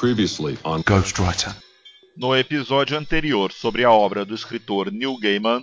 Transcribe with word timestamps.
Previously 0.00 0.58
on 0.64 0.80
Ghostwriter. 0.80 1.54
No 2.16 2.34
episódio 2.34 2.96
anterior 2.96 3.52
sobre 3.52 3.84
a 3.84 3.92
obra 3.92 4.24
do 4.24 4.34
escritor 4.34 4.90
Neil 4.90 5.14
Gaiman. 5.20 5.62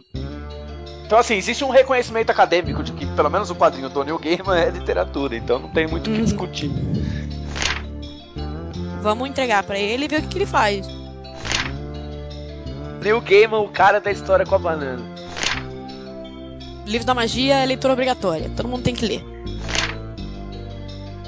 Então, 1.03 1.17
assim, 1.17 1.33
existe 1.33 1.63
um 1.63 1.71
reconhecimento 1.71 2.29
acadêmico 2.29 2.83
de 2.83 2.91
que 2.91 3.07
pelo 3.15 3.31
menos 3.31 3.49
o 3.49 3.55
quadrinho 3.55 3.89
do 3.89 4.03
Neil 4.03 4.19
Gaiman 4.19 4.53
é 4.61 4.69
literatura, 4.69 5.35
então 5.35 5.57
não 5.57 5.69
tem 5.69 5.87
muito 5.87 6.07
o 6.07 6.13
que 6.13 6.21
discutir. 6.21 6.69
Vamos 9.01 9.27
entregar 9.27 9.63
para 9.63 9.79
ele 9.79 10.05
e 10.05 10.07
ver 10.07 10.19
o 10.19 10.21
que, 10.21 10.27
que 10.27 10.37
ele 10.37 10.45
faz. 10.45 10.85
Neil 13.01 13.19
Gaiman, 13.21 13.61
o 13.61 13.69
cara 13.69 13.99
da 13.99 14.11
história 14.11 14.45
com 14.45 14.53
a 14.53 14.59
banana. 14.59 15.03
Livro 16.85 17.07
da 17.07 17.15
magia 17.15 17.55
é 17.55 17.65
leitura 17.65 17.93
obrigatória, 17.93 18.51
todo 18.55 18.69
mundo 18.69 18.83
tem 18.83 18.93
que 18.93 19.03
ler. 19.03 19.36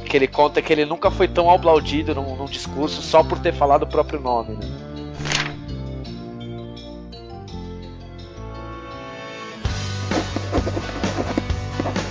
Que 0.09 0.18
ele 0.18 0.27
conta 0.27 0.59
que 0.59 0.73
ele 0.73 0.86
nunca 0.86 1.12
foi 1.12 1.27
tão 1.27 1.52
aplaudido 1.52 2.16
num, 2.16 2.36
num 2.36 2.45
discurso 2.45 2.99
só 2.99 3.23
por 3.23 3.38
ter 3.38 3.54
falado 3.54 3.84
o 3.84 3.88
próprio 3.88 4.20
nome, 4.20 4.55
né? 4.55 4.68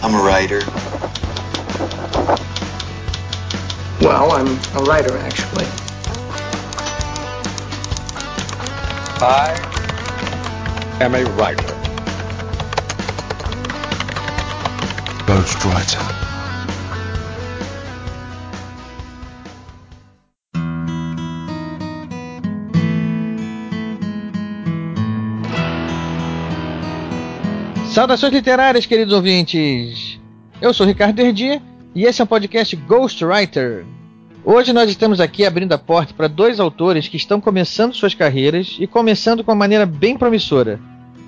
I'm 0.00 0.14
a 0.14 0.22
writer. 0.22 0.60
Well, 4.00 4.30
I'm 4.30 4.46
a 4.76 4.84
writer, 4.84 5.18
actually. 5.18 5.66
I 9.20 9.50
am 11.00 11.16
a 11.16 11.24
writer. 11.36 11.74
Ghostwriter. 15.26 16.17
Saudações 27.98 28.32
literárias, 28.32 28.86
queridos 28.86 29.12
ouvintes! 29.12 30.20
Eu 30.62 30.72
sou 30.72 30.86
Ricardo 30.86 31.18
Erdi 31.18 31.60
e 31.96 32.04
esse 32.04 32.20
é 32.20 32.24
o 32.24 32.28
podcast 32.28 32.76
Ghostwriter. 32.76 33.84
Hoje 34.44 34.72
nós 34.72 34.88
estamos 34.88 35.20
aqui 35.20 35.44
abrindo 35.44 35.72
a 35.72 35.78
porta 35.78 36.14
para 36.14 36.28
dois 36.28 36.60
autores 36.60 37.08
que 37.08 37.16
estão 37.16 37.40
começando 37.40 37.96
suas 37.96 38.14
carreiras 38.14 38.76
e 38.78 38.86
começando 38.86 39.42
com 39.42 39.50
uma 39.50 39.58
maneira 39.58 39.84
bem 39.84 40.16
promissora. 40.16 40.78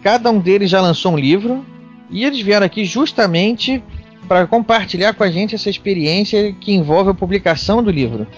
Cada 0.01 0.31
um 0.31 0.39
deles 0.39 0.71
já 0.71 0.81
lançou 0.81 1.15
um 1.15 1.19
livro 1.19 1.67
e 2.09 2.25
eles 2.25 2.41
vieram 2.41 2.67
aqui 2.67 2.85
justamente 2.85 3.83
para 4.29 4.47
compartilhar 4.47 5.15
com 5.15 5.25
a 5.25 5.31
gente 5.31 5.57
essa 5.57 5.69
experiência 5.69 6.53
que 6.53 6.73
envolve 6.73 7.11
a 7.11 7.15
publicação 7.15 7.83
do 7.83 7.91
livro. 7.91 8.29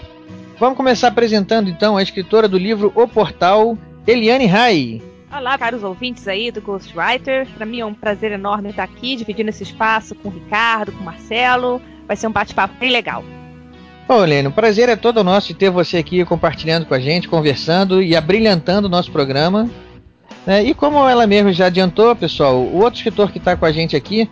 Vamos 0.59 0.75
começar 0.75 1.09
apresentando 1.09 1.69
então 1.69 1.97
a 1.97 2.01
escritora 2.01 2.47
do 2.47 2.57
livro 2.57 2.91
O 2.95 3.07
Portal, 3.07 3.77
Eliane 4.07 4.47
Rai. 4.47 5.03
Olá, 5.35 5.57
caros 5.57 5.83
ouvintes 5.83 6.27
aí 6.27 6.51
do 6.51 6.61
Ghostwriter. 6.61 7.47
Para 7.57 7.65
mim 7.65 7.79
é 7.79 7.85
um 7.85 7.93
prazer 7.93 8.31
enorme 8.31 8.69
estar 8.69 8.83
aqui 8.83 9.15
dividindo 9.15 9.49
esse 9.49 9.63
espaço 9.63 10.13
com 10.13 10.29
o 10.29 10.31
Ricardo, 10.31 10.91
com 10.91 10.99
o 10.99 11.03
Marcelo. 11.03 11.81
Vai 12.07 12.15
ser 12.15 12.27
um 12.27 12.31
bate-papo 12.31 12.75
bem 12.79 12.91
legal. 12.91 13.23
Ô, 14.07 14.23
Helene, 14.23 14.49
o 14.49 14.51
prazer 14.51 14.89
é 14.89 14.95
todo 14.95 15.23
nosso 15.23 15.47
de 15.47 15.55
ter 15.55 15.71
você 15.71 15.97
aqui 15.97 16.23
compartilhando 16.23 16.85
com 16.85 16.93
a 16.93 16.99
gente, 16.99 17.27
conversando 17.27 17.99
e 17.99 18.15
abrilhantando 18.15 18.87
o 18.87 18.91
nosso 18.91 19.11
programa. 19.11 19.67
É, 20.45 20.61
e 20.61 20.71
como 20.75 20.99
ela 21.09 21.25
mesma 21.25 21.51
já 21.51 21.65
adiantou, 21.65 22.15
pessoal, 22.15 22.57
o 22.57 22.83
outro 22.83 22.97
escritor 22.97 23.31
que 23.31 23.39
está 23.39 23.57
com 23.57 23.65
a 23.65 23.71
gente 23.71 23.95
aqui 23.95 24.29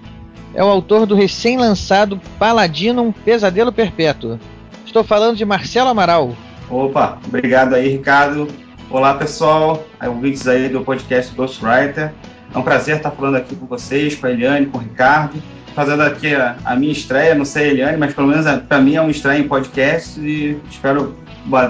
é 0.53 0.63
o 0.63 0.67
autor 0.67 1.07
do 1.07 1.15
recém-lançado 1.15 2.21
Paladino, 2.37 3.01
um 3.01 3.11
Pesadelo 3.11 3.71
Perpétuo. 3.71 4.39
Estou 4.85 5.03
falando 5.03 5.35
de 5.35 5.45
Marcelo 5.45 5.89
Amaral. 5.89 6.35
Opa, 6.69 7.17
obrigado 7.25 7.73
aí, 7.73 7.89
Ricardo. 7.89 8.47
Olá, 8.91 9.13
pessoal, 9.13 9.85
ouvintes 10.05 10.45
aí 10.49 10.67
do 10.67 10.81
podcast 10.81 11.33
Ghostwriter. 11.33 12.11
É 12.53 12.57
um 12.57 12.61
prazer 12.61 12.97
estar 12.97 13.09
falando 13.09 13.37
aqui 13.37 13.55
com 13.55 13.65
vocês, 13.65 14.15
com 14.15 14.27
a 14.27 14.31
Eliane, 14.31 14.65
com 14.65 14.79
o 14.79 14.81
Ricardo, 14.81 15.41
fazendo 15.73 16.03
aqui 16.03 16.35
a, 16.35 16.57
a 16.65 16.75
minha 16.75 16.91
estreia, 16.91 17.33
não 17.33 17.45
sei 17.45 17.63
a 17.63 17.67
Eliane, 17.69 17.97
mas 17.97 18.13
pelo 18.13 18.27
menos 18.27 18.45
para 18.63 18.81
mim 18.81 18.95
é 18.95 19.01
uma 19.01 19.09
estreia 19.09 19.39
em 19.39 19.47
podcast 19.47 20.19
e 20.19 20.59
espero 20.69 21.15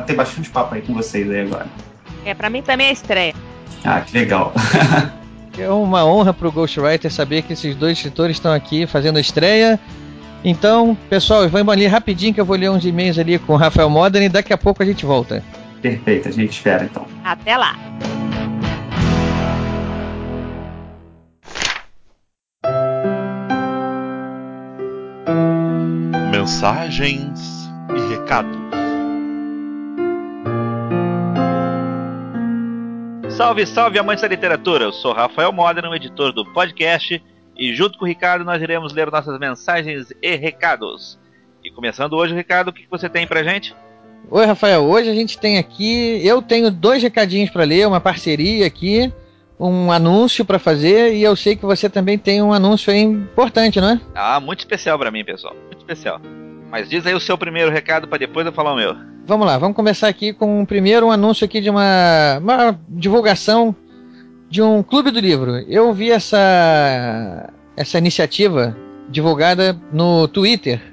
ter 0.07 0.15
bastante 0.15 0.49
papo 0.49 0.73
aí 0.73 0.81
com 0.81 0.95
vocês 0.95 1.29
aí 1.29 1.41
agora. 1.41 1.67
É, 2.25 2.33
para 2.33 2.49
mim 2.49 2.63
também 2.63 2.87
é 2.87 2.91
estreia. 2.91 3.35
Ah, 3.85 4.01
que 4.01 4.17
legal. 4.17 4.51
é 5.55 5.69
uma 5.69 6.03
honra 6.03 6.33
para 6.33 6.47
o 6.47 6.51
Ghostwriter 6.51 7.11
saber 7.11 7.43
que 7.43 7.53
esses 7.53 7.75
dois 7.75 7.99
escritores 7.99 8.37
estão 8.37 8.51
aqui 8.51 8.87
fazendo 8.87 9.17
a 9.17 9.21
estreia. 9.21 9.79
Então, 10.43 10.97
pessoal, 11.07 11.47
vamos 11.47 11.71
ali 11.71 11.85
rapidinho 11.85 12.33
que 12.33 12.41
eu 12.41 12.45
vou 12.45 12.57
ler 12.57 12.71
uns 12.71 12.83
e-mails 12.83 13.19
ali 13.19 13.37
com 13.37 13.53
o 13.53 13.57
Rafael 13.57 13.91
Modern 13.91 14.25
e 14.25 14.29
daqui 14.29 14.51
a 14.51 14.57
pouco 14.57 14.81
a 14.81 14.85
gente 14.87 15.05
volta. 15.05 15.43
Perfeito, 15.81 16.27
a 16.27 16.31
gente 16.31 16.51
espera 16.51 16.83
então. 16.83 17.07
Até 17.23 17.57
lá. 17.57 17.75
Mensagens 26.31 27.69
e 27.95 28.15
recados. 28.15 28.61
Salve, 33.35 33.65
salve, 33.65 33.97
amantes 33.97 34.21
da 34.21 34.27
literatura! 34.27 34.83
Eu 34.83 34.91
sou 34.91 35.13
Rafael 35.13 35.51
Modern, 35.51 35.91
editor 35.95 36.31
do 36.31 36.45
podcast, 36.53 37.23
e 37.57 37.73
junto 37.73 37.97
com 37.97 38.05
o 38.05 38.07
Ricardo 38.07 38.45
nós 38.45 38.61
iremos 38.61 38.93
ler 38.93 39.09
nossas 39.09 39.39
mensagens 39.39 40.13
e 40.21 40.35
recados. 40.35 41.19
E 41.63 41.71
começando 41.71 42.13
hoje, 42.13 42.35
Ricardo, 42.35 42.67
o 42.67 42.73
que 42.73 42.85
você 42.89 43.09
tem 43.09 43.25
pra 43.25 43.43
gente? 43.43 43.75
Oi, 44.29 44.45
Rafael. 44.45 44.83
Hoje 44.83 45.09
a 45.09 45.13
gente 45.13 45.37
tem 45.37 45.57
aqui. 45.57 46.19
Eu 46.25 46.41
tenho 46.41 46.71
dois 46.71 47.01
recadinhos 47.03 47.49
para 47.49 47.63
ler, 47.63 47.87
uma 47.87 47.99
parceria 47.99 48.65
aqui, 48.65 49.11
um 49.59 49.91
anúncio 49.91 50.45
para 50.45 50.57
fazer 50.57 51.13
e 51.13 51.23
eu 51.23 51.35
sei 51.35 51.55
que 51.55 51.65
você 51.65 51.89
também 51.89 52.17
tem 52.17 52.41
um 52.41 52.53
anúncio 52.53 52.91
aí 52.91 53.01
importante, 53.01 53.79
não 53.81 53.89
é? 53.89 54.01
Ah, 54.15 54.39
muito 54.39 54.59
especial 54.59 54.97
para 54.97 55.11
mim, 55.11 55.23
pessoal. 55.23 55.55
Muito 55.65 55.79
especial. 55.79 56.21
Mas 56.69 56.89
diz 56.89 57.05
aí 57.05 57.13
o 57.13 57.19
seu 57.19 57.37
primeiro 57.37 57.69
recado 57.71 58.07
para 58.07 58.19
depois 58.19 58.45
eu 58.45 58.53
falar 58.53 58.73
o 58.73 58.77
meu. 58.77 58.95
Vamos 59.25 59.45
lá, 59.45 59.57
vamos 59.57 59.75
começar 59.75 60.07
aqui 60.07 60.33
com 60.33 60.65
primeiro 60.65 61.07
um 61.07 61.11
anúncio 61.11 61.45
aqui 61.45 61.61
de 61.61 61.69
uma, 61.69 62.39
uma 62.39 62.79
divulgação 62.89 63.75
de 64.49 64.61
um 64.61 64.81
clube 64.81 65.11
do 65.11 65.19
livro. 65.19 65.57
Eu 65.67 65.93
vi 65.93 66.11
essa 66.11 67.49
essa 67.75 67.97
iniciativa 67.97 68.75
divulgada 69.09 69.79
no 69.91 70.27
Twitter 70.27 70.90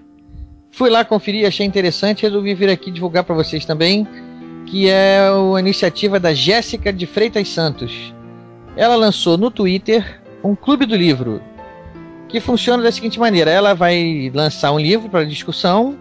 Fui 0.78 0.88
lá 0.88 1.04
conferir, 1.04 1.44
achei 1.44 1.66
interessante, 1.66 2.22
resolvi 2.22 2.54
vir 2.54 2.70
aqui 2.70 2.92
divulgar 2.92 3.24
para 3.24 3.34
vocês 3.34 3.64
também, 3.64 4.06
que 4.64 4.88
é 4.88 5.18
a 5.28 5.58
iniciativa 5.58 6.20
da 6.20 6.32
Jéssica 6.32 6.92
de 6.92 7.04
Freitas 7.04 7.48
Santos. 7.48 8.14
Ela 8.76 8.94
lançou 8.94 9.36
no 9.36 9.50
Twitter 9.50 10.22
um 10.42 10.54
clube 10.54 10.86
do 10.86 10.94
livro, 10.94 11.42
que 12.28 12.38
funciona 12.38 12.80
da 12.80 12.92
seguinte 12.92 13.18
maneira: 13.18 13.50
ela 13.50 13.74
vai 13.74 14.30
lançar 14.32 14.70
um 14.70 14.78
livro 14.78 15.08
para 15.08 15.24
discussão 15.24 15.98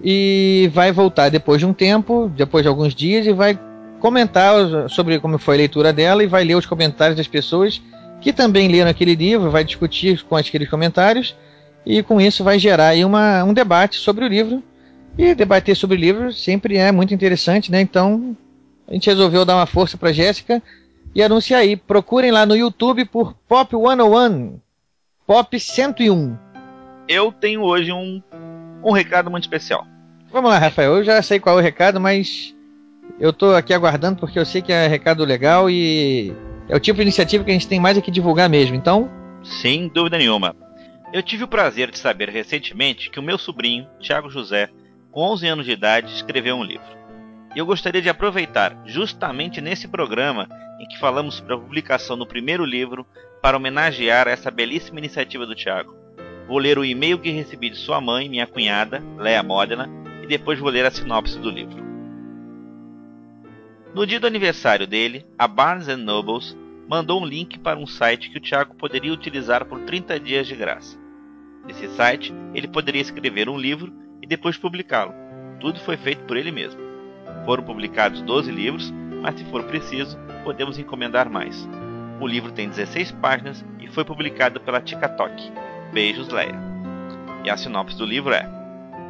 e 0.00 0.70
vai 0.72 0.92
voltar 0.92 1.28
depois 1.28 1.58
de 1.58 1.66
um 1.66 1.72
tempo, 1.72 2.30
depois 2.32 2.62
de 2.62 2.68
alguns 2.68 2.94
dias, 2.94 3.26
e 3.26 3.32
vai 3.32 3.58
comentar 3.98 4.54
sobre 4.88 5.18
como 5.18 5.36
foi 5.36 5.56
a 5.56 5.58
leitura 5.58 5.92
dela 5.92 6.22
e 6.22 6.28
vai 6.28 6.44
ler 6.44 6.54
os 6.54 6.64
comentários 6.64 7.16
das 7.16 7.26
pessoas 7.26 7.82
que 8.20 8.32
também 8.32 8.68
leram 8.68 8.88
aquele 8.88 9.16
livro, 9.16 9.50
vai 9.50 9.64
discutir 9.64 10.22
com 10.22 10.36
aqueles 10.36 10.70
comentários 10.70 11.34
e 11.84 12.02
com 12.02 12.20
isso 12.20 12.44
vai 12.44 12.58
gerar 12.58 12.88
aí 12.88 13.04
uma, 13.04 13.44
um 13.44 13.52
debate 13.52 13.96
sobre 13.96 14.24
o 14.24 14.28
livro. 14.28 14.62
E 15.18 15.34
debater 15.34 15.76
sobre 15.76 15.96
o 15.96 16.00
livro 16.00 16.32
sempre 16.32 16.76
é 16.76 16.90
muito 16.90 17.12
interessante, 17.12 17.70
né? 17.70 17.80
Então 17.80 18.36
a 18.88 18.94
gente 18.94 19.08
resolveu 19.08 19.44
dar 19.44 19.56
uma 19.56 19.66
força 19.66 19.98
para 19.98 20.12
Jéssica 20.12 20.62
e 21.14 21.22
anunciar 21.22 21.60
aí. 21.60 21.76
Procurem 21.76 22.30
lá 22.30 22.46
no 22.46 22.56
YouTube 22.56 23.04
por 23.04 23.34
Pop 23.46 23.74
101, 23.76 24.58
Pop 25.26 25.60
101. 25.60 26.36
Eu 27.08 27.30
tenho 27.32 27.62
hoje 27.62 27.92
um, 27.92 28.22
um 28.82 28.92
recado 28.92 29.30
muito 29.30 29.44
especial. 29.44 29.86
Vamos 30.30 30.50
lá, 30.50 30.58
Rafael. 30.58 30.96
Eu 30.96 31.04
já 31.04 31.20
sei 31.20 31.38
qual 31.38 31.58
é 31.58 31.60
o 31.60 31.62
recado, 31.62 32.00
mas 32.00 32.54
eu 33.20 33.32
tô 33.32 33.54
aqui 33.54 33.74
aguardando 33.74 34.18
porque 34.18 34.38
eu 34.38 34.46
sei 34.46 34.62
que 34.62 34.72
é 34.72 34.86
recado 34.86 35.24
legal 35.24 35.68
e 35.68 36.34
é 36.68 36.76
o 36.76 36.80
tipo 36.80 36.96
de 36.96 37.02
iniciativa 37.02 37.44
que 37.44 37.50
a 37.50 37.54
gente 37.54 37.68
tem 37.68 37.78
mais 37.78 37.98
aqui 37.98 38.10
divulgar 38.10 38.48
mesmo. 38.48 38.74
Então, 38.74 39.10
sem 39.42 39.88
dúvida 39.88 40.16
nenhuma. 40.16 40.56
Eu 41.12 41.22
tive 41.22 41.44
o 41.44 41.48
prazer 41.48 41.90
de 41.90 41.98
saber 41.98 42.30
recentemente 42.30 43.10
que 43.10 43.20
o 43.20 43.22
meu 43.22 43.36
sobrinho, 43.36 43.86
Tiago 44.00 44.30
José, 44.30 44.70
com 45.10 45.20
11 45.20 45.46
anos 45.46 45.66
de 45.66 45.72
idade, 45.72 46.10
escreveu 46.10 46.56
um 46.56 46.64
livro. 46.64 46.86
E 47.54 47.58
eu 47.58 47.66
gostaria 47.66 48.00
de 48.00 48.08
aproveitar, 48.08 48.82
justamente 48.86 49.60
nesse 49.60 49.86
programa 49.86 50.48
em 50.80 50.88
que 50.88 50.98
falamos 50.98 51.34
sobre 51.34 51.52
a 51.52 51.58
publicação 51.58 52.16
do 52.16 52.26
primeiro 52.26 52.64
livro, 52.64 53.06
para 53.42 53.58
homenagear 53.58 54.26
essa 54.26 54.50
belíssima 54.50 55.00
iniciativa 55.00 55.44
do 55.44 55.54
Tiago. 55.54 55.94
Vou 56.48 56.56
ler 56.56 56.78
o 56.78 56.84
e-mail 56.84 57.18
que 57.18 57.30
recebi 57.30 57.68
de 57.68 57.76
sua 57.76 58.00
mãe, 58.00 58.26
minha 58.26 58.46
cunhada, 58.46 59.02
Lea 59.18 59.42
Modena, 59.42 59.90
e 60.22 60.26
depois 60.26 60.58
vou 60.58 60.70
ler 60.70 60.86
a 60.86 60.90
sinopse 60.90 61.38
do 61.38 61.50
livro. 61.50 61.76
No 63.94 64.06
dia 64.06 64.18
do 64.18 64.26
aniversário 64.26 64.86
dele, 64.86 65.26
a 65.38 65.46
Barnes 65.46 65.88
Nobles 65.88 66.56
mandou 66.88 67.20
um 67.20 67.26
link 67.26 67.58
para 67.58 67.78
um 67.78 67.86
site 67.86 68.30
que 68.30 68.38
o 68.38 68.40
Tiago 68.40 68.74
poderia 68.74 69.12
utilizar 69.12 69.66
por 69.66 69.80
30 69.80 70.18
dias 70.18 70.46
de 70.46 70.56
graça. 70.56 71.01
Nesse 71.66 71.88
site, 71.94 72.34
ele 72.54 72.68
poderia 72.68 73.00
escrever 73.00 73.48
um 73.48 73.58
livro 73.58 73.92
e 74.20 74.26
depois 74.26 74.56
publicá-lo. 74.56 75.14
Tudo 75.60 75.78
foi 75.80 75.96
feito 75.96 76.24
por 76.24 76.36
ele 76.36 76.50
mesmo. 76.50 76.80
Foram 77.44 77.62
publicados 77.62 78.20
12 78.22 78.50
livros, 78.50 78.92
mas 79.22 79.36
se 79.36 79.44
for 79.44 79.62
preciso, 79.64 80.18
podemos 80.42 80.78
encomendar 80.78 81.30
mais. 81.30 81.68
O 82.20 82.26
livro 82.26 82.52
tem 82.52 82.68
16 82.68 83.12
páginas 83.12 83.64
e 83.80 83.88
foi 83.88 84.04
publicado 84.04 84.60
pela 84.60 84.80
Ticatoc. 84.80 85.32
Beijos, 85.92 86.28
Leia. 86.28 86.58
E 87.44 87.50
a 87.50 87.56
sinopse 87.56 87.96
do 87.96 88.06
livro 88.06 88.32
é: 88.32 88.48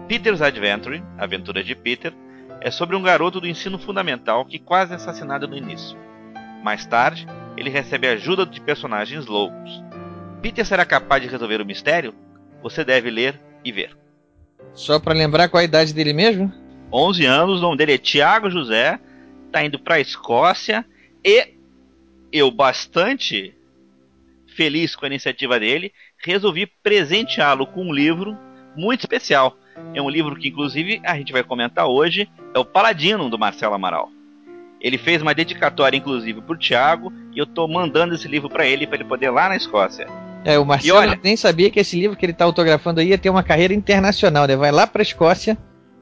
Peter's 0.09 0.43
Adventure, 0.43 1.03
Aventuras 1.19 1.65
de 1.65 1.75
Peter, 1.75 2.13
é 2.61 2.71
sobre 2.71 2.97
um 2.97 3.03
garoto 3.03 3.41
do 3.41 3.49
ensino 3.49 3.79
fundamental 3.79 4.45
que 4.45 4.59
quase 4.59 4.93
é 4.93 4.97
assassinado 4.97 5.49
no 5.49 5.57
início. 5.57 5.99
Mais 6.63 6.87
tarde, 6.87 7.27
ele 7.57 7.71
recebe 7.71 8.07
ajuda 8.09 8.47
de 8.47 8.61
personagens 8.61 9.27
loucos. 9.27 9.83
Peter 10.41 10.65
será 10.65 10.85
capaz 10.85 11.23
de 11.23 11.29
resolver 11.29 11.61
o 11.61 11.67
mistério? 11.67 12.15
Você 12.63 12.85
deve 12.85 13.11
ler 13.11 13.41
e 13.65 13.73
ver. 13.73 13.97
Só 14.75 14.99
para 14.99 15.15
lembrar 15.15 15.49
qual 15.49 15.61
a 15.61 15.65
idade 15.65 15.93
dele 15.93 16.13
mesmo? 16.13 16.53
11 16.93 17.25
anos, 17.25 17.59
o 17.59 17.63
nome 17.63 17.77
dele 17.77 17.95
é 17.95 17.99
Tiago 17.99 18.51
José, 18.51 18.99
tá 19.51 19.65
indo 19.65 19.79
para 19.79 19.97
a 19.97 20.01
Escócia 20.01 20.85
e 21.25 21.49
eu 22.31 22.51
bastante 22.51 23.55
feliz 24.57 24.95
com 24.95 25.05
a 25.05 25.09
iniciativa 25.09 25.59
dele, 25.59 25.93
resolvi 26.19 26.67
presenteá-lo 26.67 27.67
com 27.67 27.87
um 27.87 27.93
livro 27.93 28.37
muito 28.77 29.01
especial. 29.01 29.57
É 29.95 30.03
um 30.03 30.11
livro 30.11 30.37
que 30.37 30.49
inclusive 30.49 31.01
a 31.05 31.17
gente 31.17 31.33
vai 31.33 31.43
comentar 31.43 31.87
hoje, 31.87 32.29
é 32.55 32.59
o 32.59 32.65
Paladino 32.65 33.31
do 33.31 33.39
Marcelo 33.39 33.75
Amaral. 33.75 34.11
Ele 34.81 34.99
fez 34.99 35.23
uma 35.23 35.35
dedicatória 35.35 35.97
inclusive 35.97 36.41
pro 36.43 36.59
Tiago 36.59 37.13
e 37.35 37.39
eu 37.39 37.47
tô 37.47 37.67
mandando 37.69 38.15
esse 38.15 38.29
livro 38.29 38.51
para 38.51 38.67
ele 38.67 38.87
para 38.87 38.97
ele 38.97 39.09
poder 39.09 39.27
ir 39.27 39.31
lá 39.31 39.49
na 39.49 39.57
Escócia. 39.57 40.07
É, 40.45 40.59
o 40.59 40.65
Marcelo 40.65 40.99
olha, 40.99 41.21
nem 41.23 41.37
sabia 41.37 41.71
que 41.71 41.81
esse 41.81 41.99
livro 41.99 42.17
que 42.17 42.27
ele 42.27 42.33
tá 42.33 42.45
autografando 42.45 43.01
aí 43.01 43.09
ia 43.09 43.19
ter 43.19 43.31
uma 43.31 43.43
carreira 43.43 43.73
internacional, 43.75 44.47
né? 44.47 44.57
Vai 44.57 44.73
lá 44.73 44.87
pra 44.87 45.03
Escócia. 45.03 45.57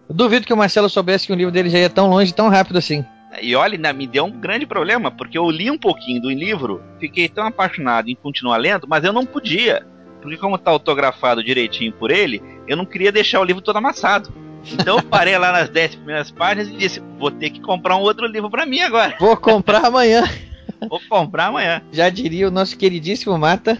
Eu 0.09 0.15
duvido 0.15 0.47
que 0.47 0.53
o 0.53 0.57
Marcelo 0.57 0.89
soubesse 0.89 1.27
que 1.27 1.33
o 1.33 1.37
livro 1.37 1.53
dele 1.53 1.69
já 1.69 1.79
ia 1.79 1.91
tão 1.91 2.09
longe, 2.09 2.33
tão 2.33 2.49
rápido 2.49 2.79
assim. 2.79 3.05
E 3.41 3.55
olha, 3.55 3.93
me 3.93 4.07
deu 4.07 4.25
um 4.25 4.31
grande 4.31 4.67
problema, 4.67 5.11
porque 5.11 5.39
eu 5.39 5.49
li 5.51 5.71
um 5.71 5.79
pouquinho 5.79 6.21
do 6.21 6.31
livro, 6.31 6.83
fiquei 6.99 7.29
tão 7.29 7.47
apaixonado 7.47 8.09
em 8.09 8.17
continuar 8.17 8.57
lendo, 8.57 8.89
mas 8.89 9.05
eu 9.05 9.13
não 9.13 9.25
podia. 9.25 9.87
Porque 10.21 10.37
como 10.37 10.59
tá 10.59 10.71
autografado 10.71 11.45
direitinho 11.45 11.93
por 11.93 12.11
ele, 12.11 12.43
eu 12.67 12.77
não 12.77 12.85
queria 12.85 13.13
deixar 13.13 13.41
o 13.41 13.45
livro 13.45 13.63
todo 13.63 13.77
amassado. 13.77 14.33
Então 14.73 14.99
eu 14.99 15.03
parei 15.03 15.39
lá 15.39 15.53
nas 15.53 15.69
10 15.69 15.95
primeiras 15.97 16.31
páginas 16.31 16.69
e 16.69 16.77
disse: 16.77 17.03
vou 17.19 17.31
ter 17.31 17.51
que 17.51 17.61
comprar 17.61 17.97
um 17.97 18.01
outro 18.01 18.27
livro 18.27 18.51
para 18.51 18.67
mim 18.67 18.81
agora. 18.81 19.15
Vou 19.19 19.37
comprar 19.37 19.85
amanhã. 19.85 20.25
Vou 20.89 21.01
comprar 21.09 21.47
amanhã. 21.47 21.83
Já 21.93 22.09
diria 22.09 22.49
o 22.49 22.51
nosso 22.51 22.77
queridíssimo 22.77 23.37
Mata. 23.39 23.79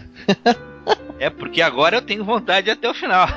é 1.19 1.29
porque 1.29 1.61
agora 1.61 1.97
eu 1.97 2.01
tenho 2.01 2.23
vontade 2.23 2.69
até 2.69 2.89
o 2.89 2.93
final. 2.93 3.27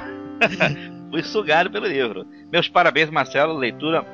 Fui 1.10 1.22
sugado 1.22 1.70
pelo 1.70 1.86
livro. 1.86 2.26
Meus 2.52 2.68
parabéns, 2.68 3.10
Marcelo. 3.10 3.54
Leitura 3.54 4.04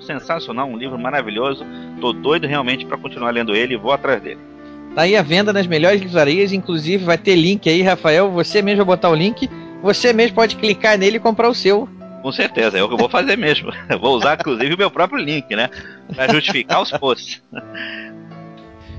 sensacional, 0.00 0.68
um 0.68 0.76
livro 0.76 0.98
maravilhoso. 0.98 1.64
Tô 2.00 2.12
doido 2.12 2.46
realmente 2.46 2.86
para 2.86 2.98
continuar 2.98 3.30
lendo 3.30 3.54
ele 3.54 3.74
e 3.74 3.76
vou 3.76 3.92
atrás 3.92 4.22
dele. 4.22 4.40
Tá 4.94 5.02
aí 5.02 5.16
a 5.16 5.22
venda 5.22 5.52
nas 5.52 5.66
melhores 5.66 6.00
livrarias, 6.00 6.52
inclusive 6.52 7.04
vai 7.04 7.18
ter 7.18 7.36
link 7.36 7.68
aí, 7.68 7.82
Rafael. 7.82 8.30
Você 8.30 8.62
mesmo 8.62 8.78
vai 8.78 8.96
botar 8.96 9.10
o 9.10 9.14
link. 9.14 9.48
Você 9.82 10.12
mesmo 10.12 10.34
pode 10.34 10.56
clicar 10.56 10.96
nele 10.96 11.16
e 11.16 11.20
comprar 11.20 11.48
o 11.48 11.54
seu. 11.54 11.88
Com 12.22 12.32
certeza, 12.32 12.78
é 12.78 12.82
o 12.82 12.88
que 12.88 12.94
eu 12.94 12.98
vou 12.98 13.08
fazer 13.08 13.36
mesmo. 13.36 13.70
vou 14.00 14.16
usar, 14.16 14.38
inclusive, 14.40 14.74
o 14.74 14.78
meu 14.78 14.90
próprio 14.90 15.22
link, 15.22 15.54
né? 15.54 15.68
Para 16.14 16.32
justificar 16.32 16.80
os 16.80 16.90
posts. 16.92 17.42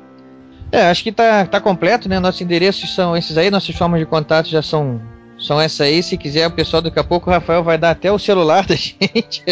É, 0.72 0.90
acho 0.90 1.04
que 1.04 1.12
tá, 1.12 1.46
tá 1.46 1.60
completo, 1.60 2.08
né? 2.08 2.20
Nossos 2.20 2.42
endereços 2.42 2.94
são 2.94 3.16
esses 3.16 3.38
aí, 3.38 3.50
nossas 3.50 3.76
formas 3.76 4.00
de 4.00 4.06
contato 4.06 4.48
já 4.48 4.62
são, 4.62 5.02
são 5.38 5.60
essa 5.60 5.84
aí. 5.84 6.02
Se 6.02 6.18
quiser, 6.18 6.48
o 6.48 6.52
pessoal 6.52 6.82
daqui 6.82 7.00
a 7.00 7.04
pouco, 7.04 7.30
o 7.30 7.34
Rafael 7.34 7.64
vai 7.64 7.78
dar 7.78 7.92
até 7.92 8.12
o 8.12 8.20
celular 8.20 8.66
da 8.68 8.76
gente. 8.76 9.44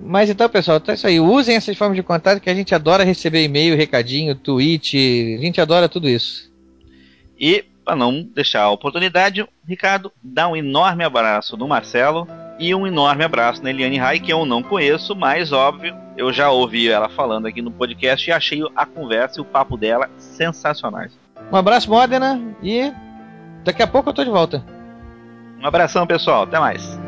Mas 0.00 0.30
então, 0.30 0.48
pessoal, 0.48 0.80
tá 0.80 0.94
isso 0.94 1.06
aí. 1.06 1.18
Usem 1.18 1.56
essas 1.56 1.76
formas 1.76 1.96
de 1.96 2.02
contato 2.02 2.40
que 2.40 2.50
a 2.50 2.54
gente 2.54 2.74
adora 2.74 3.04
receber 3.04 3.42
e-mail, 3.42 3.76
recadinho, 3.76 4.34
tweet, 4.34 5.36
a 5.38 5.40
gente 5.40 5.60
adora 5.60 5.88
tudo 5.88 6.08
isso. 6.08 6.50
E 7.40 7.64
para 7.88 7.96
não 7.96 8.22
deixar 8.22 8.64
a 8.64 8.70
oportunidade, 8.70 9.48
Ricardo, 9.66 10.12
dá 10.22 10.46
um 10.46 10.54
enorme 10.54 11.02
abraço 11.02 11.56
no 11.56 11.66
Marcelo 11.66 12.28
e 12.58 12.74
um 12.74 12.86
enorme 12.86 13.24
abraço 13.24 13.64
na 13.64 13.70
Eliane 13.70 13.96
Rai, 13.96 14.20
que 14.20 14.30
eu 14.30 14.44
não 14.44 14.62
conheço, 14.62 15.16
mas 15.16 15.52
óbvio, 15.52 15.96
eu 16.14 16.30
já 16.30 16.50
ouvi 16.50 16.90
ela 16.90 17.08
falando 17.08 17.46
aqui 17.46 17.62
no 17.62 17.70
podcast 17.70 18.28
e 18.28 18.32
achei 18.32 18.60
a 18.76 18.84
conversa 18.84 19.38
e 19.38 19.40
o 19.40 19.44
papo 19.46 19.78
dela 19.78 20.10
sensacionais. 20.18 21.18
Um 21.50 21.56
abraço, 21.56 21.88
Modena, 21.88 22.38
e 22.62 22.92
daqui 23.64 23.82
a 23.82 23.86
pouco 23.86 24.10
eu 24.10 24.14
tô 24.14 24.22
de 24.22 24.30
volta. 24.30 24.62
Um 25.58 25.66
abração, 25.66 26.06
pessoal. 26.06 26.42
Até 26.42 26.58
mais. 26.58 27.07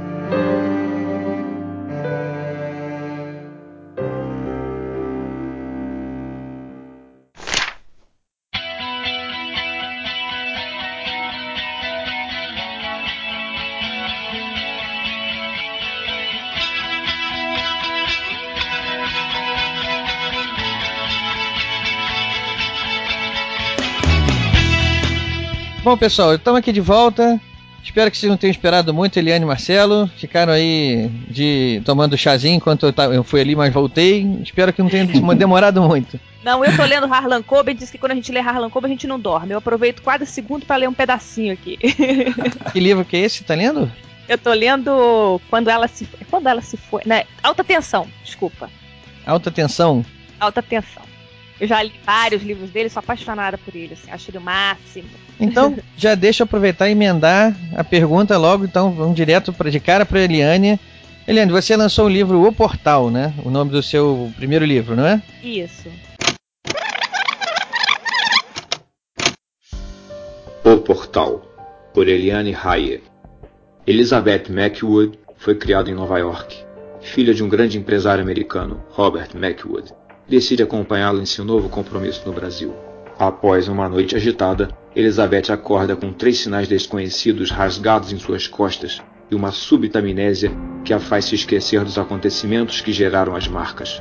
Bom, 25.91 25.97
pessoal, 25.97 26.37
estamos 26.37 26.61
aqui 26.61 26.71
de 26.71 26.81
volta. 26.81 27.41
Espero 27.83 28.09
que 28.13 28.17
vocês 28.17 28.31
não 28.31 28.37
tenham 28.37 28.53
esperado 28.53 28.95
muito, 28.95 29.19
Eliane 29.19 29.45
e 29.45 29.49
Marcelo. 29.49 30.09
Ficaram 30.19 30.53
aí 30.53 31.11
de 31.29 31.83
tomando 31.85 32.17
chazinho 32.17 32.55
enquanto 32.55 32.87
eu, 32.87 33.13
eu 33.13 33.25
fui 33.25 33.41
ali, 33.41 33.57
mas 33.57 33.75
voltei. 33.75 34.25
Espero 34.41 34.73
que 34.73 34.81
não 34.81 34.89
tenha 34.89 35.05
demorado 35.35 35.83
muito. 35.83 36.21
Não, 36.45 36.65
eu 36.65 36.77
tô 36.77 36.85
lendo 36.85 37.13
Harlan 37.13 37.43
Coben, 37.43 37.75
diz 37.75 37.91
que 37.91 37.99
quando 37.99 38.13
a 38.13 38.15
gente 38.15 38.31
lê 38.31 38.39
Harlan 38.39 38.71
Coben 38.71 38.89
a 38.89 38.95
gente 38.95 39.09
não 39.09 39.19
dorme. 39.19 39.51
Eu 39.51 39.59
aproveito 39.59 40.01
cada 40.01 40.25
segundo 40.25 40.65
para 40.65 40.77
ler 40.77 40.89
um 40.89 40.95
pedacinho 40.95 41.53
aqui. 41.53 41.77
que 42.73 42.79
livro 42.79 43.05
que 43.05 43.17
é 43.17 43.21
esse? 43.23 43.43
Tá 43.43 43.57
lendo? 43.57 43.91
Eu 44.29 44.39
tô 44.39 44.53
lendo 44.53 45.41
Quando 45.51 45.71
Ela 45.71 45.89
Se 45.89 46.09
Quando 46.31 46.47
Ela 46.47 46.63
Se 46.63 46.77
Foi. 46.77 47.03
Né? 47.05 47.25
Alta 47.43 47.65
Tensão, 47.65 48.07
desculpa. 48.25 48.71
Alta 49.27 49.51
Tensão? 49.51 50.07
Alta 50.39 50.63
Tensão. 50.63 51.10
Eu 51.61 51.69
já 51.69 51.83
li 51.83 51.93
vários 52.07 52.43
livros 52.43 52.71
dele, 52.71 52.89
sou 52.89 53.01
apaixonada 53.01 53.59
por 53.59 53.77
ele, 53.77 53.93
assim, 53.93 54.11
acho 54.11 54.31
ele 54.31 54.39
o 54.39 54.41
máximo. 54.41 55.09
Então, 55.39 55.77
já 55.95 56.15
deixa 56.15 56.43
eu 56.43 56.45
aproveitar 56.47 56.89
e 56.89 56.93
emendar 56.93 57.55
a 57.77 57.85
pergunta 57.85 58.39
logo, 58.39 58.65
então 58.65 58.91
vamos 58.93 59.15
direto 59.15 59.53
pra, 59.53 59.69
de 59.69 59.79
cara 59.79 60.07
para 60.07 60.21
Eliane. 60.21 60.81
Eliane, 61.29 61.53
você 61.53 61.77
lançou 61.77 62.07
o 62.07 62.09
livro 62.09 62.43
O 62.43 62.51
Portal, 62.51 63.11
né? 63.11 63.35
O 63.45 63.51
nome 63.51 63.71
do 63.71 63.83
seu 63.83 64.33
primeiro 64.37 64.65
livro, 64.65 64.97
não 64.97 65.07
é? 65.07 65.23
Isso. 65.45 65.89
O 70.65 70.79
Portal, 70.79 71.43
por 71.93 72.09
Eliane 72.09 72.57
Hayer. 72.57 73.03
Elizabeth 73.87 74.45
Macwood 74.49 75.19
foi 75.37 75.55
criada 75.55 75.91
em 75.91 75.95
Nova 75.95 76.19
York. 76.19 76.65
Filha 77.03 77.35
de 77.35 77.43
um 77.43 77.49
grande 77.51 77.79
empresário 77.79 78.23
americano, 78.23 78.83
Robert 78.91 79.29
Macwood, 79.35 79.93
decide 80.31 80.63
acompanhá-lo 80.63 81.21
em 81.21 81.27
seu 81.27 81.45
novo 81.45 81.69
compromisso 81.69 82.23
no 82.25 82.33
Brasil. 82.33 82.73
Após 83.19 83.67
uma 83.67 83.89
noite 83.89 84.15
agitada, 84.15 84.69
Elizabeth 84.95 85.53
acorda 85.53 85.97
com 85.97 86.13
três 86.13 86.39
sinais 86.39 86.69
desconhecidos 86.69 87.51
rasgados 87.51 88.13
em 88.13 88.19
suas 88.19 88.47
costas 88.47 89.03
e 89.29 89.35
uma 89.35 89.51
súbita 89.51 89.99
amnésia 89.99 90.53
que 90.85 90.95
a 90.95 91.01
faz 91.01 91.25
se 91.25 91.35
esquecer 91.35 91.85
dos 91.85 91.99
acontecimentos 91.99 92.81
que 92.81 92.93
geraram 92.93 93.35
as 93.35 93.49
marcas. 93.49 94.01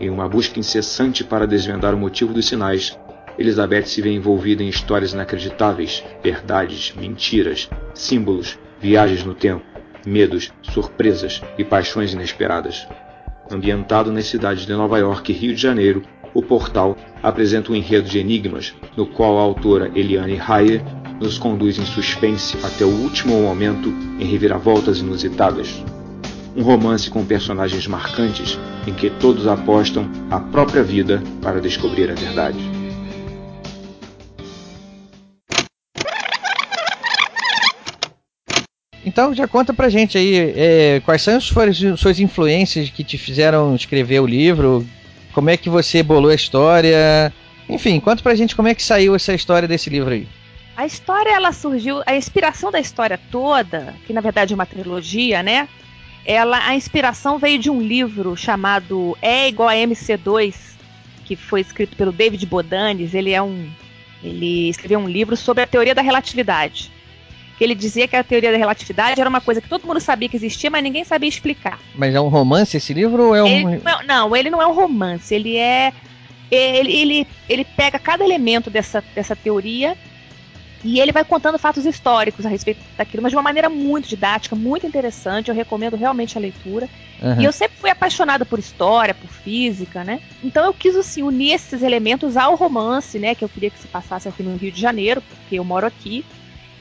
Em 0.00 0.10
uma 0.10 0.28
busca 0.28 0.58
incessante 0.58 1.22
para 1.22 1.46
desvendar 1.46 1.94
o 1.94 1.98
motivo 1.98 2.34
dos 2.34 2.46
sinais, 2.46 2.98
Elizabeth 3.38 3.86
se 3.86 4.02
vê 4.02 4.10
envolvida 4.10 4.64
em 4.64 4.68
histórias 4.68 5.12
inacreditáveis, 5.12 6.02
verdades, 6.20 6.92
mentiras, 6.96 7.70
símbolos, 7.94 8.58
viagens 8.80 9.24
no 9.24 9.34
tempo, 9.34 9.64
medos, 10.04 10.52
surpresas 10.62 11.40
e 11.56 11.62
paixões 11.62 12.12
inesperadas. 12.12 12.88
Ambientado 13.50 14.12
nas 14.12 14.26
cidades 14.26 14.64
de 14.64 14.72
Nova 14.72 14.98
York 14.98 15.32
e 15.32 15.34
Rio 15.34 15.54
de 15.54 15.60
Janeiro, 15.60 16.02
o 16.32 16.40
portal 16.40 16.96
apresenta 17.20 17.72
um 17.72 17.74
enredo 17.74 18.08
de 18.08 18.18
enigmas, 18.18 18.72
no 18.96 19.04
qual 19.04 19.38
a 19.38 19.42
autora 19.42 19.90
Eliane 19.94 20.38
Hayer 20.40 20.80
nos 21.20 21.36
conduz 21.36 21.76
em 21.76 21.84
suspense 21.84 22.56
até 22.64 22.84
o 22.84 22.88
último 22.88 23.42
momento 23.42 23.88
em 24.20 24.24
reviravoltas 24.24 24.98
inusitadas. 24.98 25.82
Um 26.56 26.62
romance 26.62 27.10
com 27.10 27.24
personagens 27.24 27.86
marcantes 27.86 28.58
em 28.86 28.94
que 28.94 29.10
todos 29.10 29.46
apostam 29.46 30.08
a 30.30 30.38
própria 30.38 30.82
vida 30.82 31.20
para 31.42 31.60
descobrir 31.60 32.08
a 32.08 32.14
verdade. 32.14 32.79
Então 39.04 39.34
já 39.34 39.48
conta 39.48 39.72
pra 39.72 39.88
gente 39.88 40.18
aí 40.18 40.52
é, 40.54 41.00
quais 41.04 41.22
são 41.22 41.36
as 41.36 41.44
suas, 41.44 41.78
suas 41.96 42.20
influências 42.20 42.90
que 42.90 43.02
te 43.02 43.16
fizeram 43.16 43.74
escrever 43.74 44.20
o 44.20 44.26
livro, 44.26 44.86
como 45.32 45.48
é 45.48 45.56
que 45.56 45.70
você 45.70 46.02
bolou 46.02 46.30
a 46.30 46.34
história, 46.34 47.32
enfim, 47.68 47.98
conta 47.98 48.22
pra 48.22 48.34
gente 48.34 48.54
como 48.54 48.68
é 48.68 48.74
que 48.74 48.82
saiu 48.82 49.14
essa 49.14 49.32
história 49.32 49.66
desse 49.66 49.88
livro 49.88 50.12
aí. 50.12 50.28
A 50.76 50.84
história 50.84 51.30
ela 51.30 51.52
surgiu, 51.52 52.02
a 52.06 52.14
inspiração 52.14 52.70
da 52.70 52.80
história 52.80 53.18
toda, 53.30 53.94
que 54.06 54.12
na 54.12 54.20
verdade 54.20 54.52
é 54.52 54.54
uma 54.54 54.66
trilogia, 54.66 55.42
né? 55.42 55.68
Ela, 56.24 56.66
a 56.66 56.74
inspiração 56.74 57.38
veio 57.38 57.58
de 57.58 57.70
um 57.70 57.80
livro 57.80 58.36
chamado 58.36 59.16
E 59.22 59.48
igual 59.48 59.68
a 59.68 59.74
MC2, 59.74 60.54
que 61.24 61.36
foi 61.36 61.62
escrito 61.62 61.96
pelo 61.96 62.12
David 62.12 62.44
Bodanis. 62.46 63.14
Ele 63.14 63.32
é 63.32 63.40
um, 63.40 63.70
ele 64.22 64.68
escreveu 64.68 64.98
um 64.98 65.08
livro 65.08 65.36
sobre 65.36 65.62
a 65.62 65.66
teoria 65.66 65.94
da 65.94 66.02
relatividade 66.02 66.90
que 67.60 67.64
ele 67.64 67.74
dizia 67.74 68.08
que 68.08 68.16
a 68.16 68.24
teoria 68.24 68.50
da 68.50 68.56
relatividade 68.56 69.20
era 69.20 69.28
uma 69.28 69.42
coisa 69.42 69.60
que 69.60 69.68
todo 69.68 69.86
mundo 69.86 70.00
sabia 70.00 70.30
que 70.30 70.36
existia, 70.36 70.70
mas 70.70 70.82
ninguém 70.82 71.04
sabia 71.04 71.28
explicar. 71.28 71.78
Mas 71.94 72.14
é 72.14 72.18
um 72.18 72.28
romance 72.28 72.74
esse 72.74 72.94
livro 72.94 73.24
ou 73.24 73.36
é 73.36 73.42
um. 73.42 73.46
Ele, 73.46 73.82
não, 73.84 74.02
não, 74.02 74.34
ele 74.34 74.48
não 74.48 74.62
é 74.62 74.66
um 74.66 74.72
romance, 74.72 75.34
ele 75.34 75.58
é. 75.58 75.92
Ele, 76.50 76.90
ele, 76.90 77.26
ele 77.46 77.64
pega 77.76 77.98
cada 77.98 78.24
elemento 78.24 78.70
dessa, 78.70 79.04
dessa 79.14 79.36
teoria 79.36 79.94
e 80.82 81.00
ele 81.00 81.12
vai 81.12 81.22
contando 81.22 81.58
fatos 81.58 81.84
históricos 81.84 82.46
a 82.46 82.48
respeito 82.48 82.80
daquilo, 82.96 83.22
mas 83.22 83.30
de 83.30 83.36
uma 83.36 83.42
maneira 83.42 83.68
muito 83.68 84.08
didática, 84.08 84.56
muito 84.56 84.86
interessante. 84.86 85.50
Eu 85.50 85.54
recomendo 85.54 85.98
realmente 85.98 86.38
a 86.38 86.40
leitura. 86.40 86.88
Uhum. 87.20 87.42
E 87.42 87.44
eu 87.44 87.52
sempre 87.52 87.76
fui 87.76 87.90
apaixonada 87.90 88.46
por 88.46 88.58
história, 88.58 89.12
por 89.12 89.28
física, 89.28 90.02
né? 90.02 90.18
Então 90.42 90.64
eu 90.64 90.72
quis 90.72 90.96
assim 90.96 91.22
unir 91.22 91.52
esses 91.52 91.82
elementos 91.82 92.38
ao 92.38 92.54
romance, 92.54 93.18
né? 93.18 93.34
Que 93.34 93.44
eu 93.44 93.50
queria 93.50 93.68
que 93.68 93.78
se 93.78 93.86
passasse 93.86 94.26
aqui 94.26 94.42
no 94.42 94.56
Rio 94.56 94.72
de 94.72 94.80
Janeiro, 94.80 95.20
porque 95.20 95.56
eu 95.56 95.64
moro 95.64 95.86
aqui. 95.86 96.24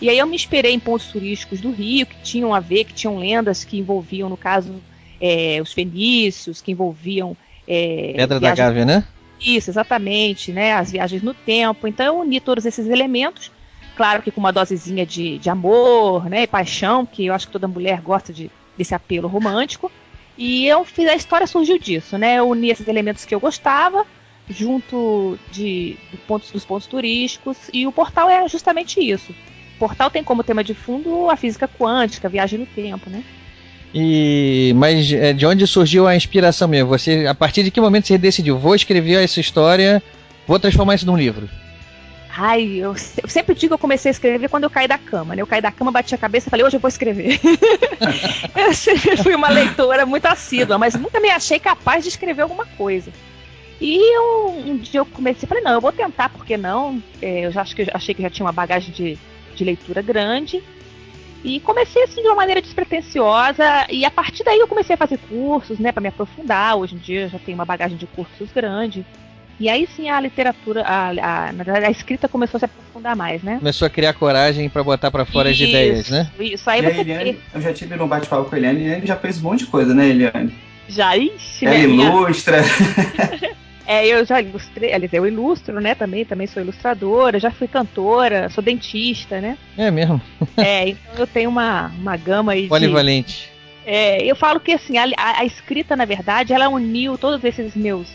E 0.02 0.10
aí 0.10 0.18
eu 0.18 0.28
me 0.28 0.36
inspirei 0.36 0.74
em 0.74 0.80
pontos 0.80 1.08
turísticos 1.08 1.60
do 1.60 1.72
Rio, 1.72 2.06
que 2.06 2.16
tinham 2.22 2.54
a 2.54 2.60
ver, 2.60 2.86
que 2.86 2.94
tinham 2.94 3.18
lendas 3.18 3.66
que 3.66 3.78
envolviam, 3.78 4.30
no 4.30 4.38
caso, 4.38 4.82
é, 5.20 5.60
os 5.62 5.74
fenícios, 5.74 6.62
que 6.62 6.72
envolviam. 6.72 7.36
É, 7.68 8.14
Pedra 8.16 8.40
da 8.40 8.56
Gávea, 8.56 8.86
né? 8.86 9.04
Isso, 9.40 9.70
exatamente, 9.70 10.52
né? 10.54 10.74
As 10.74 10.92
viagens 10.92 11.22
no 11.22 11.34
tempo. 11.34 11.88
Então 11.88 12.06
eu 12.06 12.20
uni 12.20 12.40
todos 12.40 12.66
esses 12.66 12.88
elementos, 12.88 13.52
claro 13.96 14.22
que 14.22 14.32
com 14.32 14.40
uma 14.40 14.54
dosezinha 14.54 15.06
de, 15.06 15.38
de 15.38 15.50
amor, 15.50 16.30
né? 16.30 16.44
E 16.44 16.48
paixão, 16.48 17.06
que 17.06 17.26
eu 17.26 17.34
acho 17.34 17.48
que 17.48 17.54
toda 17.54 17.68
mulher 17.68 18.02
gosta 18.02 18.32
de, 18.32 18.50
desse 18.78 18.96
apelo 18.96 19.28
romântico. 19.28 19.92
E 20.38 20.66
eu 20.66 20.86
fiz 20.86 21.10
a 21.10 21.16
história 21.16 21.46
surgiu 21.46 21.78
disso, 21.78 22.18
né? 22.18 22.36
Eu 22.36 22.48
uni 22.48 22.70
esses 22.70 22.88
elementos 22.88 23.26
que 23.26 23.36
eu 23.36 23.40
gostava, 23.42 24.06
junto 24.50 25.38
de, 25.52 25.98
de 26.10 26.18
pontos, 26.26 26.50
dos 26.52 26.64
pontos 26.64 26.88
turísticos, 26.88 27.58
e 27.74 27.86
o 27.86 27.92
portal 27.92 28.30
é 28.30 28.48
justamente 28.48 29.02
isso 29.02 29.36
Portal 29.80 30.12
tem 30.12 30.24
como 30.24 30.44
tema 30.44 30.64
de 30.64 30.74
fundo 30.74 31.30
a 31.30 31.36
física 31.38 31.68
quântica, 31.68 32.28
a 32.28 32.32
viagem 32.32 32.60
no 32.60 32.66
tempo, 32.66 33.10
né? 33.10 33.24
E 33.94 34.72
mas 34.76 35.12
é, 35.12 35.34
de 35.34 35.46
onde 35.46 35.66
surgiu 35.66 36.06
a 36.06 36.16
inspiração 36.16 36.68
mesmo? 36.68 36.90
Você, 36.90 37.26
a 37.26 37.34
partir 37.34 37.64
de 37.64 37.72
que 37.72 37.82
momento 37.82 38.06
você 38.06 38.18
decidiu 38.18 38.60
vou 38.60 38.76
escrever 38.76 39.24
essa 39.24 39.40
história, 39.40 40.04
vou 40.46 40.60
transformar 40.60 40.96
isso 40.96 41.06
num 41.06 41.18
livro? 41.18 41.50
Ai, 42.42 42.76
eu, 42.76 42.96
eu, 43.22 43.28
sempre 43.28 43.56
digo 43.56 43.72
que 43.72 43.74
eu 43.74 43.80
comecei 43.80 44.10
a 44.10 44.14
escrever 44.14 44.48
quando 44.48 44.64
eu 44.64 44.70
caí 44.70 44.88
da 44.88 44.98
cama, 44.98 45.36
né? 45.36 45.42
Eu 45.42 45.48
caí 45.48 45.62
da 45.62 45.72
cama, 45.72 45.92
bati 45.92 46.14
a 46.14 46.18
cabeça 46.18 46.48
e 46.48 46.50
falei, 46.50 46.66
hoje 46.66 46.78
eu 46.78 46.80
vou 46.80 46.88
escrever. 46.88 47.40
eu 48.56 48.74
sempre 48.74 49.18
fui 49.18 49.36
uma 49.36 49.50
leitora 49.50 50.06
muito 50.06 50.26
assídua, 50.26 50.78
mas 50.78 50.94
nunca 50.94 51.20
me 51.20 51.30
achei 51.30 51.60
capaz 51.60 52.04
de 52.04 52.10
escrever 52.10 52.44
alguma 52.44 52.66
coisa. 52.66 53.12
E 53.82 54.16
eu, 54.16 54.52
um 54.52 54.78
dia 54.78 55.02
eu 55.02 55.06
comecei, 55.06 55.50
falei, 55.50 55.64
não, 55.64 55.74
eu 55.74 55.82
vou 55.82 55.92
tentar, 55.92 56.30
por 56.30 56.46
que 56.46 56.56
não? 56.56 57.02
É, 57.22 57.46
eu 57.46 57.52
já 57.52 57.62
acho 57.62 57.76
que 57.76 57.88
achei 57.94 58.14
que 58.14 58.22
já 58.22 58.30
tinha 58.30 58.46
uma 58.46 58.54
bagagem 58.54 58.94
de 58.94 59.18
de 59.60 59.66
leitura 59.66 60.02
grande. 60.02 60.64
E 61.44 61.60
comecei 61.62 62.04
assim 62.04 62.22
de 62.22 62.28
uma 62.28 62.36
maneira 62.36 62.62
despretensiosa 62.62 63.86
e 63.90 64.04
a 64.04 64.12
partir 64.12 64.44
daí 64.44 64.60
eu 64.60 64.68
comecei 64.68 64.96
a 64.96 64.98
fazer 64.98 65.18
cursos, 65.30 65.80
né, 65.80 65.92
para 65.92 66.02
me 66.02 66.10
aprofundar. 66.10 66.76
Hoje 66.76 66.96
em 66.96 66.98
dia 66.98 67.22
eu 67.22 67.30
já 67.30 67.40
tenho 67.40 67.58
uma 67.58 67.66
bagagem 67.66 67.98
de 67.98 68.08
cursos 68.08 68.52
grande. 68.54 69.06
E 69.58 69.70
aí 69.70 69.88
sim 69.96 70.10
a 70.10 70.20
literatura, 70.20 70.84
a, 70.84 71.10
a, 71.10 71.52
na 71.52 71.64
verdade, 71.64 71.86
a 71.86 71.92
escrita 71.92 72.28
começou 72.28 72.58
a 72.58 72.60
se 72.60 72.66
aprofundar 72.66 73.16
mais, 73.16 73.42
né? 73.44 73.58
Começou 73.60 73.86
a 73.86 73.90
criar 73.90 74.14
coragem 74.14 74.70
para 74.70 74.84
botar 74.84 75.12
para 75.12 75.26
fora 75.26 75.52
isso, 75.52 75.64
as 75.64 75.70
ideias, 75.70 76.10
né? 76.10 76.30
Isso, 76.40 76.70
aí 76.70 76.80
e 76.80 76.84
você. 76.84 77.02
Eliane, 77.02 77.40
eu 77.54 77.62
já 77.62 77.74
tive 77.74 78.02
um 78.02 78.08
bate-papo 78.08 78.50
com 78.50 78.56
a 78.56 78.58
Eliane 78.58 78.82
e 78.82 78.88
ele 78.88 79.06
já 79.06 79.18
fez 79.18 79.38
um 79.40 79.44
monte 79.44 79.60
de 79.60 79.68
coisa, 79.68 79.94
né, 79.94 80.10
Eliane? 80.10 80.54
Já, 80.88 81.16
ixi, 81.16 81.66
Ela 81.66 81.78
ilustra. 81.78 82.64
É, 83.90 84.06
eu 84.06 84.24
já 84.24 84.40
ilustrei, 84.40 84.94
aliás, 84.94 85.12
eu 85.12 85.26
ilustro, 85.26 85.82
né, 85.82 85.96
também, 85.96 86.24
também 86.24 86.46
sou 86.46 86.62
ilustradora, 86.62 87.40
já 87.40 87.50
fui 87.50 87.68
cantora, 87.68 88.48
sou 88.48 88.64
dentista, 88.64 89.42
né? 89.42 89.58
É 89.76 89.90
mesmo? 89.90 90.22
é, 90.58 90.90
então 90.90 91.16
eu 91.18 91.26
tenho 91.26 91.50
uma, 91.50 91.88
uma 92.00 92.16
gama 92.16 92.52
aí 92.52 92.68
Polivalente. 92.68 93.50
De, 93.84 93.92
é, 93.92 94.24
eu 94.24 94.36
falo 94.36 94.60
que, 94.60 94.74
assim, 94.74 95.00
a, 95.00 95.06
a, 95.18 95.40
a, 95.40 95.44
escrita, 95.44 95.96
na 95.96 96.06
verdade, 96.06 96.54
ela 96.54 96.70
uniu 96.70 97.18
todos 97.18 97.44
esses 97.44 97.76
meus 97.76 98.08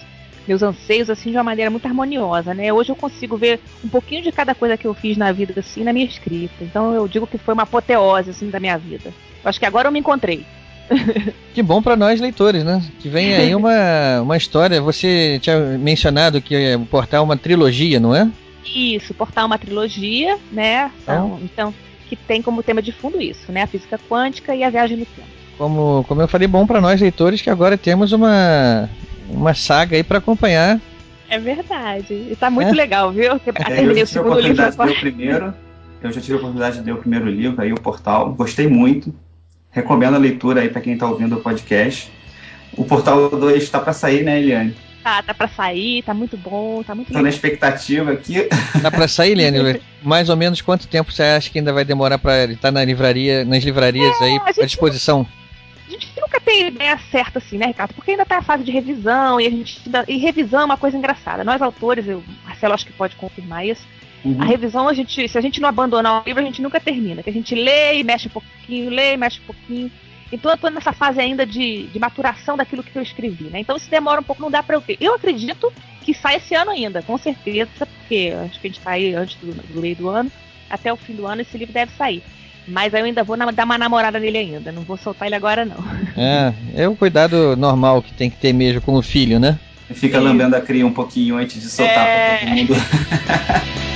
meus 0.47 0.63
anseios, 0.63 1.11
assim, 1.11 1.31
de 1.31 1.37
uma 1.39 1.43
maneira 1.43 1.73
muito 1.73 1.87
harmoniosa, 1.87 2.55
né? 2.55 2.73
Hoje 2.73 2.91
eu 2.91 2.97
consigo 2.97 3.37
ver 3.37 3.59
um 3.83 3.89
pouquinho 3.89 4.23
de 4.23 4.31
cada 4.31 4.55
coisa 4.55 4.77
que 4.77 4.87
eu 4.87 4.95
fiz 4.95 5.17
na 5.17 5.33
vida, 5.33 5.59
assim, 5.59 5.83
na 5.83 5.93
minha 5.93 6.07
escrita. 6.07 6.63
Então 6.63 6.95
eu 6.95 7.09
digo 7.09 7.27
que 7.27 7.39
foi 7.39 7.53
uma 7.53 7.65
apoteose, 7.65 8.31
assim, 8.31 8.49
da 8.49 8.61
minha 8.61 8.79
vida. 8.79 9.09
Eu 9.43 9.49
acho 9.49 9.59
que 9.59 9.67
agora 9.67 9.89
eu 9.89 9.93
me 9.93 9.99
encontrei. 9.99 10.47
que 11.55 11.63
bom 11.63 11.83
para 11.83 11.97
nós 11.97 12.21
leitores, 12.21 12.65
né? 12.65 12.83
Que 13.01 13.09
vem 13.09 13.35
aí 13.35 13.55
uma, 13.55 14.21
uma 14.23 14.37
história. 14.37 14.81
Você 14.81 15.39
tinha 15.41 15.59
mencionado 15.79 16.41
que 16.41 16.75
o 16.77 16.87
portal 16.87 17.21
é 17.21 17.25
uma 17.25 17.37
trilogia, 17.37 17.99
não 17.99 18.15
é? 18.15 18.31
Isso, 18.65 19.13
o 19.13 19.17
portal 19.17 19.45
é 19.45 19.47
uma 19.47 19.59
trilogia, 19.59 20.39
né? 20.51 20.91
São, 21.05 21.39
então, 21.43 21.75
que 22.09 22.17
tem 22.17 22.43
como 22.43 22.63
tema 22.63 22.83
de 22.83 22.93
fundo 22.93 23.21
isso, 23.21 23.51
né? 23.51 23.63
A 23.63 23.67
física 23.67 23.99
quântica 24.09 24.55
e 24.55 24.63
a 24.63 24.71
viagem 24.71 24.97
no 24.97 25.07
tempo. 25.07 25.29
Como, 25.57 26.05
como 26.09 26.21
eu 26.21 26.29
falei, 26.29 26.49
bom 26.49 26.67
para 26.67 26.81
nós 26.81 27.01
leitores 27.01 27.41
que 27.41 27.51
agora 27.51 27.79
temos 27.79 28.13
uma, 28.13 28.89
uma 29.29 29.55
saga 29.55 29.97
aí 29.97 30.03
para 30.03 30.19
acompanhar. 30.19 30.81
É 31.29 31.39
verdade. 31.39 32.15
E 32.31 32.37
tá 32.39 32.51
muito 32.51 32.71
é. 32.71 32.75
legal, 32.75 33.13
viu? 33.13 33.33
É, 33.35 33.53
terminei 33.53 34.03
o 34.03 34.07
segundo 34.07 34.41
livro 34.41 34.63
agora. 34.63 35.55
Eu 36.03 36.13
já 36.13 36.21
tive 36.21 36.35
a 36.35 36.37
oportunidade 36.37 36.81
de 36.81 36.85
ler 36.85 36.93
o 36.93 36.99
primeiro 36.99 37.27
livro, 37.27 37.63
aí 37.63 37.73
o 37.73 37.81
portal. 37.81 38.35
Gostei 38.35 38.69
muito. 38.69 39.15
Recomendo 39.75 40.15
a 40.15 40.19
leitura 40.19 40.61
aí 40.61 40.69
para 40.69 40.81
quem 40.81 40.95
está 40.95 41.07
ouvindo 41.07 41.37
o 41.37 41.41
podcast. 41.41 42.11
O 42.77 42.85
Portal 42.85 43.29
2 43.29 43.63
está 43.63 43.81
para 43.81 43.93
sair, 43.93 44.23
né, 44.23 44.39
Eliane? 44.39 44.75
Tá, 45.03 45.23
tá 45.23 45.35
para 45.35 45.49
sair, 45.49 46.03
tá 46.03 46.15
muito 46.15 46.37
bom, 46.37 46.83
tá 46.83 46.95
muito 46.95 47.09
Tô 47.09 47.13
legal. 47.13 47.25
na 47.25 47.29
expectativa 47.29 48.13
aqui. 48.13 48.49
Tá 48.81 48.91
para 48.91 49.07
sair, 49.07 49.33
Eliane? 49.33 49.81
Mais 50.03 50.31
ou 50.31 50.37
menos 50.37 50.63
quanto 50.63 50.89
tempo 50.89 51.13
você 51.13 51.23
acha 51.23 51.51
que 51.51 51.59
ainda 51.59 51.73
vai 51.73 51.85
demorar 51.85 52.19
para 52.19 52.45
estar 52.45 52.71
na 52.71 52.85
livraria, 52.85 53.45
nas 53.45 53.63
livrarias 53.63 54.19
é, 54.23 54.25
aí 54.25 54.41
à 54.63 54.65
disposição? 54.65 55.27
a 55.87 55.91
gente 55.91 56.09
nunca 56.19 56.41
tem 56.41 56.69
ideia 56.69 56.99
certa 57.11 57.39
assim, 57.39 57.59
né, 57.59 57.67
Ricardo? 57.67 57.95
Porque 57.95 58.13
ainda 58.13 58.25
tá 58.25 58.39
a 58.39 58.43
fase 58.43 58.65
de 58.65 58.73
revisão 58.73 59.41
e 59.41 59.47
a 59.47 59.51
gente 59.51 59.83
e 60.09 60.17
revisão 60.17 60.63
é 60.63 60.65
uma 60.65 60.77
coisa 60.77 60.97
engraçada. 60.97 61.45
Nós 61.45 61.61
autores, 61.61 62.09
eu, 62.09 62.23
Marcelo 62.45 62.75
acho 62.75 62.87
que 62.87 62.93
pode 62.93 63.17
confirmar 63.17 63.67
isso. 63.67 63.87
Uhum. 64.25 64.41
A 64.41 64.45
revisão, 64.45 64.89
a 64.89 64.95
gente, 64.95 65.29
se 65.29 65.37
a 65.37 65.41
gente 65.41 65.61
não 65.61 65.69
abandonar 65.69 66.23
o 66.23 66.25
livro, 66.25 66.43
a 66.43 66.47
gente 66.47 66.63
nunca 66.63 66.81
termina. 66.81 67.23
Que 67.23 67.31
a 67.31 67.33
gente 67.33 67.55
lê 67.55 67.99
e 67.99 68.05
mexe 68.05 68.29
um 68.29 68.31
pouquinho, 68.31 68.91
lê 68.91 69.15
e 69.15 69.17
mexe 69.17 69.41
um 69.41 69.47
pouquinho. 69.47 69.91
Então 70.33 70.51
eu 70.51 70.57
tô 70.57 70.69
nessa 70.69 70.93
fase 70.93 71.21
ainda 71.21 71.45
de, 71.45 71.87
de 71.87 71.99
maturação 71.99 72.57
daquilo 72.57 72.83
que 72.83 72.97
eu 72.97 73.03
escrevi, 73.03 73.45
né? 73.45 73.61
Então 73.61 73.77
isso 73.77 73.91
demora 73.91 74.21
um 74.21 74.25
pouco, 74.25 74.43
não 74.43 74.51
dá 74.51 74.63
para 74.63 74.75
eu 74.75 74.81
ter. 74.81 74.97
Eu 75.01 75.15
acredito 75.15 75.73
que 76.03 76.15
sai 76.15 76.37
esse 76.37 76.55
ano 76.55 76.71
ainda, 76.71 77.03
com 77.03 77.17
certeza, 77.19 77.87
porque 77.87 78.35
acho 78.45 78.61
que 78.61 78.67
a 78.67 78.71
gente 78.71 78.81
tá 78.81 78.91
aí 78.93 79.15
antes 79.15 79.37
do, 79.37 79.53
do 79.53 79.81
meio 79.81 79.95
do 79.95 80.09
ano, 80.09 80.33
até 80.69 80.93
o 80.93 80.97
fim 80.97 81.15
do 81.15 81.27
ano 81.27 81.43
esse 81.43 81.57
livro 81.57 81.73
deve 81.73 81.93
sair. 81.93 82.23
Mas 82.67 82.95
eu 82.95 83.05
ainda 83.05 83.23
vou 83.23 83.37
na, 83.37 83.51
dar 83.51 83.65
uma 83.65 83.77
namorada 83.77 84.19
nele 84.19 84.39
ainda, 84.39 84.73
não 84.73 84.83
vou 84.83 84.97
soltar 84.97 85.29
ele 85.29 85.37
agora 85.37 85.65
não. 85.65 85.77
É, 86.17 86.55
é 86.75 86.89
o 86.89 86.97
cuidado 86.97 87.57
normal 87.57 88.01
que 88.01 88.13
tem 88.15 88.31
que 88.31 88.37
ter 88.37 88.53
mesmo 88.53 88.81
com 88.81 88.95
o 88.95 89.03
filho, 89.03 89.39
né? 89.39 89.59
Fica 89.93 90.19
lambendo 90.19 90.57
a 90.57 90.61
cria 90.61 90.87
um 90.87 90.93
pouquinho 90.93 91.37
antes 91.37 91.61
de 91.61 91.69
soltar 91.69 92.07
é... 92.07 92.39
pra 92.39 92.47
todo 92.47 92.57
mundo. 92.57 92.75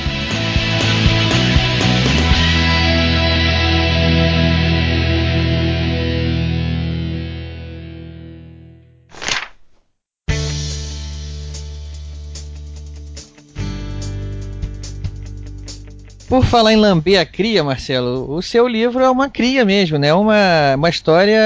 Por 16.28 16.44
falar 16.44 16.74
em 16.74 16.76
lamber 16.76 17.18
a 17.18 17.24
cria, 17.24 17.64
Marcelo, 17.64 18.30
o 18.30 18.42
seu 18.42 18.68
livro 18.68 19.02
é 19.02 19.10
uma 19.10 19.30
cria 19.30 19.64
mesmo, 19.64 19.96
né? 19.96 20.12
Uma, 20.12 20.74
uma 20.76 20.90
história 20.90 21.40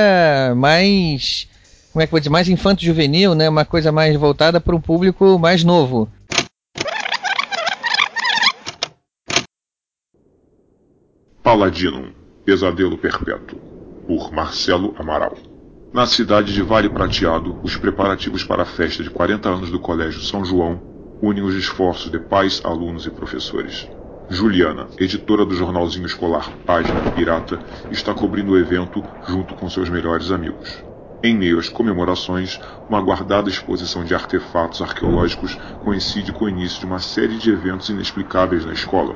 mais. 0.56 1.48
Como 1.92 2.02
é 2.02 2.06
que 2.06 2.10
vou 2.10 2.18
dizer? 2.18 2.30
Mais 2.30 2.48
infanto-juvenil, 2.48 3.32
né? 3.36 3.48
Uma 3.48 3.64
coisa 3.64 3.92
mais 3.92 4.16
voltada 4.16 4.60
para 4.60 4.74
um 4.74 4.80
público 4.80 5.38
mais 5.38 5.62
novo. 5.62 6.08
Paladino 11.44 12.12
Pesadelo 12.44 12.98
Perpétuo, 12.98 13.60
por 14.08 14.32
Marcelo 14.32 14.96
Amaral. 14.98 15.38
Na 15.92 16.06
cidade 16.06 16.52
de 16.52 16.62
Vale 16.62 16.88
Prateado, 16.88 17.56
os 17.62 17.76
preparativos 17.76 18.42
para 18.42 18.64
a 18.64 18.66
festa 18.66 19.04
de 19.04 19.10
40 19.10 19.48
anos 19.48 19.70
do 19.70 19.78
Colégio 19.78 20.20
São 20.22 20.44
João 20.44 20.80
unem 21.22 21.44
os 21.44 21.54
esforços 21.54 22.10
de 22.10 22.18
pais, 22.18 22.60
alunos 22.64 23.06
e 23.06 23.10
professores. 23.10 23.88
Juliana, 24.28 24.88
editora 24.98 25.44
do 25.44 25.54
jornalzinho 25.54 26.06
escolar 26.06 26.50
Página 26.64 27.02
Pirata, 27.14 27.58
está 27.90 28.14
cobrindo 28.14 28.52
o 28.52 28.58
evento 28.58 29.02
junto 29.26 29.54
com 29.54 29.68
seus 29.68 29.90
melhores 29.90 30.30
amigos. 30.30 30.82
Em 31.22 31.36
meio 31.36 31.58
às 31.58 31.68
comemorações, 31.68 32.58
uma 32.88 33.00
guardada 33.00 33.50
exposição 33.50 34.04
de 34.04 34.14
artefatos 34.14 34.80
arqueológicos 34.80 35.58
coincide 35.80 36.32
com 36.32 36.46
o 36.46 36.48
início 36.48 36.80
de 36.80 36.86
uma 36.86 36.98
série 36.98 37.36
de 37.36 37.50
eventos 37.50 37.88
inexplicáveis 37.90 38.64
na 38.64 38.72
escola. 38.72 39.14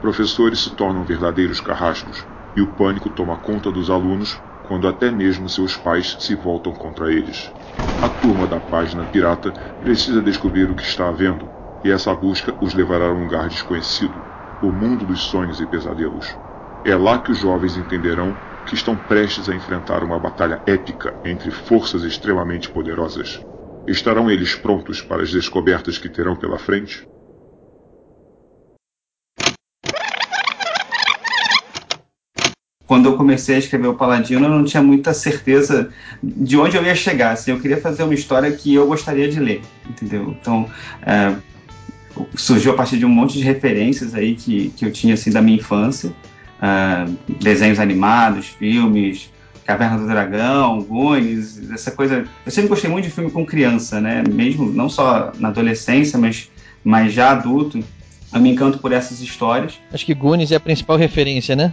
Professores 0.00 0.60
se 0.60 0.70
tornam 0.76 1.04
verdadeiros 1.04 1.60
carrascos 1.60 2.26
e 2.54 2.60
o 2.60 2.74
pânico 2.74 3.08
toma 3.08 3.38
conta 3.38 3.72
dos 3.72 3.88
alunos 3.88 4.40
quando 4.60 4.86
até 4.86 5.10
mesmo 5.10 5.48
seus 5.48 5.76
pais 5.76 6.16
se 6.20 6.34
voltam 6.34 6.74
contra 6.74 7.12
eles. 7.12 7.52
A 8.00 8.08
turma 8.08 8.46
da 8.46 8.60
página 8.60 9.04
pirata 9.06 9.52
precisa 9.80 10.20
descobrir 10.20 10.70
o 10.70 10.74
que 10.74 10.82
está 10.82 11.08
havendo, 11.08 11.50
e 11.82 11.90
essa 11.90 12.14
busca 12.14 12.54
os 12.60 12.74
levará 12.74 13.06
a 13.06 13.12
um 13.12 13.22
lugar 13.22 13.48
desconhecido, 13.48 14.24
o 14.62 14.70
mundo 14.70 15.04
dos 15.04 15.22
sonhos 15.22 15.60
e 15.60 15.66
pesadelos. 15.66 16.36
É 16.84 16.94
lá 16.94 17.18
que 17.18 17.32
os 17.32 17.38
jovens 17.38 17.76
entenderão 17.76 18.36
que 18.64 18.76
estão 18.76 18.96
prestes 18.96 19.48
a 19.48 19.54
enfrentar 19.54 20.04
uma 20.04 20.20
batalha 20.20 20.62
épica 20.64 21.12
entre 21.24 21.50
forças 21.50 22.04
extremamente 22.04 22.68
poderosas. 22.68 23.40
Estarão 23.88 24.30
eles 24.30 24.54
prontos 24.54 25.02
para 25.02 25.22
as 25.22 25.32
descobertas 25.32 25.98
que 25.98 26.08
terão 26.08 26.36
pela 26.36 26.58
frente? 26.58 27.02
Quando 32.86 33.06
eu 33.06 33.16
comecei 33.16 33.56
a 33.56 33.58
escrever 33.58 33.88
o 33.88 33.94
Paladino, 33.94 34.44
eu 34.44 34.50
não 34.50 34.64
tinha 34.64 34.82
muita 34.82 35.12
certeza 35.12 35.90
de 36.22 36.56
onde 36.56 36.76
eu 36.76 36.84
ia 36.84 36.94
chegar. 36.94 37.32
Assim, 37.32 37.50
eu 37.50 37.58
queria 37.58 37.80
fazer 37.80 38.04
uma 38.04 38.14
história 38.14 38.52
que 38.52 38.74
eu 38.74 38.86
gostaria 38.86 39.28
de 39.28 39.40
ler, 39.40 39.62
entendeu? 39.88 40.36
Então, 40.38 40.70
é, 41.00 41.34
surgiu 42.34 42.72
a 42.72 42.74
partir 42.74 42.98
de 42.98 43.06
um 43.06 43.08
monte 43.08 43.38
de 43.38 43.44
referências 43.44 44.14
aí 44.14 44.34
que, 44.34 44.70
que 44.76 44.84
eu 44.84 44.92
tinha 44.92 45.14
assim 45.14 45.30
da 45.30 45.40
minha 45.40 45.56
infância, 45.56 46.10
uh, 46.10 47.16
desenhos 47.40 47.78
animados, 47.78 48.48
filmes, 48.48 49.30
Caverna 49.64 49.98
do 49.98 50.06
Dragão, 50.06 50.82
Goonies, 50.82 51.70
essa 51.70 51.90
coisa. 51.90 52.24
Eu 52.44 52.52
sempre 52.52 52.68
gostei 52.68 52.90
muito 52.90 53.04
de 53.04 53.10
filme 53.10 53.30
com 53.30 53.46
criança, 53.46 54.00
né? 54.00 54.22
Mesmo 54.28 54.70
não 54.70 54.88
só 54.88 55.32
na 55.38 55.48
adolescência, 55.48 56.18
mas, 56.18 56.50
mas 56.82 57.12
já 57.12 57.30
adulto. 57.30 57.82
Eu 58.32 58.40
me 58.40 58.50
encanto 58.50 58.78
por 58.78 58.92
essas 58.92 59.20
histórias. 59.20 59.74
Acho 59.92 60.06
que 60.06 60.14
Goonies 60.14 60.50
é 60.50 60.56
a 60.56 60.60
principal 60.60 60.96
referência, 60.96 61.54
né? 61.54 61.72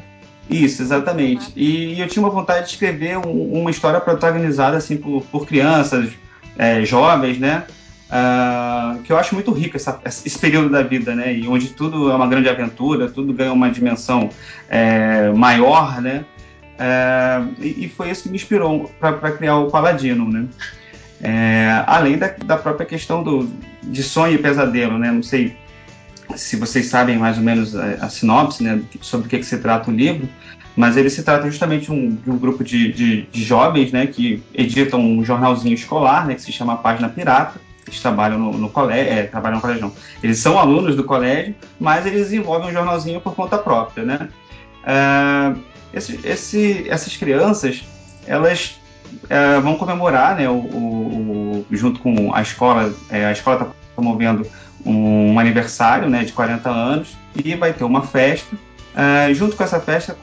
Isso, 0.50 0.82
exatamente. 0.82 1.52
E 1.56 2.00
eu 2.00 2.08
tinha 2.08 2.24
uma 2.24 2.32
vontade 2.32 2.66
de 2.66 2.72
escrever 2.72 3.18
um, 3.18 3.62
uma 3.62 3.72
história 3.72 4.00
protagonizada 4.00 4.78
assim 4.78 4.98
por, 4.98 5.24
por 5.24 5.46
crianças, 5.48 6.12
é, 6.58 6.84
jovens, 6.84 7.40
né? 7.40 7.64
Uh, 8.10 9.04
que 9.04 9.14
eu 9.14 9.18
acho 9.20 9.36
muito 9.36 9.52
rico 9.52 9.78
essa, 9.78 10.02
esse 10.04 10.40
período 10.40 10.70
da 10.70 10.82
vida, 10.82 11.14
né? 11.14 11.32
E 11.32 11.48
onde 11.48 11.70
tudo 11.70 12.10
é 12.10 12.16
uma 12.16 12.28
grande 12.28 12.50
aventura, 12.50 13.08
tudo 13.08 13.32
ganha 13.32 13.54
uma 13.54 13.70
dimensão 13.70 14.32
é, 14.68 15.30
maior, 15.30 16.02
né? 16.02 16.26
É, 16.80 17.40
e, 17.60 17.88
foi 17.88 18.10
isso 18.10 18.24
que 18.24 18.30
me 18.30 18.36
inspirou 18.36 18.90
para 19.00 19.32
criar 19.34 19.58
o 19.58 19.70
Paladino, 19.70 20.28
né? 20.28 20.48
É, 21.22 21.84
além 21.86 22.18
da, 22.18 22.30
da, 22.30 22.58
própria 22.58 22.86
questão 22.86 23.22
do, 23.22 23.48
de 23.84 24.02
sonho 24.02 24.34
e 24.34 24.38
pesadelo, 24.40 24.98
né? 24.98 25.12
Não 25.12 25.22
sei 25.22 25.56
se 26.36 26.56
vocês 26.56 26.88
sabem 26.88 27.16
mais 27.16 27.38
ou 27.38 27.44
menos 27.44 27.76
a, 27.76 28.06
a 28.06 28.10
sinopse, 28.10 28.64
né? 28.64 28.82
Sobre 29.02 29.28
o 29.28 29.30
que, 29.30 29.38
que 29.38 29.46
se 29.46 29.60
trata 29.60 29.92
o 29.92 29.94
livro, 29.94 30.28
mas 30.76 30.98
ele 30.98 31.12
se 31.12 31.22
trata 31.22 31.46
justamente 31.46 31.92
um, 31.92 32.16
de 32.16 32.32
um 32.32 32.40
grupo 32.40 32.64
de, 32.64 32.92
de, 32.92 33.22
de, 33.24 33.44
jovens, 33.44 33.92
né? 33.92 34.08
Que 34.08 34.42
editam 34.52 35.00
um 35.00 35.24
jornalzinho 35.24 35.76
escolar, 35.76 36.26
né? 36.26 36.34
Que 36.34 36.42
se 36.42 36.52
chama 36.52 36.76
Página 36.78 37.08
Pirata 37.08 37.69
eles 37.90 38.02
trabalham 38.02 38.38
no, 38.38 38.52
no 38.54 38.70
colégio, 38.70 39.12
é, 39.12 39.24
trabalham 39.24 39.56
no 39.58 39.62
colégio 39.62 39.82
não. 39.82 39.94
Eles 40.24 40.40
são 40.40 40.58
alunos 40.58 40.96
do 40.96 41.04
colégio, 41.04 41.56
mas 41.80 42.06
eles 42.06 42.24
desenvolvem 42.24 42.70
um 42.70 42.74
jornalzinho 42.74 43.20
por 43.20 43.36
conta 43.36 43.58
própria, 43.58 44.06
né? 44.06 44.30
É, 44.86 45.54
esse, 45.94 46.20
esse, 46.24 46.90
essas 46.90 47.18
crianças, 47.18 47.84
elas 48.26 48.80
é, 49.30 49.60
vão 49.60 49.76
comemorar, 49.76 50.36
né, 50.36 50.48
o, 50.50 50.56
o, 50.56 51.66
junto 51.72 52.00
com 52.00 52.34
a 52.34 52.42
escola, 52.42 52.94
é, 53.10 53.26
a 53.26 53.32
escola 53.32 53.62
está 53.62 53.72
promovendo 53.96 54.48
um, 54.86 55.34
um, 55.34 55.40
aniversário, 55.40 56.08
né, 56.08 56.24
de 56.24 56.32
40 56.32 56.70
anos, 56.70 57.18
e 57.36 57.56
vai 57.56 57.74
ter 57.74 57.84
uma 57.84 58.04
festa. 58.04 58.56
É, 58.96 59.34
junto 59.34 59.56
com 59.56 59.64
essa 59.64 59.80
festa 59.80 60.16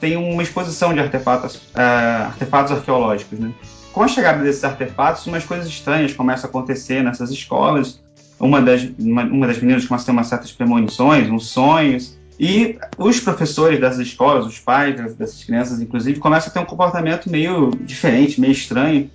tem 0.00 0.16
uma 0.16 0.42
exposição 0.42 0.92
de 0.92 1.00
artefatos, 1.00 1.68
artefatos 1.74 2.72
arqueológicos, 2.72 3.38
né? 3.38 3.52
Com 3.94 4.02
a 4.02 4.08
chegada 4.08 4.42
desses 4.42 4.64
artefatos, 4.64 5.24
umas 5.28 5.44
coisas 5.44 5.68
estranhas 5.68 6.12
começam 6.12 6.48
a 6.48 6.50
acontecer 6.50 7.00
nessas 7.02 7.30
escolas. 7.30 8.02
Uma 8.40 8.60
das, 8.60 8.82
uma, 8.98 9.22
uma 9.22 9.46
das 9.46 9.58
meninas 9.58 9.86
começa 9.86 10.02
a 10.02 10.06
ter 10.06 10.10
umas 10.10 10.26
certas 10.26 10.50
premonições, 10.50 11.30
uns 11.30 11.46
sonhos. 11.46 12.18
E 12.38 12.76
os 12.98 13.20
professores 13.20 13.78
dessas 13.78 14.00
escolas, 14.00 14.46
os 14.46 14.58
pais 14.58 14.96
dessas 15.14 15.44
crianças, 15.44 15.80
inclusive, 15.80 16.18
começam 16.18 16.50
a 16.50 16.52
ter 16.52 16.58
um 16.58 16.64
comportamento 16.64 17.30
meio 17.30 17.70
diferente, 17.82 18.40
meio 18.40 18.52
estranho. 18.52 19.08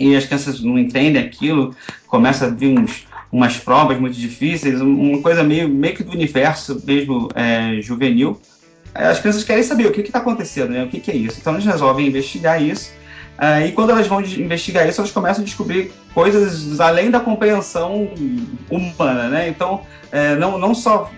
E 0.00 0.16
as 0.16 0.24
crianças 0.24 0.60
não 0.60 0.76
entendem 0.76 1.22
aquilo, 1.22 1.72
começa 2.08 2.46
a 2.46 2.48
vir 2.48 2.76
uns, 2.76 3.06
umas 3.30 3.56
provas 3.56 4.00
muito 4.00 4.16
difíceis, 4.16 4.80
uma 4.80 5.22
coisa 5.22 5.44
meio, 5.44 5.68
meio 5.68 5.94
que 5.94 6.02
do 6.02 6.10
universo 6.10 6.82
mesmo 6.84 7.28
é, 7.36 7.80
juvenil. 7.80 8.40
As 8.92 9.20
crianças 9.20 9.44
querem 9.44 9.62
saber 9.62 9.86
o 9.86 9.92
que 9.92 10.00
está 10.00 10.18
acontecendo, 10.18 10.70
né? 10.70 10.82
o 10.82 10.88
que, 10.88 10.98
que 10.98 11.12
é 11.12 11.16
isso. 11.16 11.38
Então 11.40 11.52
eles 11.52 11.64
resolvem 11.64 12.08
investigar 12.08 12.60
isso 12.60 12.90
Uh, 13.38 13.66
e 13.66 13.72
quando 13.72 13.90
elas 13.90 14.06
vão 14.06 14.20
investigar 14.20 14.88
isso, 14.88 15.00
elas 15.00 15.10
começam 15.10 15.42
a 15.42 15.44
descobrir 15.44 15.92
coisas 16.12 16.80
além 16.80 17.10
da 17.10 17.18
compreensão 17.18 18.08
humana, 18.70 19.28
né? 19.28 19.48
Então, 19.48 19.82
é, 20.12 20.36
não, 20.36 20.56
não 20.56 20.74
só 20.74 21.10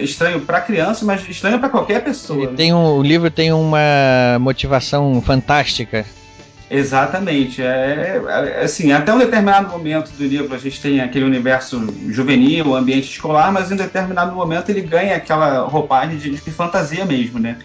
estranho 0.00 0.40
para 0.40 0.60
criança, 0.60 1.04
mas 1.04 1.28
estranho 1.28 1.58
para 1.58 1.68
qualquer 1.68 2.04
pessoa. 2.04 2.50
Né? 2.50 2.56
Tem 2.56 2.72
um, 2.72 2.98
o 2.98 3.02
livro 3.02 3.30
tem 3.30 3.52
uma 3.52 4.38
motivação 4.40 5.20
fantástica. 5.20 6.06
Exatamente. 6.70 7.60
É, 7.60 8.22
é, 8.26 8.62
assim, 8.64 8.92
até 8.92 9.12
um 9.12 9.18
determinado 9.18 9.68
momento 9.68 10.10
do 10.12 10.24
livro 10.24 10.54
a 10.54 10.58
gente 10.58 10.80
tem 10.80 11.00
aquele 11.00 11.24
universo 11.24 11.86
juvenil, 12.08 12.74
ambiente 12.74 13.10
escolar, 13.10 13.52
mas 13.52 13.70
em 13.70 13.76
determinado 13.76 14.34
momento 14.34 14.70
ele 14.70 14.80
ganha 14.80 15.16
aquela 15.16 15.60
roupagem 15.66 16.16
de, 16.16 16.30
de 16.30 16.50
fantasia 16.50 17.04
mesmo, 17.04 17.38
né? 17.38 17.58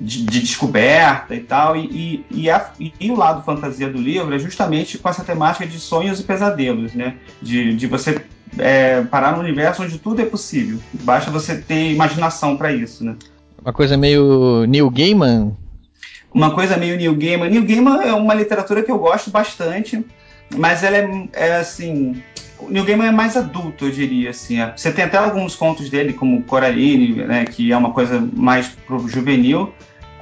De, 0.00 0.24
de 0.24 0.40
descoberta 0.40 1.34
e 1.34 1.40
tal, 1.40 1.76
e, 1.76 2.24
e, 2.30 2.42
e, 2.42 2.50
a, 2.50 2.70
e, 2.78 3.10
o 3.10 3.16
lado 3.16 3.44
fantasia 3.44 3.88
do 3.88 3.98
livro 3.98 4.34
é 4.34 4.38
justamente 4.38 4.98
com 4.98 5.08
essa 5.08 5.24
temática 5.24 5.66
de 5.66 5.78
sonhos 5.78 6.20
e 6.20 6.24
pesadelos, 6.24 6.94
né? 6.94 7.16
De, 7.40 7.74
de 7.74 7.86
você 7.86 8.22
é, 8.58 9.02
parar 9.02 9.32
no 9.32 9.42
universo 9.42 9.82
onde 9.82 9.98
tudo 9.98 10.22
é 10.22 10.24
possível. 10.24 10.78
Basta 11.02 11.30
você 11.30 11.56
ter 11.56 11.92
imaginação 11.92 12.56
para 12.56 12.72
isso, 12.72 13.04
né? 13.04 13.16
Uma 13.62 13.72
coisa 13.72 13.96
meio 13.96 14.64
Neil 14.66 14.88
Gaiman? 14.90 15.56
Uma 16.32 16.54
coisa 16.54 16.76
meio 16.76 16.96
Neil 16.96 17.14
Gaiman. 17.16 17.50
Neil 17.50 17.64
Gaiman 17.64 18.02
é 18.02 18.12
uma 18.12 18.34
literatura 18.34 18.82
que 18.82 18.90
eu 18.90 18.98
gosto 18.98 19.30
bastante, 19.30 20.04
mas 20.56 20.82
ela 20.82 20.96
é, 20.96 21.28
é 21.32 21.56
assim... 21.56 22.22
O 22.58 22.68
Neil 22.68 22.84
Gaiman 22.84 23.06
é 23.06 23.12
mais 23.12 23.36
adulto, 23.36 23.84
eu 23.84 23.90
diria, 23.92 24.30
assim. 24.30 24.60
É. 24.60 24.72
Você 24.76 24.90
tem 24.90 25.04
até 25.04 25.16
alguns 25.16 25.54
contos 25.54 25.88
dele, 25.88 26.12
como 26.12 26.42
Coraline, 26.42 27.14
né, 27.22 27.44
que 27.44 27.70
é 27.70 27.76
uma 27.76 27.92
coisa 27.92 28.20
mais 28.32 28.68
pro 28.68 29.08
juvenil, 29.08 29.72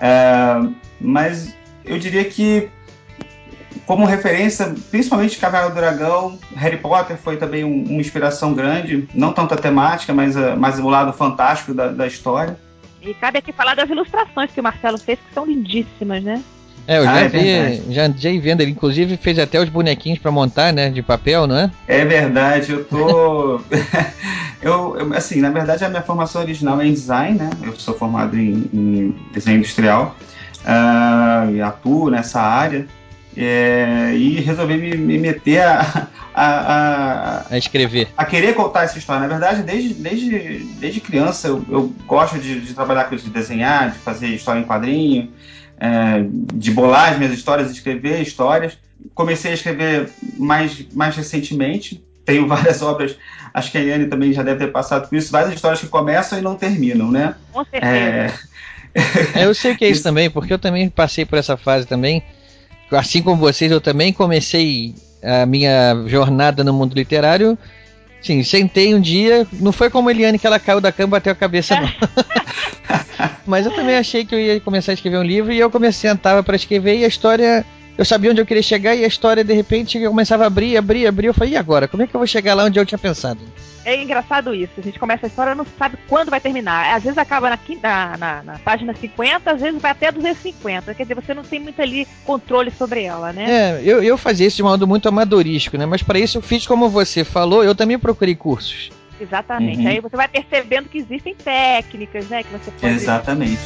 é, 0.01 0.69
mas 1.01 1.57
eu 1.85 1.99
diria 1.99 2.25
que 2.25 2.69
como 3.87 4.05
referência, 4.05 4.75
principalmente 4.91 5.39
Caverna 5.39 5.71
do 5.71 5.77
Dragão, 5.77 6.39
Harry 6.57 6.77
Potter 6.77 7.17
foi 7.17 7.37
também 7.37 7.65
um, 7.65 7.85
uma 7.85 8.01
inspiração 8.01 8.53
grande, 8.53 9.09
não 9.15 9.33
tanto 9.33 9.55
a 9.55 9.57
temática, 9.57 10.13
mas, 10.13 10.37
uh, 10.37 10.57
mas 10.59 10.79
o 10.79 10.89
lado 10.89 11.13
fantástico 11.13 11.73
da, 11.73 11.89
da 11.89 12.07
história. 12.07 12.59
E 13.01 13.15
cabe 13.15 13.39
aqui 13.39 13.53
falar 13.53 13.75
das 13.75 13.89
ilustrações 13.89 14.51
que 14.51 14.61
o 14.61 14.63
Marcelo 14.63 14.99
fez, 14.99 15.19
que 15.19 15.33
são 15.33 15.47
lindíssimas, 15.47 16.23
né? 16.23 16.43
É, 16.89 16.99
eu 16.99 17.05
já 17.05 17.13
Ah, 17.15 17.21
é 17.21 17.29
vi, 17.29 17.39
verdade. 17.39 17.83
já 17.91 18.05
andei 18.05 18.39
vendo, 18.41 18.61
ele 18.61 18.71
inclusive 18.71 19.17
fez 19.17 19.39
até 19.39 19.61
os 19.61 19.69
bonequinhos 19.69 20.19
pra 20.21 20.31
montar, 20.31 20.73
né, 20.73 20.89
de 20.89 21.03
papel, 21.03 21.47
não 21.47 21.57
é? 21.59 21.71
É 21.89 22.05
verdade, 22.05 22.71
eu 22.73 22.85
tô. 22.85 23.61
eu, 24.63 24.97
eu, 24.97 25.15
assim, 25.15 25.41
na 25.41 25.51
verdade, 25.51 25.85
a 25.85 25.89
minha 25.89 26.03
formação 26.03 26.43
original 26.43 26.81
é 26.81 26.87
em 26.87 26.93
design, 26.93 27.39
né? 27.39 27.51
Eu 27.63 27.75
sou 27.77 27.95
formado 27.97 28.39
em, 28.39 28.71
em 28.73 29.17
desenho 29.33 29.59
industrial 29.59 30.17
ah, 30.65 31.47
e 31.53 31.61
atuo 31.61 32.11
nessa 32.11 32.41
área. 32.41 32.87
É, 33.39 34.15
e 34.17 34.41
resolvi 34.41 34.79
me, 34.79 34.97
me 34.97 35.19
meter 35.19 35.61
a, 35.61 36.09
a, 36.35 36.45
a, 36.45 37.43
A 37.51 37.59
escrever. 37.59 38.09
a 38.17 38.25
querer 38.25 38.55
contar 38.55 38.85
essa 38.85 38.97
história. 38.97 39.21
Na 39.21 39.29
verdade, 39.29 39.63
desde, 39.63 39.93
desde, 39.93 40.59
desde 40.81 41.01
criança 41.01 41.49
eu, 41.49 41.63
eu 41.69 41.93
gosto 42.07 42.39
de, 42.39 42.61
de 42.63 42.73
trabalhar 42.73 43.05
com 43.05 43.15
isso, 43.15 43.27
de 43.27 43.31
desenhar, 43.31 43.91
de 43.91 43.99
fazer 43.99 44.29
história 44.29 44.61
em 44.61 44.65
quadrinho, 44.65 45.31
é, 45.79 46.25
de 46.55 46.71
bolar 46.71 47.13
as 47.13 47.19
minhas 47.19 47.33
histórias, 47.33 47.71
escrever 47.71 48.21
histórias. 48.21 48.79
Comecei 49.15 49.53
a 49.53 49.55
escrever 49.55 50.11
mais, 50.37 50.87
mais 50.93 51.17
recentemente. 51.17 52.03
Tenho 52.25 52.47
várias 52.49 52.83
obras, 52.83 53.17
acho 53.55 53.71
que 53.71 53.79
a 53.79 53.81
Eliane 53.81 54.07
também 54.07 54.33
já 54.33 54.43
deve 54.43 54.65
ter 54.65 54.73
passado 54.73 55.09
por 55.09 55.17
isso, 55.17 55.31
várias 55.31 55.55
histórias 55.55 55.81
que 55.81 55.87
começam 55.87 56.39
e 56.39 56.43
não 56.43 56.57
terminam, 56.57 57.11
né? 57.11 57.35
Com 57.53 57.65
certeza. 57.65 57.87
É, 57.87 58.33
eu 59.45 59.55
sei 59.55 59.73
o 59.73 59.77
que 59.77 59.85
é 59.85 59.89
isso 59.89 60.03
também, 60.05 60.31
porque 60.31 60.53
eu 60.53 60.59
também 60.59 60.89
passei 60.89 61.25
por 61.25 61.39
essa 61.39 61.57
fase 61.57 61.87
também. 61.87 62.23
Assim 62.91 63.23
como 63.23 63.37
vocês, 63.37 63.71
eu 63.71 63.81
também 63.81 64.13
comecei 64.13 64.95
a 65.23 65.45
minha 65.45 66.05
jornada 66.07 66.63
no 66.63 66.73
mundo 66.73 66.95
literário. 66.95 67.59
Sim, 68.27 68.43
sentei 68.43 68.93
um 68.93 69.01
dia, 69.01 69.47
não 69.53 69.71
foi 69.71 69.89
como 69.89 70.09
a 70.09 70.13
Eliane 70.13 70.37
que 70.37 70.45
ela 70.49 70.59
caiu 70.59 70.81
da 70.81 70.91
cama 70.91 71.11
e 71.11 71.11
bateu 71.13 71.33
a 71.33 71.37
cabeça, 71.37 71.81
não. 71.81 71.89
Mas 73.47 73.65
eu 73.65 73.73
também 73.73 73.97
achei 73.97 74.25
que 74.25 74.35
eu 74.35 74.41
ia 74.41 74.61
começar 74.61 74.91
a 74.91 74.95
escrever 74.95 75.19
um 75.19 75.23
livro 75.23 75.53
e 75.53 75.61
eu 75.61 75.71
comecei, 75.71 76.11
sentava 76.11 76.43
para 76.43 76.57
escrever 76.57 76.99
e 76.99 77.05
a 77.05 77.09
história. 77.09 77.65
Eu 77.99 78.05
sabia 78.05 78.31
onde 78.31 78.41
eu 78.41 78.47
queria 78.47 78.63
chegar 78.63 78.95
e 78.95 79.05
a 79.05 79.07
história 79.07 79.43
de 79.43 79.55
repente 79.55 79.99
eu 79.99 80.11
começava 80.11 80.45
a 80.45 80.47
abrir, 80.47 80.77
abrir, 80.77 81.07
abrir. 81.07 81.29
Eu 81.29 81.35
falei, 81.35 81.55
e 81.55 81.57
agora? 81.57 81.89
Como 81.89 82.03
é 82.03 82.07
que 82.07 82.15
eu 82.15 82.19
vou 82.21 82.27
chegar 82.27 82.55
lá 82.55 82.65
onde 82.65 82.79
eu 82.79 82.85
tinha 82.85 82.99
pensado? 82.99 83.41
É 83.87 84.03
engraçado 84.03 84.53
isso. 84.53 84.73
A 84.77 84.83
gente 84.83 84.99
começa 84.99 85.27
a 85.27 85.29
história 85.29 85.53
e 85.53 85.55
não 85.55 85.65
sabe 85.79 85.97
quando 86.09 86.29
vai 86.29 86.41
terminar. 86.41 86.95
Às 86.95 87.05
vezes 87.05 87.17
acaba 87.17 87.49
na, 87.49 87.59
na, 87.81 88.17
na, 88.17 88.43
na 88.43 88.59
página 88.59 88.93
50, 88.93 89.51
às 89.51 89.61
vezes 89.61 89.81
vai 89.81 89.93
até 89.93 90.11
250. 90.11 90.93
Quer 90.93 91.03
dizer, 91.05 91.15
você 91.15 91.33
não 91.33 91.45
tem 91.45 91.61
muito 91.61 91.81
ali 91.81 92.07
controle 92.25 92.71
sobre 92.73 93.05
ela, 93.05 93.33
né? 93.33 93.47
É, 93.49 93.83
eu, 93.85 94.03
eu 94.03 94.19
fazia 94.19 94.47
isso 94.47 94.57
de 94.57 94.63
modo 94.65 94.87
muito 94.89 95.09
amadorístico, 95.09 95.79
né? 95.79 95.87
Mas 95.87 96.03
para 96.03 96.19
isso 96.19 96.39
eu 96.39 96.43
fiz 96.43 96.67
como 96.67 96.89
você 96.89 97.23
falou, 97.23 97.63
eu 97.63 97.77
também 97.77 97.97
procurei 97.97 98.35
cursos. 98.35 98.91
Exatamente. 99.21 99.81
Uhum. 99.81 99.89
Aí 99.89 100.01
você 100.01 100.17
vai 100.17 100.29
percebendo 100.29 100.89
que 100.89 100.99
existem 100.99 101.35
técnicas, 101.35 102.29
né? 102.29 102.43
Que 102.43 102.51
você 102.51 102.71
pode. 102.73 102.93
exatamente. 102.93 103.61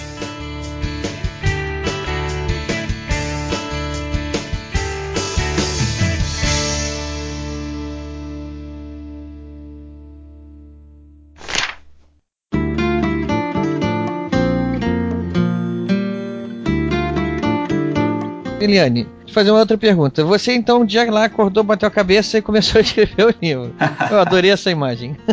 Eliane, 18.61 19.05
deixa 19.05 19.31
eu 19.31 19.35
fazer 19.35 19.51
uma 19.51 19.61
outra 19.61 19.79
pergunta. 19.79 20.23
Você 20.25 20.53
então 20.53 20.83
um 20.83 20.85
dia 20.85 21.11
lá 21.11 21.25
acordou, 21.25 21.65
bateu 21.65 21.89
a 21.89 21.91
cabeça 21.91 22.37
e 22.39 22.43
começou 22.43 22.79
a 22.79 22.83
escrever 22.83 23.27
o 23.27 23.35
livro. 23.41 23.75
Eu 24.11 24.21
adorei 24.21 24.51
essa 24.51 24.71
imagem. 24.71 25.17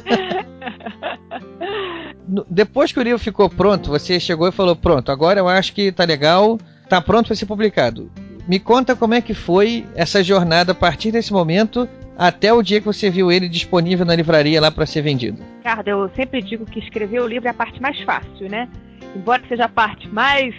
Depois 2.49 2.91
que 2.91 2.99
o 2.99 3.03
livro 3.03 3.19
ficou 3.19 3.49
pronto, 3.49 3.89
você 3.89 4.19
chegou 4.19 4.47
e 4.47 4.51
falou: 4.51 4.75
Pronto, 4.75 5.11
agora 5.11 5.39
eu 5.39 5.47
acho 5.47 5.73
que 5.73 5.91
tá 5.91 6.03
legal, 6.03 6.57
tá 6.89 7.01
pronto 7.01 7.27
para 7.27 7.35
ser 7.35 7.45
publicado. 7.45 8.09
Me 8.47 8.59
conta 8.59 8.95
como 8.95 9.13
é 9.13 9.21
que 9.21 9.33
foi 9.33 9.85
essa 9.93 10.23
jornada 10.23 10.71
a 10.71 10.75
partir 10.75 11.11
desse 11.11 11.33
momento 11.33 11.87
até 12.17 12.51
o 12.51 12.63
dia 12.63 12.79
que 12.79 12.85
você 12.85 13.09
viu 13.09 13.31
ele 13.31 13.47
disponível 13.47 14.05
na 14.05 14.15
livraria 14.15 14.59
lá 14.59 14.71
para 14.71 14.85
ser 14.85 15.01
vendido. 15.01 15.43
Ricardo, 15.57 15.87
eu 15.87 16.09
sempre 16.15 16.41
digo 16.41 16.65
que 16.65 16.79
escrever 16.79 17.21
o 17.21 17.27
livro 17.27 17.47
é 17.47 17.51
a 17.51 17.53
parte 17.53 17.81
mais 17.81 17.99
fácil, 18.01 18.49
né? 18.49 18.69
Embora 19.15 19.41
seja 19.47 19.65
a 19.65 19.69
parte 19.69 20.07
mais 20.07 20.55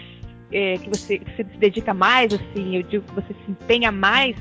é, 0.51 0.77
que 0.77 0.89
você, 0.89 1.21
se 1.35 1.43
dedica 1.43 1.93
mais, 1.93 2.33
assim, 2.33 2.75
eu 2.75 2.83
digo 2.83 3.03
que 3.03 3.15
você 3.15 3.33
se 3.33 3.51
empenha 3.51 3.91
mais, 3.91 4.35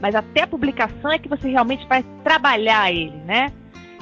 mas 0.00 0.14
até 0.14 0.42
a 0.42 0.46
publicação 0.46 1.10
é 1.10 1.18
que 1.18 1.28
você 1.28 1.48
realmente 1.48 1.86
vai 1.86 2.04
trabalhar 2.22 2.92
ele, 2.92 3.16
né? 3.24 3.52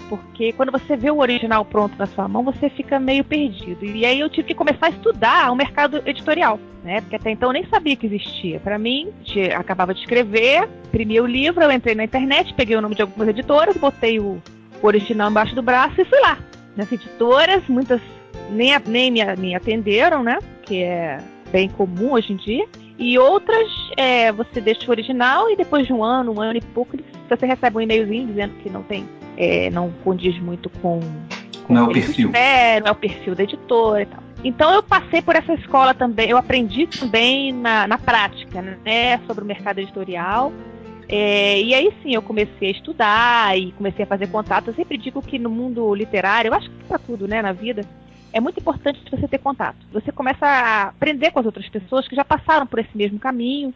Porque 0.09 0.53
quando 0.53 0.71
você 0.71 0.97
vê 0.97 1.11
o 1.11 1.19
original 1.19 1.65
pronto 1.65 1.97
na 1.99 2.07
sua 2.07 2.29
mão, 2.29 2.43
você 2.43 2.69
fica 2.69 3.01
meio 3.01 3.25
perdido. 3.25 3.85
E 3.85 4.05
aí 4.05 4.21
eu 4.21 4.29
tive 4.29 4.49
que 4.49 4.55
começar 4.55 4.87
a 4.87 4.91
estudar 4.91 5.51
o 5.51 5.57
mercado 5.57 6.03
editorial, 6.05 6.61
né? 6.83 7.01
Porque 7.01 7.17
até 7.17 7.31
então 7.31 7.49
eu 7.49 7.55
nem 7.55 7.67
sabia 7.67 7.97
que 7.97 8.07
existia. 8.07 8.61
Para 8.61 8.79
mim, 8.79 9.13
acabava 9.57 9.95
de 9.95 10.01
escrever, 10.01 10.69
imprimi 10.87 11.21
o 11.21 11.27
livro, 11.27 11.65
eu 11.65 11.73
entrei 11.73 11.95
na 11.95 12.05
internet, 12.05 12.53
peguei 12.55 12.77
o 12.77 12.83
nome 12.83 12.95
de 12.95 13.03
algumas 13.03 13.29
editoras, 13.29 13.77
botei 13.77 14.21
o 14.21 14.41
original 14.83 15.31
embaixo 15.31 15.55
do 15.55 15.63
braço 15.63 16.01
e 16.01 16.05
fui 16.05 16.21
lá. 16.21 16.39
Nas 16.77 16.91
editoras, 16.93 17.67
muitas 17.69 18.01
nem, 18.51 18.79
nem 18.87 19.11
me, 19.11 19.21
me 19.37 19.55
atenderam, 19.55 20.23
né? 20.23 20.39
Que 20.63 20.83
é 20.83 21.19
bem 21.55 21.69
comum 21.69 22.15
hoje 22.15 22.33
em 22.33 22.37
dia. 22.37 22.67
E 22.99 23.17
outras, 23.17 23.71
é, 23.97 24.33
você 24.33 24.61
deixa 24.61 24.89
o 24.89 24.91
original 24.91 25.49
e 25.49 25.57
depois 25.57 25.87
de 25.87 25.93
um 25.93 26.03
ano, 26.03 26.33
um 26.33 26.41
ano 26.41 26.59
e 26.59 26.61
pouco, 26.61 26.97
você 27.29 27.47
recebe 27.47 27.77
um 27.77 27.81
e-mailzinho 27.81 28.27
dizendo 28.27 28.55
que 28.55 28.69
não 28.69 28.83
tem, 28.83 29.09
é, 29.37 29.71
não 29.71 29.93
condiz 30.03 30.37
muito 30.41 30.69
com, 30.69 30.99
com 31.65 31.73
Não 31.73 31.87
é 31.87 31.89
o 31.89 31.93
perfil. 31.93 32.27
esperam, 32.27 32.89
é 32.89 32.91
o 32.91 32.95
perfil 32.97 33.35
da 33.37 33.45
editora 33.45 34.03
e 34.03 34.07
tal. 34.07 34.25
Então 34.43 34.75
eu 34.75 34.83
passei 34.83 35.23
por 35.23 35.37
essa 35.37 35.55
escola 35.55 35.95
também, 35.95 36.29
eu 36.29 36.37
aprendi 36.37 36.89
também 36.89 37.53
na, 37.53 37.87
na 37.87 37.99
prática, 37.99 38.61
né, 38.61 39.19
sobre 39.27 39.45
o 39.45 39.47
mercado 39.47 39.79
editorial. 39.79 40.53
É, 41.09 41.61
e 41.61 41.73
aí 41.73 41.93
sim 42.03 42.15
eu 42.15 42.23
comecei 42.23 42.69
a 42.69 42.73
estudar 42.73 43.59
e 43.59 43.71
comecei 43.73 44.05
a 44.05 44.09
fazer 44.09 44.27
contato. 44.27 44.69
Eu 44.69 44.75
sempre 44.75 44.99
digo 44.99 45.23
que 45.23 45.39
no 45.39 45.51
mundo 45.51 45.95
literário, 45.95 46.49
eu 46.49 46.55
acho 46.55 46.69
que 46.69 46.85
para 46.85 46.99
tudo, 46.99 47.29
né, 47.29 47.41
na 47.41 47.53
vida, 47.53 47.83
é 48.35 48.41
muito 48.41 48.59
importante 48.59 49.01
você 49.09 49.29
ter 49.29 49.39
contato. 49.39 49.79
Você 49.93 50.11
começa 50.11 50.45
a 50.45 50.89
aprender 50.89 51.31
com 51.31 51.39
as 51.39 51.47
outras 51.47 51.69
pessoas 51.69 52.09
que 52.09 52.17
já 52.17 52.25
passaram 52.25 52.67
por 52.67 52.81
esse 52.81 52.95
mesmo 52.95 53.19
caminho. 53.19 53.73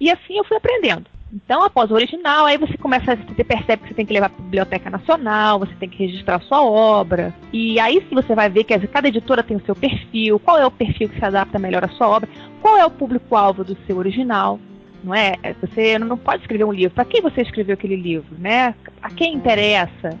E 0.00 0.08
assim 0.08 0.38
eu 0.38 0.44
fui 0.44 0.56
aprendendo. 0.56 1.06
Então, 1.32 1.64
após 1.64 1.90
o 1.90 1.94
original, 1.94 2.46
aí 2.46 2.56
você 2.56 2.78
começa 2.78 3.16
você 3.16 3.42
percebe 3.42 3.82
que 3.82 3.88
você 3.88 3.94
tem 3.94 4.06
que 4.06 4.12
levar 4.12 4.30
para 4.30 4.38
a 4.38 4.44
Biblioteca 4.44 4.88
Nacional, 4.88 5.58
você 5.58 5.74
tem 5.74 5.88
que 5.88 5.98
registrar 5.98 6.40
sua 6.42 6.62
obra. 6.62 7.34
E 7.52 7.80
aí 7.80 8.00
sim 8.08 8.14
você 8.14 8.32
vai 8.32 8.48
ver 8.48 8.62
que 8.62 8.78
cada 8.86 9.08
editora 9.08 9.42
tem 9.42 9.56
o 9.56 9.64
seu 9.66 9.74
perfil, 9.74 10.38
qual 10.38 10.56
é 10.56 10.64
o 10.64 10.70
perfil 10.70 11.08
que 11.08 11.18
se 11.18 11.24
adapta 11.24 11.58
melhor 11.58 11.84
à 11.84 11.88
sua 11.88 12.08
obra, 12.08 12.28
qual 12.62 12.76
é 12.76 12.86
o 12.86 12.90
público-alvo 12.90 13.64
do 13.64 13.76
seu 13.88 13.96
original. 13.96 14.60
Não 15.02 15.12
é? 15.12 15.34
Você 15.60 15.98
não 15.98 16.16
pode 16.16 16.42
escrever 16.42 16.64
um 16.64 16.72
livro. 16.72 16.94
Para 16.94 17.04
quem 17.04 17.20
você 17.20 17.42
escreveu 17.42 17.74
aquele 17.74 17.96
livro, 17.96 18.36
né? 18.38 18.72
A 19.02 19.10
quem 19.10 19.34
interessa? 19.34 20.16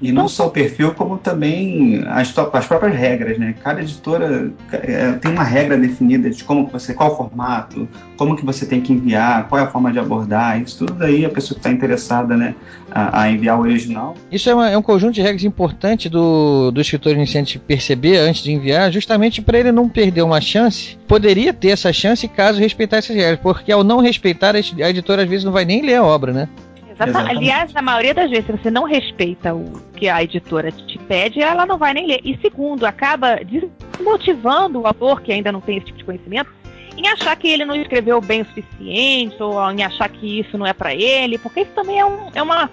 E 0.00 0.12
não 0.12 0.28
só 0.28 0.48
o 0.48 0.50
perfil, 0.50 0.92
como 0.92 1.16
também 1.16 2.02
as, 2.08 2.32
as 2.52 2.66
próprias 2.66 2.94
regras, 2.94 3.38
né? 3.38 3.54
Cada 3.62 3.80
editora 3.80 4.50
é, 4.72 5.12
tem 5.12 5.30
uma 5.32 5.42
regra 5.42 5.76
definida 5.78 6.28
de 6.28 6.44
como 6.44 6.66
você, 6.66 6.92
qual 6.92 7.12
o 7.12 7.16
formato, 7.16 7.88
como 8.16 8.36
que 8.36 8.44
você 8.44 8.66
tem 8.66 8.80
que 8.80 8.92
enviar, 8.92 9.48
qual 9.48 9.60
é 9.60 9.64
a 9.64 9.66
forma 9.68 9.90
de 9.90 9.98
abordar, 9.98 10.60
isso 10.60 10.78
tudo 10.78 10.94
daí 10.94 11.24
a 11.24 11.30
pessoa 11.30 11.54
que 11.54 11.60
está 11.60 11.70
interessada, 11.70 12.36
né, 12.36 12.54
a, 12.90 13.22
a 13.22 13.30
enviar 13.30 13.58
o 13.58 13.62
original. 13.62 14.14
Isso 14.30 14.50
é, 14.50 14.54
uma- 14.54 14.70
é 14.70 14.76
um 14.76 14.82
conjunto 14.82 15.14
de 15.14 15.22
regras 15.22 15.44
importante 15.44 16.08
do, 16.10 16.70
do 16.70 16.80
escritor 16.80 17.12
iniciante 17.12 17.58
perceber 17.58 18.18
antes 18.18 18.42
de 18.42 18.52
enviar, 18.52 18.92
justamente 18.92 19.40
para 19.40 19.58
ele 19.58 19.72
não 19.72 19.88
perder 19.88 20.22
uma 20.22 20.40
chance. 20.40 20.98
Poderia 21.08 21.54
ter 21.54 21.68
essa 21.70 21.92
chance 21.92 22.28
caso 22.28 22.60
respeitar 22.60 22.98
essas 22.98 23.16
regras, 23.16 23.40
porque 23.42 23.72
ao 23.72 23.82
não 23.82 24.00
respeitar, 24.00 24.54
a 24.54 24.58
editora 24.90 25.22
às 25.22 25.28
vezes 25.28 25.44
não 25.44 25.52
vai 25.52 25.64
nem 25.64 25.80
ler 25.80 25.94
a 25.94 26.04
obra, 26.04 26.32
né? 26.32 26.48
Exata- 26.96 27.10
Exatamente. 27.10 27.36
Aliás, 27.36 27.72
na 27.72 27.82
maioria 27.82 28.14
das 28.14 28.30
vezes, 28.30 28.46
se 28.46 28.52
você 28.52 28.70
não 28.70 28.84
respeita 28.84 29.54
o 29.54 29.64
que 29.94 30.08
a 30.08 30.22
editora 30.22 30.72
te 30.72 30.98
pede, 30.98 31.40
ela 31.40 31.66
não 31.66 31.76
vai 31.78 31.92
nem 31.94 32.06
ler. 32.06 32.20
E 32.24 32.36
segundo, 32.38 32.84
acaba 32.86 33.38
desmotivando 33.44 34.80
o 34.80 34.86
autor, 34.86 35.20
que 35.22 35.32
ainda 35.32 35.52
não 35.52 35.60
tem 35.60 35.76
esse 35.76 35.86
tipo 35.86 35.98
de 35.98 36.04
conhecimento, 36.04 36.50
em 36.96 37.06
achar 37.08 37.36
que 37.36 37.48
ele 37.48 37.64
não 37.64 37.74
escreveu 37.76 38.20
bem 38.20 38.40
o 38.40 38.46
suficiente, 38.46 39.36
ou 39.42 39.70
em 39.70 39.82
achar 39.84 40.08
que 40.08 40.40
isso 40.40 40.56
não 40.56 40.66
é 40.66 40.72
para 40.72 40.94
ele, 40.94 41.36
porque 41.38 41.60
isso 41.60 41.72
também 41.74 41.98
é 42.00 42.06
um, 42.06 42.30
é 42.34 42.42
uma, 42.42 42.70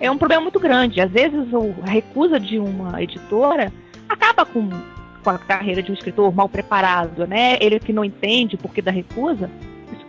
é 0.00 0.10
um 0.10 0.18
problema 0.18 0.42
muito 0.42 0.60
grande. 0.60 1.00
Às 1.00 1.10
vezes, 1.10 1.40
a 1.82 1.90
recusa 1.90 2.38
de 2.38 2.58
uma 2.58 3.02
editora 3.02 3.72
acaba 4.06 4.44
com, 4.44 4.68
com 5.22 5.30
a 5.30 5.38
carreira 5.38 5.82
de 5.82 5.90
um 5.90 5.94
escritor 5.94 6.34
mal 6.34 6.48
preparado, 6.48 7.26
né? 7.26 7.56
Ele 7.60 7.80
que 7.80 7.92
não 7.92 8.04
entende 8.04 8.56
o 8.56 8.58
porquê 8.58 8.82
da 8.82 8.90
recusa, 8.90 9.50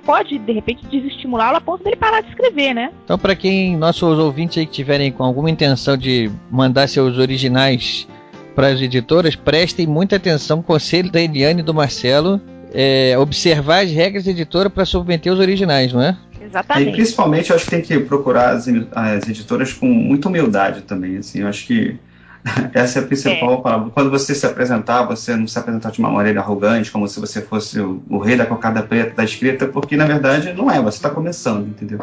pode, 0.06 0.38
de 0.38 0.52
repente, 0.54 0.86
desestimulá-lo 0.88 1.58
a 1.58 1.62
ponto 1.62 1.84
dele 1.84 1.96
parar 1.96 2.22
de 2.22 2.30
escrever, 2.30 2.74
né? 2.74 2.92
Então, 3.04 3.18
para 3.18 3.36
quem 3.36 3.76
nossos 3.76 4.18
ouvintes 4.20 4.58
aí 4.58 4.66
que 4.66 4.72
tiverem 4.72 5.12
com 5.12 5.24
alguma 5.24 5.50
intenção 5.50 5.98
de 5.98 6.32
mandar 6.52 6.88
seus 6.88 7.18
originais 7.18 8.08
para 8.56 8.68
as 8.68 8.80
editoras, 8.80 9.36
prestem 9.36 9.86
muita 9.86 10.16
atenção. 10.16 10.62
Conselho 10.62 11.12
da 11.12 11.20
Eliane 11.20 11.62
e 11.62 11.64
do 11.64 11.74
Marcelo. 11.74 12.40
é, 12.76 13.18
observar 13.18 13.86
as 13.86 13.92
regras 13.92 14.26
da 14.26 14.32
editora 14.32 14.70
para 14.70 14.84
submeter 14.84 15.32
os 15.32 15.40
originais, 15.40 15.94
não 15.94 16.02
é? 16.02 16.18
Exatamente. 16.42 16.90
E 16.90 16.94
principalmente 16.94 17.50
eu 17.50 17.56
acho 17.56 17.66
que 17.66 17.72
tem 17.72 17.82
que 17.82 18.00
procurar 18.00 18.52
as, 18.52 18.68
as 18.92 19.28
editoras 19.30 19.72
com 19.72 19.86
muita 19.86 20.28
humildade 20.28 20.82
também. 20.82 21.18
Assim, 21.18 21.40
eu 21.40 21.48
acho 21.48 21.66
que 21.66 21.98
essa 22.74 23.00
é 23.00 23.02
a 23.02 23.06
principal 23.06 23.54
é. 23.54 23.62
palavra. 23.62 23.90
Quando 23.90 24.12
você 24.12 24.36
se 24.36 24.46
apresentar, 24.46 25.04
você 25.04 25.36
não 25.36 25.48
se 25.48 25.58
apresentar 25.58 25.92
de 25.92 26.00
uma 26.00 26.12
maneira 26.12 26.40
arrogante, 26.40 26.92
como 26.92 27.08
se 27.08 27.20
você 27.20 27.42
fosse 27.42 27.80
o, 27.80 28.04
o 28.08 28.20
rei 28.20 28.36
da 28.36 28.46
cocada 28.46 28.84
preta 28.84 29.16
da 29.16 29.24
escrita, 29.24 29.68
porque 29.68 29.98
na 29.98 30.06
verdade 30.06 30.54
não 30.54 30.70
é, 30.70 30.80
você 30.80 30.98
está 30.98 31.10
começando, 31.10 31.68
entendeu? 31.68 32.00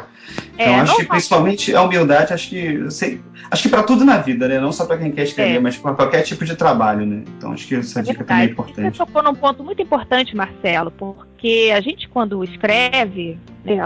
É, 0.59 0.65
então 0.65 0.81
acho 0.81 0.97
que 0.97 1.05
principalmente 1.05 1.75
a 1.75 1.83
humildade, 1.83 2.33
acho 2.33 2.49
que 2.49 2.91
sei, 2.91 3.21
acho 3.51 3.63
que 3.63 3.69
para 3.69 3.85
tudo 3.85 4.05
na 4.05 4.19
vida, 4.19 4.49
né? 4.49 4.59
Não 4.59 4.73
só 4.73 4.85
para 4.85 4.99
quem 4.99 5.13
quer 5.13 5.23
escrever, 5.23 5.57
é. 5.57 5.61
mas 5.61 5.77
para 5.77 5.95
qualquer 5.95 6.23
tipo 6.23 6.45
de 6.45 6.57
trabalho, 6.57 7.07
né? 7.07 7.23
Então 7.39 7.53
acho 7.53 7.67
que 7.67 7.77
essa 7.77 8.03
dica 8.03 8.25
também 8.25 8.49
é 8.49 8.51
importante. 8.51 8.97
Você 8.97 9.07
tocou 9.07 9.23
num 9.23 9.35
ponto 9.35 9.63
muito 9.63 9.81
importante, 9.81 10.35
Marcelo, 10.35 10.91
porque 10.91 11.73
a 11.73 11.81
gente 11.81 12.09
quando 12.09 12.43
escreve, 12.43 13.39
né, 13.65 13.79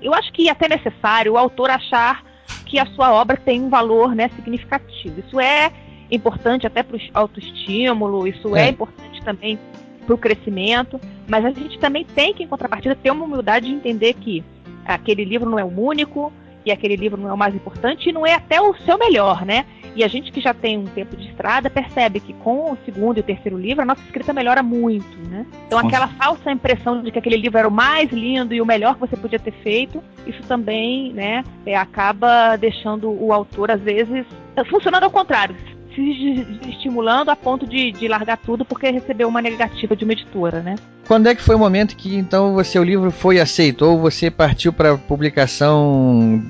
eu 0.00 0.14
acho 0.14 0.32
que 0.32 0.48
é 0.48 0.52
até 0.52 0.68
necessário 0.68 1.34
o 1.34 1.36
autor 1.38 1.68
achar 1.68 2.24
que 2.64 2.78
a 2.78 2.86
sua 2.86 3.12
obra 3.12 3.36
tem 3.36 3.60
um 3.60 3.68
valor 3.68 4.14
né, 4.14 4.30
significativo. 4.36 5.20
Isso 5.20 5.38
é 5.38 5.70
importante 6.10 6.66
até 6.66 6.82
para 6.82 6.96
o 6.96 7.00
autoestímulo, 7.14 8.26
isso 8.26 8.56
é, 8.56 8.66
é 8.66 8.68
importante 8.68 9.22
também 9.22 9.58
para 10.06 10.14
o 10.14 10.18
crescimento, 10.18 11.00
mas 11.28 11.44
a 11.44 11.50
gente 11.50 11.78
também 11.78 12.04
tem 12.04 12.32
que, 12.32 12.42
em 12.42 12.48
contrapartida, 12.48 12.96
ter 12.96 13.10
uma 13.10 13.24
humildade 13.24 13.66
de 13.66 13.74
entender 13.74 14.14
que 14.14 14.42
aquele 14.86 15.24
livro 15.24 15.48
não 15.48 15.58
é 15.58 15.64
o 15.64 15.80
único, 15.80 16.32
e 16.64 16.72
aquele 16.72 16.96
livro 16.96 17.20
não 17.20 17.28
é 17.28 17.32
o 17.32 17.36
mais 17.36 17.54
importante, 17.54 18.08
e 18.08 18.12
não 18.12 18.26
é 18.26 18.34
até 18.34 18.60
o 18.60 18.74
seu 18.84 18.98
melhor, 18.98 19.44
né? 19.44 19.64
E 19.94 20.04
a 20.04 20.08
gente 20.08 20.30
que 20.30 20.40
já 20.40 20.54
tem 20.54 20.78
um 20.78 20.84
tempo 20.84 21.16
de 21.16 21.28
estrada 21.28 21.68
percebe 21.68 22.20
que 22.20 22.32
com 22.34 22.72
o 22.72 22.78
segundo 22.84 23.16
e 23.16 23.20
o 23.20 23.22
terceiro 23.22 23.58
livro 23.58 23.82
a 23.82 23.84
nossa 23.84 24.02
escrita 24.02 24.32
melhora 24.32 24.62
muito, 24.62 25.16
né? 25.28 25.46
Então 25.66 25.78
aquela 25.78 26.08
falsa 26.08 26.50
impressão 26.52 27.02
de 27.02 27.10
que 27.10 27.18
aquele 27.18 27.36
livro 27.36 27.58
era 27.58 27.68
o 27.68 27.70
mais 27.70 28.10
lindo 28.10 28.54
e 28.54 28.60
o 28.60 28.66
melhor 28.66 28.94
que 28.94 29.00
você 29.00 29.16
podia 29.16 29.38
ter 29.38 29.52
feito, 29.62 30.02
isso 30.26 30.42
também, 30.42 31.12
né, 31.12 31.42
é, 31.64 31.74
acaba 31.74 32.56
deixando 32.56 33.10
o 33.10 33.32
autor 33.32 33.70
às 33.70 33.80
vezes 33.80 34.26
funcionando 34.68 35.04
ao 35.04 35.10
contrário 35.10 35.56
se 35.98 36.68
estimulando 36.68 37.30
a 37.30 37.36
ponto 37.36 37.66
de, 37.66 37.92
de 37.92 38.08
largar 38.08 38.36
tudo 38.38 38.64
porque 38.64 38.90
recebeu 38.90 39.28
uma 39.28 39.42
negativa 39.42 39.96
de 39.96 40.04
uma 40.04 40.12
editora, 40.12 40.60
né? 40.60 40.76
Quando 41.06 41.26
é 41.26 41.34
que 41.34 41.42
foi 41.42 41.54
o 41.54 41.58
momento 41.58 41.96
que 41.96 42.16
então 42.16 42.54
o 42.54 42.64
seu 42.64 42.84
livro 42.84 43.10
foi 43.10 43.40
aceito 43.40 43.82
ou 43.82 43.98
você 43.98 44.30
partiu 44.30 44.72
para 44.72 44.96
publicação 44.96 46.42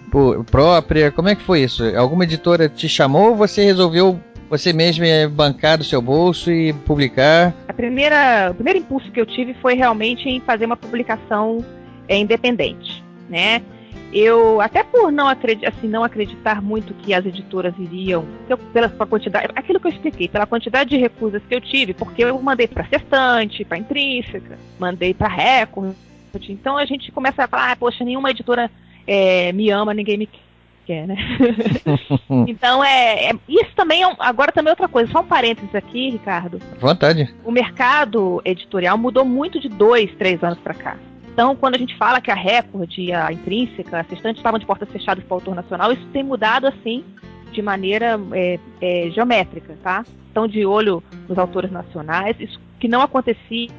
própria? 0.51 1.11
Como 1.13 1.29
é 1.29 1.35
que 1.35 1.43
foi 1.43 1.63
isso? 1.63 1.85
Alguma 1.97 2.25
editora 2.25 2.69
te 2.69 2.89
chamou 2.89 3.31
ou 3.31 3.37
você 3.37 3.65
resolveu 3.65 4.21
você 4.51 4.73
mesmo 4.73 5.05
bancar 5.31 5.79
do 5.79 5.85
seu 5.85 6.03
bolso 6.03 6.51
e 6.51 6.73
publicar? 6.73 7.55
A 7.69 7.73
primeira, 7.73 8.51
o 8.51 8.55
primeiro 8.55 8.81
impulso 8.81 9.11
que 9.13 9.21
eu 9.21 9.27
tive 9.27 9.55
foi 9.55 9.75
realmente 9.75 10.29
em 10.29 10.41
fazer 10.41 10.67
uma 10.67 10.77
publicação 10.77 11.65
é, 12.09 12.17
independente, 12.17 13.05
né? 13.29 13.63
Eu, 14.13 14.61
até 14.61 14.83
por 14.83 15.13
não, 15.13 15.29
acredi 15.29 15.67
assim, 15.67 15.87
não 15.87 16.03
acreditar 16.03 16.63
muito 16.63 16.95
que 16.95 17.13
as 17.13 17.27
editoras 17.27 17.75
iriam, 17.79 18.25
eu, 18.49 18.57
pela, 18.57 18.89
pela 18.89 19.07
quantidade, 19.07 19.49
aquilo 19.55 19.79
que 19.79 19.87
eu 19.87 19.93
expliquei, 19.93 20.29
pela 20.29 20.47
quantidade 20.47 20.91
de 20.91 20.97
recusas 20.97 21.43
que 21.47 21.55
eu 21.55 21.61
tive, 21.61 21.93
porque 21.93 22.25
eu 22.25 22.41
mandei 22.41 22.67
para 22.67 22.87
Sextante, 22.87 23.65
para 23.65 23.79
Intrínseca, 23.79 24.59
mandei 24.79 25.13
para 25.13 25.29
Record, 25.29 25.95
então 26.49 26.79
a 26.79 26.87
gente 26.87 27.13
começa 27.13 27.45
a 27.45 27.49
falar, 27.49 27.73
ah, 27.73 27.77
poxa, 27.77 28.05
nenhuma 28.05 28.31
editora 28.31 28.71
é, 29.07 29.53
me 29.53 29.71
ama, 29.71 29.93
ninguém 29.93 30.17
me 30.17 30.29
quer, 30.87 31.07
né? 31.07 31.17
então 32.49 32.83
é, 32.83 33.31
é, 33.31 33.33
isso 33.47 33.71
também 33.77 34.03
é 34.03 34.09
um, 34.09 34.15
agora 34.19 34.51
também 34.51 34.71
é 34.71 34.73
outra 34.73 34.89
coisa, 34.89 35.13
só 35.13 35.21
um 35.21 35.27
parênteses 35.27 35.75
aqui, 35.75 36.11
Ricardo. 36.11 36.59
Vontade. 36.81 37.35
O 37.45 37.53
mercado 37.53 38.41
editorial 38.43 38.97
mudou 38.97 39.25
muito 39.25 39.61
de 39.61 39.69
dois, 39.69 40.11
três 40.17 40.43
anos 40.43 40.59
para 40.61 40.73
cá. 40.73 40.97
Então, 41.39 41.55
quando 41.55 41.77
a 41.77 41.79
gente 41.79 41.97
fala 41.97 42.21
que 42.21 42.33
a 42.33 42.35
Record 42.35 42.99
e 42.99 43.13
a 43.13 43.33
Intrínseca, 43.33 44.01
a 44.01 44.03
Sextante 44.03 44.39
estavam 44.39 44.59
de 44.59 44.67
portas 44.67 44.89
fechadas 44.91 45.23
para 45.23 45.35
o 45.35 45.37
autor 45.37 45.55
nacional, 45.55 45.93
isso 45.93 46.05
tem 46.13 46.25
mudado 46.25 46.67
assim 46.67 47.05
de 47.53 47.63
maneira 47.63 48.19
é, 48.33 48.59
é, 48.81 49.11
geométrica, 49.13 49.77
tá? 49.81 50.05
Estão 50.27 50.49
de 50.49 50.67
olho 50.67 51.01
nos 51.29 51.39
autores 51.39 51.71
nacionais, 51.71 52.35
isso 52.41 52.61
que 52.81 52.89
não 52.89 53.01
acontecia 53.01 53.71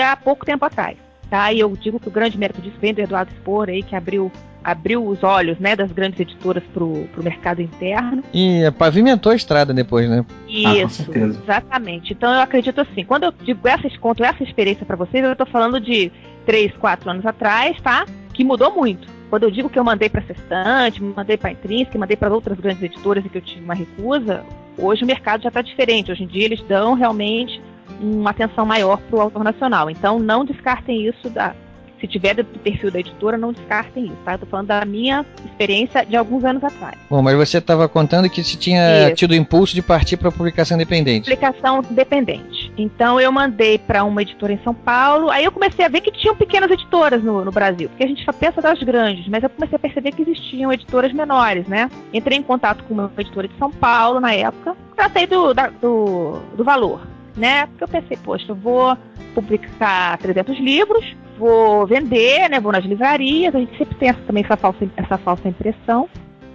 há 0.00 0.16
pouco 0.16 0.46
tempo 0.46 0.64
atrás, 0.64 0.96
tá? 1.28 1.52
E 1.52 1.60
eu 1.60 1.76
digo 1.76 2.00
que 2.00 2.08
o 2.08 2.10
grande 2.10 2.38
mérito 2.38 2.62
disso 2.62 2.78
vem 2.80 2.94
do 2.94 3.02
Eduardo 3.02 3.30
Spor 3.32 3.68
aí, 3.68 3.82
que 3.82 3.94
abriu 3.94 4.32
abriu 4.64 5.04
os 5.04 5.22
olhos 5.24 5.58
né, 5.58 5.74
das 5.74 5.90
grandes 5.90 6.20
editoras 6.20 6.62
para 6.72 6.84
o 6.84 7.08
mercado 7.16 7.60
interno. 7.60 8.22
E 8.32 8.62
pavimentou 8.78 9.32
a 9.32 9.34
estrada 9.34 9.74
depois, 9.74 10.08
né? 10.08 10.24
Isso, 10.48 11.10
ah, 11.12 11.18
exatamente. 11.18 12.12
Então 12.12 12.32
eu 12.32 12.40
acredito 12.40 12.80
assim, 12.80 13.04
quando 13.04 13.24
eu 13.24 13.34
digo 13.42 13.66
essa, 13.66 13.88
conto 13.98 14.24
essa 14.24 14.42
experiência 14.42 14.86
para 14.86 14.96
vocês, 14.96 15.24
eu 15.24 15.32
estou 15.32 15.46
falando 15.46 15.80
de 15.80 16.12
três, 16.44 16.72
quatro 16.76 17.10
anos 17.10 17.24
atrás, 17.24 17.80
tá? 17.80 18.06
Que 18.32 18.44
mudou 18.44 18.74
muito. 18.74 19.06
Quando 19.30 19.44
eu 19.44 19.50
digo 19.50 19.70
que 19.70 19.78
eu 19.78 19.84
mandei 19.84 20.08
para 20.10 20.22
Sextante, 20.22 21.02
mandei 21.02 21.36
para 21.36 21.52
Intrínseca, 21.52 21.98
mandei 21.98 22.16
para 22.16 22.32
outras 22.32 22.58
grandes 22.60 22.82
editoras 22.82 23.24
e 23.24 23.28
que 23.28 23.38
eu 23.38 23.42
tive 23.42 23.64
uma 23.64 23.74
recusa, 23.74 24.44
hoje 24.76 25.04
o 25.04 25.06
mercado 25.06 25.42
já 25.42 25.48
está 25.48 25.62
diferente. 25.62 26.12
Hoje 26.12 26.24
em 26.24 26.26
dia 26.26 26.44
eles 26.44 26.62
dão 26.64 26.94
realmente 26.94 27.62
uma 28.00 28.30
atenção 28.30 28.66
maior 28.66 28.98
para 28.98 29.16
o 29.16 29.20
autor 29.20 29.42
nacional. 29.42 29.88
Então 29.88 30.18
não 30.18 30.44
descartem 30.44 31.06
isso 31.06 31.30
da, 31.30 31.54
se 32.02 32.08
tiver 32.08 32.34
do 32.34 32.44
perfil 32.44 32.90
da 32.90 32.98
editora, 32.98 33.38
não 33.38 33.52
descartem 33.52 34.06
isso, 34.06 34.16
tá? 34.24 34.32
Eu 34.32 34.38
tô 34.38 34.46
falando 34.46 34.66
da 34.66 34.84
minha 34.84 35.24
experiência 35.44 36.04
de 36.04 36.16
alguns 36.16 36.44
anos 36.44 36.62
atrás. 36.64 36.96
Bom, 37.08 37.22
mas 37.22 37.36
você 37.36 37.58
estava 37.58 37.88
contando 37.88 38.28
que 38.28 38.42
se 38.42 38.58
tinha 38.58 39.06
isso. 39.06 39.14
tido 39.14 39.30
o 39.30 39.34
impulso 39.36 39.72
de 39.72 39.80
partir 39.80 40.16
para 40.16 40.32
publicação 40.32 40.76
independente. 40.76 41.30
Publicação 41.30 41.80
independente. 41.88 42.72
Então 42.76 43.20
eu 43.20 43.30
mandei 43.30 43.78
para 43.78 44.02
uma 44.02 44.20
editora 44.20 44.52
em 44.52 44.58
São 44.64 44.74
Paulo, 44.74 45.30
aí 45.30 45.44
eu 45.44 45.52
comecei 45.52 45.84
a 45.84 45.88
ver 45.88 46.00
que 46.00 46.10
tinham 46.10 46.34
pequenas 46.34 46.70
editoras 46.72 47.22
no, 47.22 47.44
no 47.44 47.52
Brasil, 47.52 47.88
porque 47.88 48.02
a 48.02 48.08
gente 48.08 48.24
só 48.24 48.32
pensa 48.32 48.60
das 48.60 48.82
grandes, 48.82 49.28
mas 49.28 49.44
eu 49.44 49.50
comecei 49.50 49.76
a 49.76 49.78
perceber 49.78 50.10
que 50.10 50.22
existiam 50.22 50.72
editoras 50.72 51.12
menores, 51.12 51.68
né? 51.68 51.88
Entrei 52.12 52.36
em 52.36 52.42
contato 52.42 52.82
com 52.84 52.94
uma 52.94 53.12
editora 53.16 53.46
de 53.46 53.56
São 53.58 53.70
Paulo 53.70 54.18
na 54.18 54.34
época, 54.34 54.76
tratei 54.96 55.28
do, 55.28 55.54
da, 55.54 55.68
do, 55.68 56.40
do 56.56 56.64
valor, 56.64 57.06
né? 57.36 57.66
Porque 57.66 57.84
eu 57.84 57.88
pensei, 57.88 58.16
poxa, 58.16 58.46
eu 58.48 58.56
vou 58.56 58.96
publicar 59.34 60.18
300 60.18 60.58
livros, 60.58 61.04
vou 61.42 61.84
vender, 61.88 62.48
né? 62.48 62.60
Vou 62.60 62.70
nas 62.70 62.84
livrarias. 62.84 63.52
A 63.52 63.58
gente 63.58 63.76
sempre 63.76 63.96
tem 63.96 64.10
essa, 64.10 64.20
também 64.20 64.44
essa 64.44 64.56
falsa, 64.56 64.88
essa 64.96 65.18
falsa 65.18 65.48
impressão 65.48 66.08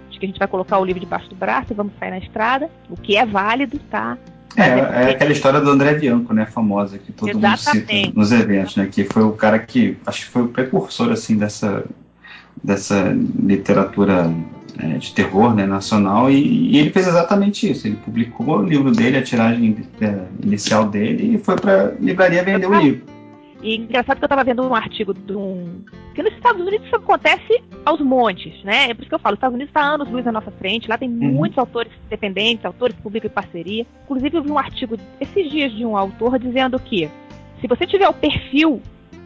de 0.08 0.18
que 0.18 0.24
a 0.24 0.28
gente 0.28 0.38
vai 0.38 0.48
colocar 0.48 0.78
o 0.78 0.84
livro 0.84 0.98
debaixo 0.98 1.28
do 1.28 1.36
braço 1.36 1.72
e 1.72 1.74
vamos 1.74 1.92
sair 2.00 2.10
na 2.10 2.18
estrada, 2.18 2.70
o 2.88 2.96
que 2.96 3.14
é 3.14 3.26
válido, 3.26 3.78
tá? 3.90 4.16
É, 4.56 4.64
é 4.64 5.10
aquela 5.10 5.30
história 5.30 5.60
do 5.60 5.70
André 5.70 5.94
Bianco, 5.94 6.32
né, 6.32 6.46
famosa, 6.46 6.96
que 6.96 7.12
todo 7.12 7.28
Exatamente. 7.28 7.92
mundo 7.92 8.06
cita 8.06 8.18
nos 8.18 8.32
eventos, 8.32 8.76
né, 8.76 8.88
que 8.90 9.04
foi 9.04 9.22
o 9.22 9.32
cara 9.32 9.58
que, 9.58 9.98
acho 10.06 10.24
que 10.24 10.32
foi 10.32 10.42
o 10.42 10.48
precursor, 10.48 11.12
assim, 11.12 11.36
dessa, 11.36 11.84
dessa 12.64 13.14
literatura 13.38 14.32
é, 14.78 14.96
de 14.96 15.12
terror, 15.12 15.54
né, 15.54 15.66
nacional, 15.66 16.30
e, 16.30 16.72
e, 16.72 16.78
ele 16.78 16.90
fez 16.90 17.06
exatamente 17.06 17.70
isso, 17.70 17.86
ele 17.86 17.96
publicou 17.96 18.60
o 18.60 18.62
livro 18.62 18.90
dele, 18.90 19.18
a 19.18 19.22
tiragem 19.22 19.76
é, 20.00 20.14
inicial 20.42 20.88
dele, 20.88 21.34
e 21.34 21.38
foi 21.38 21.56
para 21.56 21.92
livraria 22.00 22.42
vender 22.42 22.66
o 22.66 22.80
livro. 22.80 23.17
E 23.62 23.76
engraçado 23.76 24.18
que 24.18 24.24
eu 24.24 24.26
estava 24.26 24.44
vendo 24.44 24.62
um 24.62 24.74
artigo 24.74 25.12
de 25.12 25.32
um. 25.32 25.82
que 26.14 26.22
nos 26.22 26.32
Estados 26.34 26.64
Unidos 26.64 26.86
isso 26.86 26.96
acontece 26.96 27.62
aos 27.84 28.00
montes, 28.00 28.62
né? 28.62 28.90
É 28.90 28.94
por 28.94 29.02
isso 29.02 29.08
que 29.08 29.14
eu 29.14 29.18
falo, 29.18 29.34
os 29.34 29.38
Estados 29.38 29.54
Unidos 29.54 29.70
está 29.70 29.82
anos 29.82 30.08
luz 30.10 30.24
na 30.24 30.32
nossa 30.32 30.50
frente, 30.52 30.88
lá 30.88 30.96
tem 30.96 31.08
uhum. 31.08 31.32
muitos 31.32 31.58
autores 31.58 31.92
independentes, 32.06 32.64
autores 32.64 32.94
que 32.96 33.02
publicam 33.02 33.28
em 33.28 33.34
parceria. 33.34 33.86
Inclusive, 34.04 34.36
eu 34.36 34.42
vi 34.42 34.50
um 34.50 34.58
artigo 34.58 34.96
esses 35.20 35.50
dias 35.50 35.72
de 35.72 35.84
um 35.84 35.96
autor 35.96 36.38
dizendo 36.38 36.78
que 36.78 37.10
se 37.60 37.66
você 37.66 37.86
tiver 37.86 38.08
o 38.08 38.14
perfil, 38.14 38.80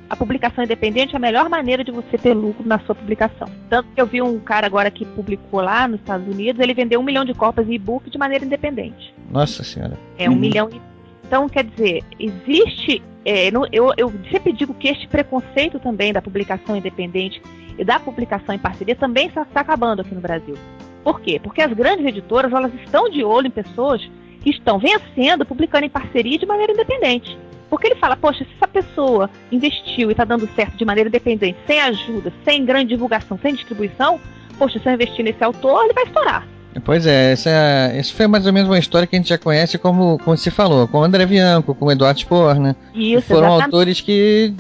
a 0.09 0.17
publicação 0.17 0.65
independente 0.65 1.15
é 1.15 1.17
a 1.17 1.21
melhor 1.21 1.49
maneira 1.49 1.85
de 1.85 1.91
você 1.91 2.19
ter 2.19 2.35
lucro 2.35 2.67
na 2.67 2.79
sua 2.81 2.95
publicação. 2.95 3.49
Tanto 3.69 3.89
que 3.95 4.01
eu 4.01 4.07
vi 4.07 4.21
um 4.21 4.39
cara 4.39 4.67
agora 4.67 4.91
que 4.91 5.05
publicou 5.05 5.61
lá 5.61 5.89
nos 5.89 6.01
Estados 6.01 6.27
Unidos, 6.27 6.61
ele 6.61 6.75
vendeu 6.75 7.01
um 7.01 7.03
milhão 7.03 7.25
de 7.25 7.33
cópias 7.35 7.67
e-book 7.69 8.11
de 8.11 8.19
maneira 8.19 8.45
independente. 8.45 9.15
Nossa 9.31 9.63
Senhora. 9.65 9.99
É 10.19 10.29
um 10.29 10.35
uhum. 10.35 10.39
milhão 10.39 10.69
e 10.71 10.92
então, 11.33 11.49
quer 11.49 11.65
dizer, 11.65 12.05
existe. 12.21 13.03
É, 13.25 13.49
eu, 13.73 13.95
eu 13.97 14.13
sempre 14.31 14.53
digo 14.53 14.75
que 14.75 14.89
este 14.89 15.09
preconceito 15.09 15.79
também 15.79 16.13
da 16.13 16.21
publicação 16.21 16.77
independente 16.77 17.41
e 17.79 17.83
da 17.83 17.99
publicação 17.99 18.55
em 18.55 18.59
parceria 18.59 18.95
também 18.95 19.29
está, 19.29 19.41
está 19.41 19.63
acabando 19.63 20.03
aqui 20.03 20.15
no 20.15 20.21
Brasil. 20.21 20.55
Por 21.03 21.23
quê? 21.23 21.41
Porque 21.43 21.63
as 21.63 21.73
grandes 21.73 22.05
editoras 22.05 22.53
elas 22.53 22.75
estão 22.75 23.09
de 23.09 23.25
olho 23.25 23.47
em 23.47 23.51
pessoas 23.51 24.03
que 24.43 24.51
estão 24.51 24.79
vencendo, 24.79 25.47
publicando 25.47 25.87
em 25.87 25.89
parceria 25.89 26.37
de 26.37 26.45
maneira 26.45 26.75
independente. 26.75 27.39
Porque 27.71 27.87
ele 27.87 27.97
fala, 27.97 28.15
poxa, 28.15 28.45
se 28.45 28.51
essa 28.55 28.69
pessoa 28.69 29.31
investiu 29.51 30.11
e 30.11 30.13
está 30.13 30.27
dando 30.27 30.47
certo 30.55 30.77
de 30.77 30.85
maneira 30.85 31.09
independente, 31.09 31.59
sem 31.67 31.81
ajuda, 31.81 32.31
sem 32.45 32.63
grande 32.63 32.91
divulgação, 32.91 33.39
sem 33.39 33.55
distribuição, 33.55 34.21
poxa, 34.59 34.79
se 34.79 34.87
eu 34.87 34.93
investir 34.93 35.25
nesse 35.25 35.43
autor, 35.43 35.85
ele 35.85 35.95
vai 35.95 36.05
estourar. 36.05 36.47
Pois 36.81 37.07
é, 37.07 37.33
essa, 37.33 37.51
essa 37.51 38.15
foi 38.15 38.27
mais 38.27 38.47
ou 38.47 38.53
menos 38.53 38.69
uma 38.69 38.79
história 38.79 39.07
que 39.07 39.15
a 39.15 39.19
gente 39.19 39.29
já 39.29 39.39
conhece, 39.39 39.79
como, 39.79 40.19
como 40.19 40.37
se 40.37 40.51
falou, 40.51 40.89
com 40.89 40.99
o 40.99 41.05
André 41.05 41.27
Bianco, 41.27 41.75
com 41.75 41.87
o 41.87 41.93
Eduardo 41.93 42.21
Spohr, 42.21 42.59
né? 42.59 42.75
Isso, 42.95 43.23
foram 43.23 43.49
exatamente. 43.49 43.65
autores 43.65 44.01
que 44.01 44.55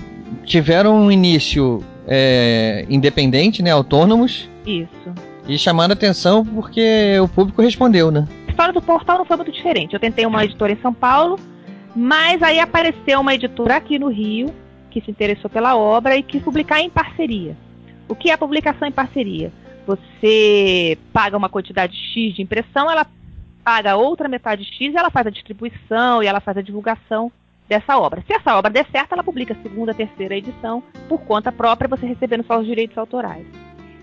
tiveram 0.45 0.97
um 0.97 1.11
início 1.11 1.83
é, 2.07 2.85
independente, 2.89 3.63
né? 3.63 3.71
Autônomos. 3.71 4.49
Isso. 4.67 5.13
E 5.49 5.59
chamando 5.59 5.93
atenção 5.93 6.45
porque 6.45 7.19
o 7.21 7.29
público 7.29 7.63
respondeu, 7.63 8.11
né? 8.11 8.29
A 8.47 8.51
história 8.51 8.73
do 8.73 8.83
portal 8.83 9.19
não 9.19 9.25
foi 9.25 9.37
muito 9.37 9.51
diferente. 9.51 9.95
Eu 9.95 10.01
tentei 10.01 10.27
uma 10.27 10.45
editora 10.45 10.73
em 10.73 10.81
São 10.81 10.93
Paulo, 10.93 11.39
mas 11.97 12.43
aí 12.43 12.61
apareceu 12.61 13.21
uma 13.21 13.35
editora 13.35 13.77
aqui 13.77 13.99
no 13.99 14.09
Rio 14.09 14.53
que 14.91 15.01
se 15.01 15.11
interessou 15.11 15.49
pela 15.49 15.75
obra 15.75 16.17
e 16.17 16.23
quis 16.23 16.43
publicar 16.43 16.81
em 16.81 16.91
parceria. 16.91 17.57
O 18.09 18.15
que 18.15 18.31
é 18.31 18.35
a 18.35 18.39
publicação 18.39 18.87
em 18.87 18.93
parceria? 18.93 19.51
Você 19.87 20.99
paga 21.13 21.37
uma 21.37 21.49
quantidade 21.49 21.97
X 21.97 22.35
de 22.35 22.43
impressão, 22.43 22.91
ela 22.91 23.07
paga 23.65 23.97
outra 23.97 24.29
metade 24.29 24.65
X, 24.65 24.95
ela 24.95 25.11
faz 25.11 25.27
a 25.27 25.31
distribuição 25.31 26.23
e 26.23 26.27
ela 26.27 26.41
faz 26.41 26.57
a 26.57 26.63
divulgação 26.63 27.31
dessa 27.69 27.99
obra. 27.99 28.23
Se 28.27 28.35
essa 28.35 28.57
obra 28.57 28.71
der 28.71 28.87
certo, 28.91 29.13
ela 29.13 29.25
publica 29.25 29.55
a 29.55 29.63
segunda, 29.63 29.95
terceira 29.95 30.37
edição 30.37 30.83
por 31.09 31.21
conta 31.23 31.51
própria, 31.51 31.89
você 31.89 32.07
recebendo 32.07 32.45
só 32.45 32.59
os 32.59 32.67
direitos 32.67 32.97
autorais. 32.99 33.47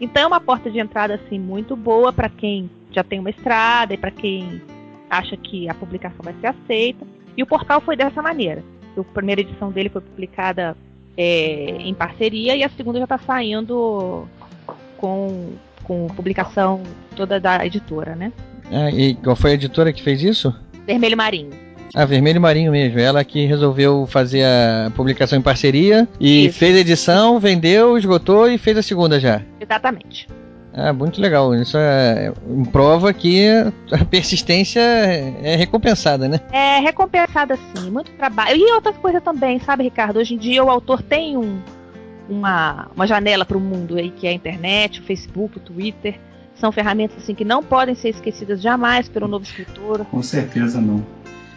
Então 0.02 0.24
é 0.24 0.28
uma 0.28 0.39
porta 0.39 0.72
de 0.72 0.80
entrada 0.80 1.15
assim 1.15 1.38
muito 1.38 1.76
boa 1.76 2.12
para 2.12 2.30
quem 2.30 2.70
já 2.92 3.04
tem 3.04 3.20
uma 3.20 3.30
estrada 3.30 3.94
e 3.94 3.98
para 3.98 4.12
quem 4.12 4.62
acha 5.10 5.36
que 5.36 5.70
a 5.70 5.74
publicação 5.74 6.24
vai 6.24 6.34
ser 6.39 6.48
aceita. 6.48 7.06
E 7.36 7.44
o 7.44 7.46
portal 7.46 7.82
foi 7.82 7.96
dessa 7.96 8.22
maneira. 8.22 8.63
A 8.98 9.04
primeira 9.04 9.42
edição 9.42 9.72
dele 9.72 9.89
foi 9.89 10.02
publicada 10.02 10.76
é, 11.15 11.78
em 11.82 11.94
parceria 11.94 12.56
e 12.56 12.63
a 12.63 12.70
segunda 12.70 12.98
já 12.98 13.06
está 13.06 13.18
saindo 13.18 14.28
com, 14.98 15.54
com 15.89 16.06
publicação 16.06 16.84
toda 17.15 17.39
da 17.39 17.65
editora, 17.65 18.15
né? 18.15 18.32
Ah, 18.71 18.91
e 18.91 19.15
qual 19.15 19.36
foi 19.36 19.52
a 19.52 19.54
editora 19.56 19.91
que 19.91 20.04
fez 20.04 20.21
isso? 20.21 20.56
Vermelho 20.86 21.17
Marinho. 21.17 21.49
A 21.95 22.06
Vermelho 22.06 22.39
Marinho 22.39 22.71
mesmo, 22.71 22.99
ela 22.99 23.23
que 23.23 23.47
resolveu 23.47 24.06
fazer 24.06 24.43
a 24.45 24.91
publicação 24.95 25.39
em 25.39 25.41
parceria 25.41 26.08
e 26.19 26.45
Isso. 26.45 26.60
fez 26.60 26.75
a 26.75 26.80
edição, 26.80 27.39
vendeu, 27.39 27.97
esgotou 27.97 28.47
e 28.47 28.60
fez 28.60 28.78
a 28.78 28.84
segunda 28.84 29.19
já. 29.19 29.41
Exatamente. 29.60 30.28
Ah, 30.71 30.93
muito 30.93 31.19
legal. 31.19 31.54
Isso 31.56 31.75
é, 31.80 32.32
prova 32.71 33.12
que 33.12 33.47
a 33.91 34.06
persistência 34.06 34.80
é 34.80 35.56
recompensada, 35.56 36.30
né? 36.30 36.39
É 36.52 36.80
recompensada 36.80 37.58
sim, 37.75 37.89
muito 37.89 38.12
trabalho. 38.12 38.56
E 38.56 38.71
outras 38.71 38.95
coisas 38.97 39.23
também, 39.23 39.60
sabe, 39.60 39.84
Ricardo? 39.86 40.19
Hoje 40.19 40.36
em 40.36 40.38
dia 40.38 40.63
o 40.63 40.69
autor 40.69 41.02
tem 41.02 41.36
um, 41.36 41.60
uma, 42.30 42.88
uma 42.96 43.08
janela 43.08 43.46
para 43.46 43.58
o 43.58 43.62
mundo 43.62 43.98
aí, 43.98 44.12
que 44.12 44.28
é 44.28 44.30
a 44.30 44.34
internet, 44.34 45.00
o 45.00 45.04
Facebook, 45.04 45.58
o 45.58 45.60
Twitter. 45.60 46.20
São 46.56 46.72
ferramentas 46.72 47.18
assim 47.18 47.34
que 47.34 47.46
não 47.46 47.63
podem 47.63 47.96
ser 47.96 48.10
esquecidas 48.10 48.62
jamais 48.62 49.08
pelo 49.08 49.28
novo 49.28 49.46
escritor. 49.46 50.06
Com 50.06 50.22
certeza 50.22 50.80
não. 50.80 51.06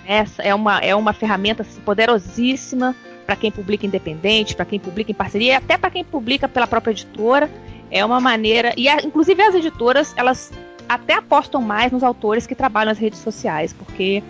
Essa 0.06 0.42
é 0.42 0.54
uma, 0.54 0.78
é 0.78 0.94
uma 0.94 1.12
ferramenta 1.12 1.62
assim, 1.62 1.80
poderosíssima 1.80 2.94
para 3.26 3.36
quem 3.36 3.50
publica 3.50 3.86
independente, 3.86 4.54
para 4.54 4.64
quem 4.64 4.78
publica 4.78 5.10
em 5.10 5.14
parceria, 5.14 5.52
e 5.52 5.56
até 5.56 5.76
para 5.78 5.90
quem 5.90 6.04
publica 6.04 6.48
pela 6.48 6.66
própria 6.66 6.92
editora. 6.92 7.50
É 7.90 8.04
uma 8.04 8.20
maneira. 8.20 8.72
E 8.76 8.88
a, 8.88 8.96
inclusive 9.02 9.42
as 9.42 9.54
editoras, 9.54 10.14
elas 10.16 10.50
até 10.88 11.14
apostam 11.14 11.60
mais 11.60 11.92
nos 11.92 12.02
autores 12.02 12.46
que 12.46 12.54
trabalham 12.54 12.90
nas 12.90 12.98
redes 12.98 13.18
sociais, 13.18 13.72
porque 13.72 14.22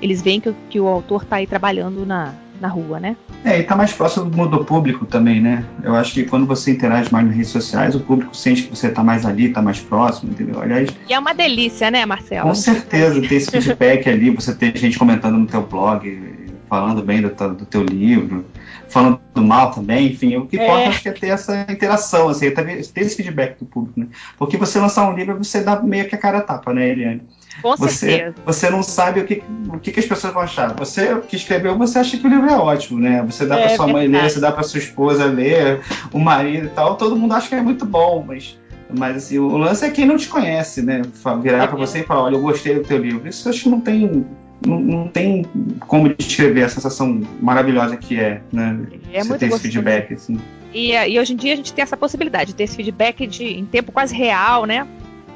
eles 0.00 0.22
veem 0.22 0.40
que, 0.40 0.54
que 0.70 0.80
o 0.80 0.86
autor 0.86 1.22
está 1.22 1.36
aí 1.36 1.46
trabalhando 1.46 2.06
na, 2.06 2.32
na 2.60 2.68
rua, 2.68 2.98
né? 3.00 3.16
É, 3.44 3.58
e 3.58 3.62
tá 3.62 3.76
mais 3.76 3.92
próximo 3.92 4.46
do 4.46 4.64
público 4.64 5.06
também, 5.06 5.40
né? 5.40 5.64
Eu 5.82 5.94
acho 5.94 6.12
que 6.14 6.24
quando 6.24 6.46
você 6.46 6.72
interage 6.72 7.12
mais 7.12 7.26
nas 7.26 7.34
redes 7.34 7.50
sociais, 7.50 7.94
o 7.94 8.00
público 8.00 8.36
sente 8.36 8.64
que 8.64 8.76
você 8.76 8.90
tá 8.90 9.02
mais 9.02 9.24
ali, 9.24 9.50
tá 9.50 9.62
mais 9.62 9.80
próximo, 9.80 10.32
entendeu? 10.32 10.60
Aliás. 10.60 10.88
E 11.08 11.12
é 11.12 11.18
uma 11.18 11.32
delícia, 11.32 11.90
né, 11.90 12.04
Marcelo? 12.04 12.48
Com 12.48 12.54
certeza, 12.54 13.20
ter 13.20 13.36
esse 13.36 13.50
feedback 13.50 14.08
ali, 14.08 14.30
você 14.30 14.54
ter 14.54 14.76
gente 14.76 14.98
comentando 14.98 15.38
no 15.38 15.46
teu 15.46 15.62
blog, 15.62 16.48
falando 16.68 17.02
bem 17.02 17.22
do, 17.22 17.28
do 17.28 17.64
teu 17.64 17.82
livro, 17.82 18.44
falando 18.88 19.20
mal 19.36 19.70
também, 19.70 20.08
enfim, 20.08 20.36
o 20.36 20.46
que 20.46 20.58
é. 20.58 20.64
importa 20.64 20.88
acho 20.88 21.02
que 21.02 21.08
é 21.08 21.12
ter 21.12 21.28
essa 21.28 21.66
interação, 21.70 22.28
assim, 22.28 22.50
ter 22.50 22.82
esse 22.96 23.16
feedback 23.16 23.58
do 23.58 23.66
público, 23.66 24.00
né? 24.00 24.06
Porque 24.38 24.56
você 24.56 24.78
lançar 24.78 25.08
um 25.08 25.14
livro, 25.14 25.36
você 25.36 25.62
dá 25.62 25.80
meio 25.80 26.08
que 26.08 26.14
a 26.14 26.18
cara 26.18 26.38
a 26.38 26.42
tapa, 26.42 26.72
né, 26.72 26.88
Eliane? 26.88 27.22
Com 27.62 27.76
você, 27.76 27.94
certeza. 27.94 28.34
Você 28.44 28.70
não 28.70 28.82
sabe 28.82 29.20
o 29.20 29.24
que, 29.24 29.42
o 29.68 29.78
que, 29.78 29.92
que, 29.92 30.00
as 30.00 30.06
pessoas 30.06 30.32
vão 30.32 30.42
achar. 30.42 30.74
Você 30.74 31.14
que 31.28 31.36
escreveu, 31.36 31.76
você 31.76 31.98
acha 31.98 32.16
que 32.16 32.26
o 32.26 32.30
livro 32.30 32.48
é 32.48 32.56
ótimo, 32.56 33.00
né? 33.00 33.22
Você 33.26 33.46
dá 33.46 33.58
é, 33.58 33.66
para 33.66 33.76
sua 33.76 33.86
mãe 33.86 34.06
ler, 34.06 34.30
você 34.30 34.40
dá 34.40 34.52
para 34.52 34.62
sua 34.62 34.78
esposa 34.78 35.24
ler, 35.24 35.80
o 36.12 36.18
marido 36.18 36.66
e 36.66 36.70
tal, 36.70 36.96
todo 36.96 37.16
mundo 37.16 37.34
acha 37.34 37.48
que 37.48 37.54
é 37.54 37.60
muito 37.60 37.84
bom, 37.84 38.24
mas 38.26 38.58
mas 38.96 39.16
assim, 39.16 39.38
o 39.38 39.56
lance 39.58 39.84
é 39.84 39.90
quem 39.90 40.06
não 40.06 40.16
te 40.16 40.28
conhece, 40.28 40.80
né? 40.82 41.02
Virar 41.42 41.64
é 41.64 41.66
para 41.66 41.76
você 41.76 42.00
e 42.00 42.04
falar, 42.04 42.22
olha, 42.22 42.36
eu 42.36 42.40
gostei 42.40 42.74
do 42.74 42.84
teu 42.84 42.96
livro. 42.96 43.28
Isso 43.28 43.48
acho 43.48 43.64
que 43.64 43.68
não 43.68 43.80
tem 43.80 44.24
não, 44.66 44.80
não, 44.80 45.08
tem 45.08 45.46
como 45.80 46.12
descrever 46.14 46.64
a 46.64 46.68
sensação 46.68 47.20
maravilhosa 47.40 47.96
que 47.96 48.18
é, 48.18 48.40
né? 48.52 48.80
É 49.12 49.22
você 49.22 49.38
ter 49.38 49.46
esse 49.46 49.60
feedback, 49.60 50.14
assim. 50.14 50.38
E, 50.72 50.92
e, 50.92 51.18
hoje 51.18 51.32
em 51.32 51.36
dia 51.36 51.52
a 51.52 51.56
gente 51.56 51.72
tem 51.72 51.82
essa 51.82 51.96
possibilidade 51.96 52.48
de 52.48 52.54
ter 52.54 52.64
esse 52.64 52.76
feedback 52.76 53.26
de, 53.26 53.44
em 53.44 53.64
tempo 53.64 53.92
quase 53.92 54.14
real, 54.14 54.64
né? 54.64 54.86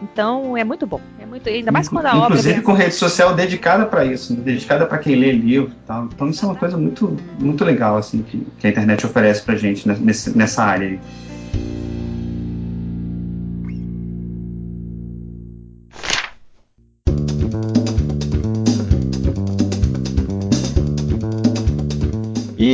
Então 0.03 0.57
é 0.57 0.65
muito 0.65 0.87
bom. 0.87 1.01
É 1.21 1.25
muito, 1.25 1.49
ainda 1.49 1.71
mais 1.71 1.89
quando 1.89 2.07
a 2.07 2.11
Inclusive 2.11 2.27
obra. 2.27 2.39
Inclusive 2.39 2.63
com 2.63 2.73
rede 2.73 2.95
social 2.95 3.35
dedicada 3.35 3.87
para 3.87 4.05
isso, 4.05 4.35
né? 4.35 4.41
dedicada 4.43 4.85
para 4.85 4.99
quem 4.99 5.15
lê 5.15 5.33
livro 5.33 5.71
e 5.71 5.87
tal. 5.87 6.07
Então 6.07 6.29
isso 6.29 6.45
é 6.45 6.49
uma 6.49 6.57
coisa 6.57 6.77
muito, 6.77 7.17
muito 7.39 7.65
legal, 7.65 7.97
assim, 7.97 8.23
que, 8.23 8.45
que 8.59 8.67
a 8.67 8.71
internet 8.71 9.07
oferece 9.07 9.43
pra 9.43 9.55
gente 9.55 9.87
nessa, 9.87 10.37
nessa 10.37 10.65
área 10.65 10.89
aí. 10.89 11.01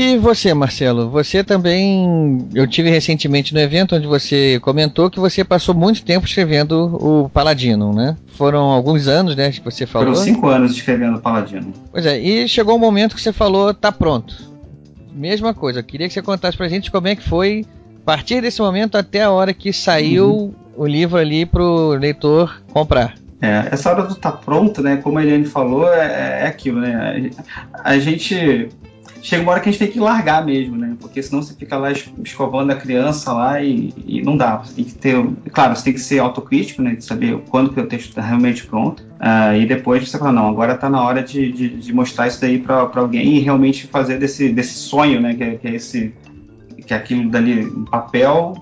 E 0.09 0.17
você, 0.17 0.55
Marcelo? 0.55 1.11
Você 1.11 1.45
também. 1.45 2.49
Eu 2.55 2.67
tive 2.67 2.89
recentemente 2.89 3.53
no 3.53 3.61
evento 3.61 3.95
onde 3.95 4.07
você 4.07 4.59
comentou 4.61 5.11
que 5.11 5.21
você 5.21 5.45
passou 5.45 5.75
muito 5.75 6.03
tempo 6.03 6.27
escrevendo 6.27 6.97
o 6.97 7.29
Paladino, 7.29 7.93
né? 7.93 8.17
Foram 8.29 8.71
alguns 8.71 9.07
anos, 9.07 9.37
né? 9.37 9.51
Que 9.51 9.61
você 9.61 9.85
falou. 9.85 10.15
Foram 10.15 10.25
cinco 10.25 10.49
anos 10.49 10.73
escrevendo 10.73 11.19
o 11.19 11.21
Paladino. 11.21 11.75
Pois 11.93 12.07
é, 12.07 12.19
e 12.19 12.49
chegou 12.49 12.77
um 12.77 12.79
momento 12.79 13.15
que 13.15 13.21
você 13.21 13.35
falou, 13.35 13.75
tá 13.75 13.93
pronto. 13.93 14.35
Mesma 15.13 15.53
coisa, 15.53 15.81
eu 15.81 15.85
queria 15.85 16.09
que 16.09 16.15
você 16.15 16.23
contasse 16.23 16.57
pra 16.57 16.69
gente 16.69 16.91
como 16.91 17.07
é 17.07 17.15
que 17.15 17.29
foi 17.29 17.67
a 18.01 18.05
partir 18.07 18.41
desse 18.41 18.63
momento 18.63 18.97
até 18.97 19.25
a 19.25 19.31
hora 19.31 19.53
que 19.53 19.75
saiu 19.75 20.31
uhum. 20.31 20.55
o 20.75 20.87
livro 20.87 21.19
ali 21.19 21.45
pro 21.45 21.91
leitor 21.91 22.63
comprar. 22.73 23.15
É, 23.43 23.69
essa 23.71 23.91
hora 23.91 24.05
do 24.05 24.15
tá 24.15 24.33
pronto, 24.33 24.83
né? 24.83 24.97
Como 24.97 25.19
a 25.19 25.23
Eliane 25.23 25.45
falou, 25.45 25.93
é, 25.93 26.45
é 26.45 26.47
aquilo, 26.47 26.81
né? 26.81 27.31
A 27.85 27.99
gente 27.99 28.71
chega 29.23 29.43
uma 29.43 29.53
hora 29.53 29.61
que 29.61 29.69
a 29.69 29.73
gente 29.73 29.81
tem 29.81 29.91
que 29.91 30.01
largar 30.01 30.45
mesmo, 30.45 30.77
né? 30.77 30.97
Porque 31.01 31.23
senão 31.23 31.43
você 31.43 31.55
fica 31.55 31.77
lá 31.77 31.91
escovando 31.93 32.71
a 32.71 32.77
criança 32.77 33.33
lá 33.33 33.63
e, 33.63 33.93
e 34.07 34.23
não 34.23 34.37
dá. 34.37 34.57
Você 34.59 34.75
tem 34.75 34.85
que 34.85 34.95
ter, 34.95 35.27
claro, 35.53 35.75
você 35.75 35.85
tem 35.85 35.93
que 35.93 36.01
ser 36.01 36.19
autocrítico, 36.19 36.83
né? 36.83 36.95
De 36.95 37.05
saber 37.05 37.39
quando 37.49 37.73
que 37.73 37.81
o 37.81 37.87
texto 37.87 38.09
está 38.11 38.23
realmente 38.23 38.67
pronto. 38.67 39.03
Uh, 39.03 39.57
e 39.61 39.67
depois 39.67 40.09
você 40.09 40.19
fala, 40.19 40.33
não, 40.33 40.49
agora 40.49 40.75
está 40.75 40.89
na 40.89 41.03
hora 41.03 41.23
de, 41.23 41.51
de, 41.53 41.69
de, 41.69 41.93
mostrar 41.93 42.29
isso 42.29 42.41
daí 42.41 42.59
para 42.59 42.89
alguém 42.95 43.37
e 43.37 43.41
realmente 43.41 43.87
fazer 43.87 44.19
desse, 44.19 44.51
desse 44.51 44.75
sonho, 44.75 45.21
né? 45.21 45.35
Que 45.35 45.43
é, 45.43 45.55
que 45.57 45.69
é 45.69 45.75
esse 45.75 46.15
que 46.87 46.95
é 46.95 46.97
aquilo 46.97 47.29
dali 47.29 47.61
em 47.61 47.85
papel, 47.85 48.55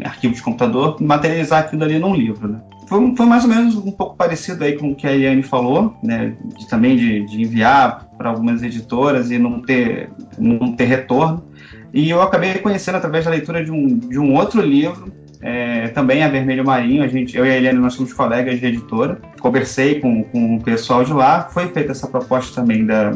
em 0.00 0.04
arquivo 0.04 0.34
de 0.34 0.42
computador, 0.42 1.00
materializar 1.00 1.60
aquilo 1.60 1.78
dali 1.78 1.96
num 1.96 2.12
livro, 2.12 2.48
né? 2.48 2.60
Foi, 2.86 3.16
foi, 3.16 3.26
mais 3.26 3.44
ou 3.44 3.50
menos 3.50 3.74
um 3.76 3.90
pouco 3.90 4.16
parecido 4.16 4.62
aí 4.64 4.78
com 4.78 4.92
o 4.92 4.94
que 4.94 5.06
a 5.06 5.10
Iane 5.10 5.42
falou, 5.42 5.96
né? 6.02 6.34
De, 6.56 6.68
também 6.68 6.96
de, 6.96 7.26
de 7.26 7.42
enviar 7.42 8.08
para 8.16 8.30
algumas 8.30 8.62
editoras 8.62 9.30
e 9.30 9.38
não 9.38 9.60
ter, 9.60 10.08
não 10.38 10.72
ter 10.72 10.84
retorno. 10.84 11.44
E 11.92 12.10
eu 12.10 12.22
acabei 12.22 12.54
conhecendo 12.54 12.96
através 12.96 13.24
da 13.24 13.30
leitura 13.30 13.64
de 13.64 13.70
um, 13.70 13.98
de 13.98 14.18
um 14.18 14.34
outro 14.34 14.60
livro, 14.60 15.12
é, 15.40 15.88
também 15.88 16.22
a 16.22 16.28
Vermelho 16.28 16.64
Marinho. 16.64 17.02
A 17.02 17.08
gente, 17.08 17.36
eu 17.36 17.44
e 17.44 17.50
a 17.50 17.56
Eliane, 17.56 17.78
nós 17.78 17.94
somos 17.94 18.12
colegas 18.12 18.58
de 18.60 18.66
editora. 18.66 19.20
Conversei 19.40 20.00
com, 20.00 20.22
com 20.24 20.56
o 20.56 20.62
pessoal 20.62 21.04
de 21.04 21.12
lá. 21.12 21.48
Foi 21.50 21.68
feita 21.68 21.92
essa 21.92 22.06
proposta 22.06 22.60
também 22.60 22.84
da, 22.86 23.12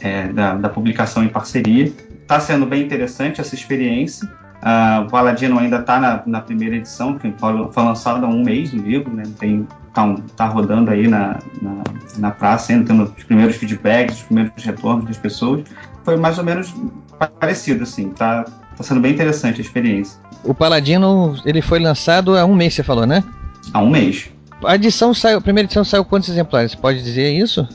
é, 0.00 0.28
da, 0.28 0.54
da 0.54 0.68
publicação 0.68 1.22
em 1.22 1.28
parceria. 1.28 1.92
Está 2.20 2.40
sendo 2.40 2.66
bem 2.66 2.82
interessante 2.82 3.40
essa 3.40 3.54
experiência. 3.54 4.28
Uh, 4.62 5.02
o 5.02 5.10
Paladino 5.10 5.58
ainda 5.58 5.78
está 5.78 5.98
na, 5.98 6.22
na, 6.24 6.40
primeira 6.40 6.76
edição, 6.76 7.18
que 7.18 7.34
foi, 7.36 7.82
lançado 7.82 8.24
há 8.24 8.28
um 8.28 8.44
mês 8.44 8.72
o 8.72 8.76
livro, 8.76 9.12
né? 9.12 9.24
Tem, 9.36 9.66
tá, 9.92 10.14
tá 10.36 10.46
rodando 10.46 10.92
aí 10.92 11.08
na, 11.08 11.40
na, 11.60 11.82
na 12.18 12.30
praça, 12.30 12.72
ainda 12.72 12.86
tendo 12.86 13.02
os 13.02 13.24
primeiros 13.24 13.56
feedbacks, 13.56 14.18
os 14.18 14.22
primeiros 14.22 14.62
retornos 14.62 15.06
das 15.06 15.18
pessoas. 15.18 15.64
Foi 16.04 16.16
mais 16.16 16.38
ou 16.38 16.44
menos 16.44 16.72
parecido, 17.40 17.82
assim, 17.82 18.10
tá, 18.10 18.44
tá 18.76 18.84
sendo 18.84 19.00
bem 19.00 19.12
interessante 19.12 19.60
a 19.60 19.64
experiência. 19.64 20.16
O 20.44 20.54
Paladino, 20.54 21.36
ele 21.44 21.60
foi 21.60 21.80
lançado 21.80 22.38
há 22.38 22.44
um 22.44 22.54
mês, 22.54 22.74
você 22.74 22.84
falou, 22.84 23.04
né? 23.04 23.24
Há 23.74 23.80
um 23.80 23.90
mês. 23.90 24.30
A 24.64 24.76
edição 24.76 25.12
saiu, 25.12 25.38
a 25.38 25.40
primeira 25.40 25.66
edição 25.66 25.82
saiu 25.82 26.04
quantos 26.04 26.28
exemplares? 26.28 26.70
Você 26.70 26.76
pode 26.76 27.02
dizer 27.02 27.32
isso? 27.32 27.66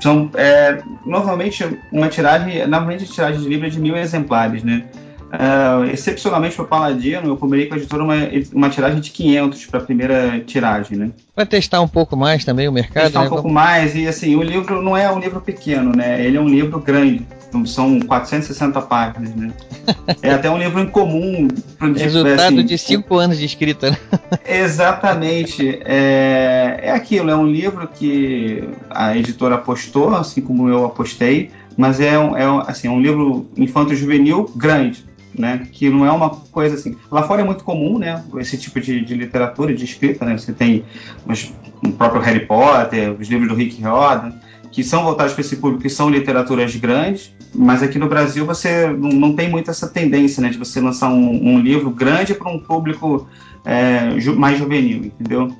São, 0.00 0.30
é, 0.34 0.82
normalmente, 1.04 1.78
uma 1.92 2.08
tiragem, 2.08 2.66
normalmente 2.66 3.04
a 3.04 3.06
tiragem 3.06 3.42
de 3.42 3.48
livro 3.48 3.66
é 3.66 3.70
de 3.70 3.78
mil 3.78 3.96
exemplares, 3.96 4.64
né? 4.64 4.84
Uh, 5.32 5.84
excepcionalmente 5.90 6.54
para 6.54 6.64
o 6.64 6.68
Paladino, 6.68 7.28
eu 7.28 7.36
combinei 7.38 7.64
com 7.64 7.72
a 7.72 7.78
editora 7.78 8.04
uma, 8.04 8.16
uma 8.52 8.68
tiragem 8.68 9.00
de 9.00 9.10
500 9.10 9.64
para 9.64 9.80
a 9.80 9.82
primeira 9.82 10.40
tiragem, 10.40 10.98
né? 10.98 11.10
Para 11.34 11.46
testar 11.46 11.80
um 11.80 11.88
pouco 11.88 12.14
mais 12.14 12.44
também 12.44 12.68
o 12.68 12.72
mercado. 12.72 13.04
Testar 13.04 13.20
né? 13.20 13.26
um 13.26 13.30
pouco 13.30 13.48
mais, 13.48 13.94
e 13.94 14.06
assim, 14.06 14.36
o 14.36 14.42
livro 14.42 14.82
não 14.82 14.94
é 14.94 15.10
um 15.10 15.18
livro 15.18 15.40
pequeno, 15.40 15.96
né? 15.96 16.22
Ele 16.22 16.36
é 16.36 16.40
um 16.40 16.48
livro 16.48 16.78
grande, 16.80 17.26
então, 17.48 17.64
são 17.64 17.98
460 18.00 18.82
páginas, 18.82 19.34
né? 19.34 19.52
É 20.22 20.30
até 20.30 20.50
um 20.50 20.58
livro 20.58 20.80
incomum. 20.80 21.48
Resultado 21.96 22.40
assim, 22.40 22.64
de 22.64 22.78
cinco 22.78 23.16
anos 23.16 23.38
de 23.38 23.46
escrita, 23.46 23.90
né? 23.90 23.98
Exatamente. 24.46 25.80
É, 25.84 26.78
é 26.82 26.90
aquilo, 26.92 27.30
é 27.30 27.36
um 27.36 27.46
livro 27.46 27.88
que 27.88 28.68
a 28.90 29.16
editora 29.16 29.54
apostou, 29.54 30.14
assim 30.14 30.40
como 30.42 30.68
eu 30.68 30.84
apostei, 30.84 31.50
mas 31.76 32.00
é 32.00 32.18
um, 32.18 32.36
é 32.36 32.50
um, 32.50 32.60
assim, 32.60 32.88
é 32.88 32.90
um 32.90 33.00
livro 33.00 33.46
infanto-juvenil 33.56 34.50
grande, 34.54 35.04
né? 35.38 35.66
Que 35.70 35.88
não 35.88 36.04
é 36.04 36.12
uma 36.12 36.30
coisa 36.30 36.74
assim. 36.74 36.96
Lá 37.10 37.22
fora 37.22 37.42
é 37.42 37.44
muito 37.44 37.64
comum, 37.64 37.98
né? 37.98 38.22
Esse 38.38 38.56
tipo 38.58 38.80
de, 38.80 39.04
de 39.04 39.14
literatura, 39.14 39.74
de 39.74 39.84
escrita, 39.84 40.24
né? 40.24 40.36
Você 40.36 40.52
tem 40.52 40.84
os, 41.26 41.52
o 41.84 41.92
próprio 41.92 42.20
Harry 42.20 42.46
Potter, 42.46 43.16
os 43.18 43.28
livros 43.28 43.48
do 43.48 43.54
Rick 43.54 43.80
Riordan, 43.80 44.32
que 44.70 44.82
são 44.82 45.04
voltados 45.04 45.34
para 45.34 45.42
esse 45.42 45.56
público, 45.56 45.82
que 45.82 45.90
são 45.90 46.08
literaturas 46.08 46.74
grandes, 46.76 47.34
mas 47.54 47.82
aqui 47.82 47.98
no 47.98 48.08
Brasil 48.08 48.46
você 48.46 48.88
não, 48.88 49.34
tem 49.34 49.50
muito 49.50 49.70
essa 49.70 49.86
tendência, 49.86 50.42
né? 50.42 50.48
De 50.48 50.58
você 50.58 50.80
lançar 50.80 51.08
um, 51.10 51.54
um 51.54 51.60
livro 51.60 51.90
grande 51.90 52.34
para 52.34 52.50
um 52.50 52.58
público 52.58 53.28
é, 53.64 54.18
ju, 54.18 54.34
mais 54.34 54.58
juvenil, 54.58 55.04
entendeu? 55.04 55.54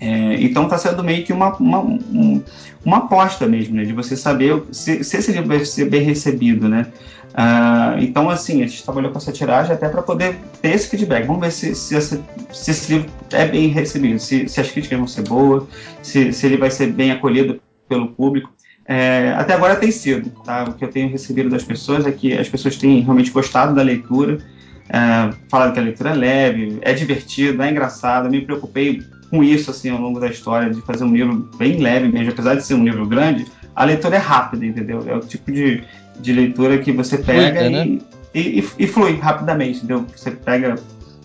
É, 0.00 0.34
então 0.42 0.64
está 0.64 0.76
sendo 0.78 1.02
meio 1.02 1.24
que 1.24 1.32
uma, 1.32 1.54
uma, 1.56 1.80
um, 1.80 2.42
uma 2.84 2.98
aposta 2.98 3.46
mesmo, 3.46 3.76
né, 3.76 3.84
de 3.84 3.92
você 3.92 4.16
saber 4.16 4.62
se, 4.70 5.02
se, 5.02 5.16
esse 5.16 5.32
livro 5.32 5.48
vai 5.48 5.64
ser 5.64 5.88
bem 5.88 6.02
recebido, 6.02 6.68
né? 6.68 6.86
Uh, 7.36 8.00
então, 8.00 8.30
assim, 8.30 8.62
a 8.62 8.66
gente 8.66 8.82
trabalhou 8.82 9.10
com 9.10 9.18
essa 9.18 9.30
tiragem 9.30 9.72
até 9.74 9.88
para 9.90 10.00
poder 10.00 10.36
ter 10.62 10.70
esse 10.70 10.88
feedback. 10.88 11.26
Vamos 11.26 11.42
ver 11.42 11.52
se, 11.52 11.74
se, 11.74 11.94
essa, 11.94 12.18
se, 12.50 12.70
esse 12.70 12.94
livro 12.94 13.10
é 13.30 13.46
bem 13.46 13.68
recebido, 13.68 14.18
se, 14.18 14.48
se 14.48 14.58
as 14.58 14.70
críticas 14.70 14.98
vão 14.98 15.06
ser 15.06 15.22
boas, 15.22 15.64
se, 16.02 16.32
se 16.32 16.46
ele 16.46 16.56
vai 16.56 16.70
ser 16.70 16.86
bem 16.86 17.10
acolhido 17.10 17.60
pelo 17.86 18.08
público. 18.08 18.50
É, 18.86 19.34
até 19.36 19.52
agora 19.52 19.76
tem 19.76 19.90
sido, 19.90 20.30
tá? 20.44 20.64
O 20.64 20.74
que 20.74 20.84
eu 20.84 20.88
tenho 20.88 21.10
recebido 21.10 21.50
das 21.50 21.62
pessoas 21.62 22.06
é 22.06 22.12
que 22.12 22.32
as 22.32 22.48
pessoas 22.48 22.76
têm 22.76 23.00
realmente 23.00 23.30
gostado 23.30 23.74
da 23.74 23.82
leitura, 23.82 24.38
é, 24.88 25.34
falaram 25.50 25.72
que 25.72 25.80
a 25.80 25.82
leitura 25.82 26.10
é 26.10 26.14
leve, 26.14 26.78
é 26.80 26.94
divertido, 26.94 27.62
é 27.62 27.70
engraçado. 27.70 28.26
Eu 28.26 28.30
me 28.30 28.40
preocupei 28.40 29.02
com 29.30 29.42
isso 29.42 29.70
assim 29.70 29.90
ao 29.90 30.00
longo 30.00 30.20
da 30.20 30.28
história 30.28 30.70
de 30.70 30.80
fazer 30.82 31.04
um 31.04 31.12
livro 31.12 31.48
bem 31.58 31.78
leve 31.78 32.08
mesmo, 32.08 32.30
apesar 32.30 32.54
de 32.54 32.64
ser 32.64 32.74
um 32.74 32.84
livro 32.84 33.06
grande, 33.06 33.46
a 33.74 33.84
leitura 33.84 34.16
é 34.16 34.18
rápida, 34.18 34.64
entendeu? 34.64 35.02
É 35.06 35.14
o 35.14 35.20
tipo 35.20 35.52
de, 35.52 35.82
de 36.18 36.32
leitura 36.32 36.78
que 36.78 36.92
você 36.92 37.18
pega 37.18 37.60
Fluida, 37.60 37.66
e, 37.66 37.70
né? 37.70 37.98
e, 38.34 38.40
e, 38.60 38.68
e, 38.78 38.86
flui 38.86 39.18
rapidamente, 39.18 39.78
entendeu? 39.78 40.06
Você 40.14 40.30
pega 40.30 40.76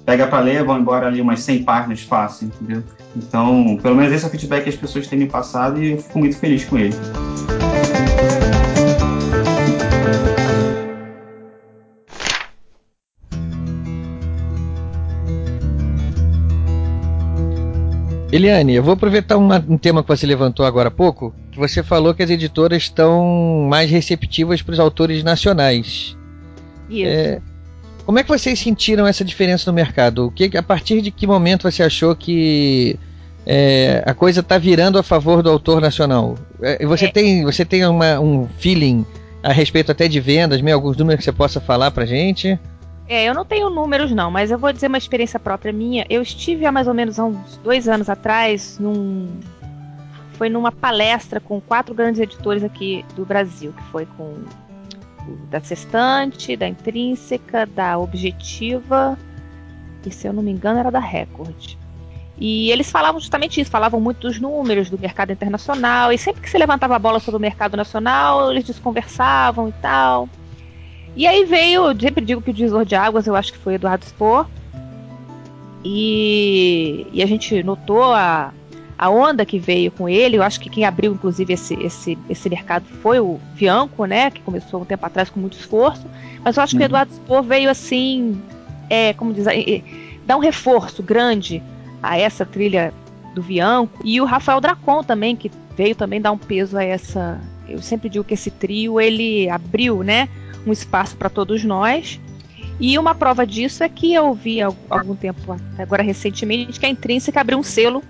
pega 0.05 0.27
para 0.27 0.39
ler, 0.39 0.63
vão 0.63 0.79
embora 0.79 1.07
ali 1.07 1.21
umas 1.21 1.41
100 1.41 1.63
páginas 1.63 2.01
fácil, 2.01 2.47
entendeu? 2.47 2.83
Então, 3.15 3.77
pelo 3.81 3.95
menos 3.95 4.11
esse 4.11 4.25
é 4.25 4.27
o 4.27 4.31
feedback 4.31 4.63
que 4.63 4.69
as 4.69 4.75
pessoas 4.75 5.07
têm 5.07 5.19
me 5.19 5.27
passado 5.27 5.81
e 5.81 5.91
eu 5.91 5.97
fico 5.97 6.19
muito 6.19 6.37
feliz 6.37 6.65
com 6.65 6.77
ele. 6.77 6.95
Eliane, 18.31 18.73
eu 18.75 18.83
vou 18.83 18.93
aproveitar 18.93 19.37
uma, 19.37 19.63
um 19.67 19.77
tema 19.77 20.01
que 20.01 20.07
você 20.07 20.25
levantou 20.25 20.65
agora 20.65 20.87
há 20.87 20.91
pouco, 20.91 21.33
que 21.51 21.59
você 21.59 21.83
falou 21.83 22.13
que 22.13 22.23
as 22.23 22.29
editoras 22.29 22.83
estão 22.83 23.67
mais 23.69 23.91
receptivas 23.91 24.61
para 24.61 24.71
os 24.71 24.79
autores 24.79 25.21
nacionais. 25.21 26.15
Isso. 26.89 27.07
É, 27.07 27.41
como 28.05 28.19
é 28.19 28.23
que 28.23 28.29
vocês 28.29 28.57
sentiram 28.59 29.05
essa 29.05 29.23
diferença 29.23 29.69
no 29.69 29.75
mercado? 29.75 30.27
O 30.27 30.31
que, 30.31 30.57
a 30.57 30.63
partir 30.63 31.01
de 31.01 31.11
que 31.11 31.27
momento 31.27 31.69
você 31.69 31.83
achou 31.83 32.15
que 32.15 32.97
é, 33.45 34.01
a 34.05 34.13
coisa 34.13 34.39
está 34.39 34.57
virando 34.57 34.97
a 34.97 35.03
favor 35.03 35.43
do 35.43 35.49
autor 35.49 35.81
nacional? 35.81 36.35
É, 36.61 36.85
você, 36.85 37.05
é. 37.05 37.11
tem, 37.11 37.43
você 37.43 37.65
tem 37.65 37.85
uma, 37.85 38.19
um 38.19 38.47
feeling 38.57 39.05
a 39.43 39.51
respeito 39.51 39.91
até 39.91 40.07
de 40.07 40.19
vendas, 40.19 40.61
meio 40.61 40.75
alguns 40.75 40.95
números 40.95 41.19
que 41.19 41.25
você 41.25 41.31
possa 41.31 41.59
falar 41.59 41.91
para 41.91 42.05
gente? 42.05 42.59
É, 43.11 43.25
eu 43.25 43.33
não 43.33 43.43
tenho 43.43 43.69
números 43.69 44.09
não, 44.13 44.31
mas 44.31 44.51
eu 44.51 44.57
vou 44.57 44.71
dizer 44.71 44.87
uma 44.87 44.97
experiência 44.97 45.37
própria 45.37 45.73
minha. 45.73 46.05
Eu 46.09 46.21
estive 46.21 46.65
há 46.65 46.71
mais 46.71 46.87
ou 46.87 46.93
menos 46.93 47.19
há 47.19 47.25
uns 47.25 47.57
dois 47.57 47.89
anos 47.89 48.09
atrás 48.09 48.79
num 48.79 49.27
foi 50.35 50.47
numa 50.47 50.71
palestra 50.71 51.41
com 51.41 51.59
quatro 51.59 51.93
grandes 51.93 52.21
editores 52.21 52.63
aqui 52.63 53.03
do 53.13 53.25
Brasil, 53.25 53.73
que 53.73 53.83
foi 53.91 54.05
com 54.15 54.37
da 55.49 55.59
Sextante, 55.59 56.55
da 56.55 56.69
Intrínseca, 56.69 57.65
da 57.65 57.97
Objetiva 57.99 59.17
e 60.05 60.09
se 60.09 60.25
eu 60.25 60.31
não 60.31 60.41
me 60.41 60.51
engano 60.51 60.79
era 60.79 60.89
da 60.89 60.99
Record. 60.99 61.75
E 62.37 62.71
eles 62.71 62.89
falavam 62.89 63.19
justamente 63.19 63.59
isso, 63.59 63.69
falavam 63.69 63.99
muito 63.99 64.21
dos 64.21 64.39
números 64.39 64.89
do 64.89 64.97
mercado 64.97 65.33
internacional, 65.33 66.13
e 66.13 66.17
sempre 66.17 66.41
que 66.41 66.49
se 66.49 66.57
levantava 66.57 66.95
a 66.95 66.99
bola 66.99 67.19
sobre 67.19 67.37
o 67.37 67.41
mercado 67.41 67.75
nacional, 67.75 68.49
eles 68.49 68.63
desconversavam 68.63 69.67
e 69.67 69.73
tal. 69.73 70.29
E 71.15 71.27
aí 71.27 71.43
veio, 71.45 71.91
eu 71.91 71.99
sempre 71.99 72.23
digo 72.23 72.41
que 72.41 72.51
o 72.51 72.53
divisor 72.53 72.85
de 72.85 72.95
águas 72.95 73.27
eu 73.27 73.35
acho 73.35 73.51
que 73.51 73.59
foi 73.59 73.75
Eduardo 73.75 74.05
Spohr. 74.05 74.47
E, 75.83 77.07
e 77.11 77.23
a 77.23 77.25
gente 77.25 77.63
notou 77.63 78.03
a, 78.03 78.53
a 78.97 79.09
onda 79.09 79.45
que 79.45 79.59
veio 79.59 79.91
com 79.91 80.07
ele. 80.07 80.37
Eu 80.37 80.43
acho 80.43 80.59
que 80.59 80.69
quem 80.69 80.85
abriu, 80.85 81.13
inclusive, 81.13 81.53
esse, 81.53 81.73
esse, 81.83 82.17
esse 82.29 82.49
mercado 82.49 82.85
foi 83.01 83.19
o 83.19 83.39
Bianco, 83.55 84.05
né? 84.05 84.29
Que 84.29 84.41
começou 84.41 84.81
um 84.81 84.85
tempo 84.85 85.05
atrás 85.05 85.29
com 85.29 85.39
muito 85.39 85.57
esforço. 85.57 86.05
Mas 86.43 86.55
eu 86.55 86.63
acho 86.63 86.75
uhum. 86.75 86.79
que 86.79 86.83
o 86.83 86.85
uhum. 86.85 86.89
Eduardo 86.89 87.13
Spohr 87.13 87.43
veio 87.43 87.69
assim, 87.69 88.41
é, 88.89 89.13
como 89.13 89.33
diz, 89.33 89.47
é, 89.47 89.81
dar 90.25 90.37
um 90.37 90.39
reforço 90.39 91.01
grande 91.01 91.61
a 92.01 92.17
essa 92.17 92.45
trilha 92.45 92.93
do 93.33 93.41
Bianco. 93.41 93.99
E 94.03 94.21
o 94.21 94.25
Rafael 94.25 94.61
Dracon 94.61 95.03
também, 95.03 95.35
que 95.35 95.51
veio 95.75 95.95
também 95.95 96.21
dar 96.21 96.31
um 96.31 96.37
peso 96.37 96.77
a 96.77 96.83
essa. 96.83 97.39
Eu 97.67 97.81
sempre 97.81 98.09
digo 98.09 98.23
que 98.23 98.33
esse 98.33 98.51
trio 98.51 98.99
ele 98.99 99.49
abriu, 99.49 100.03
né? 100.03 100.29
Um 100.65 100.71
espaço 100.71 101.15
para 101.15 101.29
todos 101.29 101.63
nós. 101.63 102.19
E 102.79 102.97
uma 102.97 103.13
prova 103.13 103.45
disso 103.45 103.83
é 103.83 103.89
que 103.89 104.13
eu 104.13 104.33
vi 104.33 104.61
há 104.61 104.71
algum 104.89 105.15
tempo, 105.15 105.55
agora 105.77 106.01
recentemente, 106.01 106.79
que 106.79 106.85
a 106.85 106.89
Intrínseca 106.89 107.39
abriu 107.39 107.59
um 107.59 107.63
selo 107.63 108.03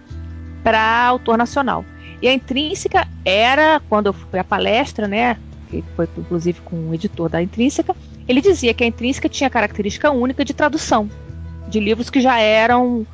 para 0.64 1.08
autor 1.08 1.38
nacional. 1.38 1.84
E 2.22 2.28
a 2.28 2.34
Intrínseca 2.34 3.08
era, 3.26 3.82
quando 3.90 4.08
eu 4.08 4.14
fui 4.14 4.40
à 4.40 4.44
palestra, 4.44 5.08
né, 5.08 5.38
que 5.70 5.84
foi 5.96 6.08
inclusive 6.18 6.62
com 6.62 6.90
o 6.90 6.94
editor 6.94 7.30
da 7.30 7.42
Intrínseca, 7.42 7.96
ele 8.28 8.40
dizia 8.40 8.74
que 8.74 8.84
a 8.84 8.88
Intrínseca 8.88 9.28
tinha 9.28 9.50
característica 9.50 10.12
única 10.12 10.46
de 10.46 10.54
tradução 10.54 11.10
de 11.68 11.80
livros 11.80 12.10
que 12.10 12.22
já 12.22 12.40
eram 12.40 13.06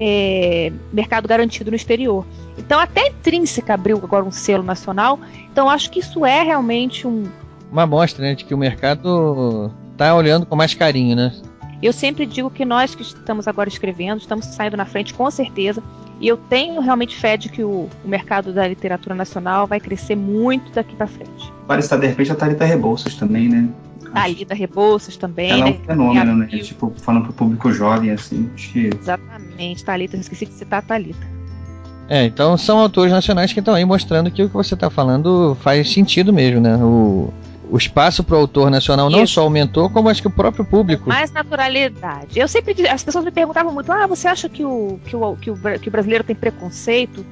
é, 0.00 0.72
mercado 0.92 1.28
garantido 1.28 1.70
no 1.70 1.76
exterior. 1.76 2.26
Então 2.56 2.80
até 2.80 3.02
a 3.02 3.08
Intrínseca 3.08 3.74
abriu 3.74 3.98
agora 3.98 4.24
um 4.24 4.32
selo 4.32 4.62
nacional. 4.62 5.18
Então 5.52 5.68
acho 5.70 5.90
que 5.90 6.00
isso 6.00 6.26
é 6.26 6.42
realmente 6.42 7.06
um, 7.06 7.24
uma 7.70 7.82
amostra 7.82 8.24
né, 8.24 8.34
de 8.34 8.44
que 8.44 8.54
o 8.54 8.58
mercado 8.58 9.70
está 9.92 10.14
olhando 10.14 10.46
com 10.46 10.56
mais 10.56 10.74
carinho, 10.74 11.16
né? 11.16 11.32
Eu 11.82 11.92
sempre 11.92 12.26
digo 12.26 12.50
que 12.50 12.64
nós 12.64 12.94
que 12.94 13.02
estamos 13.02 13.46
agora 13.46 13.68
escrevendo, 13.68 14.18
estamos 14.18 14.46
saindo 14.46 14.76
na 14.76 14.84
frente 14.84 15.14
com 15.14 15.30
certeza, 15.30 15.82
e 16.20 16.26
eu 16.26 16.36
tenho 16.36 16.80
realmente 16.80 17.16
fé 17.16 17.36
de 17.36 17.48
que 17.48 17.62
o, 17.62 17.88
o 18.04 18.08
mercado 18.08 18.52
da 18.52 18.66
literatura 18.66 19.14
nacional 19.14 19.66
vai 19.66 19.78
crescer 19.78 20.16
muito 20.16 20.72
daqui 20.72 20.96
para 20.96 21.06
frente. 21.06 21.52
Para 21.66 21.80
estar 21.80 21.96
de 21.96 22.08
repente 22.08 22.32
a 22.32 22.34
Thalita 22.34 22.64
Rebouças 22.64 23.14
também, 23.14 23.48
né? 23.48 23.68
Thalita 24.12 24.54
Rebouças 24.54 25.16
também. 25.16 25.50
Ela 25.50 25.64
né? 25.66 25.70
é 25.70 25.74
um 25.74 25.84
fenômeno, 25.84 26.36
né? 26.36 26.46
Tipo, 26.46 26.92
falando 26.96 27.24
pro 27.24 27.32
público 27.32 27.72
jovem, 27.72 28.10
assim. 28.10 28.50
Que... 28.56 28.90
Exatamente, 29.00 29.84
Thalita, 29.84 30.16
eu 30.16 30.20
esqueci 30.20 30.46
de 30.46 30.54
citar 30.54 30.80
a 30.80 30.82
Thalita. 30.82 31.38
É, 32.08 32.24
então 32.24 32.56
são 32.56 32.78
autores 32.78 33.12
nacionais 33.12 33.52
que 33.52 33.60
estão 33.60 33.74
aí 33.74 33.84
mostrando 33.84 34.30
que 34.30 34.42
o 34.42 34.48
que 34.48 34.54
você 34.54 34.74
está 34.74 34.88
falando 34.88 35.56
faz 35.60 35.92
sentido 35.92 36.32
mesmo, 36.32 36.60
né? 36.60 36.74
O, 36.76 37.32
o 37.70 37.76
espaço 37.76 38.24
para 38.24 38.36
o 38.36 38.38
autor 38.38 38.70
nacional 38.70 39.10
não 39.10 39.26
só 39.26 39.42
aumentou, 39.42 39.90
como 39.90 40.08
acho 40.08 40.22
que 40.22 40.28
o 40.28 40.30
próprio 40.30 40.64
público. 40.64 41.08
Mais 41.08 41.30
naturalidade. 41.30 42.38
Eu 42.38 42.48
sempre 42.48 42.88
as 42.88 43.02
pessoas 43.02 43.24
me 43.24 43.30
perguntavam 43.30 43.72
muito: 43.72 43.90
ah, 43.92 44.06
você 44.06 44.28
acha 44.28 44.48
que 44.48 44.64
o, 44.64 44.98
que 45.06 45.14
o, 45.14 45.36
que 45.36 45.50
o, 45.50 45.56
que 45.78 45.88
o 45.88 45.92
brasileiro 45.92 46.24
tem 46.24 46.34
preconceito 46.34 47.24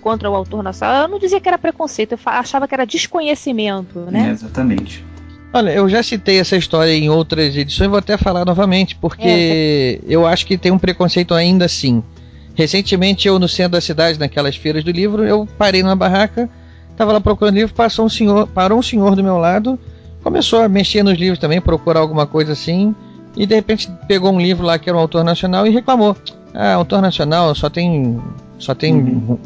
contra 0.00 0.30
o 0.30 0.34
autor 0.34 0.62
nacional? 0.62 1.02
Eu 1.02 1.08
não 1.08 1.18
dizia 1.18 1.40
que 1.40 1.48
era 1.48 1.58
preconceito, 1.58 2.12
eu 2.12 2.18
achava 2.24 2.66
que 2.66 2.74
era 2.74 2.86
desconhecimento, 2.86 4.00
né? 4.10 4.28
É, 4.28 4.30
exatamente. 4.30 5.04
Olha, 5.52 5.70
eu 5.70 5.86
já 5.88 6.02
citei 6.02 6.38
essa 6.38 6.56
história 6.56 6.92
em 6.92 7.10
outras 7.10 7.54
edições, 7.54 7.90
vou 7.90 7.98
até 7.98 8.16
falar 8.16 8.44
novamente, 8.44 8.96
porque 8.96 9.22
é, 9.22 10.00
eu 10.06 10.26
acho 10.26 10.46
que 10.46 10.56
tem 10.56 10.72
um 10.72 10.78
preconceito 10.78 11.34
ainda 11.34 11.66
assim. 11.66 12.02
Recentemente, 12.54 13.28
eu 13.28 13.38
no 13.38 13.48
centro 13.48 13.72
da 13.72 13.80
cidade, 13.80 14.18
naquelas 14.18 14.56
feiras 14.56 14.82
do 14.82 14.90
livro, 14.90 15.24
eu 15.24 15.46
parei 15.58 15.82
numa 15.82 15.96
barraca 15.96 16.48
Tava 16.96 17.12
lá 17.12 17.20
procurando 17.20 17.54
livro, 17.54 17.74
passou 17.74 18.06
um 18.06 18.08
senhor, 18.08 18.46
parou 18.48 18.78
um 18.78 18.82
senhor 18.82 19.16
do 19.16 19.22
meu 19.22 19.38
lado, 19.38 19.78
começou 20.22 20.60
a 20.60 20.68
mexer 20.68 21.02
nos 21.02 21.18
livros 21.18 21.38
também, 21.38 21.60
procurar 21.60 22.00
alguma 22.00 22.26
coisa 22.26 22.52
assim, 22.52 22.94
e 23.36 23.46
de 23.46 23.54
repente 23.54 23.90
pegou 24.06 24.32
um 24.32 24.40
livro 24.40 24.64
lá 24.64 24.78
que 24.78 24.88
era 24.88 24.96
um 24.96 25.00
autor 25.00 25.24
nacional 25.24 25.66
e 25.66 25.70
reclamou. 25.70 26.16
Ah, 26.54 26.74
autor 26.74 27.00
nacional 27.00 27.54
só 27.54 27.70
tem 27.70 28.20
só 28.58 28.74
tem 28.74 28.94
uhum. 28.94 29.38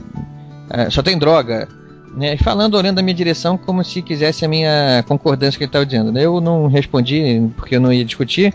é, 0.70 0.90
só 0.90 1.02
tem 1.02 1.16
droga, 1.16 1.68
né? 2.16 2.36
Falando 2.36 2.74
olhando 2.74 2.96
na 2.96 3.02
minha 3.02 3.14
direção 3.14 3.56
como 3.56 3.84
se 3.84 4.02
quisesse 4.02 4.44
a 4.44 4.48
minha 4.48 5.04
concordância 5.06 5.56
que 5.56 5.64
ele 5.64 5.68
estava 5.68 5.86
dizendo. 5.86 6.10
Né? 6.10 6.22
Eu 6.22 6.40
não 6.40 6.66
respondi 6.66 7.48
porque 7.56 7.76
eu 7.76 7.80
não 7.80 7.92
ia 7.92 8.04
discutir, 8.04 8.52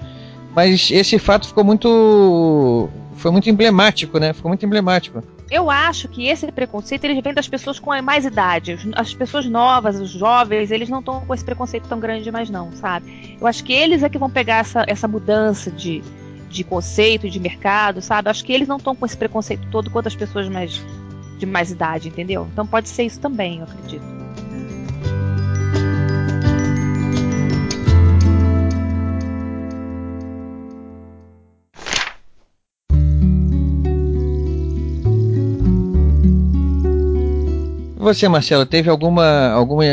mas 0.53 0.91
esse 0.91 1.17
fato 1.17 1.47
ficou 1.47 1.63
muito 1.63 2.89
foi 3.15 3.31
muito 3.31 3.49
emblemático, 3.49 4.19
né? 4.19 4.33
Ficou 4.33 4.49
muito 4.49 4.65
emblemático. 4.65 5.23
Eu 5.51 5.69
acho 5.69 6.07
que 6.07 6.27
esse 6.27 6.49
preconceito 6.49 7.03
ele 7.03 7.21
vem 7.21 7.33
das 7.33 7.49
pessoas 7.49 7.77
com 7.77 7.91
mais 8.01 8.23
idade. 8.23 8.77
As 8.95 9.13
pessoas 9.13 9.45
novas, 9.45 9.99
os 9.99 10.09
jovens, 10.09 10.71
eles 10.71 10.87
não 10.87 10.99
estão 10.99 11.19
com 11.25 11.33
esse 11.33 11.43
preconceito 11.43 11.89
tão 11.89 11.99
grande 11.99 12.31
mais 12.31 12.49
não, 12.49 12.71
sabe? 12.71 13.35
Eu 13.39 13.45
acho 13.45 13.61
que 13.61 13.73
eles 13.73 14.01
é 14.01 14.07
que 14.07 14.17
vão 14.17 14.29
pegar 14.29 14.59
essa, 14.59 14.85
essa 14.87 15.09
mudança 15.09 15.69
de, 15.69 16.01
de 16.49 16.63
conceito, 16.63 17.29
de 17.29 17.37
mercado, 17.37 18.01
sabe? 18.01 18.29
Acho 18.29 18.45
que 18.45 18.53
eles 18.53 18.65
não 18.65 18.77
estão 18.77 18.95
com 18.95 19.05
esse 19.05 19.17
preconceito 19.17 19.67
todo 19.69 19.89
quanto 19.89 20.07
as 20.07 20.15
pessoas 20.15 20.47
mais, 20.47 20.81
de 21.37 21.45
mais 21.45 21.69
idade, 21.69 22.07
entendeu? 22.07 22.47
Então 22.53 22.65
pode 22.65 22.87
ser 22.87 23.03
isso 23.03 23.19
também, 23.19 23.57
eu 23.57 23.65
acredito. 23.65 24.30
Você, 38.01 38.27
Marcelo, 38.27 38.65
teve 38.65 38.89
alguma, 38.89 39.51
alguma 39.51 39.85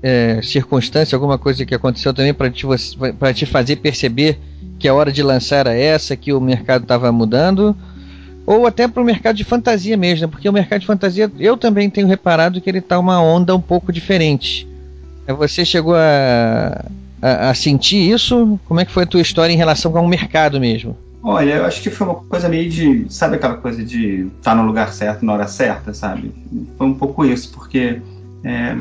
é, 0.00 0.40
circunstância, 0.40 1.16
alguma 1.16 1.36
coisa 1.36 1.66
que 1.66 1.74
aconteceu 1.74 2.14
também 2.14 2.32
para 2.32 2.48
te, 2.48 2.64
te 3.34 3.44
fazer 3.44 3.74
perceber 3.74 4.38
que 4.78 4.86
a 4.86 4.94
hora 4.94 5.10
de 5.10 5.20
lançar 5.20 5.66
era 5.66 5.74
essa, 5.74 6.16
que 6.16 6.32
o 6.32 6.40
mercado 6.40 6.82
estava 6.82 7.10
mudando? 7.10 7.76
Ou 8.46 8.68
até 8.68 8.86
para 8.86 9.02
o 9.02 9.04
mercado 9.04 9.34
de 9.34 9.42
fantasia 9.42 9.96
mesmo, 9.96 10.26
né? 10.26 10.30
porque 10.30 10.48
o 10.48 10.52
mercado 10.52 10.78
de 10.78 10.86
fantasia 10.86 11.28
eu 11.40 11.56
também 11.56 11.90
tenho 11.90 12.06
reparado 12.06 12.60
que 12.60 12.70
ele 12.70 12.78
está 12.78 12.96
uma 13.00 13.20
onda 13.20 13.52
um 13.52 13.60
pouco 13.60 13.92
diferente. 13.92 14.68
É, 15.26 15.32
você 15.32 15.64
chegou 15.64 15.96
a, 15.96 16.84
a, 17.20 17.50
a 17.50 17.54
sentir 17.54 18.12
isso? 18.12 18.60
Como 18.68 18.78
é 18.78 18.84
que 18.84 18.92
foi 18.92 19.02
a 19.02 19.06
tua 19.06 19.20
história 19.20 19.52
em 19.52 19.56
relação 19.56 19.96
ao 19.98 20.06
mercado 20.06 20.60
mesmo? 20.60 20.96
Olha, 21.30 21.56
eu 21.56 21.66
acho 21.66 21.82
que 21.82 21.90
foi 21.90 22.06
uma 22.06 22.14
coisa 22.14 22.48
meio 22.48 22.70
de. 22.70 23.04
Sabe 23.10 23.36
aquela 23.36 23.58
coisa 23.58 23.84
de 23.84 24.28
estar 24.38 24.52
tá 24.52 24.54
no 24.54 24.64
lugar 24.64 24.94
certo 24.94 25.26
na 25.26 25.34
hora 25.34 25.46
certa, 25.46 25.92
sabe? 25.92 26.32
Foi 26.78 26.86
um 26.86 26.94
pouco 26.94 27.22
isso, 27.22 27.52
porque 27.52 28.00
é, 28.42 28.74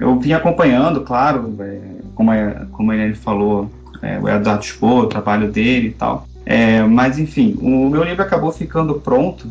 eu 0.00 0.18
vim 0.18 0.32
acompanhando, 0.32 1.02
claro, 1.02 1.54
é, 1.60 1.80
como, 2.14 2.32
é, 2.32 2.66
como 2.72 2.94
ele 2.94 3.14
falou, 3.14 3.70
é, 4.00 4.18
o 4.18 4.26
Eduardo 4.26 4.64
Spohr, 4.64 5.04
o 5.04 5.06
trabalho 5.06 5.52
dele 5.52 5.88
e 5.88 5.92
tal. 5.92 6.26
É, 6.46 6.82
mas, 6.82 7.18
enfim, 7.18 7.58
o 7.60 7.90
meu 7.90 8.02
livro 8.04 8.22
acabou 8.22 8.50
ficando 8.50 8.94
pronto 8.94 9.46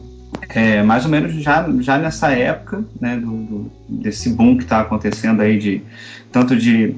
é, 0.50 0.82
mais 0.82 1.06
ou 1.06 1.12
menos 1.12 1.32
já, 1.44 1.64
já 1.80 2.00
nessa 2.00 2.32
época, 2.32 2.84
né, 3.00 3.18
do, 3.18 3.28
do 3.28 3.72
desse 3.88 4.32
boom 4.32 4.58
que 4.58 4.64
está 4.64 4.82
acontecendo 4.82 5.42
aí 5.42 5.60
de 5.60 5.84
tanto 6.32 6.56
de 6.56 6.96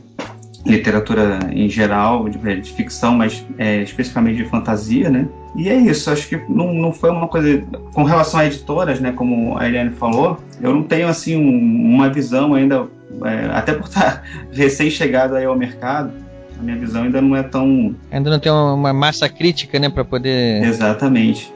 literatura 0.68 1.39
em 1.51 1.70
geral, 1.70 2.28
de, 2.30 2.38
de 2.61 2.72
ficção, 2.74 3.15
mas 3.15 3.45
é, 3.57 3.82
especificamente 3.82 4.38
de 4.38 4.45
fantasia, 4.45 5.09
né? 5.09 5.28
E 5.55 5.70
é 5.70 5.76
isso, 5.76 6.11
acho 6.11 6.28
que 6.28 6.38
não, 6.49 6.74
não 6.74 6.93
foi 6.93 7.09
uma 7.09 7.28
coisa. 7.28 7.63
Com 7.93 8.03
relação 8.03 8.39
a 8.39 8.45
editoras, 8.45 8.99
né, 8.99 9.11
como 9.11 9.57
a 9.57 9.68
Eliane 9.68 9.91
falou, 9.91 10.39
eu 10.61 10.74
não 10.74 10.84
tenho 10.84 11.07
assim 11.07 11.36
um, 11.36 11.95
uma 11.95 12.09
visão 12.09 12.53
ainda, 12.53 12.88
é, 13.26 13.45
até 13.53 13.74
por 13.74 13.88
estar 13.88 14.24
recém-chegado 14.51 15.36
aí 15.36 15.45
ao 15.45 15.55
mercado, 15.55 16.11
a 16.59 16.63
minha 16.63 16.78
visão 16.78 17.03
ainda 17.03 17.22
não 17.22 17.36
é 17.36 17.43
tão. 17.43 17.95
Ainda 18.11 18.30
não 18.30 18.39
tem 18.39 18.51
uma 18.51 18.93
massa 18.93 19.30
crítica, 19.30 19.80
né, 19.80 19.89
para 19.89 20.03
poder. 20.03 20.63
Exatamente. 20.63 21.53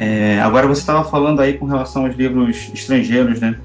É, 0.00 0.40
agora 0.40 0.66
você 0.66 0.80
estava 0.80 1.04
falando 1.04 1.40
aí 1.40 1.54
com 1.54 1.66
relação 1.66 2.06
aos 2.06 2.16
livros 2.16 2.70
estrangeiros, 2.72 3.40
né? 3.40 3.56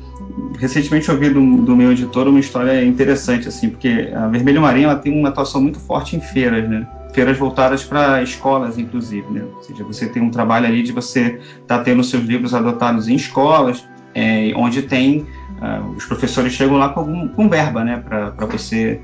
Recentemente 0.60 1.10
ouvi 1.10 1.30
do, 1.30 1.58
do, 1.58 1.76
meu 1.76 1.92
editor 1.92 2.28
uma 2.28 2.40
história 2.40 2.84
interessante, 2.84 3.48
assim, 3.48 3.70
porque 3.70 4.12
a 4.16 4.28
Vermelho 4.28 4.62
Marinho 4.62 4.90
ela 4.90 5.00
tem 5.00 5.18
uma 5.18 5.30
atuação 5.30 5.62
muito 5.62 5.80
forte 5.80 6.16
em 6.16 6.20
feiras, 6.20 6.68
né? 6.70 6.88
Feiras 7.14 7.38
voltadas 7.38 7.84
para 7.84 8.22
escolas, 8.22 8.78
inclusive, 8.78 9.28
né? 9.32 9.44
Ou 9.56 9.64
seja, 9.64 9.84
você 9.84 10.08
tem 10.08 10.22
um 10.22 10.30
trabalho 10.30 10.68
ali 10.68 10.84
de 10.84 10.92
você 10.92 11.40
estar 11.62 11.80
tá 11.80 11.84
tendo 11.84 12.04
seus 12.04 12.24
livros 12.24 12.54
adotados 12.54 13.08
em 13.08 13.16
escolas, 13.16 13.84
é, 14.14 14.52
onde 14.56 14.82
tem 14.82 15.28
uh, 15.62 15.92
os 15.96 16.06
professores 16.06 16.54
chegam 16.54 16.78
lá 16.78 16.90
com, 16.90 17.28
com 17.30 17.48
verba, 17.48 17.84
né, 17.84 18.04
para 18.04 18.46
você 18.48 19.00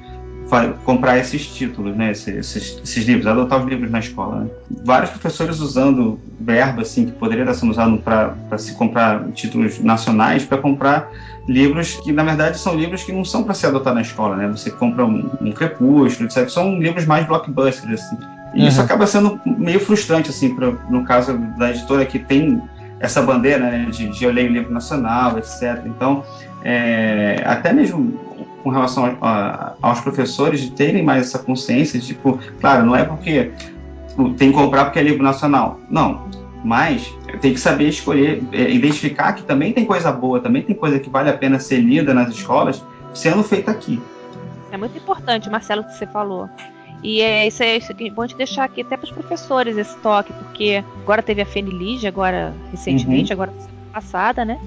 comprar 0.86 1.18
esses 1.18 1.47
títulos, 1.47 1.95
né, 1.95 2.12
esses, 2.12 2.56
esses, 2.56 3.06
livros, 3.06 3.28
adotar 3.28 3.60
os 3.60 3.70
livros 3.70 3.89
na 3.89 3.99
escola. 3.99 4.41
Né? 4.41 4.49
Vários 4.84 5.10
professores 5.12 5.60
usando 5.60 6.20
verba 6.39 6.82
assim 6.82 7.06
que 7.06 7.12
poderia 7.14 7.43
estar 7.43 7.54
sendo 7.56 7.72
usado 7.72 7.97
para 7.97 8.58
se 8.58 8.74
comprar 8.74 9.24
títulos 9.32 9.80
nacionais 9.80 10.43
para 10.45 10.58
comprar 10.58 11.10
livros 11.47 11.99
que 12.04 12.12
na 12.12 12.24
verdade 12.24 12.58
são 12.58 12.76
livros 12.76 13.04
que 13.04 13.12
não 13.12 13.26
são 13.26 13.43
para 13.43 13.54
se 13.54 13.66
adotar 13.66 13.93
na 13.93 14.01
escola, 14.01 14.36
né? 14.36 14.47
Você 14.47 14.70
compra 14.72 15.06
um, 15.06 15.30
um 15.41 15.51
Crepúsculo, 15.51 16.28
etc. 16.28 16.49
São 16.49 16.80
livros 16.80 17.06
mais 17.06 17.26
blockbusters 17.26 18.01
assim. 18.01 18.18
E 18.54 18.62
uhum. 18.62 18.68
isso 18.68 18.82
acaba 18.82 19.08
sendo 19.08 19.39
meio 19.45 19.80
frustrante 19.80 20.30
assim, 20.30 20.56
pra, 20.56 20.72
no 20.89 21.04
caso 21.04 21.38
da 21.58 21.72
editora 21.72 22.06
que 22.06 22.20
tem 22.20 22.62
essa 22.99 23.22
bandeira 23.22 23.60
né, 23.60 23.88
de, 23.89 24.08
de 24.08 24.24
eu 24.24 24.32
leio 24.32 24.51
livro 24.51 24.72
nacional, 24.72 25.38
etc. 25.38 25.82
Então, 25.86 26.24
é, 26.64 27.43
até 27.45 27.74
mesmo 27.74 28.18
com 28.64 28.70
relação 28.70 29.18
a, 29.22 29.28
a, 29.30 29.74
aos 29.82 29.99
professores 29.99 30.61
de 30.61 30.72
terem 30.72 31.03
mais 31.03 31.28
essa 31.28 31.39
consciência, 31.39 31.99
tipo, 31.99 32.39
claro, 32.59 32.86
não 32.86 32.95
é 32.95 33.03
porque 33.03 33.51
tem 34.38 34.51
que 34.51 34.57
comprar 34.57 34.86
porque 34.86 34.99
é 34.99 35.03
livro 35.03 35.24
nacional, 35.24 35.80
não, 35.89 36.28
mas 36.64 37.14
tem 37.41 37.53
que 37.53 37.59
saber 37.59 37.89
escolher, 37.89 38.41
é, 38.51 38.70
identificar 38.72 39.34
que 39.34 39.43
também 39.43 39.74
tem 39.74 39.86
coisa 39.86 40.11
boa, 40.11 40.39
também 40.39 40.61
tem 40.61 40.76
coisa 40.76 40.99
que 40.99 41.09
vale 41.09 41.30
a 41.30 41.38
pena 41.38 41.59
ser 41.59 41.82
lida 41.82 42.14
nas 42.14 42.30
escolas, 42.30 42.84
sendo 43.14 43.43
feita 43.43 43.72
aqui. 43.72 44.01
É 44.72 44.78
muito 44.78 44.97
importante, 44.97 45.49
Marcelo, 45.49 45.84
que 45.84 45.93
você 45.93 46.07
falou. 46.07 46.49
E 47.03 47.20
é 47.22 47.45
isso, 47.45 47.61
é 47.61 47.76
isso 47.76 47.91
é 47.91 48.09
bom 48.09 48.26
te 48.26 48.36
deixar 48.36 48.64
aqui 48.64 48.82
até 48.82 48.95
para 48.95 49.05
os 49.05 49.11
professores 49.11 49.78
esse 49.78 49.95
toque, 49.97 50.32
porque 50.32 50.82
agora 51.01 51.22
teve 51.22 51.41
a 51.41 51.45
Fenilige, 51.45 52.07
agora 52.07 52.53
recentemente, 52.72 53.34
uhum. 53.34 53.41
agora 53.41 53.53
passada, 53.91 54.45
né? 54.45 54.57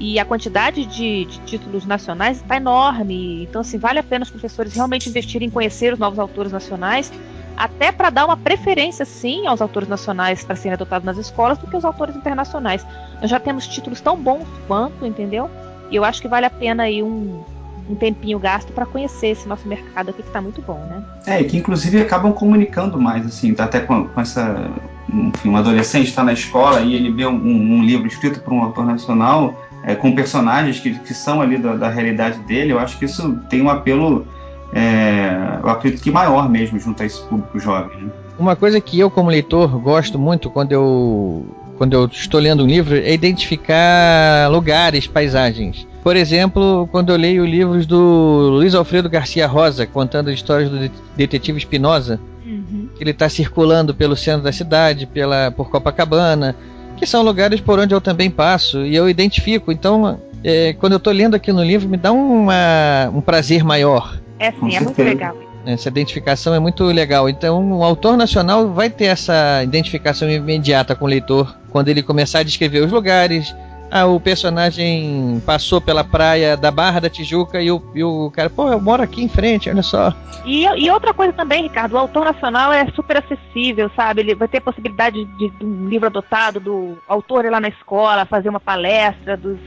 E 0.00 0.18
a 0.18 0.24
quantidade 0.24 0.86
de, 0.86 1.26
de 1.26 1.38
títulos 1.40 1.84
nacionais 1.84 2.38
está 2.38 2.56
enorme. 2.56 3.42
Então, 3.42 3.60
assim, 3.60 3.76
vale 3.76 3.98
a 3.98 4.02
pena 4.02 4.24
os 4.24 4.30
professores 4.30 4.74
realmente 4.74 5.10
investirem 5.10 5.48
em 5.48 5.50
conhecer 5.50 5.92
os 5.92 5.98
novos 5.98 6.18
autores 6.18 6.50
nacionais, 6.50 7.12
até 7.54 7.92
para 7.92 8.08
dar 8.08 8.24
uma 8.24 8.36
preferência, 8.36 9.04
sim, 9.04 9.46
aos 9.46 9.60
autores 9.60 9.90
nacionais 9.90 10.42
para 10.42 10.56
serem 10.56 10.72
adotados 10.72 11.04
nas 11.04 11.18
escolas 11.18 11.58
do 11.58 11.66
que 11.66 11.76
os 11.76 11.84
autores 11.84 12.16
internacionais. 12.16 12.84
Nós 13.20 13.30
já 13.30 13.38
temos 13.38 13.68
títulos 13.68 14.00
tão 14.00 14.16
bons 14.16 14.46
quanto, 14.66 15.04
entendeu? 15.04 15.50
E 15.90 15.96
eu 15.96 16.02
acho 16.02 16.22
que 16.22 16.28
vale 16.28 16.46
a 16.46 16.50
pena 16.50 16.84
aí 16.84 17.02
um, 17.02 17.44
um 17.90 17.94
tempinho 17.94 18.38
gasto 18.38 18.72
para 18.72 18.86
conhecer 18.86 19.26
esse 19.28 19.46
nosso 19.46 19.68
mercado 19.68 20.08
aqui 20.08 20.22
que 20.22 20.28
está 20.28 20.40
muito 20.40 20.62
bom, 20.62 20.78
né? 20.88 21.04
É, 21.26 21.42
e 21.42 21.44
que 21.44 21.58
inclusive 21.58 22.00
acabam 22.00 22.32
comunicando 22.32 22.98
mais, 22.98 23.26
assim, 23.26 23.52
tá 23.52 23.64
até 23.64 23.80
com, 23.80 24.08
com 24.08 24.18
essa. 24.18 24.70
Enfim, 25.12 25.50
um 25.50 25.56
adolescente 25.58 26.06
está 26.06 26.24
na 26.24 26.32
escola 26.32 26.80
e 26.80 26.94
ele 26.94 27.12
vê 27.12 27.26
um, 27.26 27.34
um 27.34 27.82
livro 27.82 28.06
escrito 28.06 28.40
por 28.40 28.54
um 28.54 28.62
autor 28.62 28.86
nacional 28.86 29.54
é, 29.84 29.94
com 29.94 30.14
personagens 30.14 30.78
que, 30.78 30.98
que 30.98 31.14
são 31.14 31.40
ali 31.40 31.58
da, 31.58 31.74
da, 31.74 31.88
realidade 31.88 32.38
dele, 32.40 32.72
eu 32.72 32.78
acho 32.78 32.98
que 32.98 33.04
isso 33.04 33.38
tem 33.48 33.62
um 33.62 33.70
apelo, 33.70 34.26
é, 34.72 35.58
eu 35.62 35.68
acredito 35.68 36.02
que 36.02 36.10
maior 36.10 36.48
mesmo 36.48 36.78
junto 36.78 37.02
a 37.02 37.06
esse 37.06 37.20
público 37.22 37.58
jovem. 37.58 38.02
Né? 38.02 38.10
Uma 38.38 38.56
coisa 38.56 38.80
que 38.80 38.98
eu, 38.98 39.10
como 39.10 39.30
leitor, 39.30 39.68
gosto 39.78 40.18
muito 40.18 40.50
quando 40.50 40.72
eu, 40.72 41.46
quando 41.76 41.94
eu 41.94 42.06
estou 42.06 42.40
lendo 42.40 42.64
um 42.64 42.66
livro 42.66 42.96
é 42.96 43.12
identificar 43.12 44.50
lugares, 44.50 45.06
paisagens. 45.06 45.86
Por 46.02 46.16
exemplo, 46.16 46.88
quando 46.90 47.10
eu 47.10 47.16
leio 47.16 47.44
livros 47.44 47.86
do 47.86 48.48
Luiz 48.52 48.74
Alfredo 48.74 49.10
Garcia 49.10 49.46
Rosa, 49.46 49.86
contando 49.86 50.30
histórias 50.30 50.70
do 50.70 50.90
detetive 51.14 51.58
Espinosa, 51.58 52.18
uhum. 52.44 52.88
que 52.96 53.02
ele 53.02 53.10
está 53.10 53.28
circulando 53.28 53.94
pelo 53.94 54.16
centro 54.16 54.42
da 54.42 54.52
cidade, 54.52 55.06
pela, 55.06 55.50
por 55.50 55.68
Copacabana, 55.68 56.56
que 57.00 57.06
são 57.06 57.22
lugares 57.22 57.60
por 57.60 57.78
onde 57.78 57.94
eu 57.94 58.00
também 58.00 58.30
passo 58.30 58.84
e 58.84 58.94
eu 58.94 59.08
identifico. 59.08 59.72
Então, 59.72 60.20
é, 60.44 60.74
quando 60.74 60.92
eu 60.92 60.98
estou 60.98 61.12
lendo 61.12 61.34
aqui 61.34 61.50
no 61.50 61.64
livro, 61.64 61.88
me 61.88 61.96
dá 61.96 62.12
uma, 62.12 63.10
um 63.12 63.22
prazer 63.22 63.64
maior. 63.64 64.20
É 64.38 64.52
sim, 64.52 64.76
é 64.76 64.80
muito 64.80 65.02
legal. 65.02 65.34
Essa 65.64 65.88
identificação 65.88 66.54
é 66.54 66.58
muito 66.58 66.84
legal. 66.84 67.28
Então, 67.28 67.72
o 67.72 67.82
autor 67.82 68.16
nacional 68.16 68.70
vai 68.72 68.90
ter 68.90 69.06
essa 69.06 69.62
identificação 69.62 70.28
imediata 70.30 70.94
com 70.94 71.06
o 71.06 71.08
leitor 71.08 71.56
quando 71.70 71.88
ele 71.88 72.02
começar 72.02 72.40
a 72.40 72.42
descrever 72.42 72.80
os 72.84 72.92
lugares, 72.92 73.54
ah, 73.90 74.06
o 74.06 74.20
personagem 74.20 75.42
passou 75.44 75.80
pela 75.80 76.04
praia 76.04 76.56
da 76.56 76.70
Barra 76.70 77.00
da 77.00 77.10
Tijuca 77.10 77.60
e 77.60 77.70
o, 77.70 77.82
e 77.94 78.04
o 78.04 78.30
cara, 78.30 78.48
pô, 78.48 78.68
eu 78.68 78.80
moro 78.80 79.02
aqui 79.02 79.22
em 79.22 79.28
frente, 79.28 79.68
olha 79.68 79.82
só. 79.82 80.14
E, 80.44 80.64
e 80.64 80.90
outra 80.90 81.12
coisa 81.12 81.32
também, 81.32 81.64
Ricardo, 81.64 81.94
o 81.94 81.98
autor 81.98 82.24
nacional 82.24 82.72
é 82.72 82.86
super 82.92 83.18
acessível, 83.18 83.90
sabe? 83.96 84.20
Ele 84.20 84.34
vai 84.34 84.48
ter 84.48 84.60
possibilidade 84.60 85.24
de, 85.24 85.50
de 85.50 85.64
um 85.64 85.88
livro 85.88 86.06
adotado 86.06 86.60
do 86.60 86.98
autor 87.08 87.44
ir 87.44 87.50
lá 87.50 87.60
na 87.60 87.68
escola, 87.68 88.24
fazer 88.24 88.48
uma 88.48 88.60
palestra 88.60 89.36
dos, 89.36 89.58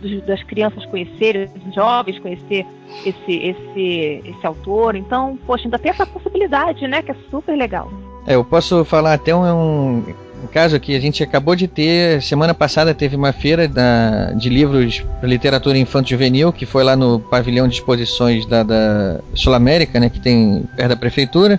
dos, 0.00 0.22
das 0.24 0.42
crianças 0.44 0.86
conhecerem, 0.86 1.48
dos 1.48 1.74
jovens 1.74 2.18
conhecer 2.20 2.64
esse, 3.04 3.32
esse, 3.32 4.22
esse 4.24 4.46
autor. 4.46 4.94
Então, 4.94 5.38
poxa, 5.46 5.64
ainda 5.64 5.78
tem 5.78 5.90
essa 5.90 6.06
possibilidade, 6.06 6.86
né? 6.86 7.02
Que 7.02 7.10
é 7.10 7.16
super 7.30 7.56
legal. 7.56 7.90
É, 8.26 8.34
eu 8.36 8.44
posso 8.44 8.84
falar 8.84 9.14
até 9.14 9.34
um, 9.34 9.98
um 9.98 10.14
um 10.44 10.46
caso 10.46 10.78
que 10.78 10.94
a 10.94 11.00
gente 11.00 11.22
acabou 11.22 11.56
de 11.56 11.66
ter, 11.66 12.20
semana 12.22 12.52
passada 12.52 12.94
teve 12.94 13.16
uma 13.16 13.32
feira 13.32 13.66
da, 13.66 14.32
de 14.32 14.50
livros 14.50 15.02
para 15.18 15.28
literatura 15.28 15.78
infanto-juvenil, 15.78 16.52
que 16.52 16.66
foi 16.66 16.84
lá 16.84 16.94
no 16.94 17.18
pavilhão 17.18 17.66
de 17.66 17.74
exposições 17.74 18.44
da, 18.44 18.62
da 18.62 19.20
Sul 19.34 19.54
América, 19.54 19.98
né, 19.98 20.10
que 20.10 20.20
tem 20.20 20.64
perto 20.76 20.90
da 20.90 20.96
prefeitura. 20.96 21.58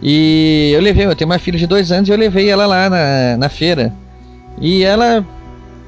E 0.00 0.70
eu 0.72 0.80
levei, 0.80 1.04
eu 1.04 1.14
tenho 1.14 1.28
uma 1.28 1.38
filha 1.38 1.58
de 1.58 1.66
dois 1.66 1.92
anos 1.92 2.08
e 2.08 2.12
eu 2.12 2.16
levei 2.16 2.48
ela 2.48 2.66
lá 2.66 2.88
na, 2.88 3.36
na 3.36 3.48
feira. 3.48 3.92
E 4.60 4.82
ela 4.82 5.24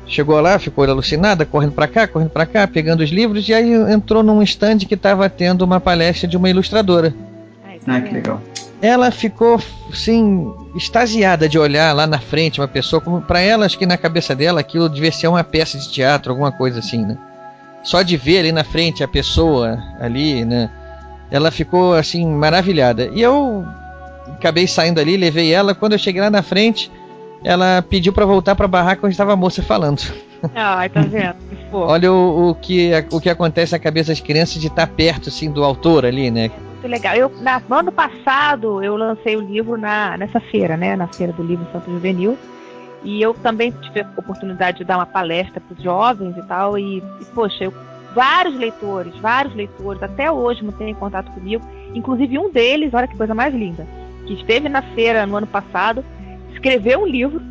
chegou 0.07 0.39
lá, 0.41 0.59
ficou 0.59 0.85
alucinada, 0.85 1.47
correndo 1.47 1.73
para 1.73 1.89
cá, 1.89 2.07
correndo 2.07 2.31
para 2.31 2.45
cá, 2.45 2.67
pegando 2.67 3.03
os 3.03 3.11
livros, 3.11 3.49
e 3.49 3.55
aí 3.55 3.73
entrou 3.73 4.23
num 4.23 4.43
stand 4.43 4.79
que 4.79 4.95
estava 4.95 5.31
tendo 5.31 5.63
uma 5.63 5.81
palestra 5.81 6.29
de 6.29 6.37
uma 6.37 6.51
ilustradora. 6.51 7.15
Ah, 7.87 8.01
que 8.01 8.13
legal 8.13 8.43
ela 8.81 9.11
ficou 9.11 9.61
assim 9.91 10.53
extasiada 10.75 11.49
de 11.49 11.59
olhar 11.59 11.95
lá 11.95 12.07
na 12.07 12.19
frente 12.19 12.61
uma 12.61 12.69
pessoa 12.69 13.01
como 13.01 13.21
para 13.21 13.41
ela 13.41 13.67
acho 13.67 13.79
que 13.79 13.87
na 13.87 13.97
cabeça 13.97 14.35
dela 14.35 14.61
aquilo 14.61 14.89
devia 14.89 15.11
ser 15.11 15.27
uma 15.27 15.43
peça 15.43 15.79
de 15.79 15.91
teatro 15.91 16.33
alguma 16.33 16.53
coisa 16.53 16.79
assim 16.79 17.05
né? 17.05 17.19
Só 17.83 18.03
de 18.03 18.17
ver 18.17 18.41
ali 18.41 18.53
na 18.53 18.63
frente 18.63 19.03
a 19.03 19.09
pessoa 19.09 19.79
ali 20.01 20.45
né 20.45 20.71
ela 21.31 21.51
ficou 21.51 21.95
assim 21.95 22.27
maravilhada. 22.27 23.09
E 23.15 23.23
eu 23.23 23.65
acabei 24.33 24.67
saindo 24.67 24.99
ali 24.99 25.17
levei 25.17 25.53
ela. 25.53 25.75
Quando 25.75 25.93
eu 25.93 25.99
cheguei 25.99 26.21
lá 26.21 26.29
na 26.29 26.43
frente 26.43 26.91
ela 27.43 27.83
pediu 27.83 28.13
para 28.13 28.27
voltar 28.27 28.55
para 28.55 28.67
a 28.67 28.69
barraca 28.69 29.07
onde 29.07 29.15
estava 29.15 29.33
a 29.33 29.37
moça 29.37 29.63
falando. 29.63 30.03
Ai 30.55 30.89
tá 30.89 31.01
vendo? 31.01 31.37
Olha 31.73 32.13
o, 32.13 32.51
o, 32.51 32.55
que, 32.55 32.91
o 33.11 33.21
que 33.21 33.31
acontece 33.31 33.73
na 33.73 33.79
cabeça 33.79 34.11
das 34.11 34.21
crianças 34.21 34.61
de 34.61 34.67
estar 34.67 34.87
perto 34.87 35.29
assim, 35.29 35.51
do 35.51 35.65
autor 35.65 36.05
ali, 36.05 36.31
né? 36.31 36.51
Muito 36.81 36.93
legal. 36.93 37.15
Eu, 37.15 37.31
na, 37.43 37.61
no 37.61 37.77
ano 37.77 37.93
passado, 37.93 38.83
eu 38.83 38.97
lancei 38.97 39.37
o 39.37 39.41
livro 39.41 39.77
na, 39.77 40.17
nessa 40.17 40.41
feira, 40.41 40.79
né? 40.79 40.97
Na 40.97 41.07
Feira 41.07 41.31
do 41.31 41.43
Livro 41.43 41.67
Santo 41.71 41.91
Juvenil. 41.91 42.39
E 43.05 43.21
eu 43.21 43.35
também 43.35 43.71
tive 43.71 44.01
a 44.01 44.09
oportunidade 44.17 44.79
de 44.79 44.85
dar 44.85 44.97
uma 44.97 45.05
palestra 45.05 45.61
para 45.61 45.75
os 45.75 45.83
jovens 45.83 46.35
e 46.39 46.43
tal. 46.47 46.79
E, 46.79 46.99
e 47.21 47.25
poxa, 47.35 47.65
eu, 47.65 47.75
vários 48.15 48.57
leitores, 48.57 49.15
vários 49.19 49.55
leitores, 49.55 50.03
até 50.03 50.33
hoje 50.33 50.65
mantêm 50.65 50.95
contato 50.95 51.31
comigo. 51.33 51.63
Inclusive 51.95 52.39
um 52.39 52.51
deles, 52.51 52.95
olha 52.95 53.07
que 53.07 53.17
coisa 53.17 53.35
mais 53.35 53.55
linda, 53.55 53.87
que 54.27 54.33
esteve 54.33 54.67
na 54.71 54.81
feira 54.81 55.27
no 55.27 55.37
ano 55.37 55.47
passado, 55.47 56.03
escreveu 56.51 57.01
um 57.01 57.07
livro 57.07 57.43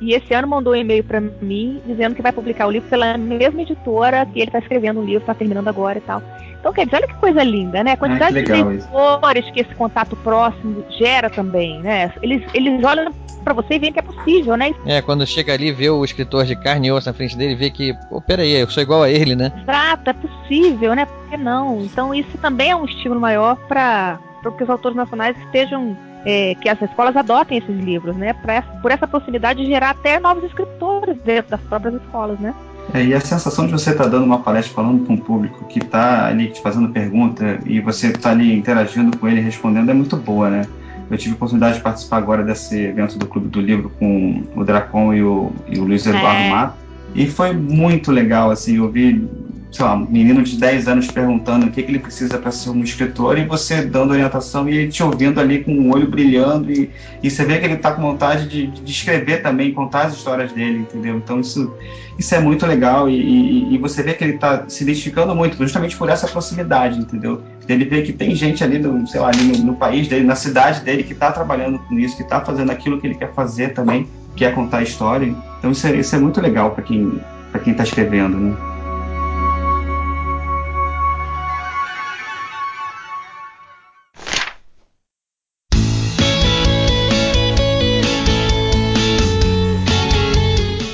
e 0.00 0.14
esse 0.14 0.32
ano 0.32 0.46
mandou 0.46 0.74
um 0.74 0.76
e-mail 0.76 1.02
para 1.02 1.20
mim 1.20 1.80
dizendo 1.84 2.14
que 2.14 2.22
vai 2.22 2.32
publicar 2.32 2.66
o 2.66 2.70
livro 2.70 2.88
pela 2.88 3.18
mesma 3.18 3.62
editora 3.62 4.24
que 4.26 4.38
ele 4.38 4.48
está 4.48 4.60
escrevendo 4.60 5.00
um 5.00 5.04
livro, 5.04 5.20
está 5.20 5.34
terminando 5.34 5.68
agora 5.68 5.98
e 5.98 6.02
tal. 6.02 6.22
Então, 6.60 6.72
quer 6.74 6.84
dizer, 6.84 6.96
olha 6.98 7.08
que 7.08 7.14
coisa 7.14 7.42
linda, 7.42 7.82
né? 7.82 7.92
A 7.92 7.96
quantidade 7.96 8.38
ah, 8.38 8.42
de 8.42 8.52
leitores 8.52 9.44
isso. 9.44 9.52
que 9.52 9.60
esse 9.60 9.74
contato 9.74 10.14
próximo 10.16 10.84
gera 10.90 11.30
também, 11.30 11.80
né? 11.80 12.12
Eles, 12.22 12.42
eles 12.52 12.84
olham 12.84 13.10
para 13.42 13.54
você 13.54 13.74
e 13.74 13.78
veem 13.78 13.92
que 13.92 13.98
é 13.98 14.02
possível, 14.02 14.56
né? 14.56 14.74
É, 14.84 15.00
quando 15.00 15.26
chega 15.26 15.54
ali, 15.54 15.72
vê 15.72 15.88
o 15.88 16.04
escritor 16.04 16.44
de 16.44 16.54
carne 16.54 16.88
e 16.88 16.92
osso 16.92 17.08
na 17.08 17.14
frente 17.14 17.36
dele, 17.36 17.54
vê 17.54 17.70
que, 17.70 17.94
pô, 18.10 18.20
peraí, 18.20 18.52
eu 18.52 18.68
sou 18.68 18.82
igual 18.82 19.02
a 19.02 19.10
ele, 19.10 19.34
né? 19.34 19.50
Exato, 19.62 20.10
é 20.10 20.12
possível, 20.12 20.94
né? 20.94 21.06
Por 21.06 21.30
que 21.30 21.36
não? 21.38 21.80
Então, 21.80 22.14
isso 22.14 22.36
também 22.38 22.70
é 22.70 22.76
um 22.76 22.84
estímulo 22.84 23.20
maior 23.20 23.56
para 23.66 24.18
que 24.56 24.62
os 24.62 24.68
autores 24.68 24.96
nacionais 24.96 25.36
estejam 25.38 25.96
é, 26.24 26.54
que 26.60 26.68
as 26.68 26.80
escolas 26.82 27.16
adotem 27.16 27.58
esses 27.58 27.76
livros, 27.76 28.16
né? 28.16 28.32
Pra, 28.34 28.62
por 28.82 28.90
essa 28.90 29.08
proximidade 29.08 29.60
de 29.60 29.66
gerar 29.66 29.90
até 29.90 30.20
novos 30.20 30.44
escritores 30.44 31.16
dentro 31.22 31.50
das 31.50 31.60
próprias 31.62 31.94
escolas, 31.94 32.38
né? 32.38 32.54
É, 32.92 33.04
e 33.04 33.14
a 33.14 33.20
sensação 33.20 33.66
de 33.66 33.72
você 33.72 33.90
estar 33.90 34.04
tá 34.04 34.10
dando 34.10 34.24
uma 34.24 34.40
palestra 34.40 34.74
falando 34.74 35.04
para 35.04 35.14
um 35.14 35.16
público 35.16 35.64
que 35.66 35.78
está 35.78 36.26
ali 36.26 36.48
te 36.48 36.60
fazendo 36.60 36.88
pergunta 36.88 37.60
e 37.64 37.80
você 37.80 38.08
está 38.08 38.30
ali 38.30 38.52
interagindo 38.52 39.16
com 39.16 39.28
ele, 39.28 39.40
respondendo, 39.40 39.90
é 39.90 39.94
muito 39.94 40.16
boa, 40.16 40.50
né? 40.50 40.66
Eu 41.10 41.18
tive 41.18 41.32
a 41.32 41.36
oportunidade 41.36 41.76
de 41.76 41.82
participar 41.82 42.18
agora 42.18 42.42
desse 42.42 42.78
evento 42.78 43.18
do 43.18 43.26
Clube 43.26 43.48
do 43.48 43.60
Livro 43.60 43.90
com 43.98 44.44
o 44.54 44.64
Dracon 44.64 45.12
e 45.12 45.22
o, 45.22 45.52
e 45.68 45.78
o 45.78 45.84
Luiz 45.84 46.06
Eduardo 46.06 46.42
é. 46.42 46.50
Mato. 46.50 46.74
E 47.14 47.26
foi 47.26 47.52
muito 47.52 48.12
legal, 48.12 48.50
assim, 48.50 48.78
ouvir 48.78 49.28
sei 49.70 49.84
lá, 49.84 49.94
um 49.94 50.06
menino 50.06 50.42
de 50.42 50.56
10 50.56 50.88
anos 50.88 51.06
perguntando 51.06 51.66
o 51.66 51.70
que, 51.70 51.82
que 51.82 51.90
ele 51.90 51.98
precisa 52.00 52.38
para 52.38 52.50
ser 52.50 52.70
um 52.70 52.82
escritor 52.82 53.38
e 53.38 53.44
você 53.44 53.82
dando 53.82 54.10
orientação 54.10 54.68
e 54.68 54.76
ele 54.76 54.88
te 54.90 55.02
ouvindo 55.02 55.40
ali 55.40 55.62
com 55.62 55.72
o 55.72 55.94
olho 55.94 56.08
brilhando 56.08 56.72
e, 56.72 56.90
e 57.22 57.30
você 57.30 57.44
vê 57.44 57.58
que 57.58 57.66
ele 57.66 57.74
está 57.74 57.92
com 57.92 58.02
vontade 58.02 58.48
de, 58.48 58.66
de, 58.66 58.90
escrever 58.90 59.42
também, 59.42 59.72
contar 59.72 60.06
as 60.06 60.14
histórias 60.14 60.52
dele, 60.52 60.78
entendeu? 60.78 61.16
Então 61.16 61.38
isso, 61.40 61.72
isso 62.18 62.34
é 62.34 62.40
muito 62.40 62.66
legal 62.66 63.08
e, 63.08 63.14
e, 63.14 63.74
e 63.74 63.78
você 63.78 64.02
vê 64.02 64.14
que 64.14 64.24
ele 64.24 64.34
está 64.34 64.64
se 64.68 64.82
identificando 64.82 65.34
muito 65.34 65.56
justamente 65.56 65.96
por 65.96 66.08
essa 66.08 66.26
proximidade, 66.26 66.98
entendeu? 66.98 67.40
Ele 67.68 67.84
vê 67.84 68.02
que 68.02 68.12
tem 68.12 68.34
gente 68.34 68.64
ali, 68.64 68.80
no, 68.80 69.06
sei 69.06 69.20
lá, 69.20 69.28
ali 69.28 69.44
no, 69.44 69.66
no 69.66 69.74
país 69.76 70.08
dele, 70.08 70.24
na 70.24 70.34
cidade 70.34 70.80
dele 70.80 71.04
que 71.04 71.12
está 71.12 71.30
trabalhando 71.30 71.78
com 71.78 71.96
isso, 71.96 72.16
que 72.16 72.22
está 72.22 72.40
fazendo 72.40 72.72
aquilo 72.72 73.00
que 73.00 73.06
ele 73.06 73.14
quer 73.14 73.32
fazer 73.32 73.68
também, 73.68 74.08
quer 74.34 74.52
contar 74.52 74.78
a 74.78 74.82
história. 74.82 75.32
Então 75.58 75.70
isso 75.70 75.86
é, 75.86 75.94
isso 75.94 76.16
é 76.16 76.18
muito 76.18 76.40
legal 76.40 76.72
para 76.72 76.82
quem 76.82 77.20
para 77.52 77.60
quem 77.60 77.72
está 77.72 77.82
escrevendo, 77.82 78.36
né? 78.36 78.69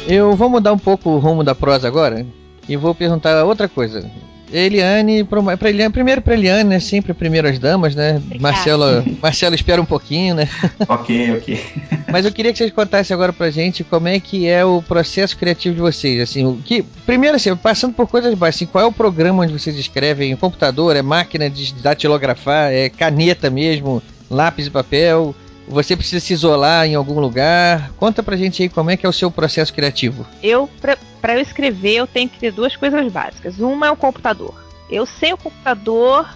Eu 0.06 0.36
vou 0.36 0.48
mudar 0.48 0.72
um 0.72 0.78
pouco 0.78 1.10
o 1.10 1.18
rumo 1.18 1.42
da 1.42 1.54
prosa 1.54 1.88
agora 1.88 2.24
e 2.68 2.76
vou 2.76 2.94
perguntar 2.94 3.44
outra 3.44 3.68
coisa. 3.68 4.08
Eliane, 4.52 5.24
pra 5.24 5.68
Eliane, 5.68 5.92
primeiro 5.92 6.22
pra 6.22 6.34
Eliane, 6.34 6.70
né? 6.70 6.78
Sempre 6.78 7.12
primeiro 7.12 7.48
as 7.48 7.58
damas, 7.58 7.96
né? 7.96 8.22
Marcelo, 8.40 9.04
Marcelo 9.20 9.54
espera 9.56 9.82
um 9.82 9.84
pouquinho, 9.84 10.36
né? 10.36 10.48
ok, 10.88 11.38
ok. 11.38 11.60
Mas 12.10 12.24
eu 12.24 12.32
queria 12.32 12.52
que 12.52 12.58
vocês 12.58 12.70
contassem 12.70 13.12
agora 13.12 13.32
pra 13.32 13.50
gente 13.50 13.82
como 13.82 14.06
é 14.06 14.20
que 14.20 14.46
é 14.46 14.64
o 14.64 14.80
processo 14.80 15.36
criativo 15.36 15.74
de 15.74 15.80
vocês, 15.80 16.20
assim, 16.20 16.46
o 16.46 16.56
que, 16.64 16.84
primeiro 17.04 17.34
assim, 17.34 17.54
passando 17.56 17.94
por 17.94 18.06
coisas 18.06 18.32
básicas, 18.34 18.62
assim, 18.62 18.66
qual 18.66 18.84
é 18.84 18.86
o 18.86 18.92
programa 18.92 19.42
onde 19.42 19.52
vocês 19.52 19.76
escrevem? 19.76 20.32
O 20.32 20.38
computador, 20.38 20.94
é 20.94 21.02
máquina 21.02 21.50
de 21.50 21.74
datilografar, 21.74 22.72
é 22.72 22.88
caneta 22.88 23.50
mesmo, 23.50 24.00
lápis 24.30 24.68
e 24.68 24.70
papel? 24.70 25.34
Você 25.68 25.96
precisa 25.96 26.24
se 26.24 26.32
isolar 26.32 26.86
em 26.86 26.94
algum 26.94 27.18
lugar? 27.18 27.90
Conta 27.96 28.22
pra 28.22 28.36
gente 28.36 28.62
aí 28.62 28.68
como 28.68 28.90
é 28.90 28.96
que 28.96 29.04
é 29.04 29.08
o 29.08 29.12
seu 29.12 29.30
processo 29.30 29.74
criativo. 29.74 30.24
Eu, 30.42 30.68
pra, 30.80 30.96
pra 31.20 31.34
eu 31.34 31.40
escrever, 31.40 31.96
eu 31.96 32.06
tenho 32.06 32.28
que 32.28 32.38
ter 32.38 32.52
duas 32.52 32.76
coisas 32.76 33.10
básicas. 33.10 33.58
Uma 33.58 33.88
é 33.88 33.90
o 33.90 33.96
computador. 33.96 34.54
Eu 34.88 35.04
sem 35.04 35.32
o 35.32 35.36
computador, 35.36 36.28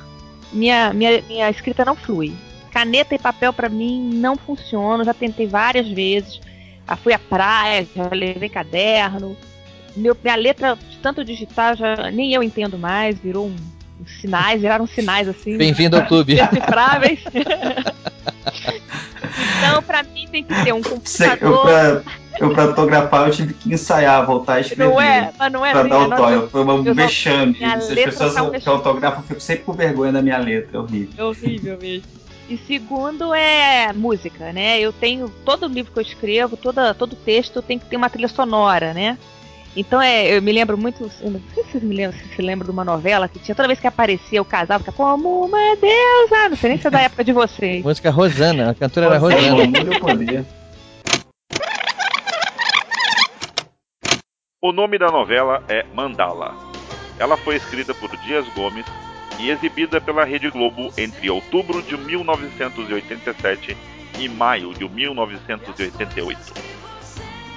minha, 0.52 0.92
minha, 0.92 1.22
minha 1.28 1.48
escrita 1.48 1.84
não 1.84 1.94
flui. 1.94 2.32
Caneta 2.72 3.14
e 3.14 3.18
papel 3.18 3.52
para 3.52 3.68
mim 3.68 4.10
não 4.14 4.36
funcionam. 4.36 5.04
Já 5.04 5.14
tentei 5.14 5.46
várias 5.46 5.88
vezes. 5.88 6.40
Já 6.88 6.96
fui 6.96 7.12
à 7.12 7.18
praia, 7.18 7.86
já 7.94 8.08
levei 8.12 8.48
caderno. 8.48 9.36
Meu, 9.96 10.16
minha 10.22 10.36
letra, 10.36 10.76
de 10.76 10.96
tanto 10.98 11.24
digitar, 11.24 11.76
já 11.76 12.10
nem 12.10 12.32
eu 12.32 12.42
entendo 12.42 12.76
mais. 12.76 13.16
Virou 13.18 13.46
um, 13.46 13.56
um 14.00 14.06
sinais, 14.20 14.60
viraram 14.60 14.88
sinais 14.88 15.28
assim. 15.28 15.56
Bem-vindo 15.56 15.96
ao 15.96 16.06
clube. 16.06 16.34
Decifráveis. 16.34 17.20
Então, 18.66 19.82
pra 19.82 20.02
mim, 20.02 20.28
tem 20.30 20.44
que 20.44 20.64
ter 20.64 20.72
um 20.72 20.82
computador. 20.82 21.40
Eu, 21.40 21.60
pra, 21.62 22.02
eu, 22.38 22.50
pra 22.52 22.62
autografar, 22.64 23.26
eu 23.28 23.32
tive 23.32 23.54
que 23.54 23.72
ensaiar, 23.72 24.24
voltar 24.26 24.54
a 24.54 24.60
escrever. 24.60 24.84
Não 24.84 25.00
é, 25.00 25.32
mas 25.38 25.52
não 25.52 25.64
é 25.66 25.72
Pra 25.72 25.82
dar 25.82 25.98
o 26.00 26.16
toy. 26.16 26.48
Foi 26.48 26.64
um 26.64 26.94
vexame. 26.94 27.64
As 27.64 27.86
pessoas 27.88 28.34
tá 28.34 28.42
um 28.42 28.50
que 28.50 28.68
autografam, 28.68 29.20
eu 29.20 29.24
fico 29.24 29.40
sempre 29.40 29.64
com 29.64 29.72
vergonha 29.72 30.12
da 30.12 30.22
minha 30.22 30.38
letra. 30.38 30.78
É 30.78 30.80
horrível. 30.80 31.14
É 31.16 31.24
horrível 31.24 31.78
mesmo. 31.80 32.20
E 32.48 32.58
segundo 32.66 33.32
é 33.32 33.92
música, 33.92 34.52
né? 34.52 34.80
Eu 34.80 34.92
tenho 34.92 35.28
todo 35.44 35.68
livro 35.68 35.92
que 35.92 35.98
eu 36.00 36.02
escrevo, 36.02 36.56
toda, 36.56 36.92
todo 36.92 37.14
texto 37.14 37.62
tem 37.62 37.78
que 37.78 37.86
ter 37.86 37.96
uma 37.96 38.10
trilha 38.10 38.26
sonora, 38.26 38.92
né? 38.92 39.16
Então 39.76 40.02
é, 40.02 40.36
eu 40.36 40.42
me 40.42 40.50
lembro 40.50 40.76
muito, 40.76 41.08
eu 41.20 41.30
não 41.30 41.40
sei 41.54 41.62
se 41.62 41.70
vocês 41.70 41.82
me 41.84 41.94
lembram, 41.94 42.18
se 42.18 42.28
se 42.34 42.42
lembra 42.42 42.64
de 42.64 42.72
uma 42.72 42.84
novela 42.84 43.28
que 43.28 43.38
tinha 43.38 43.54
toda 43.54 43.68
vez 43.68 43.78
que 43.78 43.86
aparecia 43.86 44.42
o 44.42 44.44
casal, 44.44 44.80
fica 44.80 44.90
como 44.90 45.44
uma 45.44 45.76
deusa, 45.76 46.48
não 46.48 46.56
sei 46.56 46.70
nem 46.70 46.78
se 46.78 46.88
é 46.88 46.90
da 46.90 47.00
época 47.02 47.22
de 47.22 47.32
vocês. 47.32 47.84
Música 47.84 48.10
Rosana, 48.10 48.70
a 48.70 48.74
cantora 48.74 49.06
era 49.06 49.18
Rosana. 49.18 49.62
O 54.62 54.72
nome 54.72 54.98
da 54.98 55.06
novela 55.06 55.64
é 55.68 55.84
Mandala. 55.94 56.54
Ela 57.18 57.36
foi 57.36 57.56
escrita 57.56 57.94
por 57.94 58.14
Dias 58.18 58.46
Gomes 58.54 58.84
e 59.38 59.50
exibida 59.50 60.00
pela 60.00 60.24
Rede 60.24 60.50
Globo 60.50 60.92
entre 60.98 61.30
outubro 61.30 61.80
de 61.82 61.96
1987 61.96 63.76
e 64.18 64.28
maio 64.28 64.74
de 64.74 64.88
1988. 64.88 66.52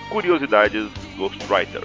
Curiosidades 0.10 0.90
Ghostwriter. 1.18 1.84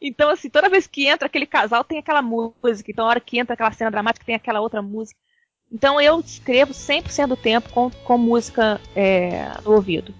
Então, 0.00 0.30
assim, 0.30 0.48
toda 0.48 0.68
vez 0.68 0.86
que 0.86 1.06
entra 1.06 1.26
aquele 1.26 1.46
casal, 1.46 1.82
tem 1.82 1.98
aquela 1.98 2.22
música. 2.22 2.90
Então, 2.90 3.06
a 3.06 3.08
hora 3.08 3.20
que 3.20 3.38
entra 3.38 3.54
aquela 3.54 3.72
cena 3.72 3.90
dramática, 3.90 4.24
tem 4.24 4.34
aquela 4.34 4.60
outra 4.60 4.80
música. 4.80 5.18
Então, 5.72 6.00
eu 6.00 6.20
escrevo 6.20 6.72
100% 6.72 7.26
do 7.26 7.36
tempo 7.36 7.68
com, 7.70 7.90
com 7.90 8.16
música 8.16 8.80
é, 8.94 9.50
no 9.64 9.72
ouvido 9.72 10.14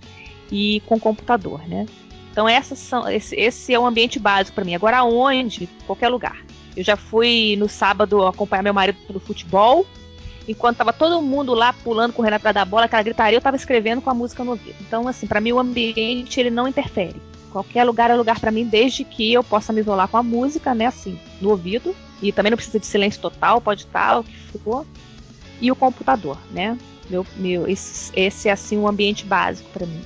e 0.51 0.83
com 0.87 0.99
computador, 0.99 1.67
né? 1.69 1.87
Então, 2.33 2.49
essas 2.49 2.79
são, 2.79 3.09
esse, 3.09 3.37
esse 3.37 3.73
é 3.73 3.79
o 3.79 3.87
ambiente 3.87 4.19
básico 4.19 4.55
para 4.55 4.65
mim. 4.65 4.75
Agora, 4.75 5.05
onde? 5.05 5.69
Qualquer 5.87 6.09
lugar. 6.09 6.45
Eu 6.77 6.83
já 6.83 6.97
fui 6.97 7.57
no 7.57 7.69
sábado 7.69 8.27
acompanhar 8.27 8.63
meu 8.63 8.75
marido 8.75 8.99
no 9.09 9.21
futebol 9.21 9.87
enquanto 10.49 10.77
tava 10.77 10.93
todo 10.93 11.21
mundo 11.23 11.55
lá 11.55 11.73
pulando, 11.73 12.13
correndo 12.13 12.35
atrás 12.35 12.55
da 12.55 12.65
bola, 12.65 12.87
aquela 12.87 13.03
gritaria, 13.03 13.37
eu 13.37 13.43
tava 13.43 13.57
escrevendo 13.57 14.01
com 14.01 14.11
a 14.11 14.15
música 14.15 14.45
no 14.45 14.53
ouvido. 14.53 14.77
Então, 14.81 15.09
assim, 15.09 15.27
para 15.27 15.41
mim 15.41 15.53
o 15.53 15.59
ambiente 15.59 16.39
ele 16.39 16.51
não 16.51 16.69
interfere. 16.69 17.21
Qualquer 17.51 17.85
lugar 17.85 18.11
é 18.11 18.15
lugar 18.15 18.39
para 18.39 18.51
mim, 18.51 18.65
desde 18.65 19.03
que 19.05 19.33
eu 19.33 19.43
possa 19.43 19.73
me 19.73 19.81
isolar 19.81 20.09
com 20.09 20.17
a 20.17 20.23
música, 20.23 20.75
né, 20.75 20.87
assim, 20.87 21.19
no 21.41 21.51
ouvido. 21.51 21.95
E 22.23 22.33
também 22.33 22.51
não 22.51 22.57
precisa 22.57 22.79
de 22.79 22.87
silêncio 22.87 23.21
total, 23.21 23.61
pode 23.61 23.83
estar, 23.83 24.19
o 24.19 24.25
que 24.25 24.59
for. 24.59 24.87
E 25.61 25.71
o 25.71 25.77
computador, 25.77 26.39
né? 26.51 26.77
Meu, 27.09 27.27
meu, 27.37 27.69
esse, 27.69 28.11
esse 28.15 28.49
é 28.49 28.53
assim 28.53 28.77
um 28.77 28.89
ambiente 28.89 29.25
básico 29.25 29.69
para 29.73 29.87
mim. 29.87 30.01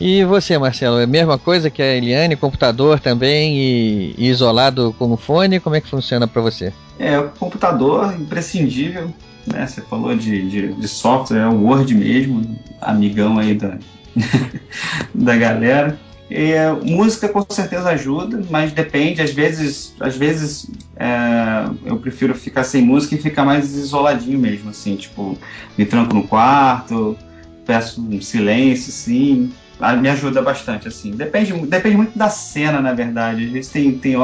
E 0.00 0.24
você, 0.24 0.58
Marcelo, 0.58 0.98
é 0.98 1.04
a 1.04 1.06
mesma 1.06 1.38
coisa 1.38 1.70
que 1.70 1.80
a 1.80 1.96
Eliane, 1.96 2.36
computador 2.36 2.98
também 2.98 3.56
e, 3.56 4.14
e 4.18 4.28
isolado 4.28 4.94
como 4.98 5.16
fone? 5.16 5.60
Como 5.60 5.76
é 5.76 5.80
que 5.80 5.88
funciona 5.88 6.26
para 6.26 6.42
você? 6.42 6.72
É, 6.98 7.18
o 7.18 7.28
computador 7.30 8.12
imprescindível 8.14 9.12
né? 9.46 9.66
Você 9.66 9.80
falou 9.82 10.16
de, 10.16 10.48
de, 10.48 10.72
de 10.74 10.88
software, 10.88 11.38
é 11.38 11.46
o 11.46 11.62
Word 11.62 11.94
mesmo, 11.94 12.56
amigão 12.80 13.38
aí 13.38 13.54
da, 13.54 13.78
da 15.14 15.36
galera. 15.36 15.98
É, 16.30 16.70
música 16.72 17.28
com 17.28 17.44
certeza 17.48 17.90
ajuda, 17.90 18.42
mas 18.50 18.72
depende. 18.72 19.20
Às 19.20 19.30
vezes, 19.30 19.94
às 20.00 20.16
vezes 20.16 20.70
é, 20.96 21.70
eu 21.84 21.98
prefiro 21.98 22.34
ficar 22.34 22.64
sem 22.64 22.82
música 22.82 23.14
e 23.14 23.18
ficar 23.18 23.44
mais 23.44 23.74
isoladinho 23.74 24.38
mesmo, 24.38 24.70
assim, 24.70 24.96
tipo, 24.96 25.38
me 25.76 25.84
tranco 25.84 26.14
no 26.14 26.26
quarto, 26.26 27.16
peço 27.66 28.00
um 28.00 28.20
silêncio, 28.20 28.90
sim. 28.90 29.52
Ah, 29.80 29.96
me 29.96 30.08
ajuda 30.08 30.40
bastante, 30.40 30.88
assim. 30.88 31.10
Depende, 31.12 31.52
depende 31.66 31.96
muito 31.96 32.16
da 32.16 32.28
cena, 32.28 32.80
na 32.80 32.92
verdade. 32.92 33.46
Às 33.46 33.50
vezes 33.50 33.72
tem, 33.72 33.92
tem 33.92 34.14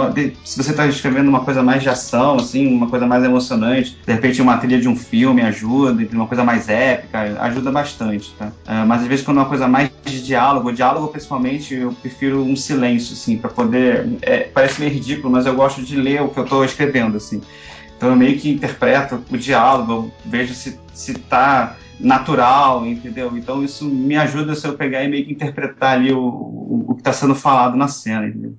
se 0.45 0.57
você 0.63 0.71
está 0.71 0.87
escrevendo 0.87 1.29
uma 1.29 1.41
coisa 1.41 1.63
mais 1.63 1.83
de 1.83 1.89
ação, 1.89 2.37
assim, 2.37 2.67
uma 2.73 2.89
coisa 2.89 3.07
mais 3.07 3.25
emocionante, 3.25 3.97
de 4.07 4.13
repente 4.13 4.41
uma 4.41 4.57
trilha 4.59 4.81
de 4.81 4.89
um 4.89 4.97
filme 4.97 5.43
ajuda, 5.43 6.07
uma 6.13 6.27
coisa 6.27 6.45
mais 6.45 6.69
épica, 6.69 7.37
ajuda 7.41 7.71
bastante, 7.71 8.35
tá? 8.39 8.47
Uh, 8.47 8.87
mas 8.87 9.03
às 9.03 9.09
vezes 9.09 9.25
quando 9.25 9.39
é 9.39 9.41
uma 9.41 9.49
coisa 9.49 9.67
mais 9.67 9.91
de 10.05 10.23
diálogo, 10.23 10.73
diálogo 10.73 11.09
principalmente, 11.09 11.75
eu 11.75 11.93
prefiro 11.93 12.43
um 12.43 12.57
silêncio, 12.57 13.15
assim, 13.15 13.37
para 13.37 13.51
poder. 13.51 14.09
É, 14.23 14.39
parece 14.41 14.81
meio 14.81 14.93
ridículo, 14.93 15.31
mas 15.31 15.47
eu 15.47 15.55
gosto 15.55 15.83
de 15.83 15.97
ler 15.97 16.23
o 16.23 16.29
que 16.29 16.39
eu 16.39 16.45
estou 16.45 16.65
escrevendo, 16.65 17.17
assim. 17.17 17.41
Então 18.01 18.09
eu 18.09 18.17
meio 18.17 18.39
que 18.39 18.49
interpreto 18.49 19.23
o 19.31 19.37
diálogo, 19.37 19.93
eu 19.93 20.13
vejo 20.25 20.55
se, 20.55 20.81
se 20.95 21.13
tá 21.13 21.77
natural, 22.01 22.87
entendeu? 22.87 23.37
Então 23.37 23.63
isso 23.63 23.85
me 23.85 24.17
ajuda 24.17 24.55
se 24.55 24.67
eu 24.67 24.73
pegar 24.73 25.05
e 25.05 25.09
meio 25.09 25.27
que 25.27 25.33
interpretar 25.33 25.99
ali 25.99 26.11
o, 26.11 26.19
o, 26.19 26.85
o 26.89 26.95
que 26.95 27.03
está 27.03 27.13
sendo 27.13 27.35
falado 27.35 27.77
na 27.77 27.89
cena, 27.89 28.27
entendeu? 28.27 28.55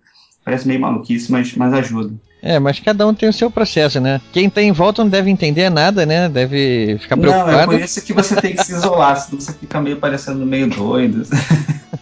Parece 0.45 0.67
meio 0.67 0.79
maluquice, 0.79 1.31
mas, 1.31 1.55
mas 1.55 1.73
ajuda. 1.73 2.13
É, 2.39 2.59
mas 2.59 2.79
cada 2.79 3.07
um 3.07 3.15
tem 3.15 3.27
o 3.27 3.33
seu 3.33 3.49
processo, 3.49 3.99
né? 3.99 4.21
Quem 4.31 4.47
tá 4.47 4.61
em 4.61 4.71
volta 4.71 5.03
não 5.03 5.09
deve 5.09 5.31
entender 5.31 5.71
nada, 5.71 6.05
né? 6.05 6.29
Deve 6.29 6.99
ficar 7.01 7.17
preocupado. 7.17 7.51
Não, 7.51 7.59
é 7.61 7.65
por 7.65 7.79
isso 7.79 7.99
que 8.05 8.13
você 8.13 8.39
tem 8.39 8.55
que 8.55 8.63
se 8.63 8.73
isolar, 8.73 9.19
senão 9.21 9.41
você 9.41 9.53
fica 9.53 9.81
meio 9.81 9.97
parecendo 9.97 10.45
meio 10.45 10.69
doido. 10.69 11.23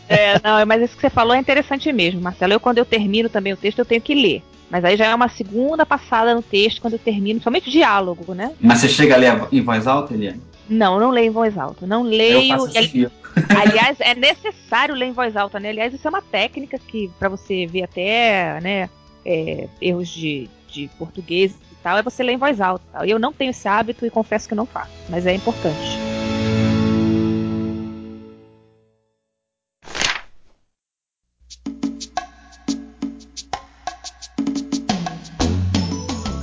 É, 0.10 0.34
não, 0.44 0.66
mas 0.66 0.82
isso 0.82 0.96
que 0.96 1.02
você 1.02 1.10
falou 1.10 1.36
é 1.36 1.40
interessante 1.40 1.94
mesmo, 1.94 2.20
Marcelo. 2.20 2.52
Eu, 2.52 2.60
quando 2.60 2.80
eu 2.80 2.86
termino 2.86 3.30
também 3.30 3.54
o 3.54 3.58
texto, 3.58 3.80
eu 3.80 3.86
tenho 3.86 4.02
que 4.02 4.16
ler. 4.16 4.44
Mas 4.70 4.86
aí 4.86 4.96
já 4.96 5.08
é 5.08 5.16
uma 5.16 5.30
segunda 5.30 5.86
passada 5.86 6.34
no 6.34 6.42
texto, 6.42 6.82
quando 6.82 6.94
eu 6.94 7.00
termino, 7.00 7.42
somente 7.42 7.72
diálogo, 7.72 8.34
né? 8.34 8.54
Mas 8.60 8.80
você 8.80 8.90
chega 8.90 9.16
a 9.16 9.18
ler 9.18 9.48
em 9.52 9.62
voz 9.62 9.88
alta, 9.88 10.14
Eliane? 10.14 10.42
Não, 10.70 11.00
não 11.00 11.10
leio 11.10 11.28
em 11.28 11.32
voz 11.32 11.58
alta. 11.58 11.88
Não 11.88 12.04
leio. 12.04 12.64
Ali... 12.76 13.10
Aliás, 13.50 13.98
é 14.00 14.14
necessário 14.14 14.94
ler 14.94 15.08
em 15.08 15.14
voz 15.14 15.36
alta, 15.36 15.60
né? 15.60 15.70
Aliás, 15.70 15.94
isso 15.94 16.08
é 16.08 16.10
uma 16.10 16.22
técnica 16.22 16.78
que, 16.78 17.10
para 17.18 17.30
você 17.30 17.66
ver 17.66 17.84
até, 17.84 18.60
né, 18.62 18.90
é, 19.26 19.68
erros 19.82 20.10
de, 20.10 20.50
de 20.68 20.90
português 21.00 21.52
e 21.72 21.76
tal, 21.82 21.98
é 21.98 22.04
você 22.04 22.22
ler 22.22 22.34
em 22.34 22.38
voz 22.38 22.62
alta. 22.62 22.84
Eu 23.06 23.18
não 23.18 23.34
tenho 23.34 23.52
esse 23.52 23.68
hábito 23.68 24.06
e 24.06 24.10
confesso 24.10 24.48
que 24.48 24.56
não 24.56 24.66
faço, 24.66 24.92
mas 25.10 25.26
é 25.26 25.34
importante. 25.34 26.09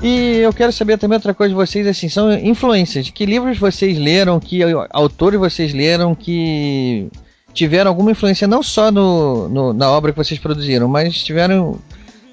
E 0.06 0.38
eu 0.38 0.52
quero 0.52 0.70
saber 0.70 0.98
também 0.98 1.16
outra 1.16 1.34
coisa 1.34 1.48
de 1.48 1.56
vocês, 1.56 1.84
assim, 1.84 2.08
são 2.08 2.32
influências. 2.32 3.10
Que 3.10 3.26
livros 3.26 3.58
vocês 3.58 3.98
leram, 3.98 4.38
que 4.38 4.60
autores 4.90 5.40
vocês 5.40 5.74
leram 5.74 6.14
que 6.14 7.08
tiveram 7.52 7.90
alguma 7.90 8.12
influência 8.12 8.46
não 8.46 8.62
só 8.62 8.92
no, 8.92 9.48
no, 9.48 9.72
na 9.72 9.90
obra 9.90 10.12
que 10.12 10.16
vocês 10.18 10.38
produziram, 10.38 10.86
mas 10.86 11.24
tiveram 11.24 11.80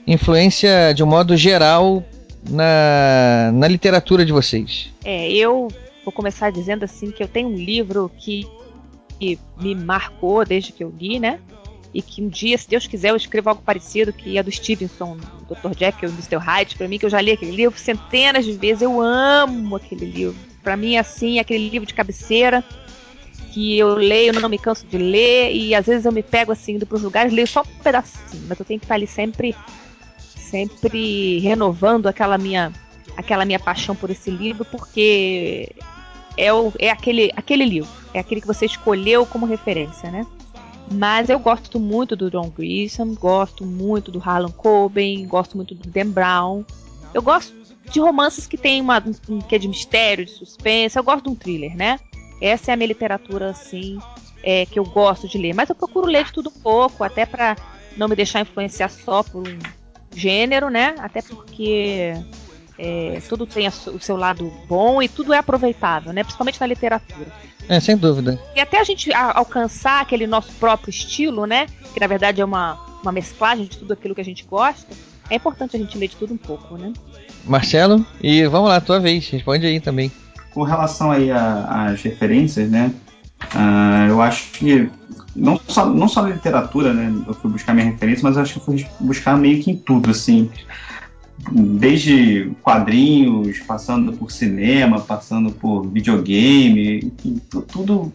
influência 0.06 0.94
de 0.94 1.04
um 1.04 1.08
modo 1.08 1.36
geral 1.36 2.04
na, 2.48 3.50
na 3.52 3.68
literatura 3.68 4.24
de 4.24 4.32
vocês? 4.32 4.92
É, 5.04 5.32
eu 5.32 5.68
vou 6.06 6.12
começar 6.14 6.52
dizendo 6.52 6.86
assim 6.86 7.10
que 7.10 7.24
eu 7.24 7.28
tenho 7.28 7.50
um 7.50 7.56
livro 7.56 8.12
que, 8.20 8.46
que 9.20 9.40
me 9.60 9.74
marcou 9.74 10.46
desde 10.46 10.72
que 10.72 10.84
eu 10.84 10.94
li, 10.96 11.20
né? 11.20 11.40
E 11.94 12.02
que 12.02 12.22
um 12.24 12.28
dia, 12.28 12.58
se 12.58 12.68
Deus 12.68 12.88
quiser, 12.88 13.12
eu 13.12 13.16
escrevo 13.16 13.50
algo 13.50 13.62
parecido, 13.62 14.12
que 14.12 14.38
é 14.38 14.44
do 14.44 14.52
Stevenson, 14.52 15.18
do 15.48 15.56
Dr. 15.56 15.78
Jekyll 15.78 16.10
e 16.10 16.14
Mr. 16.14 16.38
Hyde, 16.38 16.76
para 16.76 16.88
mim, 16.88 16.98
que 16.98 17.06
eu 17.06 17.10
já 17.10 17.22
li 17.22 17.32
aquele 17.32 17.52
livro 17.52 17.78
centenas 17.78 18.46
de 18.46 18.54
vezes, 18.54 18.82
eu 18.82 19.00
amo 19.00 19.76
aquele 19.76 20.06
livro. 20.06 20.36
Para 20.64 20.76
mim, 20.76 20.98
assim, 20.98 21.38
é 21.38 21.42
aquele 21.42 21.70
livro 21.70 21.88
de 21.88 21.94
cabeceira, 21.94 22.64
que 23.52 23.78
eu 23.78 23.94
leio, 23.94 24.34
não 24.34 24.50
me 24.50 24.58
canso 24.58 24.88
de 24.88 24.98
ler, 24.98 25.54
e 25.54 25.76
às 25.76 25.86
vezes 25.86 26.06
eu 26.06 26.12
me 26.12 26.24
pego 26.24 26.52
assim, 26.52 26.74
indo 26.74 26.88
pros 26.88 27.04
lugares, 27.04 27.32
leio 27.32 27.48
só 27.48 27.62
um 27.62 27.84
pedacinho, 27.84 28.44
mas 28.48 28.60
eu 28.60 28.66
tenho 28.66 28.80
que 28.80 28.86
estar 28.86 28.96
ali 28.96 29.06
sempre, 29.06 29.56
sempre 30.36 31.38
renovando 31.40 32.08
aquela 32.08 32.40
minha, 32.40 32.74
aquela 33.16 33.46
minha 33.46 33.60
paixão 33.60 33.96
por 33.96 34.10
esse 34.10 34.32
livro, 34.32 34.66
porque 34.66 35.70
é, 36.36 36.52
o, 36.52 36.74
é 36.80 36.90
aquele, 36.90 37.32
aquele 37.36 37.66
livro, 37.66 37.92
é 38.12 38.20
aquele 38.20 38.42
que 38.42 38.48
você 38.48 38.66
escolheu 38.66 39.24
como 39.28 39.46
referência, 39.46 40.10
né? 40.10 40.26
Mas 40.92 41.30
eu 41.30 41.40
gosto 41.40 41.80
muito 41.80 42.16
do 42.16 42.30
John 42.30 42.50
Grisham, 42.50 43.16
gosto 43.16 43.66
muito 43.66 44.12
do 44.12 44.20
Harlan 44.20 44.52
Coben, 44.52 45.26
gosto 45.26 45.56
muito 45.56 45.74
do 45.74 45.90
Dan 45.90 46.10
Brown. 46.10 46.64
Eu 47.14 47.22
gosto 47.22 47.54
de 47.90 48.00
romances 48.00 48.48
que 48.48 48.58
tem 48.58 48.82
uma 48.82 49.04
um 49.30 49.40
que 49.40 49.56
é 49.56 49.58
de 49.58 49.68
mistério, 49.68 50.26
de 50.26 50.32
suspense. 50.32 50.98
Eu 50.98 51.04
gosto 51.04 51.24
de 51.24 51.30
um 51.30 51.36
thriller, 51.36 51.76
né? 51.76 52.00
Essa 52.42 52.72
é 52.72 52.74
a 52.74 52.78
minha 52.78 52.88
literatura 52.88 53.50
assim 53.50 53.98
é, 54.44 54.66
que 54.66 54.78
eu 54.78 54.84
gosto 54.84 55.28
de 55.28 55.38
ler. 55.38 55.54
Mas 55.54 55.70
eu 55.70 55.76
procuro 55.76 56.08
ler 56.08 56.26
de 56.26 56.34
tudo 56.34 56.50
um 56.50 56.62
pouco, 56.62 57.04
até 57.04 57.26
para 57.26 57.56
não 57.96 58.08
me 58.08 58.16
deixar 58.16 58.42
influenciar 58.42 58.90
só 58.90 59.24
por 59.24 59.48
um 59.48 59.60
gênero, 60.14 60.70
né? 60.70 60.96
Até 61.00 61.22
porque 61.22 62.14
é, 62.84 63.22
tudo 63.30 63.48
tem 63.48 63.66
o 63.68 64.00
seu 64.00 64.18
lado 64.18 64.52
bom 64.68 65.02
e 65.02 65.08
tudo 65.08 65.34
é 65.34 65.38
aproveitável, 65.38 66.12
né? 66.12 66.22
Principalmente 66.22 66.60
na 66.60 66.68
literatura. 66.68 67.28
É, 67.70 67.80
sem 67.80 67.96
dúvida. 67.96 68.38
E 68.54 68.60
até 68.60 68.78
a 68.78 68.84
gente 68.84 69.10
alcançar 69.14 70.02
aquele 70.02 70.28
nosso 70.28 70.52
próprio 70.54 70.90
estilo, 70.90 71.46
né? 71.46 71.68
Que 71.94 72.00
na 72.02 72.08
verdade 72.08 72.42
é 72.42 72.46
uma, 72.46 72.78
uma 73.02 73.14
mesclagem 73.14 73.66
de 73.66 73.78
tudo 73.78 73.94
aquilo 73.94 74.14
que 74.14 74.20
a 74.20 74.26
gente 74.26 74.44
gosta. 74.44 74.94
É 75.30 75.36
importante 75.36 75.78
a 75.78 75.80
gente 75.80 75.98
ler 75.98 76.10
de 76.10 76.18
tudo 76.18 76.34
um 76.34 76.38
pouco, 76.38 76.76
né? 76.76 76.92
Marcelo, 77.46 78.06
e 78.22 78.46
vamos 78.48 78.68
lá, 78.68 78.82
tua 78.82 79.00
vez, 79.00 79.30
responde 79.30 79.66
aí 79.66 79.80
também. 79.80 80.12
Com 80.54 80.64
relação 80.64 81.10
aí 81.10 81.32
às 81.32 82.02
referências, 82.02 82.70
né? 82.70 82.92
Uh, 83.56 84.10
eu 84.10 84.22
acho 84.22 84.52
que 84.52 84.90
não 85.34 85.60
só, 85.68 85.86
não 85.86 86.10
só 86.10 86.22
na 86.22 86.30
literatura, 86.30 86.94
né? 86.94 87.14
Eu 87.26 87.34
fui 87.34 87.50
buscar 87.50 87.74
minha 87.74 87.90
referência, 87.90 88.24
mas 88.24 88.36
eu 88.36 88.42
acho 88.42 88.54
que 88.54 88.60
eu 88.60 88.64
fui 88.64 88.86
buscar 89.00 89.38
meio 89.38 89.64
que 89.64 89.72
em 89.72 89.78
tudo, 89.78 90.12
assim 90.12 90.52
desde 91.52 92.52
quadrinhos, 92.62 93.60
passando 93.60 94.14
por 94.14 94.32
cinema, 94.32 95.00
passando 95.00 95.52
por 95.52 95.88
videogame, 95.88 97.12
tudo. 97.68 98.14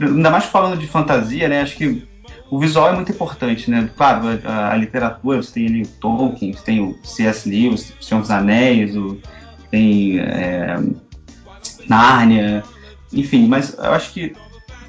Ainda 0.00 0.30
mais 0.30 0.44
falando 0.44 0.78
de 0.78 0.86
fantasia, 0.86 1.48
né? 1.48 1.62
Acho 1.62 1.76
que 1.76 2.06
o 2.50 2.58
visual 2.58 2.90
é 2.90 2.94
muito 2.94 3.12
importante, 3.12 3.70
né? 3.70 3.90
Claro, 3.96 4.26
a, 4.44 4.72
a 4.72 4.76
literatura, 4.76 5.42
você 5.42 5.54
tem 5.54 5.66
ali 5.66 5.82
o 5.82 5.86
Tolkien, 5.86 6.52
você 6.52 6.64
tem 6.64 6.80
o 6.80 6.96
C.S. 7.04 7.48
Lewis, 7.48 7.92
o 8.00 8.02
Senhor 8.02 8.20
dos 8.20 8.30
Anéis, 8.30 8.96
o, 8.96 9.18
tem 9.70 10.18
é, 10.18 10.80
Nárnia, 11.88 12.62
enfim, 13.12 13.46
mas 13.46 13.74
eu 13.76 13.92
acho 13.92 14.12
que 14.12 14.34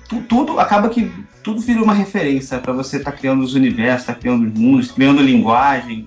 tu, 0.07 0.21
tudo 0.21 0.59
acaba 0.59 0.89
que 0.89 1.11
tudo 1.43 1.61
vira 1.61 1.81
uma 1.81 1.93
referência 1.93 2.59
para 2.59 2.73
você 2.73 2.97
estar 2.97 3.11
tá 3.11 3.17
criando 3.17 3.43
os 3.43 3.55
universos, 3.55 4.07
tá 4.07 4.13
criando 4.13 4.45
os 4.45 4.53
mundos, 4.53 4.91
criando 4.91 5.21
linguagem, 5.21 6.05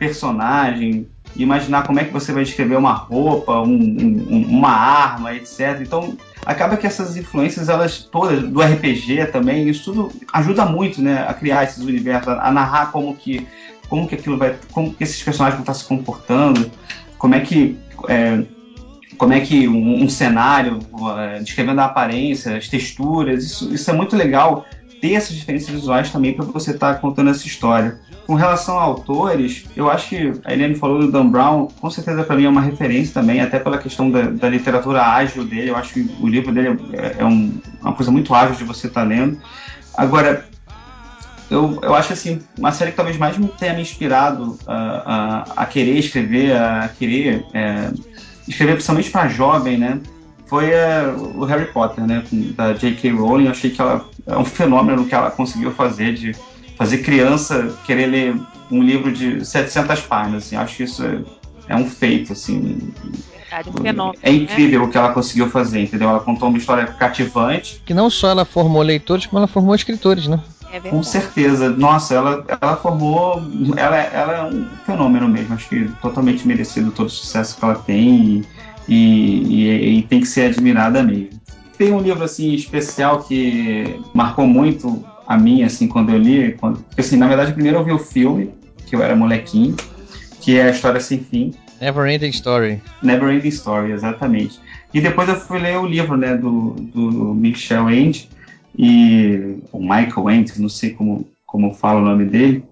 personagem, 0.00 1.06
imaginar 1.36 1.86
como 1.86 2.00
é 2.00 2.04
que 2.04 2.12
você 2.12 2.32
vai 2.32 2.42
descrever 2.42 2.76
uma 2.76 2.94
roupa, 2.94 3.60
um, 3.60 3.76
um, 3.76 4.46
uma 4.48 4.70
arma, 4.70 5.34
etc. 5.34 5.78
Então, 5.82 6.16
acaba 6.44 6.78
que 6.78 6.86
essas 6.86 7.18
influências, 7.18 7.68
elas 7.68 8.08
todas, 8.10 8.42
do 8.42 8.62
RPG 8.62 9.26
também, 9.26 9.68
isso 9.68 9.92
tudo 9.92 10.10
ajuda 10.32 10.64
muito, 10.64 11.02
né, 11.02 11.26
a 11.28 11.34
criar 11.34 11.64
esses 11.64 11.84
universos, 11.84 12.28
a, 12.28 12.50
narrar 12.50 12.90
como 12.90 13.14
que, 13.14 13.46
como 13.90 14.08
que 14.08 14.14
aquilo 14.14 14.38
vai, 14.38 14.56
como 14.72 14.94
que 14.94 15.04
esses 15.04 15.22
personagens 15.22 15.56
vão 15.56 15.62
estar 15.62 15.74
se 15.74 15.84
comportando, 15.84 16.70
como 17.18 17.34
é 17.34 17.40
que 17.40 17.78
é, 18.08 18.42
como 19.18 19.34
é 19.34 19.40
que 19.40 19.68
um, 19.68 20.02
um 20.02 20.08
cenário, 20.08 20.78
é, 21.18 21.40
descrevendo 21.40 21.82
a 21.82 21.84
aparência, 21.84 22.56
as 22.56 22.68
texturas, 22.68 23.44
isso, 23.44 23.72
isso 23.72 23.90
é 23.90 23.92
muito 23.92 24.16
legal 24.16 24.64
ter 24.98 25.12
essas 25.12 25.36
diferenças 25.36 25.68
visuais 25.68 26.10
também 26.10 26.32
para 26.32 26.46
você 26.46 26.70
estar 26.70 26.94
tá 26.94 27.00
contando 27.00 27.28
essa 27.28 27.46
história. 27.46 28.00
Com 28.30 28.36
relação 28.36 28.78
a 28.78 28.82
autores, 28.82 29.64
eu 29.74 29.90
acho 29.90 30.08
que 30.10 30.32
a 30.44 30.52
Helene 30.52 30.76
falou 30.76 31.00
do 31.00 31.10
Dan 31.10 31.26
Brown, 31.30 31.66
com 31.66 31.90
certeza 31.90 32.22
para 32.22 32.36
mim 32.36 32.44
é 32.44 32.48
uma 32.48 32.60
referência 32.60 33.12
também, 33.12 33.40
até 33.40 33.58
pela 33.58 33.76
questão 33.76 34.08
da, 34.08 34.22
da, 34.22 34.48
literatura 34.48 35.04
ágil 35.04 35.44
dele. 35.44 35.70
Eu 35.70 35.74
acho 35.76 35.94
que 35.94 36.08
o 36.20 36.28
livro 36.28 36.52
dele 36.52 36.78
é, 36.92 37.16
é 37.18 37.24
um, 37.24 37.60
uma 37.82 37.92
coisa 37.92 38.12
muito 38.12 38.32
ágil 38.32 38.54
de 38.54 38.62
você 38.62 38.86
estar 38.86 39.00
tá 39.00 39.06
lendo. 39.08 39.36
Agora, 39.96 40.48
eu, 41.50 41.80
eu 41.82 41.92
acho 41.92 42.12
assim, 42.12 42.40
uma 42.56 42.70
série 42.70 42.92
que 42.92 42.96
talvez 42.98 43.18
mais 43.18 43.36
me 43.36 43.48
tenha 43.48 43.74
me 43.74 43.82
inspirado 43.82 44.56
a, 44.64 44.76
a, 44.76 45.62
a 45.64 45.66
querer 45.66 45.98
escrever, 45.98 46.56
a 46.56 46.88
querer 46.88 47.44
é, 47.52 47.90
escrever 48.46 48.74
principalmente 48.74 49.10
para 49.10 49.26
jovem, 49.26 49.76
né? 49.76 50.00
Foi 50.46 50.70
é, 50.70 51.02
o 51.34 51.44
Harry 51.46 51.66
Potter, 51.72 52.06
né? 52.06 52.22
Da 52.54 52.74
J.K. 52.74 53.10
Rowling. 53.10 53.46
Eu 53.46 53.50
achei 53.50 53.70
que 53.70 53.80
ela 53.80 54.08
é 54.24 54.38
um 54.38 54.44
fenômeno 54.44 55.04
que 55.04 55.16
ela 55.16 55.32
conseguiu 55.32 55.72
fazer 55.72 56.14
de 56.14 56.32
fazer 56.80 56.98
criança 57.02 57.76
querer 57.84 58.06
ler 58.06 58.40
um 58.70 58.82
livro 58.82 59.12
de 59.12 59.44
700 59.44 60.00
páginas. 60.00 60.44
Assim, 60.46 60.56
acho 60.56 60.76
que 60.78 60.84
isso 60.84 61.04
é, 61.04 61.20
é 61.68 61.76
um 61.76 61.84
feito, 61.84 62.32
assim. 62.32 62.90
É 64.22 64.32
incrível 64.32 64.80
né? 64.80 64.86
o 64.86 64.88
que 64.88 64.96
ela 64.96 65.12
conseguiu 65.12 65.50
fazer, 65.50 65.82
entendeu? 65.82 66.08
Ela 66.08 66.20
contou 66.20 66.48
uma 66.48 66.56
história 66.56 66.86
cativante. 66.86 67.82
Que 67.84 67.92
não 67.92 68.08
só 68.08 68.30
ela 68.30 68.46
formou 68.46 68.80
leitores, 68.80 69.26
como 69.26 69.40
ela 69.40 69.46
formou 69.46 69.74
escritores, 69.74 70.26
né? 70.26 70.40
É 70.72 70.80
Com 70.80 71.02
certeza. 71.02 71.68
Nossa, 71.68 72.14
ela, 72.14 72.46
ela 72.48 72.76
formou. 72.76 73.42
Ela, 73.76 73.96
ela 73.98 74.32
é 74.32 74.42
um 74.44 74.66
fenômeno 74.86 75.28
mesmo. 75.28 75.54
Acho 75.54 75.68
que 75.68 75.86
totalmente 76.00 76.48
merecido 76.48 76.92
todo 76.92 77.08
o 77.08 77.10
sucesso 77.10 77.58
que 77.58 77.64
ela 77.64 77.74
tem 77.74 78.42
e, 78.88 78.96
e, 78.96 79.98
e 79.98 80.02
tem 80.04 80.20
que 80.20 80.26
ser 80.26 80.46
admirada 80.46 81.02
mesmo. 81.02 81.28
Tem 81.76 81.92
um 81.92 82.00
livro 82.00 82.24
assim 82.24 82.54
especial 82.54 83.22
que 83.22 84.00
marcou 84.14 84.46
muito 84.46 85.04
a 85.30 85.38
mim, 85.38 85.62
assim, 85.62 85.86
quando 85.86 86.10
eu 86.10 86.18
li. 86.18 86.56
Quando, 86.58 86.80
porque, 86.80 87.02
assim, 87.02 87.16
na 87.16 87.28
verdade, 87.28 87.52
primeiro 87.52 87.78
eu 87.78 87.84
vi 87.84 87.92
o 87.92 88.00
filme, 88.00 88.52
que 88.84 88.96
eu 88.96 89.00
era 89.00 89.14
molequinho, 89.14 89.76
que 90.40 90.58
é 90.58 90.64
a 90.64 90.70
História 90.70 91.00
Sem 91.00 91.20
Fim. 91.20 91.54
Never 91.80 92.04
Ending 92.10 92.30
Story. 92.30 92.82
Never 93.00 93.32
Ending 93.32 93.48
Story, 93.50 93.92
exatamente. 93.92 94.58
E 94.92 95.00
depois 95.00 95.28
eu 95.28 95.36
fui 95.36 95.60
ler 95.60 95.78
o 95.78 95.86
livro, 95.86 96.16
né, 96.16 96.36
do, 96.36 96.70
do 96.72 97.32
Michel 97.32 97.88
End, 97.88 98.28
e 98.76 99.58
o 99.70 99.78
Michael 99.78 100.30
End, 100.30 100.60
não 100.60 100.68
sei 100.68 100.90
como, 100.90 101.24
como 101.46 101.74
fala 101.74 102.00
o 102.00 102.04
nome 102.04 102.24
dele, 102.24 102.64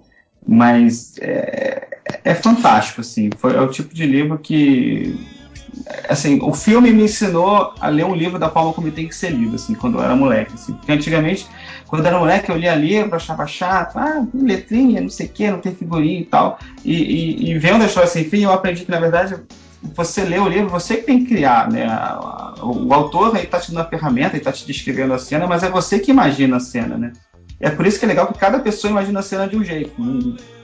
mas 0.45 1.15
é, 1.21 1.87
é 2.25 2.35
fantástico, 2.35 3.03
assim. 3.03 3.31
Foi, 3.39 3.55
é 3.55 3.61
o 3.61 3.69
tipo 3.69 3.95
de 3.95 4.05
livro 4.05 4.37
que 4.37 5.17
assim, 6.09 6.41
o 6.43 6.53
filme 6.53 6.91
me 6.93 7.05
ensinou 7.05 7.73
a 7.79 7.89
ler 7.89 8.05
um 8.05 8.15
livro 8.15 8.37
da 8.37 8.49
forma 8.49 8.73
como 8.73 8.89
ele 8.89 8.97
tem 8.97 9.07
que 9.07 9.15
ser 9.15 9.31
lido, 9.31 9.55
assim, 9.55 9.75
quando 9.75 9.99
eu 9.99 10.03
era 10.03 10.17
moleque, 10.17 10.55
assim. 10.55 10.73
Porque 10.73 10.91
antigamente, 10.91 11.47
quando 11.89 12.05
era 12.05 12.19
moleque, 12.19 12.51
eu 12.51 12.57
lia 12.57 12.75
livro, 12.75 13.17
achava 13.17 13.47
chato, 13.47 13.99
ah, 13.99 14.25
letrinha, 14.35 15.01
não 15.01 15.09
sei 15.09 15.27
o 15.27 15.29
que, 15.31 15.51
não 15.51 15.59
tem 15.59 15.75
figurinha 15.75 16.21
e 16.21 16.25
tal. 16.27 16.59
E, 16.85 16.95
e, 16.95 17.51
e 17.51 17.59
vendo 17.59 17.83
a 17.83 17.87
história 17.87 18.09
sem 18.09 18.25
fim, 18.25 18.43
eu 18.43 18.53
aprendi 18.53 18.85
que, 18.85 18.91
na 18.91 19.01
verdade, 19.01 19.37
você 19.83 20.23
lê 20.23 20.39
o 20.39 20.47
livro, 20.47 20.69
você 20.69 20.99
que 20.99 21.05
tem 21.05 21.21
que 21.21 21.35
criar, 21.35 21.71
né? 21.71 21.87
O, 22.61 22.89
o 22.89 22.95
autor 22.95 23.35
aí 23.35 23.47
tá 23.47 23.59
te 23.59 23.73
dando 23.73 23.81
a 23.81 23.89
ferramenta, 23.89 24.37
ele 24.37 24.45
tá 24.45 24.53
te 24.53 24.67
descrevendo 24.67 25.15
a 25.15 25.19
cena, 25.19 25.47
mas 25.47 25.63
é 25.63 25.71
você 25.71 25.99
que 25.99 26.11
imagina 26.11 26.59
a 26.59 26.61
cena, 26.61 26.99
né? 26.99 27.13
É 27.59 27.71
por 27.71 27.87
isso 27.87 27.99
que 27.99 28.05
é 28.05 28.09
legal 28.09 28.27
que 28.27 28.39
cada 28.39 28.61
pessoa 28.61 28.91
imagina 28.91 29.21
a 29.21 29.23
cena 29.23 29.49
de 29.49 29.57
um 29.57 29.65
jeito. 29.65 29.93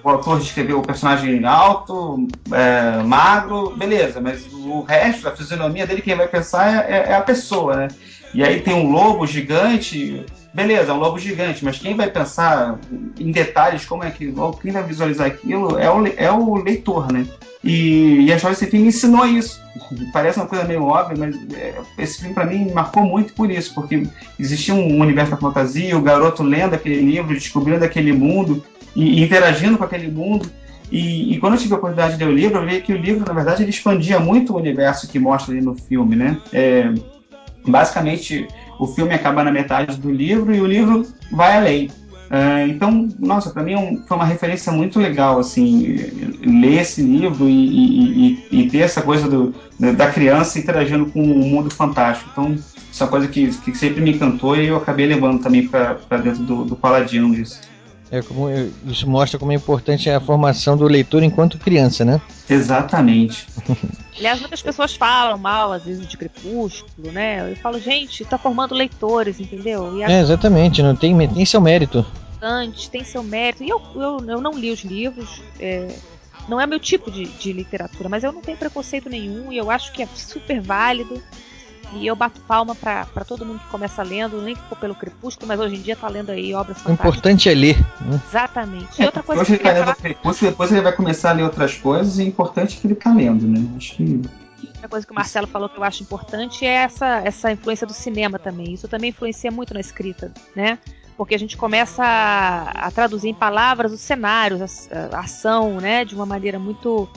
O 0.02 0.08
autor 0.08 0.38
descreveu 0.38 0.78
o 0.78 0.82
personagem 0.82 1.44
alto, 1.44 2.28
é, 2.52 3.02
magro, 3.02 3.74
beleza, 3.74 4.20
mas 4.20 4.46
o 4.52 4.82
resto, 4.82 5.26
a 5.26 5.34
fisionomia 5.34 5.86
dele, 5.86 6.02
quem 6.02 6.14
vai 6.14 6.28
pensar 6.28 6.88
é, 6.88 7.06
é, 7.08 7.14
a 7.14 7.22
pessoa, 7.22 7.76
né? 7.76 7.88
E 8.34 8.42
aí 8.42 8.60
tem 8.60 8.74
um 8.74 8.90
lobo 8.90 9.26
gigante, 9.26 10.24
beleza, 10.52 10.90
é 10.90 10.94
um 10.94 10.98
lobo 10.98 11.18
gigante, 11.18 11.64
mas 11.64 11.78
quem 11.78 11.96
vai 11.96 12.10
pensar 12.10 12.78
em 13.18 13.30
detalhes 13.30 13.84
como 13.84 14.02
é 14.02 14.10
que 14.10 14.34
quem 14.60 14.72
vai 14.72 14.82
visualizar 14.82 15.28
aquilo 15.28 15.78
é 15.78 15.88
o, 15.88 16.06
é 16.06 16.32
o 16.32 16.56
leitor, 16.56 17.12
né? 17.12 17.26
E, 17.62 18.26
e 18.26 18.32
a 18.32 18.36
Joyce 18.36 18.68
Sem 18.68 18.80
me 18.80 18.88
ensinou 18.88 19.24
isso. 19.24 19.62
Parece 20.12 20.38
uma 20.38 20.46
coisa 20.46 20.64
meio 20.64 20.84
óbvia, 20.84 21.16
mas 21.18 21.36
é, 21.54 21.74
esse 21.96 22.18
filme 22.18 22.34
para 22.34 22.44
mim 22.44 22.70
marcou 22.72 23.04
muito 23.04 23.32
por 23.32 23.50
isso, 23.50 23.74
porque 23.74 24.06
existia 24.38 24.74
um 24.74 25.00
universo 25.00 25.30
da 25.30 25.36
fantasia, 25.38 25.96
o 25.96 26.02
garoto 26.02 26.42
lendo 26.42 26.74
aquele 26.74 27.00
livro, 27.00 27.32
descobrindo 27.32 27.84
aquele 27.84 28.12
mundo 28.12 28.62
e, 28.94 29.20
e 29.20 29.24
interagindo 29.24 29.78
com 29.78 29.84
aquele 29.84 30.08
mundo. 30.08 30.50
E, 30.92 31.34
e, 31.34 31.38
quando 31.38 31.54
eu 31.54 31.58
tive 31.58 31.72
a 31.72 31.78
oportunidade 31.78 32.18
de 32.18 32.24
ler 32.24 32.30
o 32.30 32.34
livro, 32.34 32.58
eu 32.58 32.66
vi 32.66 32.80
que 32.82 32.92
o 32.92 32.96
livro, 32.96 33.24
na 33.26 33.32
verdade, 33.32 33.62
ele 33.62 33.70
expandia 33.70 34.20
muito 34.20 34.52
o 34.52 34.56
universo 34.56 35.08
que 35.08 35.18
mostra 35.18 35.54
ali 35.54 35.64
no 35.64 35.74
filme, 35.74 36.14
né? 36.14 36.38
É, 36.52 36.92
basicamente, 37.66 38.46
o 38.78 38.86
filme 38.86 39.14
acaba 39.14 39.44
na 39.44 39.52
metade 39.52 39.96
do 39.96 40.10
livro 40.10 40.54
e 40.54 40.60
o 40.60 40.66
livro 40.66 41.06
vai 41.32 41.56
além. 41.56 41.90
Uh, 42.24 42.68
então, 42.68 43.08
nossa, 43.18 43.50
para 43.50 43.62
mim 43.62 43.74
é 43.74 44.06
foi 44.08 44.16
uma 44.16 44.24
referência 44.24 44.72
muito 44.72 44.98
legal, 44.98 45.38
assim, 45.38 45.96
ler 46.42 46.80
esse 46.80 47.02
livro 47.02 47.48
e, 47.48 47.52
e, 47.52 48.38
e, 48.50 48.60
e 48.60 48.70
ter 48.70 48.78
essa 48.78 49.02
coisa 49.02 49.28
do, 49.28 49.54
da 49.78 50.10
criança 50.10 50.58
interagindo 50.58 51.06
com 51.06 51.22
o 51.22 51.44
mundo 51.44 51.70
fantástico. 51.70 52.30
Então, 52.32 52.52
isso 52.54 53.02
é 53.02 53.04
uma 53.04 53.10
coisa 53.10 53.28
que, 53.28 53.48
que 53.48 53.76
sempre 53.76 54.00
me 54.00 54.12
encantou 54.12 54.56
e 54.56 54.66
eu 54.66 54.76
acabei 54.76 55.06
levando 55.06 55.42
também 55.42 55.68
para 55.68 56.16
dentro 56.22 56.42
do, 56.42 56.64
do 56.64 56.76
Paladino 56.76 57.34
isso. 57.34 57.60
É 58.10 58.22
como, 58.22 58.46
isso 58.86 59.08
mostra 59.08 59.38
como 59.38 59.52
é 59.52 59.54
importante 59.54 60.08
a 60.08 60.20
formação 60.20 60.76
do 60.76 60.84
leitor 60.84 61.22
enquanto 61.22 61.58
criança, 61.58 62.04
né? 62.04 62.20
Exatamente. 62.48 63.46
Aliás, 64.16 64.40
muitas 64.40 64.62
pessoas 64.62 64.94
falam 64.94 65.36
mal, 65.36 65.72
às 65.72 65.84
vezes, 65.84 66.06
de 66.06 66.16
Crepúsculo, 66.16 67.10
né? 67.10 67.50
Eu 67.50 67.56
falo, 67.56 67.80
gente, 67.80 68.24
tá 68.24 68.38
formando 68.38 68.74
leitores, 68.74 69.40
entendeu? 69.40 70.02
A... 70.04 70.12
É, 70.12 70.20
exatamente, 70.20 70.82
não 70.82 70.94
tem, 70.94 71.16
tem 71.28 71.44
seu 71.44 71.60
mérito. 71.60 72.06
Tem 72.90 73.02
seu 73.04 73.22
mérito. 73.22 73.64
E 73.64 73.68
eu, 73.70 73.80
eu, 73.94 74.18
eu 74.28 74.40
não 74.40 74.52
li 74.52 74.70
os 74.70 74.84
livros, 74.84 75.42
é, 75.58 75.88
não 76.48 76.60
é 76.60 76.66
meu 76.66 76.78
tipo 76.78 77.10
de, 77.10 77.24
de 77.24 77.52
literatura, 77.52 78.08
mas 78.08 78.22
eu 78.22 78.32
não 78.32 78.42
tenho 78.42 78.58
preconceito 78.58 79.08
nenhum 79.08 79.50
e 79.50 79.56
eu 79.56 79.70
acho 79.70 79.92
que 79.92 80.02
é 80.02 80.08
super 80.14 80.60
válido. 80.60 81.22
E 81.94 82.06
eu 82.06 82.16
bato 82.16 82.40
palma 82.42 82.74
para 82.74 83.24
todo 83.26 83.44
mundo 83.44 83.60
que 83.60 83.68
começa 83.68 84.02
lendo, 84.02 84.40
nem 84.42 84.54
que 84.54 84.62
for 84.62 84.76
pelo 84.76 84.94
Crepúsculo, 84.94 85.48
mas 85.48 85.60
hoje 85.60 85.76
em 85.76 85.80
dia 85.80 85.96
tá 85.96 86.08
lendo 86.08 86.30
aí 86.30 86.54
obras 86.54 86.78
fantásticas. 86.78 87.04
O 87.04 87.08
importante 87.08 87.48
é 87.48 87.54
ler. 87.54 87.78
Né? 88.00 88.20
Exatamente. 88.28 89.02
E 89.02 89.04
outra 89.06 89.22
coisa 89.22 89.42
hoje 89.42 89.58
que 89.58 89.66
ele 89.66 89.74
tá 89.74 89.80
lendo 89.80 89.90
o 89.90 89.96
Crepúsculo, 89.96 90.50
depois 90.50 90.72
ele 90.72 90.80
vai 90.80 90.92
começar 90.92 91.30
a 91.30 91.32
ler 91.32 91.44
outras 91.44 91.76
coisas, 91.76 92.18
e 92.18 92.22
é 92.22 92.26
importante 92.26 92.78
que 92.78 92.86
ele 92.86 92.94
tá 92.94 93.12
lendo, 93.12 93.46
né? 93.46 93.64
Acho 93.76 93.96
que 93.96 94.22
outra 94.84 94.88
coisa 94.88 95.06
que 95.06 95.12
o 95.12 95.14
Marcelo 95.14 95.46
falou 95.46 95.68
que 95.68 95.78
eu 95.78 95.84
acho 95.84 96.02
importante 96.02 96.64
é 96.64 96.74
essa, 96.74 97.22
essa 97.24 97.52
influência 97.52 97.86
do 97.86 97.92
cinema 97.92 98.38
também. 98.38 98.74
Isso 98.74 98.88
também 98.88 99.10
influencia 99.10 99.50
muito 99.50 99.72
na 99.72 99.80
escrita, 99.80 100.32
né? 100.54 100.78
Porque 101.16 101.34
a 101.34 101.38
gente 101.38 101.56
começa 101.56 102.02
a, 102.04 102.86
a 102.86 102.90
traduzir 102.90 103.28
em 103.28 103.34
palavras 103.34 103.92
os 103.92 104.00
cenários, 104.00 104.88
a, 104.90 105.16
a, 105.16 105.20
ação, 105.20 105.80
né? 105.80 106.04
De 106.04 106.14
uma 106.14 106.26
maneira 106.26 106.58
muito 106.58 107.08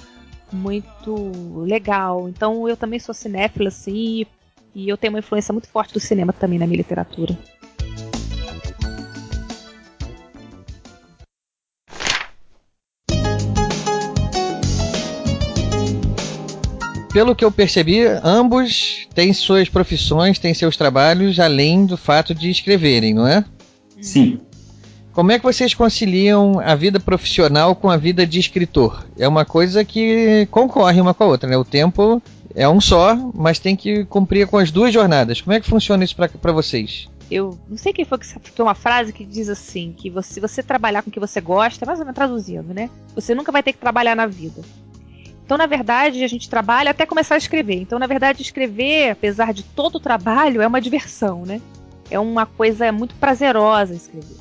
muito 0.51 1.31
legal. 1.65 2.29
Então 2.29 2.69
eu 2.69 2.77
também 2.77 2.99
sou 2.99 3.13
cinéfila, 3.13 3.67
assim, 3.67 4.25
e 4.77 4.87
eu 4.87 4.95
tenho 4.95 5.11
uma 5.11 5.19
influência 5.19 5.51
muito 5.51 5.67
forte 5.67 5.91
do 5.91 5.99
cinema 5.99 6.31
também 6.31 6.59
na 6.59 6.67
minha 6.67 6.77
literatura. 6.77 7.35
Pelo 17.11 17.35
que 17.35 17.43
eu 17.43 17.51
percebi, 17.51 18.05
ambos 18.23 19.07
têm 19.15 19.33
suas 19.33 19.67
profissões, 19.67 20.37
têm 20.37 20.53
seus 20.53 20.77
trabalhos, 20.77 21.39
além 21.39 21.87
do 21.87 21.97
fato 21.97 22.35
de 22.35 22.51
escreverem, 22.51 23.15
não 23.15 23.27
é? 23.27 23.43
Sim. 23.99 24.39
Como 25.11 25.31
é 25.31 25.39
que 25.39 25.43
vocês 25.43 25.73
conciliam 25.73 26.59
a 26.59 26.75
vida 26.75 26.99
profissional 26.99 27.75
com 27.75 27.89
a 27.89 27.97
vida 27.97 28.27
de 28.27 28.39
escritor? 28.39 29.07
É 29.17 29.27
uma 29.27 29.43
coisa 29.43 29.83
que 29.83 30.47
concorre 30.51 31.01
uma 31.01 31.15
com 31.15 31.23
a 31.23 31.27
outra, 31.27 31.49
né? 31.49 31.57
O 31.57 31.65
tempo 31.65 32.21
é 32.55 32.67
um 32.67 32.81
só, 32.81 33.15
mas 33.33 33.59
tem 33.59 33.75
que 33.75 34.05
cumprir 34.05 34.47
com 34.47 34.57
as 34.57 34.71
duas 34.71 34.93
jornadas. 34.93 35.41
Como 35.41 35.53
é 35.53 35.59
que 35.59 35.69
funciona 35.69 36.03
isso 36.03 36.15
para 36.15 36.51
vocês? 36.51 37.09
Eu 37.29 37.57
não 37.67 37.77
sei 37.77 37.91
quem 37.91 38.05
foi 38.05 38.17
que 38.17 38.25
citou 38.25 38.65
uma 38.65 38.75
frase 38.75 39.11
que 39.11 39.25
diz 39.25 39.49
assim: 39.49 39.93
que 39.95 40.09
você, 40.09 40.35
se 40.35 40.39
você 40.39 40.63
trabalhar 40.63 41.03
com 41.03 41.09
o 41.09 41.13
que 41.13 41.19
você 41.19 41.41
gosta, 41.41 41.85
mais 41.85 41.99
ou 41.99 42.05
menos 42.05 42.15
traduzindo, 42.15 42.73
né? 42.73 42.89
Você 43.13 43.35
nunca 43.35 43.51
vai 43.51 43.61
ter 43.61 43.73
que 43.73 43.79
trabalhar 43.79 44.15
na 44.15 44.25
vida. 44.25 44.61
Então, 45.43 45.57
na 45.57 45.65
verdade, 45.65 46.23
a 46.23 46.27
gente 46.27 46.49
trabalha 46.49 46.91
até 46.91 47.05
começar 47.05 47.35
a 47.35 47.37
escrever. 47.37 47.75
Então, 47.75 47.97
na 47.97 48.07
verdade, 48.07 48.41
escrever, 48.41 49.11
apesar 49.11 49.53
de 49.53 49.63
todo 49.63 49.95
o 49.95 49.99
trabalho, 49.99 50.61
é 50.61 50.67
uma 50.67 50.81
diversão, 50.81 51.45
né? 51.45 51.61
É 52.09 52.19
uma 52.19 52.45
coisa 52.45 52.91
muito 52.91 53.15
prazerosa 53.15 53.93
escrever. 53.93 54.35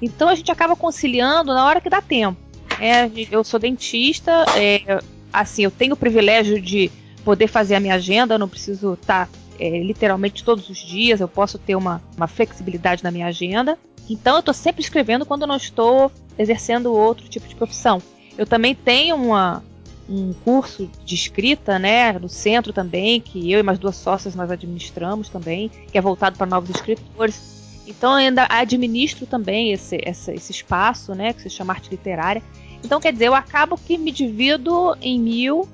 Então, 0.00 0.28
a 0.28 0.34
gente 0.34 0.50
acaba 0.50 0.76
conciliando 0.76 1.52
na 1.52 1.64
hora 1.64 1.80
que 1.80 1.90
dá 1.90 2.00
tempo. 2.00 2.38
É, 2.80 3.10
eu 3.32 3.42
sou 3.42 3.58
dentista, 3.58 4.44
é, 4.56 5.00
assim, 5.32 5.64
eu 5.64 5.70
tenho 5.72 5.94
o 5.94 5.96
privilégio 5.96 6.60
de 6.60 6.90
poder 7.28 7.46
fazer 7.46 7.74
a 7.74 7.80
minha 7.80 7.96
agenda, 7.96 8.36
eu 8.36 8.38
não 8.38 8.48
preciso 8.48 8.94
estar 8.94 9.26
tá, 9.26 9.32
é, 9.60 9.80
literalmente 9.80 10.42
todos 10.42 10.70
os 10.70 10.78
dias, 10.78 11.20
eu 11.20 11.28
posso 11.28 11.58
ter 11.58 11.76
uma, 11.76 12.02
uma 12.16 12.26
flexibilidade 12.26 13.04
na 13.04 13.10
minha 13.10 13.26
agenda. 13.26 13.76
Então 14.08 14.36
eu 14.36 14.40
estou 14.40 14.54
sempre 14.54 14.80
escrevendo 14.80 15.26
quando 15.26 15.46
não 15.46 15.56
estou 15.56 16.10
exercendo 16.38 16.90
outro 16.90 17.28
tipo 17.28 17.46
de 17.46 17.54
profissão. 17.54 18.00
Eu 18.38 18.46
também 18.46 18.74
tenho 18.74 19.14
uma, 19.14 19.62
um 20.08 20.32
curso 20.32 20.88
de 21.04 21.14
escrita, 21.14 21.78
né, 21.78 22.14
no 22.14 22.30
centro 22.30 22.72
também, 22.72 23.20
que 23.20 23.52
eu 23.52 23.60
e 23.60 23.62
mais 23.62 23.78
duas 23.78 23.96
sócias 23.96 24.34
nós 24.34 24.50
administramos 24.50 25.28
também, 25.28 25.70
que 25.92 25.98
é 25.98 26.00
voltado 26.00 26.38
para 26.38 26.46
novos 26.46 26.70
escritores. 26.70 27.82
Então 27.86 28.12
eu 28.12 28.28
ainda 28.28 28.46
administro 28.48 29.26
também 29.26 29.70
esse, 29.72 30.00
esse, 30.02 30.32
esse 30.32 30.50
espaço, 30.50 31.14
né, 31.14 31.34
que 31.34 31.42
se 31.42 31.50
chama 31.50 31.74
arte 31.74 31.90
literária. 31.90 32.42
Então 32.82 32.98
quer 32.98 33.12
dizer, 33.12 33.26
eu 33.26 33.34
acabo 33.34 33.76
que 33.76 33.98
me 33.98 34.10
divido 34.10 34.96
em 35.02 35.20
mil 35.20 35.68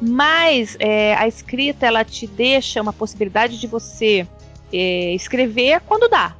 mas 0.00 0.76
é, 0.78 1.14
a 1.14 1.28
escrita 1.28 1.86
ela 1.86 2.04
te 2.04 2.26
deixa 2.26 2.80
uma 2.80 2.92
possibilidade 2.92 3.58
de 3.58 3.66
você 3.66 4.26
é, 4.72 5.14
escrever 5.14 5.80
quando 5.86 6.08
dá. 6.08 6.34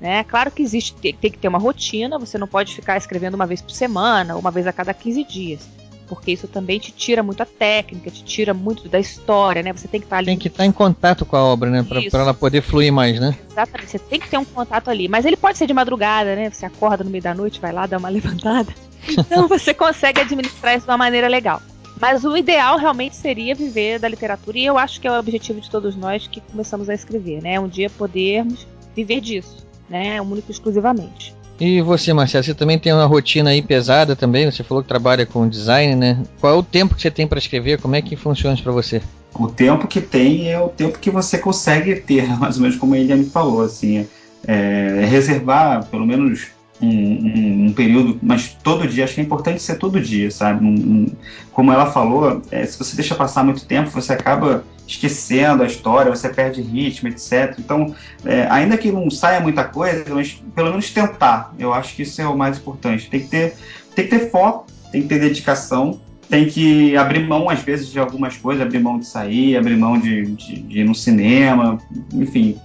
Né? 0.00 0.22
Claro 0.24 0.50
que 0.50 0.62
existe, 0.62 0.94
tem, 0.94 1.30
que 1.30 1.38
ter 1.38 1.48
uma 1.48 1.58
rotina, 1.58 2.18
você 2.18 2.36
não 2.36 2.46
pode 2.46 2.74
ficar 2.74 2.96
escrevendo 2.96 3.34
uma 3.34 3.46
vez 3.46 3.62
por 3.62 3.70
semana, 3.70 4.36
uma 4.36 4.50
vez 4.50 4.66
a 4.66 4.72
cada 4.72 4.92
15 4.92 5.24
dias. 5.24 5.76
Porque 6.06 6.30
isso 6.30 6.46
também 6.46 6.78
te 6.78 6.92
tira 6.92 7.20
muito 7.20 7.42
a 7.42 7.46
técnica, 7.46 8.10
te 8.10 8.22
tira 8.22 8.54
muito 8.54 8.88
da 8.88 9.00
história, 9.00 9.60
né? 9.60 9.72
Você 9.72 9.88
tem 9.88 9.98
que 9.98 10.06
estar 10.06 10.16
tá 10.16 10.20
ali. 10.20 10.26
Tem 10.26 10.38
que 10.38 10.46
estar 10.46 10.58
tá 10.58 10.66
em 10.66 10.70
contato 10.70 11.26
com 11.26 11.36
a 11.36 11.42
obra, 11.42 11.68
né? 11.68 11.82
Para 11.82 12.20
ela 12.20 12.32
poder 12.32 12.62
fluir 12.62 12.92
mais, 12.92 13.18
né? 13.18 13.36
Exatamente, 13.50 13.90
você 13.90 13.98
tem 13.98 14.20
que 14.20 14.28
ter 14.28 14.38
um 14.38 14.44
contato 14.44 14.88
ali. 14.88 15.08
Mas 15.08 15.24
ele 15.24 15.36
pode 15.36 15.58
ser 15.58 15.66
de 15.66 15.74
madrugada, 15.74 16.36
né? 16.36 16.48
Você 16.48 16.64
acorda 16.64 17.02
no 17.02 17.10
meio 17.10 17.24
da 17.24 17.34
noite, 17.34 17.58
vai 17.58 17.72
lá, 17.72 17.86
dá 17.86 17.98
uma 17.98 18.08
levantada. 18.08 18.72
Então 19.08 19.48
você 19.48 19.74
consegue 19.74 20.20
administrar 20.20 20.76
isso 20.76 20.86
de 20.86 20.92
uma 20.92 20.98
maneira 20.98 21.26
legal. 21.26 21.60
Mas 22.00 22.24
o 22.24 22.36
ideal 22.36 22.78
realmente 22.78 23.16
seria 23.16 23.54
viver 23.54 23.98
da 23.98 24.08
literatura, 24.08 24.58
e 24.58 24.66
eu 24.66 24.76
acho 24.76 25.00
que 25.00 25.08
é 25.08 25.10
o 25.10 25.18
objetivo 25.18 25.60
de 25.60 25.70
todos 25.70 25.96
nós 25.96 26.26
que 26.26 26.40
começamos 26.40 26.88
a 26.88 26.94
escrever, 26.94 27.42
né? 27.42 27.58
Um 27.58 27.68
dia 27.68 27.88
podermos 27.88 28.66
viver 28.94 29.20
disso, 29.20 29.66
né? 29.88 30.20
Único 30.20 30.50
exclusivamente. 30.50 31.34
E 31.58 31.80
você, 31.80 32.12
Marcelo, 32.12 32.44
você 32.44 32.54
também 32.54 32.78
tem 32.78 32.92
uma 32.92 33.06
rotina 33.06 33.50
aí 33.50 33.62
pesada 33.62 34.14
também? 34.14 34.50
Você 34.50 34.62
falou 34.62 34.82
que 34.82 34.88
trabalha 34.88 35.24
com 35.24 35.48
design, 35.48 35.94
né? 35.94 36.22
Qual 36.38 36.54
é 36.54 36.56
o 36.56 36.62
tempo 36.62 36.94
que 36.94 37.00
você 37.00 37.10
tem 37.10 37.26
para 37.26 37.38
escrever? 37.38 37.80
Como 37.80 37.96
é 37.96 38.02
que 38.02 38.14
funciona 38.14 38.54
isso 38.54 38.62
para 38.62 38.72
você? 38.72 39.00
O 39.34 39.48
tempo 39.48 39.86
que 39.86 40.00
tem 40.02 40.50
é 40.50 40.60
o 40.60 40.68
tempo 40.68 40.98
que 40.98 41.10
você 41.10 41.38
consegue 41.38 41.96
ter, 41.96 42.26
mais 42.38 42.56
ou 42.56 42.62
menos 42.62 42.76
como 42.76 42.94
a 42.94 42.98
Eliane 42.98 43.24
falou, 43.24 43.62
assim. 43.62 44.06
é, 44.46 45.04
reservar 45.08 45.86
pelo 45.86 46.06
menos 46.06 46.48
um, 46.80 46.88
um, 46.88 47.66
um, 47.66 47.72
período, 47.72 48.18
mas 48.22 48.56
todo 48.62 48.86
dia, 48.86 49.04
acho 49.04 49.14
que 49.14 49.20
é 49.20 49.24
importante 49.24 49.62
ser 49.62 49.76
todo 49.76 50.00
dia, 50.00 50.30
sabe? 50.30 50.64
Um, 50.64 51.06
como 51.52 51.72
ela 51.72 51.86
falou, 51.86 52.42
é, 52.50 52.64
se 52.66 52.78
você 52.78 52.96
deixa 52.96 53.14
passar 53.14 53.44
muito 53.44 53.64
tempo, 53.64 53.90
você 53.90 54.12
acaba 54.12 54.64
esquecendo 54.86 55.62
a 55.62 55.66
história, 55.66 56.10
você 56.10 56.28
perde 56.28 56.60
ritmo, 56.62 57.08
etc. 57.08 57.56
Então, 57.58 57.94
é, 58.24 58.46
ainda 58.50 58.76
que 58.76 58.92
não 58.92 59.10
saia 59.10 59.40
muita 59.40 59.64
coisa, 59.64 60.04
mas 60.14 60.40
pelo 60.54 60.70
menos 60.70 60.90
tentar. 60.90 61.54
Eu 61.58 61.72
acho 61.72 61.94
que 61.94 62.02
isso 62.02 62.20
é 62.20 62.26
o 62.26 62.36
mais 62.36 62.58
importante. 62.58 63.10
Tem 63.10 63.20
que 63.20 63.28
ter, 63.28 63.56
tem 63.94 64.04
que 64.06 64.10
ter 64.10 64.30
foco, 64.30 64.66
tem 64.92 65.02
que 65.02 65.08
ter 65.08 65.18
dedicação, 65.18 66.00
tem 66.28 66.46
que 66.46 66.96
abrir 66.96 67.26
mão, 67.26 67.48
às 67.48 67.60
vezes, 67.60 67.90
de 67.90 67.98
algumas 67.98 68.36
coisas, 68.36 68.62
abrir 68.62 68.80
mão 68.80 68.98
de 68.98 69.06
sair, 69.06 69.56
abrir 69.56 69.76
mão 69.76 69.98
de, 69.98 70.26
de, 70.26 70.60
de 70.60 70.80
ir 70.80 70.84
no 70.84 70.94
cinema, 70.94 71.78
enfim, 72.12 72.56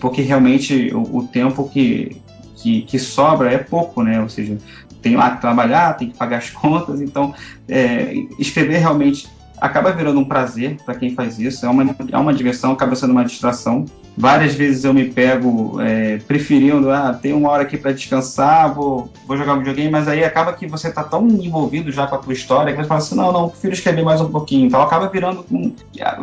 porque 0.00 0.22
realmente 0.22 0.92
o, 0.94 1.18
o 1.18 1.28
tempo 1.28 1.68
que, 1.68 2.20
que, 2.62 2.82
que, 2.82 2.98
sobra 2.98 3.52
é 3.52 3.58
pouco, 3.58 4.02
né? 4.02 4.20
Ou 4.20 4.28
seja, 4.28 4.58
tem 5.00 5.16
lá 5.16 5.30
que 5.30 5.40
trabalhar, 5.40 5.94
tem 5.94 6.10
que 6.10 6.16
pagar 6.16 6.38
as 6.38 6.50
contas, 6.50 7.00
então 7.00 7.34
é, 7.68 8.12
escrever 8.38 8.78
realmente 8.78 9.28
acaba 9.60 9.92
virando 9.92 10.20
um 10.20 10.24
prazer 10.24 10.76
para 10.84 10.94
quem 10.94 11.14
faz 11.14 11.38
isso, 11.38 11.64
é 11.64 11.68
uma, 11.68 11.94
é 12.10 12.18
uma 12.18 12.34
diversão, 12.34 12.72
acaba 12.72 12.94
sendo 12.94 13.10
uma 13.10 13.24
distração. 13.24 13.84
Várias 14.16 14.54
vezes 14.54 14.82
eu 14.84 14.92
me 14.92 15.04
pego 15.04 15.80
é, 15.80 16.18
preferindo, 16.18 16.90
ah, 16.90 17.12
tem 17.12 17.32
uma 17.32 17.50
hora 17.50 17.62
aqui 17.62 17.76
para 17.76 17.92
descansar, 17.92 18.74
vou, 18.74 19.12
vou 19.26 19.36
jogar 19.36 19.54
um 19.54 19.58
videogame, 19.58 19.90
mas 19.90 20.08
aí 20.08 20.24
acaba 20.24 20.52
que 20.52 20.66
você 20.66 20.90
tá 20.90 21.04
tão 21.04 21.28
envolvido 21.28 21.92
já 21.92 22.06
com 22.06 22.16
a 22.16 22.18
tua 22.18 22.32
história 22.32 22.72
que 22.72 22.82
você 22.82 22.88
fala 22.88 22.98
assim, 22.98 23.14
não, 23.14 23.32
não, 23.32 23.48
prefiro 23.48 23.74
escrever 23.74 24.02
mais 24.02 24.20
um 24.20 24.28
pouquinho. 24.28 24.66
Então 24.66 24.82
acaba 24.82 25.08
virando, 25.08 25.46
um, 25.50 25.72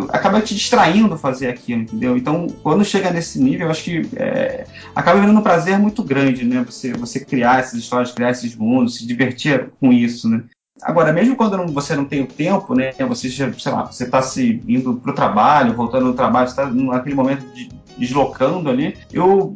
acaba 0.09 0.41
te 0.41 0.53
distraindo 0.53 1.17
fazer 1.17 1.47
aquilo, 1.47 1.83
entendeu? 1.83 2.17
Então 2.17 2.47
quando 2.61 2.83
chega 2.83 3.11
nesse 3.11 3.39
nível, 3.41 3.67
eu 3.67 3.71
acho 3.71 3.83
que 3.83 4.09
é, 4.17 4.65
acaba 4.93 5.21
virando 5.21 5.39
um 5.39 5.43
prazer 5.43 5.79
muito 5.79 6.03
grande, 6.03 6.43
né? 6.43 6.65
Você, 6.65 6.91
você 6.91 7.19
criar 7.19 7.59
essas 7.59 7.79
histórias, 7.79 8.11
criar 8.11 8.31
esses 8.31 8.55
mundos, 8.55 8.95
se 8.95 9.07
divertir 9.07 9.69
com 9.79 9.93
isso, 9.93 10.29
né? 10.29 10.43
Agora, 10.81 11.13
mesmo 11.13 11.35
quando 11.35 11.55
não, 11.55 11.67
você 11.67 11.95
não 11.95 12.05
tem 12.05 12.21
o 12.21 12.27
tempo, 12.27 12.75
né? 12.75 12.91
Você, 13.07 13.29
sei 13.29 13.71
lá, 13.71 13.85
você 13.85 14.03
está 14.03 14.21
se 14.21 14.61
indo 14.67 14.95
para 14.95 15.11
o 15.11 15.15
trabalho, 15.15 15.73
voltando 15.73 16.07
do 16.07 16.13
trabalho, 16.13 16.47
está 16.47 16.65
naquele 16.65 17.15
momento 17.15 17.45
de, 17.53 17.69
deslocando 17.97 18.69
ali. 18.69 18.97
Eu, 19.11 19.55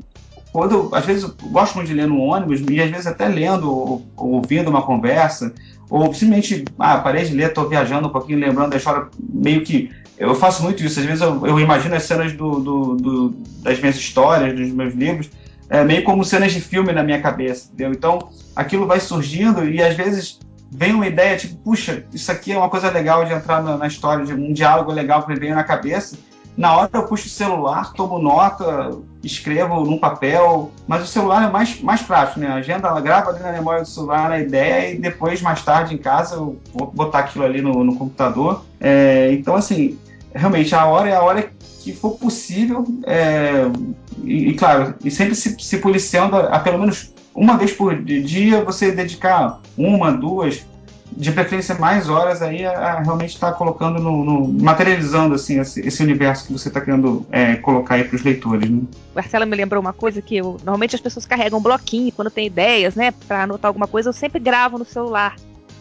quando, 0.54 0.90
às 0.94 1.06
vezes, 1.06 1.24
eu 1.24 1.36
gosto 1.50 1.76
muito 1.76 1.88
de 1.88 1.94
ler 1.94 2.08
no 2.08 2.20
ônibus 2.20 2.62
e 2.70 2.82
às 2.82 2.90
vezes 2.90 3.06
até 3.06 3.28
lendo 3.28 3.70
ou, 3.70 4.06
ou 4.16 4.32
ouvindo 4.36 4.70
uma 4.70 4.82
conversa, 4.82 5.54
ou 5.90 6.14
simplesmente, 6.14 6.64
ah, 6.80 7.00
parei 7.00 7.26
de 7.26 7.36
ler, 7.36 7.50
estou 7.50 7.68
viajando 7.68 8.08
um 8.08 8.12
pouquinho, 8.12 8.40
lembrando 8.40 8.70
da 8.70 8.78
história, 8.78 9.08
meio 9.20 9.62
que 9.64 9.92
eu 10.18 10.34
faço 10.36 10.64
muito 10.64 10.84
isso. 10.84 11.02
Às 11.02 11.06
vezes 11.06 11.22
eu, 11.22 11.46
eu 11.46 11.60
imagino 11.60 11.96
as 11.96 12.04
cenas 12.04 12.32
do, 12.32 12.60
do, 12.62 12.96
do, 12.96 13.30
das 13.62 13.78
minhas 13.80 13.98
histórias, 13.98 14.58
dos 14.58 14.72
meus 14.72 14.94
livros, 14.94 15.30
é, 15.70 15.84
meio 15.84 16.04
como 16.04 16.24
cenas 16.24 16.54
de 16.54 16.62
filme 16.62 16.94
na 16.94 17.04
minha 17.04 17.22
cabeça, 17.22 17.70
entendeu? 17.74 17.92
Então, 17.92 18.30
aquilo 18.56 18.88
vai 18.88 19.02
surgindo 19.02 19.70
e 19.70 19.84
às 19.84 19.96
vezes 19.96 20.40
vem 20.72 20.94
uma 20.94 21.08
ideia, 21.08 21.38
tipo, 21.38 21.56
puxa, 21.58 22.04
isso 22.14 22.32
aqui 22.32 22.52
é 22.52 22.58
uma 22.58 22.70
coisa 22.70 22.90
legal 22.90 23.26
de 23.26 23.34
entrar 23.34 23.62
na, 23.64 23.78
na 23.78 23.88
história, 23.88 24.26
de 24.26 24.34
um 24.34 24.54
diálogo 24.54 24.92
legal 24.92 25.24
que 25.24 25.30
me 25.34 25.40
veio 25.40 25.56
na 25.56 25.64
cabeça. 25.64 26.18
Na 26.56 26.76
hora 26.76 26.90
eu 26.94 27.06
puxo 27.06 27.28
o 27.28 27.30
celular, 27.30 27.94
tomo 27.94 28.20
nota, 28.20 28.92
escrevo 29.24 29.86
num 29.86 29.98
papel, 29.98 30.72
mas 30.88 31.04
o 31.04 31.08
celular 31.08 31.48
é 31.48 31.52
mais, 31.52 31.82
mais 31.82 32.02
prático, 32.02 32.40
né? 32.40 32.48
A 32.48 32.56
agenda 32.56 32.88
ela 32.88 33.00
grava 33.00 33.30
ali 33.30 33.40
na 33.40 33.52
memória 33.52 33.82
do 33.82 33.88
celular 33.88 34.30
a 34.30 34.40
ideia 34.40 34.94
e 34.94 34.98
depois, 34.98 35.42
mais 35.42 35.64
tarde, 35.64 35.96
em 35.96 35.98
casa, 35.98 36.36
eu 36.36 36.60
vou 36.74 36.92
botar 36.92 37.20
aquilo 37.20 37.46
ali 37.46 37.62
no, 37.62 37.84
no 37.84 37.96
computador. 37.96 38.66
É, 38.80 39.32
então, 39.32 39.56
assim, 39.56 39.98
realmente, 40.34 40.76
a 40.76 40.86
hora 40.86 41.10
é 41.10 41.16
a 41.16 41.22
hora 41.22 41.50
que 41.80 41.94
for 41.94 42.12
possível, 42.18 42.86
é, 43.06 43.64
e, 44.24 44.50
e, 44.50 44.54
claro, 44.54 44.96
e 45.04 45.10
sempre 45.10 45.36
se, 45.36 45.56
se 45.58 45.78
policiando 45.78 46.36
a, 46.36 46.56
a 46.56 46.60
pelo 46.60 46.78
menos 46.78 47.14
uma 47.34 47.58
vez 47.58 47.72
por 47.72 47.96
dia 48.02 48.64
você 48.64 48.92
dedicar 48.92 49.62
uma, 49.78 50.12
duas, 50.12 50.66
de 51.12 51.32
preferência 51.32 51.76
mais 51.76 52.08
horas 52.08 52.42
aí 52.42 52.66
a, 52.66 52.72
a 52.72 53.00
realmente 53.02 53.34
estar 53.34 53.52
tá 53.52 53.58
colocando 53.58 54.00
no, 54.00 54.24
no, 54.24 54.48
materializando 54.48 55.36
assim 55.36 55.60
esse, 55.60 55.86
esse 55.86 56.04
universo 56.04 56.48
que 56.48 56.54
você 56.54 56.68
está 56.68 56.80
querendo 56.80 57.26
é, 57.32 57.56
colocar 57.56 57.96
aí 57.96 58.04
para 58.04 58.16
os 58.16 58.24
leitores. 58.24 58.70
Né? 58.70 58.82
Marcela 59.16 59.46
me 59.46 59.56
lembrou 59.56 59.82
uma 59.82 59.94
coisa 59.94 60.22
que 60.22 60.38
eu, 60.38 60.58
normalmente 60.64 60.96
as 60.96 61.02
pessoas 61.02 61.26
carregam 61.26 61.60
um 61.60 61.62
bloquinho 61.62 62.12
quando 62.12 62.30
tem 62.30 62.46
ideias, 62.48 62.96
né, 62.96 63.12
para 63.28 63.44
anotar 63.44 63.70
alguma 63.70 63.88
coisa. 63.88 64.10
Eu 64.10 64.14
sempre 64.14 64.40
gravo 64.40 64.78
no 64.78 64.86
celular 64.86 65.36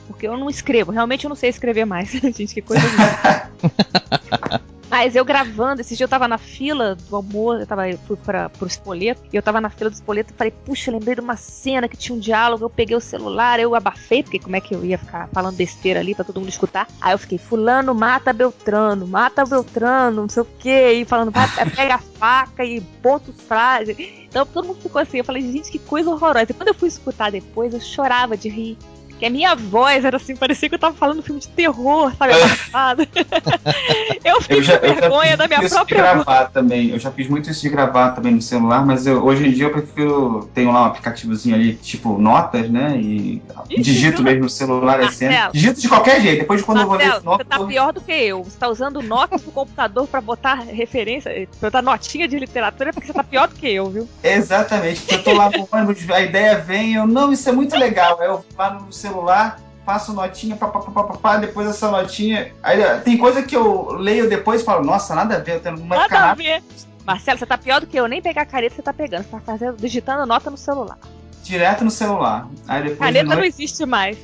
porque 0.07 0.27
eu 0.27 0.37
não 0.37 0.49
escrevo. 0.49 0.91
Realmente 0.91 1.25
eu 1.25 1.29
não 1.29 1.37
sei 1.37 1.51
escrever 1.51 1.85
mais, 1.85 2.11
gente. 2.11 2.47
Que 2.47 2.63
coisa. 2.63 2.83
Mas 4.91 5.15
eu 5.15 5.25
gravando, 5.25 5.83
esse 5.83 5.95
dia 5.95 6.05
eu 6.05 6.09
tava 6.09 6.27
na 6.27 6.39
fila 6.39 6.95
do 6.95 7.15
almoço, 7.15 7.61
eu, 7.61 7.67
tava, 7.67 7.89
eu 7.89 7.99
fui 7.99 8.17
para 8.17 8.49
pro 8.49 8.67
espoleto, 8.67 9.21
e 9.31 9.37
eu 9.37 9.43
tava 9.43 9.61
na 9.61 9.69
fila 9.69 9.91
do 9.91 9.95
espoleto 9.95 10.33
e 10.33 10.37
falei, 10.37 10.53
puxa, 10.65 10.91
lembrei 10.91 11.15
de 11.15 11.21
uma 11.21 11.37
cena 11.37 11.87
que 11.89 11.97
tinha 11.97 12.17
um 12.17 12.19
diálogo, 12.19 12.65
eu 12.65 12.71
peguei 12.71 12.97
o 12.97 13.01
celular, 13.01 13.61
eu 13.61 13.75
abafei, 13.75 14.23
porque 14.23 14.39
como 14.39 14.57
é 14.57 14.61
que 14.61 14.75
eu 14.75 14.85
ia 14.85 14.97
ficar 14.97 15.29
falando 15.29 15.57
besteira 15.57 16.01
ali 16.01 16.15
pra 16.15 16.25
todo 16.25 16.41
mundo 16.41 16.49
escutar? 16.49 16.89
Aí 17.01 17.13
eu 17.13 17.19
fiquei, 17.19 17.37
fulano 17.37 17.95
mata 17.95 18.33
Beltrano, 18.33 19.07
mata 19.07 19.45
Beltrano, 19.45 20.23
não 20.23 20.29
sei 20.29 20.43
o 20.43 20.47
que, 20.59 20.93
e 20.93 21.05
falando, 21.05 21.33
pega 21.77 21.97
a 21.97 21.99
faca 21.99 22.65
e 22.65 22.81
ponto 22.81 23.33
frase. 23.33 24.25
Então 24.29 24.47
todo 24.47 24.69
mundo 24.69 24.81
ficou 24.81 25.01
assim, 25.01 25.19
eu 25.19 25.25
falei, 25.25 25.43
gente, 25.43 25.71
que 25.71 25.79
coisa 25.79 26.11
horrorosa. 26.11 26.47
E 26.51 26.55
quando 26.55 26.69
eu 26.69 26.75
fui 26.75 26.89
escutar 26.89 27.31
depois, 27.31 27.75
eu 27.75 27.81
chorava 27.81 28.37
de 28.37 28.49
rir 28.49 28.79
que 29.19 29.27
a 29.27 29.31
minha 29.31 29.55
voz 29.55 30.05
era 30.05 30.17
assim, 30.17 30.37
parecia 30.37 30.69
que 30.69 30.75
eu 30.75 30.79
tava 30.79 30.95
falando 30.95 31.19
um 31.19 31.23
filme 31.23 31.41
de 31.41 31.49
terror, 31.49 32.13
sabe? 32.17 32.33
eu 34.25 34.41
fiquei 34.41 34.59
eu 34.59 34.63
já, 34.63 34.79
com 34.79 34.87
vergonha 34.87 35.37
da 35.37 35.49
minha 35.49 35.69
própria 35.69 35.97
de 35.97 36.03
gravar 36.03 36.39
voz. 36.41 36.53
também. 36.53 36.91
Eu 36.91 36.99
já 36.99 37.11
fiz 37.11 37.29
muito 37.29 37.51
isso 37.51 37.61
de 37.63 37.69
gravar 37.69 38.11
também 38.13 38.35
no 38.35 38.41
celular, 38.43 38.87
mas 38.87 39.07
eu, 39.07 39.25
hoje 39.25 39.47
em 39.47 39.51
dia 39.51 39.67
eu 39.67 39.73
prefiro. 39.73 40.49
Tenho 40.55 40.71
lá 40.71 40.83
um 40.83 40.87
aplicativozinho 40.87 41.55
ali, 41.55 41.75
tipo 41.75 42.19
notas, 42.19 42.71
né? 42.71 42.97
E 42.97 43.43
Ixi, 43.69 43.83
digito 43.83 44.23
mesmo 44.23 44.43
no 44.43 44.49
celular 44.49 45.01
a 45.01 45.11
cena. 45.11 45.51
Digito 45.53 45.81
de 45.81 45.89
qualquer 45.89 46.21
jeito. 46.21 46.41
Depois, 46.41 46.63
quando 46.63 46.87
Marcelo, 46.87 47.03
eu 47.03 47.11
vou 47.11 47.19
ver 47.21 47.25
notas. 47.25 47.47
Você 47.47 47.59
tá 47.59 47.67
pior 47.67 47.93
do 47.93 48.01
que 48.01 48.13
eu. 48.13 48.45
Você 48.45 48.59
tá 48.59 48.69
usando 48.69 49.03
notas 49.03 49.45
no 49.45 49.51
computador 49.51 50.07
pra 50.07 50.21
botar 50.21 50.55
referência, 50.55 51.49
pra 51.59 51.69
botar 51.69 51.83
notinha 51.83 52.29
de 52.29 52.39
literatura, 52.39 52.93
porque 52.93 53.07
você 53.07 53.13
tá 53.13 53.25
pior 53.25 53.49
do 53.49 53.55
que 53.57 53.69
eu, 53.69 53.91
viu? 53.91 54.09
Exatamente. 54.23 55.05
Eu 55.13 55.23
tô 55.23 55.33
lá 55.33 55.51
no 55.51 55.69
ônibus, 55.71 56.09
a 56.11 56.21
ideia 56.21 56.59
vem, 56.59 56.95
eu, 56.95 57.07
não, 57.07 57.33
isso 57.33 57.49
é 57.49 57.53
muito 57.53 57.77
legal. 57.77 58.23
Eu 58.23 58.45
lá 58.57 58.71
no 58.71 58.93
celular 58.93 59.08
celular, 59.09 59.61
faço 59.85 60.13
notinha, 60.13 60.57
papapá, 60.57 61.39
depois 61.39 61.67
essa 61.67 61.91
notinha. 61.91 62.53
Aí 62.63 62.79
tem 63.01 63.17
coisa 63.17 63.43
que 63.43 63.57
eu 63.57 63.93
leio 63.93 64.29
depois 64.29 64.61
e 64.61 64.65
falo, 64.65 64.85
nossa, 64.85 65.15
nada 65.15 65.37
a 65.37 65.39
ver, 65.39 65.57
eu 65.57 65.61
tenho 65.61 65.79
uma 65.79 65.97
Nada 65.97 66.31
a 66.31 66.35
ver. 66.35 66.63
Marcelo, 67.07 67.39
você 67.39 67.47
tá 67.47 67.57
pior 67.57 67.81
do 67.81 67.87
que 67.87 67.99
eu, 67.99 68.07
nem 68.07 68.21
pegar 68.21 68.43
a 68.43 68.47
caneta 68.47 68.75
você 68.75 68.83
tá 68.83 68.93
pegando, 68.93 69.25
você 69.25 69.31
tá 69.31 69.41
fazendo, 69.41 69.77
digitando 69.79 70.27
nota 70.27 70.51
no 70.51 70.59
celular. 70.59 70.99
Direto 71.43 71.83
no 71.83 71.91
celular. 71.91 72.47
Aí 72.67 72.83
depois 72.83 72.99
caneta 72.99 73.25
noite... 73.25 73.39
não 73.39 73.45
existe 73.47 73.87
mais. 73.87 74.19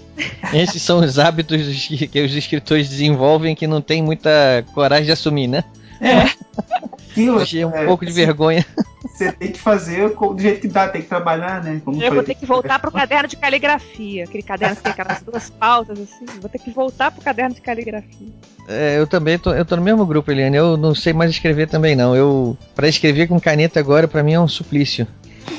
Esses 0.53 0.83
são 0.83 0.99
os 0.99 1.19
hábitos 1.19 1.57
que 2.13 2.21
os 2.21 2.35
escritores 2.35 2.91
desenvolvem 2.91 3.55
que 3.55 3.67
não 3.67 3.81
tem 3.81 4.03
muita 4.03 4.31
coragem 4.75 5.07
de 5.07 5.13
assumir, 5.13 5.47
né? 5.47 5.65
É. 6.05 6.25
Aquilo, 7.11 7.41
Achei 7.41 7.65
um 7.65 7.71
é, 7.71 7.87
pouco 7.87 8.05
de 8.05 8.13
vergonha. 8.13 8.67
Você 9.05 9.31
tem 9.31 9.53
que 9.53 9.59
fazer 9.59 10.09
do 10.09 10.37
jeito 10.37 10.63
que 10.63 10.69
dá, 10.69 10.89
tem 10.89 11.01
que 11.01 11.09
trabalhar, 11.09 11.63
né? 11.63 11.81
Como 11.85 12.03
eu 12.03 12.13
vou 12.13 12.25
ter 12.25 12.35
que 12.35 12.45
voltar 12.45 12.81
pro 12.81 12.91
caderno 12.93 13.29
de 13.29 13.37
caligrafia. 13.37 14.25
Aquele 14.25 14.43
caderno 14.43 14.75
que 14.75 14.83
tem 14.83 14.91
aquelas 14.91 15.23
duas 15.23 15.49
pautas, 15.49 16.01
assim. 16.01 16.27
Vou 16.41 16.51
ter 16.51 16.59
que 16.59 16.73
voltar 16.73 17.13
pro 17.13 17.23
caderno 17.23 17.55
de 17.55 17.61
caligrafia. 17.61 18.33
É, 18.67 18.99
eu 18.99 19.07
também 19.07 19.39
tô, 19.39 19.55
eu 19.55 19.65
tô 19.65 19.77
no 19.77 19.83
mesmo 19.83 20.05
grupo, 20.05 20.33
Eliane. 20.33 20.57
Eu 20.57 20.77
não 20.77 20.93
sei 20.93 21.13
mais 21.13 21.31
escrever 21.31 21.69
também, 21.69 21.95
não. 21.95 22.17
Eu, 22.17 22.59
para 22.75 22.89
escrever 22.89 23.29
com 23.29 23.39
caneta 23.39 23.79
agora, 23.79 24.09
para 24.09 24.25
mim 24.25 24.33
é 24.33 24.41
um 24.41 24.49
suplício. 24.49 25.07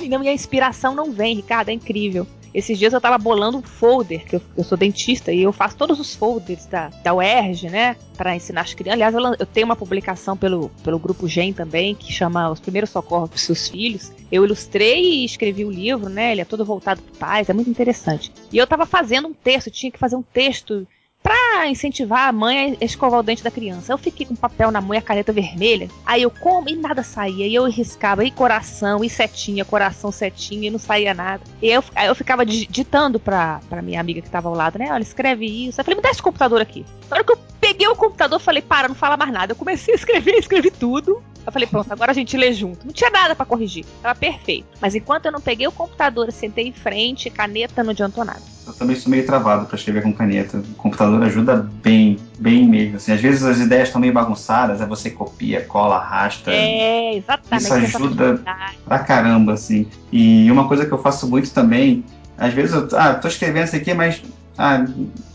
Não, 0.10 0.22
e 0.24 0.28
a 0.28 0.34
inspiração 0.34 0.94
não 0.94 1.12
vem, 1.12 1.36
Ricardo, 1.36 1.70
é 1.70 1.74
incrível. 1.74 2.28
Esses 2.56 2.80
dias 2.80 2.94
eu 2.94 3.02
tava 3.02 3.18
bolando 3.18 3.58
um 3.58 3.62
folder, 3.62 4.26
que 4.26 4.38
eu, 4.38 4.42
eu 4.56 4.64
sou 4.64 4.78
dentista 4.78 5.30
e 5.34 5.42
eu 5.42 5.52
faço 5.52 5.76
todos 5.76 6.00
os 6.00 6.16
folders 6.16 6.66
da, 6.66 6.88
da 7.04 7.14
UERJ, 7.14 7.70
né? 7.70 7.98
Para 8.16 8.34
ensinar 8.34 8.62
as 8.62 8.74
crianças. 8.74 8.94
Aliás, 8.94 9.14
eu, 9.14 9.36
eu, 9.38 9.46
tenho 9.46 9.66
uma 9.66 9.76
publicação 9.76 10.38
pelo, 10.38 10.70
pelo 10.82 10.98
grupo 10.98 11.28
GEM 11.28 11.52
também, 11.52 11.94
que 11.94 12.14
chama 12.14 12.50
Os 12.50 12.62
Primeiros 12.62 12.92
Socorros 12.92 13.30
para 13.30 13.38
seus 13.38 13.68
Filhos. 13.68 14.10
Eu 14.32 14.46
ilustrei 14.46 15.04
e 15.04 15.26
escrevi 15.26 15.66
o 15.66 15.70
livro, 15.70 16.08
né? 16.08 16.32
Ele 16.32 16.40
é 16.40 16.46
todo 16.46 16.64
voltado 16.64 17.02
para 17.02 17.28
pais, 17.28 17.50
é 17.50 17.54
muito 17.54 17.70
interessante. 17.70 18.32
E 18.50 18.58
eu 18.58 18.66
tava 18.66 18.86
fazendo 18.86 19.28
um 19.28 19.34
texto, 19.34 19.70
tinha 19.70 19.92
que 19.92 20.00
fazer 20.00 20.16
um 20.16 20.24
texto 20.24 20.88
pra 21.26 21.68
incentivar 21.68 22.28
a 22.28 22.32
mãe 22.32 22.78
a 22.80 22.86
escovar 22.86 23.20
o 23.20 23.24
dente 23.24 23.44
da 23.44 23.50
criança. 23.50 23.92
Eu 23.92 23.98
fiquei 23.98 24.28
com 24.28 24.36
papel 24.36 24.70
na 24.70 24.80
mão 24.80 24.94
e 24.94 24.98
a 24.98 25.02
caneta 25.02 25.34
vermelha. 25.34 25.90
Aí 26.06 26.22
eu 26.22 26.30
como 26.30 26.70
e 26.70 26.76
nada 26.76 27.02
saía. 27.02 27.48
E 27.48 27.56
eu 27.56 27.66
riscava 27.66 28.24
e 28.24 28.30
coração, 28.30 29.04
e 29.04 29.10
setinha, 29.10 29.66
coração, 29.66 30.12
setinha, 30.12 30.68
e 30.68 30.70
não 30.70 30.78
saía 30.78 31.16
nada. 31.16 31.42
E 31.60 31.72
eu, 31.72 31.84
aí 31.96 32.06
eu 32.06 32.14
ficava 32.14 32.46
digitando 32.46 33.20
pra, 33.20 33.60
pra 33.68 33.82
minha 33.82 34.00
amiga 34.00 34.22
que 34.22 34.30
tava 34.30 34.50
ao 34.50 34.56
lado, 34.56 34.78
né? 34.78 34.92
Olha, 34.92 35.02
escreve 35.02 35.48
isso. 35.48 35.82
Eu 35.82 35.86
falei, 35.86 35.96
me 35.96 36.04
dá 36.04 36.12
esse 36.12 36.22
computador 36.22 36.62
aqui. 36.62 36.86
Na 37.10 37.16
hora 37.16 37.24
que 37.24 37.32
eu 37.32 37.40
peguei 37.60 37.88
o 37.88 37.96
computador, 37.96 38.40
falei, 38.40 38.62
para, 38.62 38.88
não 38.88 38.96
fala 38.96 39.18
mais 39.18 39.32
nada. 39.32 39.54
Eu 39.54 39.56
comecei 39.56 39.96
a 39.96 39.98
escrever, 39.98 40.36
escrevi 40.38 40.70
tudo. 40.70 41.24
Eu 41.44 41.52
falei, 41.52 41.68
pronto, 41.68 41.92
agora 41.92 42.12
a 42.12 42.16
gente 42.16 42.38
lê 42.38 42.54
junto. 42.54 42.86
Não 42.86 42.94
tinha 42.94 43.10
nada 43.10 43.36
para 43.36 43.48
corrigir. 43.48 43.84
Tava 44.00 44.14
perfeito. 44.14 44.68
Mas 44.80 44.94
enquanto 44.94 45.26
eu 45.26 45.32
não 45.32 45.42
peguei 45.42 45.66
o 45.66 45.72
computador, 45.72 46.32
sentei 46.32 46.68
em 46.68 46.72
frente, 46.72 47.32
caneta 47.32 47.84
não 47.84 47.90
adiantou 47.90 48.24
nada. 48.24 48.55
Eu 48.66 48.74
também 48.74 48.96
sou 48.96 49.12
meio 49.12 49.26
travado 49.26 49.66
para 49.66 49.76
escrever 49.76 50.02
com 50.02 50.12
caneta. 50.12 50.58
O 50.58 50.76
computador 50.76 51.24
ajuda 51.24 51.70
bem, 51.84 52.18
bem 52.40 52.68
mesmo. 52.68 52.98
Assim, 52.98 53.12
às 53.12 53.22
vezes 53.22 53.44
as 53.44 53.60
ideias 53.60 53.90
estão 53.90 54.02
meio 54.02 54.14
bagunçadas, 54.14 54.82
aí 54.82 54.88
você 54.88 55.10
copia, 55.10 55.62
cola, 55.62 55.98
arrasta. 55.98 56.52
É, 56.52 57.16
exatamente. 57.16 57.64
Isso 57.64 57.74
ajuda 57.74 58.42
pra 58.86 59.00
caramba, 59.00 59.54
assim. 59.54 59.88
E 60.12 60.50
uma 60.50 60.68
coisa 60.68 60.86
que 60.86 60.92
eu 60.92 60.98
faço 60.98 61.28
muito 61.30 61.52
também, 61.52 62.04
às 62.38 62.54
vezes 62.54 62.74
eu 62.74 62.88
ah, 62.94 63.14
tô 63.14 63.28
escrevendo 63.28 63.66
isso 63.66 63.76
aqui, 63.76 63.94
mas 63.94 64.22
ah, 64.58 64.86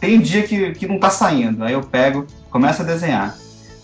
tem 0.01 0.19
um 0.19 0.23
dia 0.23 0.43
que, 0.43 0.73
que 0.73 0.87
não 0.87 0.99
tá 0.99 1.11
saindo. 1.11 1.63
Aí 1.63 1.73
eu 1.73 1.83
pego, 1.83 2.27
começo 2.51 2.83
a 2.83 2.85
desenhar 2.85 3.37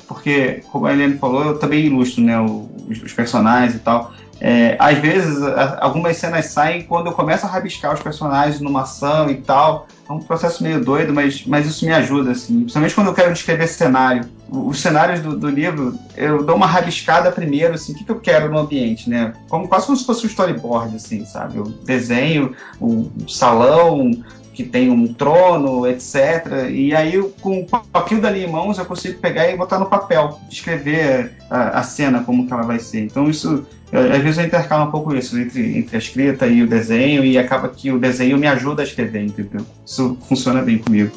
porque, 0.06 0.62
como 0.70 0.86
a 0.86 0.92
Helene 0.92 1.18
falou, 1.18 1.44
eu 1.44 1.58
também 1.58 1.86
ilustro 1.86 2.22
né, 2.22 2.40
os, 2.40 3.02
os 3.02 3.12
personagens 3.12 3.74
e 3.74 3.80
tal. 3.80 4.12
É, 4.40 4.76
às 4.78 4.98
vezes, 4.98 5.38
algumas 5.80 6.16
cenas 6.16 6.46
saem 6.46 6.82
quando 6.82 7.06
eu 7.06 7.12
começo 7.12 7.46
a 7.46 7.48
rabiscar 7.48 7.94
os 7.94 8.00
personagens 8.00 8.60
numa 8.60 8.82
ação 8.82 9.30
e 9.30 9.36
tal. 9.36 9.86
É 10.08 10.12
um 10.12 10.20
processo 10.20 10.62
meio 10.62 10.84
doido, 10.84 11.12
mas, 11.12 11.44
mas 11.46 11.66
isso 11.66 11.84
me 11.84 11.92
ajuda, 11.92 12.32
assim. 12.32 12.60
Principalmente 12.60 12.94
quando 12.94 13.06
eu 13.08 13.14
quero 13.14 13.32
descrever 13.32 13.66
cenário. 13.66 14.28
Os 14.48 14.78
cenários 14.80 15.20
do, 15.20 15.36
do 15.36 15.48
livro, 15.48 15.98
eu 16.16 16.44
dou 16.44 16.54
uma 16.54 16.66
rabiscada 16.66 17.32
primeiro, 17.32 17.74
assim, 17.74 17.92
o 17.92 17.96
que, 17.96 18.04
que 18.04 18.12
eu 18.12 18.20
quero 18.20 18.50
no 18.50 18.58
ambiente, 18.58 19.10
né? 19.10 19.32
Como, 19.48 19.66
quase 19.66 19.86
como 19.86 19.98
se 19.98 20.04
fosse 20.04 20.26
um 20.26 20.28
storyboard, 20.28 20.94
assim, 20.94 21.24
sabe? 21.24 21.56
Eu 21.56 21.64
desenho 21.64 22.54
o 22.80 23.10
salão, 23.26 24.12
que 24.56 24.64
tem 24.64 24.90
um 24.90 25.12
trono, 25.12 25.86
etc. 25.86 26.70
E 26.70 26.94
aí, 26.94 27.22
com 27.42 27.60
um 27.60 27.66
papel 27.66 28.20
dali 28.22 28.42
em 28.42 28.50
mãos, 28.50 28.78
eu 28.78 28.86
consigo 28.86 29.18
pegar 29.18 29.50
e 29.50 29.56
botar 29.56 29.78
no 29.78 29.84
papel, 29.84 30.40
descrever 30.48 31.36
a, 31.50 31.80
a 31.80 31.82
cena, 31.82 32.24
como 32.24 32.46
que 32.46 32.52
ela 32.52 32.62
vai 32.62 32.78
ser. 32.78 33.00
Então, 33.00 33.28
isso, 33.28 33.66
às 33.96 34.22
vezes 34.22 34.38
eu 34.38 34.44
intercalo 34.44 34.88
um 34.88 34.90
pouco 34.90 35.14
isso 35.14 35.38
entre, 35.38 35.78
entre 35.78 35.96
a 35.96 35.98
escrita 35.98 36.46
e 36.46 36.62
o 36.62 36.66
desenho, 36.66 37.24
e 37.24 37.38
acaba 37.38 37.68
que 37.68 37.90
o 37.90 37.98
desenho 37.98 38.36
me 38.36 38.46
ajuda 38.46 38.82
a 38.82 38.84
escrever, 38.84 39.24
entendeu? 39.24 39.64
Isso 39.84 40.16
funciona 40.28 40.62
bem 40.62 40.78
comigo. 40.78 41.10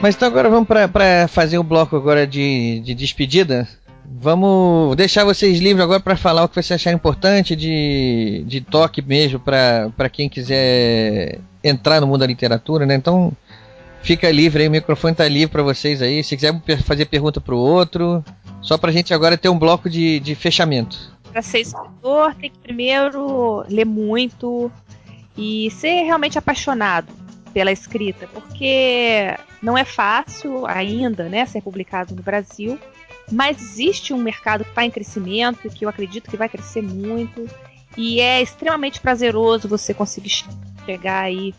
Mas 0.00 0.16
então 0.16 0.28
agora 0.28 0.48
vamos 0.48 0.66
para 0.66 1.28
fazer 1.28 1.58
o 1.58 1.60
um 1.60 1.64
bloco 1.64 1.94
agora 1.94 2.26
de, 2.26 2.80
de 2.80 2.94
despedida. 2.94 3.68
Vamos 4.12 4.96
deixar 4.96 5.24
vocês 5.24 5.60
livres 5.60 5.84
agora 5.84 6.00
para 6.00 6.16
falar 6.16 6.42
o 6.42 6.48
que 6.48 6.54
vocês 6.54 6.72
acharem 6.72 6.96
importante 6.96 7.54
de, 7.54 8.42
de 8.44 8.60
toque 8.60 9.00
mesmo 9.00 9.38
para 9.38 10.08
quem 10.10 10.28
quiser 10.28 11.38
entrar 11.62 12.00
no 12.00 12.08
mundo 12.08 12.18
da 12.18 12.26
literatura, 12.26 12.84
né? 12.84 12.96
Então 12.96 13.32
fica 14.02 14.28
livre 14.28 14.62
aí, 14.62 14.68
o 14.68 14.72
microfone 14.72 15.14
tá 15.14 15.28
livre 15.28 15.52
para 15.52 15.62
vocês 15.62 16.02
aí. 16.02 16.24
Se 16.24 16.34
quiser 16.34 16.60
fazer 16.82 17.06
pergunta 17.06 17.40
para 17.40 17.54
o 17.54 17.58
outro, 17.58 18.24
só 18.60 18.76
para 18.76 18.90
a 18.90 18.92
gente 18.92 19.14
agora 19.14 19.38
ter 19.38 19.48
um 19.48 19.58
bloco 19.58 19.88
de, 19.88 20.18
de 20.18 20.34
fechamento. 20.34 21.14
Para 21.30 21.40
ser 21.40 21.60
escritor, 21.60 22.34
tem 22.34 22.50
que 22.50 22.58
primeiro 22.58 23.64
ler 23.68 23.86
muito 23.86 24.72
e 25.36 25.70
ser 25.70 26.02
realmente 26.02 26.36
apaixonado 26.36 27.12
pela 27.54 27.70
escrita, 27.70 28.26
porque 28.32 29.36
não 29.62 29.78
é 29.78 29.84
fácil 29.84 30.66
ainda, 30.66 31.28
né, 31.28 31.46
ser 31.46 31.60
publicado 31.60 32.14
no 32.14 32.22
Brasil, 32.22 32.78
mas 33.30 33.60
existe 33.60 34.12
um 34.12 34.18
mercado 34.18 34.64
que 34.64 34.70
está 34.70 34.84
em 34.84 34.90
crescimento 34.90 35.66
e 35.66 35.70
que 35.70 35.84
eu 35.84 35.88
acredito 35.88 36.30
que 36.30 36.36
vai 36.36 36.48
crescer 36.48 36.82
muito 36.82 37.48
e 37.96 38.20
é 38.20 38.40
extremamente 38.40 39.00
prazeroso 39.00 39.68
você 39.68 39.92
conseguir 39.92 40.44
chegar 40.84 41.24
aí 41.24 41.54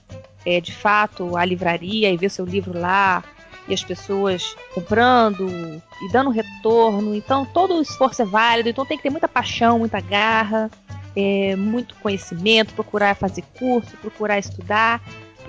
é, 0.46 0.60
de 0.60 0.74
fato 0.74 1.38
à 1.38 1.46
livraria 1.46 2.12
e 2.12 2.18
ver 2.18 2.30
seu 2.30 2.46
livro 2.46 2.78
lá 2.78 3.24
e 3.68 3.74
as 3.74 3.84
pessoas 3.84 4.56
comprando 4.74 5.48
e 5.48 6.12
dando 6.12 6.30
retorno. 6.30 7.14
Então 7.14 7.46
todo 7.46 7.76
o 7.76 7.82
esforço 7.82 8.22
é 8.22 8.26
válido, 8.26 8.70
então 8.70 8.86
tem 8.86 8.98
que 8.98 9.04
ter 9.04 9.10
muita 9.10 9.28
paixão, 9.28 9.80
muita 9.80 10.00
garra, 10.00 10.70
é, 11.16 11.56
muito 11.56 11.96
conhecimento, 11.96 12.74
procurar 12.74 13.16
fazer 13.16 13.44
curso, 13.58 13.96
procurar 13.98 14.40
estudar 14.40 15.02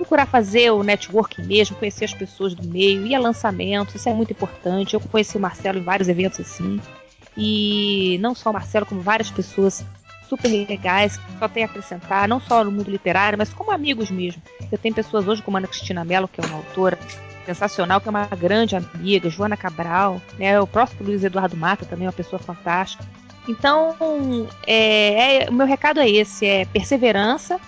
procurar 0.03 0.25
fazer 0.25 0.69
o 0.71 0.83
networking 0.83 1.43
mesmo, 1.43 1.77
conhecer 1.77 2.05
as 2.05 2.13
pessoas 2.13 2.53
do 2.53 2.67
meio, 2.67 3.05
ir 3.07 3.15
a 3.15 3.19
lançamentos, 3.19 3.95
isso 3.95 4.09
é 4.09 4.13
muito 4.13 4.31
importante. 4.31 4.93
Eu 4.93 4.99
conheci 4.99 5.37
o 5.37 5.39
Marcelo 5.39 5.79
em 5.79 5.83
vários 5.83 6.09
eventos 6.09 6.41
assim. 6.41 6.79
E 7.37 8.17
não 8.21 8.35
só 8.35 8.49
o 8.49 8.53
Marcelo, 8.53 8.85
como 8.85 9.01
várias 9.01 9.31
pessoas 9.31 9.83
super 10.27 10.49
legais, 10.49 11.17
que 11.17 11.39
só 11.39 11.47
tem 11.47 11.63
a 11.63 11.65
acrescentar, 11.65 12.27
não 12.27 12.39
só 12.39 12.63
no 12.63 12.71
mundo 12.71 12.91
literário, 12.91 13.37
mas 13.37 13.53
como 13.53 13.71
amigos 13.71 14.11
mesmo. 14.11 14.41
Eu 14.71 14.77
tenho 14.77 14.93
pessoas 14.93 15.27
hoje 15.27 15.41
como 15.41 15.57
a 15.57 15.59
Ana 15.59 15.67
Cristina 15.67 16.03
Mello, 16.03 16.27
que 16.27 16.41
é 16.41 16.45
uma 16.45 16.57
autora 16.57 16.99
sensacional, 17.45 18.01
que 18.01 18.07
é 18.07 18.11
uma 18.11 18.25
grande 18.25 18.75
amiga, 18.75 19.29
Joana 19.29 19.57
Cabral, 19.57 20.21
né, 20.37 20.59
o 20.59 20.67
próximo 20.67 21.05
Luiz 21.05 21.23
Eduardo 21.23 21.57
Mata, 21.57 21.85
também 21.85 22.05
é 22.05 22.09
uma 22.09 22.13
pessoa 22.13 22.39
fantástica. 22.39 23.03
Então, 23.47 23.95
é, 24.65 25.43
é, 25.43 25.49
o 25.49 25.53
meu 25.53 25.67
recado 25.67 25.99
é 25.99 26.09
esse: 26.09 26.45
é 26.45 26.65
perseverança, 26.65 27.59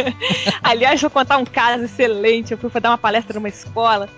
Aliás, 0.62 1.00
vou 1.00 1.10
contar 1.10 1.38
um 1.38 1.44
caso 1.44 1.84
excelente. 1.84 2.52
Eu 2.52 2.58
fui 2.58 2.80
dar 2.80 2.90
uma 2.90 2.98
palestra 2.98 3.34
numa 3.34 3.48
escola. 3.48 4.08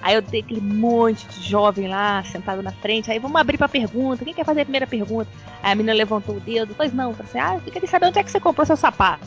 Aí 0.00 0.14
eu 0.14 0.22
dei 0.22 0.40
aquele 0.40 0.60
monte 0.60 1.26
de 1.26 1.48
jovem 1.48 1.88
lá, 1.88 2.22
sentado 2.22 2.62
na 2.62 2.70
frente. 2.70 3.10
Aí 3.10 3.18
vamos 3.18 3.40
abrir 3.40 3.58
pra 3.58 3.68
pergunta. 3.68 4.24
Quem 4.24 4.32
quer 4.32 4.44
fazer 4.44 4.60
a 4.60 4.64
primeira 4.64 4.86
pergunta? 4.86 5.28
Aí 5.60 5.72
a 5.72 5.74
menina 5.74 5.92
levantou 5.92 6.36
o 6.36 6.40
dedo. 6.40 6.74
Pois 6.76 6.92
não. 6.92 7.12
Falei 7.12 7.30
assim, 7.30 7.40
ah, 7.40 7.60
eu 7.66 7.72
queria 7.72 7.88
saber 7.88 8.06
onde 8.06 8.18
é 8.18 8.22
que 8.22 8.30
você 8.30 8.38
comprou 8.38 8.64
seu 8.64 8.76
sapato. 8.76 9.26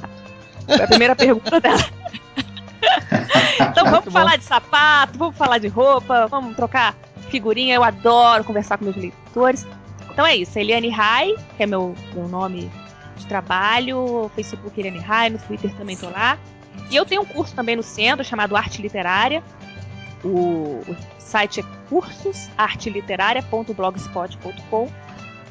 Foi 0.65 0.81
a 0.81 0.87
primeira 0.87 1.15
pergunta 1.15 1.59
dela. 1.59 1.83
então 3.59 3.85
vamos 3.85 4.13
falar 4.13 4.37
de 4.37 4.45
sapato, 4.45 5.17
vamos 5.17 5.35
falar 5.35 5.57
de 5.57 5.67
roupa, 5.67 6.27
vamos 6.27 6.55
trocar 6.55 6.95
figurinha, 7.31 7.75
eu 7.75 7.83
adoro 7.83 8.43
conversar 8.43 8.77
com 8.77 8.85
meus 8.85 8.97
leitores. 8.97 9.65
Então 10.11 10.23
é 10.25 10.35
isso, 10.35 10.59
Eliane 10.59 10.89
Rai, 10.89 11.33
que 11.55 11.63
é 11.63 11.65
meu, 11.65 11.95
meu 12.13 12.27
nome 12.27 12.69
de 13.15 13.25
trabalho, 13.25 14.29
Facebook 14.35 14.77
Eliane 14.79 14.99
Rai, 14.99 15.29
no 15.29 15.39
Twitter 15.39 15.73
também 15.75 15.97
tô 15.97 16.09
lá. 16.09 16.37
E 16.89 16.95
eu 16.95 17.05
tenho 17.05 17.21
um 17.21 17.25
curso 17.25 17.53
também 17.55 17.75
no 17.75 17.83
centro 17.83 18.23
chamado 18.23 18.55
Arte 18.55 18.81
Literária. 18.81 19.43
O, 20.23 20.81
o 20.87 20.95
site 21.17 21.61
é 21.61 21.63
cursosarteliterária.blogspot.com. 21.89 24.87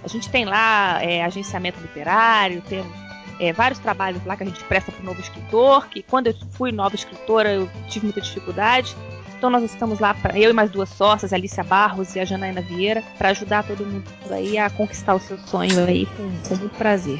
A 0.02 0.08
gente 0.08 0.30
tem 0.30 0.44
lá 0.44 1.02
é, 1.02 1.24
agenciamento 1.24 1.80
literário, 1.80 2.62
temos 2.62 2.90
é, 3.38 3.52
vários 3.52 3.78
trabalhos 3.78 4.24
lá 4.24 4.34
que 4.36 4.42
a 4.42 4.46
gente 4.46 4.64
presta 4.64 4.90
para 4.92 5.02
o 5.02 5.04
novo 5.04 5.20
escritor, 5.20 5.88
que 5.88 6.02
quando 6.02 6.28
eu 6.28 6.34
fui 6.52 6.72
nova 6.72 6.94
escritora 6.94 7.52
eu 7.52 7.68
tive 7.88 8.06
muita 8.06 8.20
dificuldade. 8.20 8.96
Então 9.40 9.48
nós 9.48 9.64
estamos 9.64 9.98
lá, 10.00 10.12
pra, 10.12 10.38
eu 10.38 10.50
e 10.50 10.52
mais 10.52 10.70
duas 10.70 10.90
sócias, 10.90 11.32
Alicia 11.32 11.64
Barros 11.64 12.14
e 12.14 12.20
a 12.20 12.26
Janaína 12.26 12.60
Vieira, 12.60 13.02
para 13.16 13.30
ajudar 13.30 13.64
todo 13.64 13.86
mundo 13.86 14.04
aí 14.30 14.58
a 14.58 14.68
conquistar 14.68 15.14
o 15.14 15.18
seu 15.18 15.38
sonho 15.38 15.82
aí 15.82 16.04
com, 16.04 16.30
com 16.46 16.56
muito 16.56 16.76
prazer. 16.76 17.18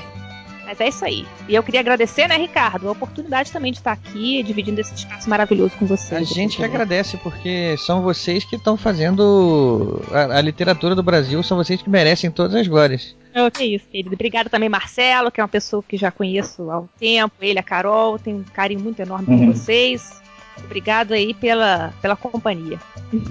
Mas 0.67 0.79
é 0.83 0.89
isso 0.89 1.03
aí. 1.03 1.27
E 1.49 1.55
eu 1.55 1.63
queria 1.63 1.81
agradecer, 1.81 2.29
né, 2.29 2.37
Ricardo, 2.37 2.87
a 2.89 2.93
oportunidade 2.93 3.51
também 3.51 3.73
de 3.73 3.79
estar 3.79 3.93
aqui 3.93 4.43
dividindo 4.43 4.83
esse 4.83 4.95
espaço 4.95 5.31
maravilhoso 5.31 5.73
com 5.79 5.87
vocês. 5.87 6.21
A 6.21 6.23
gente 6.23 6.59
que 6.59 6.63
agradece, 6.63 7.17
porque 7.17 7.75
são 7.79 8.03
vocês 8.03 8.45
que 8.45 8.57
estão 8.57 8.77
fazendo 8.77 10.03
a, 10.13 10.37
a, 10.37 10.41
literatura 10.43 10.95
do 10.95 11.03
Brasil, 11.03 11.43
são 11.43 11.57
vocês 11.57 11.81
que 11.81 11.89
merecem 11.89 12.31
todas 12.31 12.55
as 12.55 12.69
glórias. 12.69 13.17
Oh, 13.35 13.51
que 13.51 13.65
isso, 13.65 13.87
querido. 13.91 14.15
Obrigada 14.15 14.51
também, 14.51 14.69
Marcelo, 14.69 15.31
que 15.31 15.41
é 15.41 15.43
uma 15.43 15.49
pessoa 15.49 15.83
que 15.83 15.97
já 15.97 16.11
conheço 16.11 16.71
há 16.71 16.81
um 16.81 16.89
tempo, 16.99 17.33
ele, 17.41 17.59
a 17.59 17.63
Carol, 17.63 18.19
tenho 18.19 18.37
um 18.37 18.45
carinho 18.45 18.81
muito 18.81 19.01
enorme 19.01 19.27
uhum. 19.27 19.47
por 19.47 19.57
vocês. 19.57 20.21
Obrigado 20.65 21.13
aí 21.13 21.35
pela, 21.35 21.93
pela 22.01 22.17
companhia. 22.17 22.79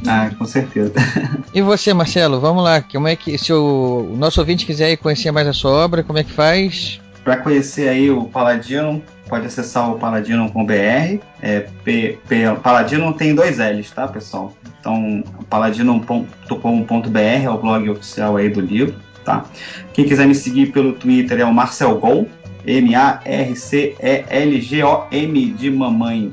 Ah, 0.08 0.30
com 0.38 0.46
certeza. 0.46 0.94
E 1.52 1.64
você, 1.64 1.94
Marcelo, 1.94 2.40
vamos 2.40 2.64
lá. 2.64 2.80
Como 2.82 3.08
é 3.08 3.16
que, 3.16 3.36
se 3.36 3.52
o, 3.52 4.12
o 4.14 4.16
nosso 4.16 4.40
ouvinte 4.40 4.68
quiser 4.68 4.96
conhecer 4.98 5.32
mais 5.32 5.48
a 5.48 5.54
sua 5.54 5.72
obra, 5.72 6.04
como 6.04 6.20
é 6.20 6.24
que 6.24 6.32
faz? 6.32 7.02
Para 7.24 7.38
conhecer 7.38 7.90
aí 7.90 8.12
o 8.12 8.26
Paladino, 8.26 9.02
pode 9.28 9.46
acessar 9.48 9.90
o 9.92 9.98
paladino.br. 9.98 11.20
É, 11.42 11.60
P, 11.84 12.20
P, 12.28 12.56
Paladino 12.62 13.14
tem 13.14 13.34
dois 13.34 13.58
L's, 13.58 13.90
tá, 13.92 14.08
pessoal? 14.08 14.54
Então, 14.80 15.24
paladino.com.br 15.50 17.20
é 17.44 17.50
o 17.50 17.58
blog 17.58 17.90
oficial 17.90 18.38
aí 18.38 18.50
do 18.50 18.62
livro, 18.62 18.96
tá? 19.26 19.46
Quem 19.94 20.06
quiser 20.06 20.28
me 20.28 20.36
seguir 20.36 20.72
pelo 20.72 20.94
Twitter 20.94 21.40
é 21.40 21.46
o 21.46 21.54
Marcel 21.54 21.98
Gol, 21.98 22.28
M-A-R-C-E-L-G-O-M 22.66 23.14
de 25.54 25.72
mamãe. 25.72 26.32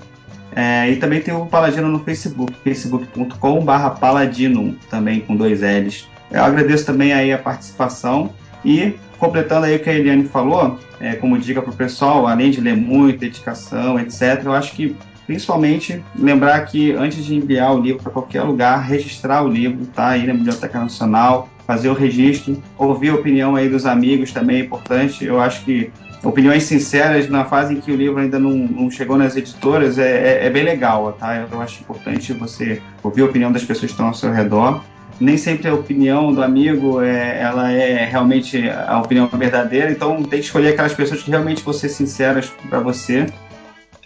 É, 0.57 0.91
e 0.91 0.97
também 0.97 1.21
tem 1.21 1.35
o 1.35 1.45
Paladino 1.45 1.87
no 1.87 1.99
Facebook, 1.99 2.55
facebook.com.br 2.65 4.01
Paladino, 4.01 4.75
também 4.89 5.21
com 5.21 5.37
dois 5.37 5.61
L's. 5.61 6.09
Eu 6.31 6.43
agradeço 6.43 6.87
também 6.87 7.13
aí 7.13 7.31
a 7.31 7.37
participação 7.37 8.31
e 8.65 8.95
completando 9.19 9.67
aí 9.67 9.77
o 9.77 9.79
que 9.79 9.91
a 9.91 9.95
Eliane 9.95 10.25
falou, 10.25 10.79
é, 10.99 11.15
como 11.15 11.39
dica 11.39 11.61
para 11.61 11.71
o 11.71 11.77
pessoal, 11.77 12.27
além 12.27 12.51
de 12.51 12.61
ler 12.61 12.75
muito, 12.75 13.21
dedicação, 13.21 14.01
etc., 14.01 14.43
eu 14.45 14.53
acho 14.53 14.73
que 14.73 14.97
principalmente 15.27 16.03
lembrar 16.19 16.65
que 16.67 16.93
antes 16.93 17.25
de 17.25 17.35
enviar 17.35 17.75
o 17.75 17.81
livro 17.81 18.03
para 18.03 18.13
qualquer 18.13 18.43
lugar, 18.43 18.79
registrar 18.79 19.43
o 19.43 19.49
livro, 19.49 19.85
tá? 19.87 20.11
Aí 20.11 20.27
na 20.27 20.33
Biblioteca 20.33 20.79
Nacional, 20.79 21.49
fazer 21.67 21.89
o 21.89 21.95
registro, 21.95 22.63
ouvir 22.79 23.11
a 23.11 23.15
opinião 23.17 23.57
aí 23.57 23.69
dos 23.69 23.85
amigos 23.85 24.33
também 24.33 24.59
é 24.59 24.61
importante. 24.61 25.25
Eu 25.25 25.41
acho 25.41 25.65
que 25.65 25.91
opiniões 26.23 26.65
sinceras 26.65 27.29
na 27.29 27.45
fase 27.45 27.75
em 27.75 27.81
que 27.81 27.93
o 27.93 27.97
livro 27.97 28.19
ainda 28.19 28.39
não, 28.39 28.51
não 28.51 28.91
chegou 28.91 29.17
nas 29.17 29.37
editoras 29.37 29.99
é, 29.99 30.43
é, 30.43 30.47
é, 30.47 30.51
bem 30.51 30.65
legal, 30.65 31.13
tá? 31.13 31.47
Eu 31.51 31.61
acho 31.61 31.81
importante 31.83 32.33
você 32.33 32.81
ouvir 33.03 33.23
a 33.23 33.25
opinião 33.27 33.53
das 33.53 33.63
pessoas 33.63 33.87
que 33.87 33.93
estão 33.93 34.07
ao 34.07 34.15
seu 34.15 34.33
redor. 34.33 34.83
Nem 35.19 35.37
sempre 35.37 35.69
a 35.69 35.75
opinião 35.75 36.33
do 36.33 36.43
amigo 36.43 37.01
é, 37.01 37.41
ela 37.41 37.71
é 37.71 38.05
realmente 38.05 38.69
a 38.69 39.01
opinião 39.01 39.27
verdadeira, 39.29 39.91
então 39.91 40.23
tem 40.23 40.41
que 40.41 40.47
escolher 40.47 40.75
aquelas 40.75 40.93
pessoas 40.93 41.23
que 41.23 41.31
realmente 41.31 41.63
vão 41.63 41.73
ser 41.73 41.89
sinceras 41.89 42.53
para 42.69 42.81
você. 42.81 43.27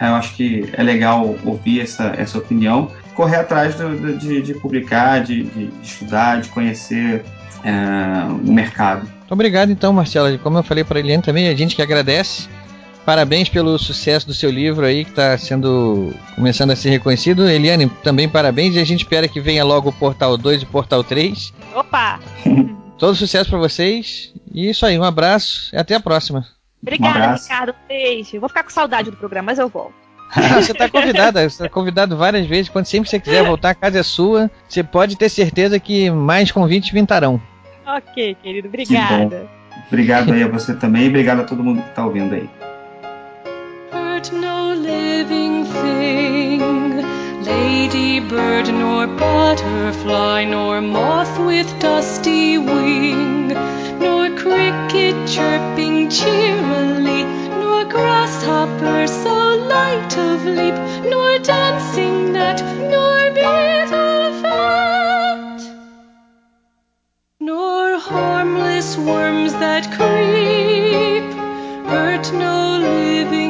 Eu 0.00 0.14
acho 0.14 0.34
que 0.34 0.68
é 0.72 0.82
legal 0.82 1.36
ouvir 1.44 1.80
essa, 1.80 2.14
essa 2.16 2.38
opinião, 2.38 2.90
correr 3.14 3.36
atrás 3.36 3.74
do, 3.74 4.16
de, 4.16 4.40
de, 4.40 4.54
publicar, 4.54 5.22
de, 5.22 5.42
de, 5.42 5.70
estudar, 5.82 6.40
de 6.40 6.48
conhecer 6.48 7.22
é, 7.64 8.24
o 8.24 8.52
mercado. 8.52 9.06
Obrigado 9.30 9.70
então, 9.70 9.92
Marcela. 9.92 10.36
Como 10.38 10.58
eu 10.58 10.62
falei 10.62 10.82
para 10.82 10.98
a 10.98 11.00
Eliane 11.00 11.22
também, 11.22 11.48
a 11.48 11.54
gente 11.54 11.76
que 11.76 11.82
agradece. 11.82 12.48
Parabéns 13.06 13.48
pelo 13.48 13.78
sucesso 13.78 14.26
do 14.26 14.34
seu 14.34 14.50
livro 14.50 14.84
aí, 14.84 15.04
que 15.04 15.10
está 15.10 15.38
sendo 15.38 16.12
começando 16.34 16.72
a 16.72 16.76
ser 16.76 16.90
reconhecido. 16.90 17.48
Eliane, 17.48 17.88
também 18.02 18.28
parabéns 18.28 18.74
e 18.74 18.78
a 18.78 18.84
gente 18.84 19.00
espera 19.00 19.26
que 19.26 19.40
venha 19.40 19.64
logo 19.64 19.88
o 19.88 19.92
Portal 19.92 20.36
2 20.36 20.62
e 20.62 20.64
o 20.64 20.68
Portal 20.68 21.02
3. 21.02 21.54
Opa! 21.74 22.20
Todo 22.98 23.16
sucesso 23.16 23.48
para 23.48 23.58
vocês. 23.58 24.34
E 24.52 24.68
isso 24.68 24.84
aí, 24.84 24.98
um 24.98 25.04
abraço 25.04 25.70
e 25.72 25.78
até 25.78 25.94
a 25.94 26.00
próxima. 26.00 26.46
Obrigada, 26.82 27.30
um 27.30 27.34
Ricardo. 27.34 27.74
Beijo. 27.88 28.36
Eu 28.36 28.40
vou 28.40 28.48
ficar 28.48 28.64
com 28.64 28.70
saudade 28.70 29.10
do 29.10 29.16
programa, 29.16 29.46
mas 29.46 29.58
eu 29.58 29.68
volto. 29.68 29.94
Ah, 30.34 30.60
você 30.60 30.72
está 30.72 30.88
convidada, 30.88 31.40
você 31.40 31.46
está 31.46 31.68
convidado 31.68 32.16
várias 32.16 32.46
vezes. 32.46 32.68
Quando 32.68 32.86
sempre 32.86 33.08
você 33.08 33.18
quiser 33.18 33.44
voltar, 33.44 33.70
a 33.70 33.74
casa 33.74 33.98
é 33.98 34.02
sua. 34.02 34.50
Você 34.68 34.82
pode 34.82 35.16
ter 35.16 35.28
certeza 35.28 35.80
que 35.80 36.10
mais 36.10 36.52
convites 36.52 36.92
vintarão. 36.92 37.40
Ok, 37.96 38.36
querido, 38.40 38.68
obrigada. 38.68 39.48
Obrigado 39.88 40.32
aí 40.32 40.42
a 40.44 40.48
você 40.48 40.74
também 40.74 41.06
e 41.06 41.08
obrigado 41.08 41.40
a 41.40 41.44
todo 41.44 41.64
mundo 41.64 41.82
que 41.82 41.88
está 41.88 42.04
ouvindo 42.04 42.34
aí. 42.34 42.48
Hurt 43.92 44.30
no 44.32 44.74
living 44.74 45.64
thing, 45.64 47.02
lady 47.44 48.20
bird 48.20 48.70
nor 48.70 49.08
butterfly 49.08 50.46
nor 50.46 50.80
moth 50.80 51.36
with 51.40 51.66
dusty 51.80 52.58
wing, 52.58 53.48
nor 54.00 54.30
cricket 54.36 55.16
chirping 55.26 56.08
cheerily, 56.08 57.24
nor 57.58 57.84
grasshopper 57.86 59.08
so 59.08 59.56
light 59.66 60.16
of 60.16 60.44
leap, 60.44 60.76
nor 61.10 61.40
dancing 61.40 62.32
gnat, 62.32 62.62
nor 62.88 63.32
bit 63.34 64.09
harmless 68.10 68.96
worms 68.96 69.52
that 69.64 69.84
creep. 69.96 71.28
Hurt 71.90 72.26
no 72.32 72.56
living 72.78 73.49